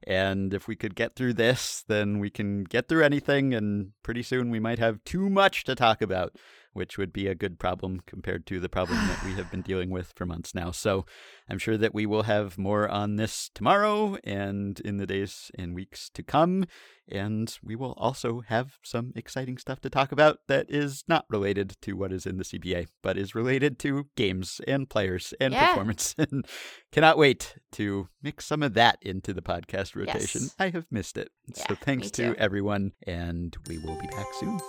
And 0.06 0.52
if 0.52 0.68
we 0.68 0.76
could 0.76 0.94
get 0.94 1.16
through 1.16 1.34
this, 1.34 1.84
then 1.86 2.18
we 2.18 2.30
can 2.30 2.64
get 2.64 2.88
through 2.88 3.04
anything. 3.04 3.54
And 3.54 3.92
pretty 4.02 4.22
soon 4.22 4.50
we 4.50 4.60
might 4.60 4.78
have 4.78 5.02
too 5.04 5.30
much 5.30 5.64
to 5.64 5.74
talk 5.74 6.02
about 6.02 6.36
which 6.74 6.98
would 6.98 7.12
be 7.12 7.26
a 7.28 7.34
good 7.34 7.58
problem 7.58 8.02
compared 8.04 8.46
to 8.46 8.60
the 8.60 8.68
problem 8.68 8.98
that 9.08 9.24
we 9.24 9.32
have 9.34 9.50
been 9.50 9.62
dealing 9.62 9.90
with 9.90 10.12
for 10.14 10.26
months 10.26 10.54
now. 10.54 10.70
So 10.70 11.06
I'm 11.48 11.58
sure 11.58 11.78
that 11.78 11.94
we 11.94 12.04
will 12.04 12.24
have 12.24 12.58
more 12.58 12.88
on 12.88 13.16
this 13.16 13.50
tomorrow 13.54 14.18
and 14.24 14.78
in 14.80 14.98
the 14.98 15.06
days 15.06 15.50
and 15.56 15.74
weeks 15.74 16.10
to 16.10 16.22
come. 16.22 16.66
And 17.08 17.56
we 17.62 17.76
will 17.76 17.92
also 17.92 18.40
have 18.48 18.78
some 18.82 19.12
exciting 19.14 19.58
stuff 19.58 19.80
to 19.82 19.90
talk 19.90 20.10
about 20.10 20.38
that 20.48 20.70
is 20.70 21.04
not 21.06 21.26
related 21.28 21.76
to 21.82 21.92
what 21.92 22.12
is 22.12 22.26
in 22.26 22.38
the 22.38 22.44
CBA, 22.44 22.86
but 23.02 23.18
is 23.18 23.34
related 23.34 23.78
to 23.80 24.06
games 24.16 24.60
and 24.66 24.88
players 24.88 25.34
and 25.40 25.52
yeah. 25.54 25.68
performance. 25.68 26.14
And 26.24 26.46
cannot 26.94 27.18
wait 27.18 27.56
to 27.72 28.08
mix 28.22 28.46
some 28.46 28.62
of 28.62 28.74
that 28.74 28.98
into 29.02 29.34
the 29.34 29.42
podcast 29.42 29.96
rotation. 29.96 30.42
Yes. 30.42 30.54
I 30.60 30.70
have 30.70 30.86
missed 30.92 31.18
it. 31.18 31.28
Yeah, 31.48 31.66
so 31.66 31.74
thanks 31.74 32.08
to 32.12 32.36
everyone, 32.36 32.92
and 33.04 33.56
we 33.68 33.78
will 33.78 34.00
be 34.00 34.06
back 34.06 34.28
soon. 34.38 34.60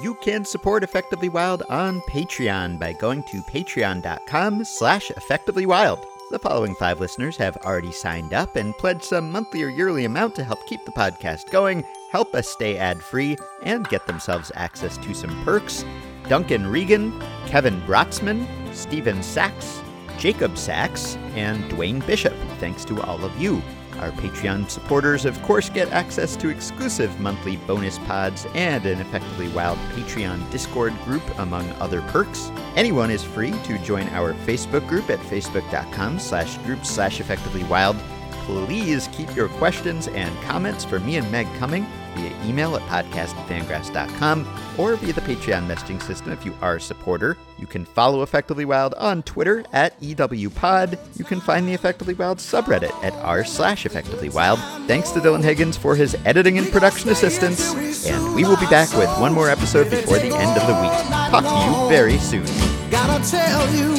You 0.00 0.14
can 0.22 0.44
support 0.44 0.84
Effectively 0.84 1.28
Wild 1.28 1.64
on 1.68 2.00
Patreon 2.02 2.78
by 2.78 2.92
going 2.92 3.24
to 3.24 3.42
patreon.com 3.50 4.64
slash 4.64 5.08
effectivelywild. 5.08 6.06
The 6.30 6.38
following 6.38 6.76
five 6.76 7.00
listeners 7.00 7.36
have 7.36 7.56
already 7.58 7.92
signed 7.92 8.32
up 8.32 8.54
and 8.54 8.78
pledged 8.78 9.02
some 9.02 9.32
monthly 9.32 9.64
or 9.64 9.68
yearly 9.68 10.04
amount 10.04 10.36
to 10.36 10.44
help 10.44 10.64
keep 10.68 10.82
the 10.84 10.92
podcast 10.92 11.50
going, 11.50 11.84
help 12.10 12.32
us 12.34 12.48
stay 12.48 12.78
ad-free, 12.78 13.36
and 13.64 13.88
get 13.88 14.06
themselves 14.06 14.52
access 14.54 14.96
to 14.98 15.14
some 15.14 15.44
perks. 15.44 15.84
Duncan 16.28 16.68
Regan, 16.68 17.20
Kevin 17.48 17.80
Brotzman, 17.82 18.46
Stephen 18.72 19.20
Sachs, 19.22 19.81
Jacob 20.22 20.56
Sachs, 20.56 21.16
and 21.34 21.64
Dwayne 21.64 22.06
Bishop. 22.06 22.32
Thanks 22.60 22.84
to 22.84 23.02
all 23.02 23.24
of 23.24 23.36
you. 23.42 23.60
Our 23.98 24.12
Patreon 24.12 24.70
supporters, 24.70 25.24
of 25.24 25.42
course, 25.42 25.68
get 25.68 25.90
access 25.90 26.36
to 26.36 26.48
exclusive 26.48 27.18
monthly 27.18 27.56
bonus 27.56 27.98
pods 27.98 28.46
and 28.54 28.86
an 28.86 29.00
effectively 29.00 29.48
wild 29.48 29.78
Patreon 29.96 30.48
Discord 30.52 30.96
group, 31.04 31.24
among 31.40 31.68
other 31.80 32.02
perks. 32.02 32.52
Anyone 32.76 33.10
is 33.10 33.24
free 33.24 33.50
to 33.50 33.78
join 33.78 34.06
our 34.10 34.32
Facebook 34.46 34.86
group 34.86 35.10
at 35.10 35.18
facebook.com 35.18 36.20
slash 36.20 36.56
group 36.58 36.86
slash 36.86 37.18
effectively 37.18 37.64
wild. 37.64 37.96
Please 38.44 39.08
keep 39.08 39.34
your 39.34 39.48
questions 39.48 40.06
and 40.06 40.40
comments 40.42 40.84
for 40.84 41.00
me 41.00 41.16
and 41.16 41.28
Meg 41.32 41.48
coming 41.58 41.84
via 42.14 42.32
email 42.44 42.76
at 42.76 42.82
podcastfangraphs.com 42.82 44.46
or 44.78 44.96
via 44.96 45.12
the 45.12 45.20
Patreon 45.20 45.66
messaging 45.66 46.02
system 46.02 46.32
if 46.32 46.44
you 46.44 46.54
are 46.60 46.76
a 46.76 46.80
supporter. 46.80 47.36
You 47.58 47.66
can 47.66 47.84
follow 47.84 48.22
Effectively 48.22 48.64
Wild 48.64 48.94
on 48.94 49.22
Twitter 49.22 49.64
at 49.72 49.98
EWPod. 50.00 50.98
You 51.18 51.24
can 51.24 51.40
find 51.40 51.68
the 51.68 51.74
Effectively 51.74 52.14
Wild 52.14 52.38
subreddit 52.38 52.92
at 53.04 53.12
r 53.14 53.44
slash 53.44 53.86
Effectively 53.86 54.28
Wild. 54.28 54.58
Thanks 54.86 55.10
to 55.12 55.20
Dylan 55.20 55.42
Higgins 55.42 55.76
for 55.76 55.94
his 55.94 56.16
editing 56.24 56.58
and 56.58 56.70
production 56.70 57.10
assistance. 57.10 58.06
And 58.06 58.34
we 58.34 58.44
will 58.44 58.56
be 58.56 58.66
back 58.66 58.92
with 58.96 59.08
one 59.20 59.32
more 59.32 59.48
episode 59.48 59.90
before 59.90 60.18
the 60.18 60.34
end 60.34 60.58
of 60.58 60.66
the 60.66 60.74
week. 60.74 60.92
Talk 61.30 61.44
to 61.44 61.82
you 61.82 61.88
very 61.88 62.18
soon. 62.18 62.46
Gotta 62.90 63.22
tell 63.30 63.72
you, 63.74 63.92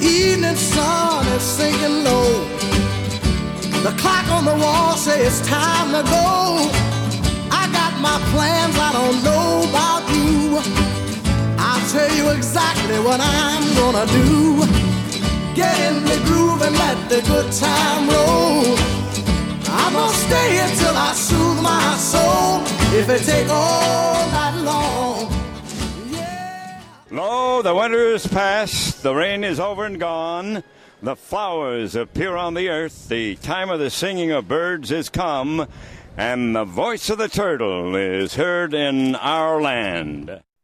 evening 0.00 0.56
sun 0.56 1.26
is 1.28 1.42
sinking 1.42 2.04
low. 2.04 2.44
The 3.82 3.94
clock 3.98 4.26
on 4.30 4.46
the 4.46 4.54
wall 4.54 4.96
says 4.96 5.40
it's 5.40 5.48
time 5.48 5.92
to 5.92 6.10
go 6.10 6.93
my 8.04 8.20
plans, 8.32 8.76
I 8.76 8.90
don't 8.92 9.20
know 9.24 9.64
about 9.70 10.04
you. 10.12 10.60
I'll 11.56 11.86
tell 11.88 12.12
you 12.18 12.36
exactly 12.36 12.98
what 13.00 13.18
I'm 13.18 13.64
gonna 13.80 14.06
do. 14.20 14.60
Get 15.54 15.74
in 15.88 16.04
the 16.04 16.18
groove 16.26 16.60
and 16.60 16.76
let 16.84 16.98
the 17.08 17.20
good 17.32 17.50
time 17.50 18.04
roll. 18.14 18.76
I'm 19.80 19.92
gonna 19.94 20.24
stay 20.28 20.50
until 20.68 20.94
I 21.08 21.12
soothe 21.14 21.60
my 21.62 21.96
soul. 21.96 22.60
If 23.00 23.08
it 23.08 23.22
take 23.24 23.48
all 23.48 24.28
that 24.36 24.54
long. 24.70 25.32
Lo, 27.10 27.62
the 27.62 27.74
winter 27.74 28.04
is 28.16 28.26
past, 28.26 29.02
the 29.02 29.14
rain 29.14 29.44
is 29.44 29.58
over 29.58 29.86
and 29.86 29.98
gone. 29.98 30.62
The 31.02 31.16
flowers 31.16 31.96
appear 31.96 32.36
on 32.36 32.54
the 32.54 32.68
earth, 32.68 33.08
the 33.08 33.36
time 33.36 33.70
of 33.70 33.78
the 33.78 33.90
singing 33.90 34.30
of 34.30 34.46
birds 34.48 34.90
is 34.90 35.08
come. 35.08 35.66
And 36.16 36.54
the 36.54 36.64
voice 36.64 37.10
of 37.10 37.18
the 37.18 37.28
turtle 37.28 37.96
is 37.96 38.34
heard 38.34 38.72
in 38.72 39.16
our 39.16 39.60
land. 39.60 40.44